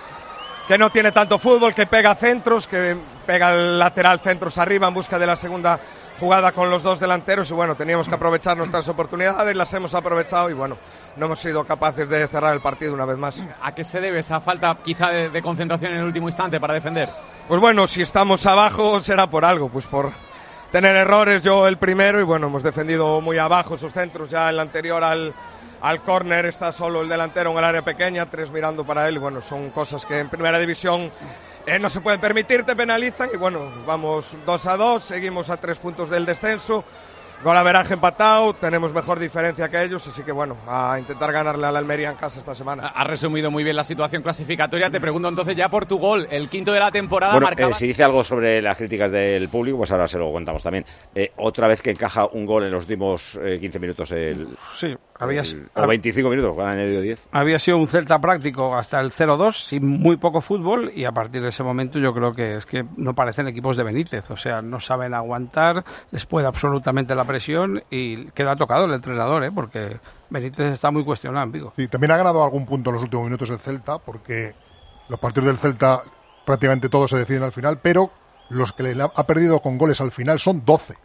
que 0.68 0.78
no 0.78 0.90
tiene 0.90 1.12
tanto 1.12 1.38
fútbol, 1.38 1.74
que 1.74 1.86
pega 1.86 2.16
centros, 2.16 2.68
que 2.68 2.98
pega 3.26 3.54
el 3.54 3.78
lateral 3.78 4.20
centros 4.20 4.58
arriba 4.58 4.88
en 4.88 4.94
busca 4.94 5.20
de 5.20 5.28
la 5.28 5.36
segunda 5.36 5.80
jugada 6.20 6.54
con 6.54 6.70
los 6.70 6.82
dos 6.82 7.00
delanteros 7.00 7.52
y 7.52 7.54
bueno, 7.54 7.76
teníamos 7.76 8.08
que 8.08 8.16
aprovechar 8.16 8.56
nuestras 8.56 8.88
oportunidades, 8.88 9.56
las 9.56 9.74
hemos 9.74 9.94
aprovechado 9.94 10.50
y 10.50 10.54
bueno, 10.54 10.78
no 11.18 11.26
hemos 11.26 11.40
sido 11.40 11.66
capaces 11.66 12.08
de 12.08 12.26
cerrar 12.28 12.54
el 12.54 12.62
partido 12.62 12.94
una 12.94 13.06
vez 13.06 13.18
más. 13.18 13.46
¿A 13.62 13.76
qué 13.76 13.84
se 13.84 14.00
debe 14.00 14.20
esa 14.20 14.40
falta 14.40 14.78
quizá 14.84 15.10
de, 15.10 15.30
de 15.30 15.42
concentración 15.42 15.92
en 15.92 16.00
el 16.00 16.06
último 16.06 16.30
instante 16.30 16.60
para 16.60 16.74
defender? 16.74 17.10
Pues 17.50 17.60
bueno, 17.60 17.86
si 17.86 18.02
estamos 18.02 18.46
abajo 18.46 19.00
será 19.02 19.30
por 19.30 19.44
algo, 19.44 19.68
pues 19.68 19.86
por 19.86 20.12
tener 20.72 20.96
errores, 20.96 21.44
yo 21.44 21.68
el 21.68 21.78
primero, 21.78 22.20
y 22.20 22.24
bueno, 22.24 22.48
hemos 22.48 22.64
defendido 22.64 23.22
muy 23.22 23.38
abajo 23.38 23.76
esos 23.76 23.94
centros, 23.94 24.30
ya 24.30 24.50
el 24.50 24.60
anterior 24.60 25.04
al, 25.04 25.34
al 25.82 26.02
córner 26.02 26.46
está 26.46 26.72
solo 26.72 27.02
el 27.02 27.10
delantero 27.10 27.52
en 27.52 27.58
el 27.58 27.64
área 27.64 27.82
pequeña, 27.84 28.30
tres 28.30 28.52
mirando 28.52 28.86
para 28.86 29.08
él, 29.08 29.16
y 29.16 29.20
bueno, 29.20 29.42
son 29.42 29.70
cosas 29.70 30.06
que 30.06 30.20
en 30.20 30.30
primera 30.30 30.60
división 30.60 31.12
eh, 31.66 31.80
no 31.80 31.90
se 31.90 32.02
pueden 32.02 32.20
permitir, 32.20 32.64
te 32.64 32.76
penalizan, 32.76 33.30
y 33.34 33.38
bueno, 33.38 33.72
vamos 33.86 34.36
2 34.46 34.66
a 34.66 34.78
2, 34.78 35.04
seguimos 35.04 35.50
a 35.50 35.58
tres 35.58 35.80
puntos 35.80 36.10
del 36.10 36.26
descenso, 36.26 36.84
gol 37.46 37.56
averaje 37.58 37.94
empatado, 37.94 38.54
tenemos 38.56 38.94
mejor 38.94 39.20
diferencia 39.20 39.70
que 39.70 39.82
ellos, 39.84 40.06
así 40.08 40.24
que 40.24 40.32
bueno, 40.34 40.58
a 40.68 40.98
intentar 41.00 41.32
ganarle 41.32 41.66
a 41.68 41.72
la 41.72 41.80
Almería 41.80 42.10
en 42.10 42.18
casa 42.18 42.40
esta 42.40 42.54
semana. 42.56 42.88
Ha 42.88 43.04
resumido 43.06 43.52
muy 43.52 43.64
bien 43.64 43.76
la 43.76 43.84
situación 43.84 44.22
clasificatoria. 44.24 44.90
Te 44.90 45.00
pregunto 45.00 45.30
entonces 45.30 45.56
ya 45.56 45.70
por 45.70 45.86
tu 45.86 45.98
gol, 46.00 46.28
el 46.32 46.50
quinto 46.50 46.74
de 46.74 46.80
la 46.80 46.92
temporada 46.92 47.34
Bueno, 47.34 47.46
marcaba- 47.48 47.72
eh, 47.72 47.76
si 47.76 47.88
dice 47.88 48.04
algo 48.04 48.24
sobre 48.24 48.62
las 48.62 48.76
críticas 48.76 49.12
del 49.12 49.48
público, 49.48 49.78
pues 49.78 49.92
ahora 49.92 50.08
se 50.08 50.18
lo 50.18 50.32
contamos 50.32 50.64
también. 50.64 50.86
Eh, 51.14 51.32
otra 51.38 51.68
vez 51.68 51.82
que 51.82 51.92
encaja 51.92 52.26
un 52.34 52.46
gol 52.46 52.64
en 52.64 52.72
los 52.72 52.84
últimos 52.84 53.40
eh, 53.42 53.60
15 53.62 53.80
minutos 53.80 54.12
el, 54.12 54.48
Sí, 54.76 54.96
había, 55.20 55.42
el- 55.42 55.70
o 55.76 55.88
25 55.88 56.30
minutos, 56.30 56.58
han 56.58 56.68
añadido 56.68 57.02
10. 57.02 57.20
había 57.32 57.60
sido 57.60 57.78
un 57.78 57.88
Celta 57.88 58.20
práctico 58.20 58.76
hasta 58.76 59.00
el 59.00 59.12
0-2, 59.12 59.52
sin 59.68 59.86
muy 59.88 60.18
poco 60.18 60.42
fútbol, 60.42 60.92
y 60.96 61.06
a 61.06 61.12
partir 61.12 61.44
de 61.44 61.50
ese 61.50 61.62
momento 61.62 62.00
yo 62.00 62.12
creo 62.12 62.34
que 62.34 62.56
es 62.58 62.66
que 62.66 62.84
no 62.98 63.14
parecen 63.14 63.48
equipos 63.48 63.78
de 63.78 63.84
Benítez, 63.84 64.32
o 64.32 64.38
sea, 64.38 64.64
no 64.64 64.80
saben 64.80 65.14
aguantar, 65.14 65.84
les 66.10 66.26
puede 66.26 66.48
absolutamente 66.48 67.14
la 67.14 67.24
presión 67.24 67.35
y 67.90 68.26
queda 68.32 68.56
tocado 68.56 68.86
el 68.86 68.94
entrenador, 68.94 69.44
¿eh? 69.44 69.52
porque 69.52 70.00
Benítez 70.30 70.74
está 70.74 70.92
muy 70.92 71.04
cuestionado. 71.04 71.74
Sí, 71.76 71.88
también 71.88 72.12
ha 72.12 72.18
ganado 72.18 72.44
algún 72.44 72.66
punto 72.66 72.90
en 72.90 72.96
los 72.96 73.04
últimos 73.04 73.26
minutos 73.26 73.50
el 73.50 73.60
Celta 73.60 74.00
porque 74.00 74.56
Los 75.10 75.20
partidos 75.20 75.48
del 75.48 75.58
Celta 75.58 76.02
prácticamente 76.46 76.90
todos 76.90 77.12
se 77.12 77.18
deciden 77.18 77.44
al 77.44 77.52
final, 77.52 77.80
pero 77.82 78.12
los 78.50 78.74
que 78.74 78.84
le 78.84 79.02
ha 79.02 79.28
perdido 79.28 79.62
con 79.62 79.78
goles 79.78 80.02
al 80.02 80.12
final 80.12 80.40
son 80.40 80.64
12. 80.66 80.96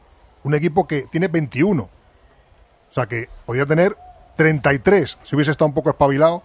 Un 0.44 0.55
equipo 0.55 0.86
que 0.86 1.02
tiene 1.02 1.28
21. 1.28 1.82
O 1.82 2.93
sea 2.93 3.07
que 3.07 3.28
podía 3.47 3.66
tener 3.66 3.97
33 4.36 5.19
si 5.23 5.36
hubiese 5.36 5.51
estado 5.51 5.69
un 5.69 5.74
poco 5.74 5.90
espabilado 5.90 6.43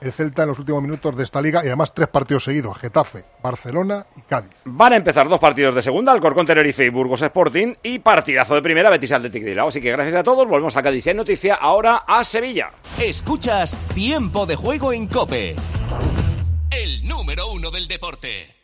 el 0.00 0.12
Celta 0.12 0.42
en 0.42 0.48
los 0.48 0.58
últimos 0.58 0.82
minutos 0.82 1.16
de 1.16 1.24
esta 1.24 1.40
liga 1.40 1.62
y 1.64 1.68
además 1.68 1.94
tres 1.94 2.08
partidos 2.08 2.44
seguidos, 2.44 2.78
Getafe, 2.78 3.24
Barcelona 3.42 4.06
y 4.16 4.20
Cádiz. 4.22 4.50
Van 4.64 4.92
a 4.92 4.96
empezar 4.96 5.28
dos 5.28 5.40
partidos 5.40 5.74
de 5.74 5.82
segunda, 5.82 6.12
Alcorcón 6.12 6.46
Tenerife 6.46 6.84
y 6.84 6.90
Burgos 6.90 7.22
Sporting 7.22 7.74
y 7.82 7.98
partidazo 7.98 8.54
de 8.54 8.62
primera 8.62 8.90
Betis 8.90 9.12
Athletic 9.12 9.42
de 9.42 9.50
Bilbao. 9.50 9.68
Así 9.68 9.80
que 9.80 9.92
gracias 9.92 10.16
a 10.16 10.22
todos, 10.22 10.46
volvemos 10.46 10.76
a 10.76 10.82
Cádiz 10.82 11.06
en 11.06 11.16
noticia 11.16 11.54
ahora 11.54 12.04
a 12.06 12.24
Sevilla. 12.24 12.70
Escuchas 12.98 13.76
Tiempo 13.94 14.46
de 14.46 14.56
Juego 14.56 14.92
en 14.92 15.06
Cope. 15.06 15.56
El 16.70 17.06
número 17.06 17.48
uno 17.48 17.70
del 17.70 17.88
deporte. 17.88 18.63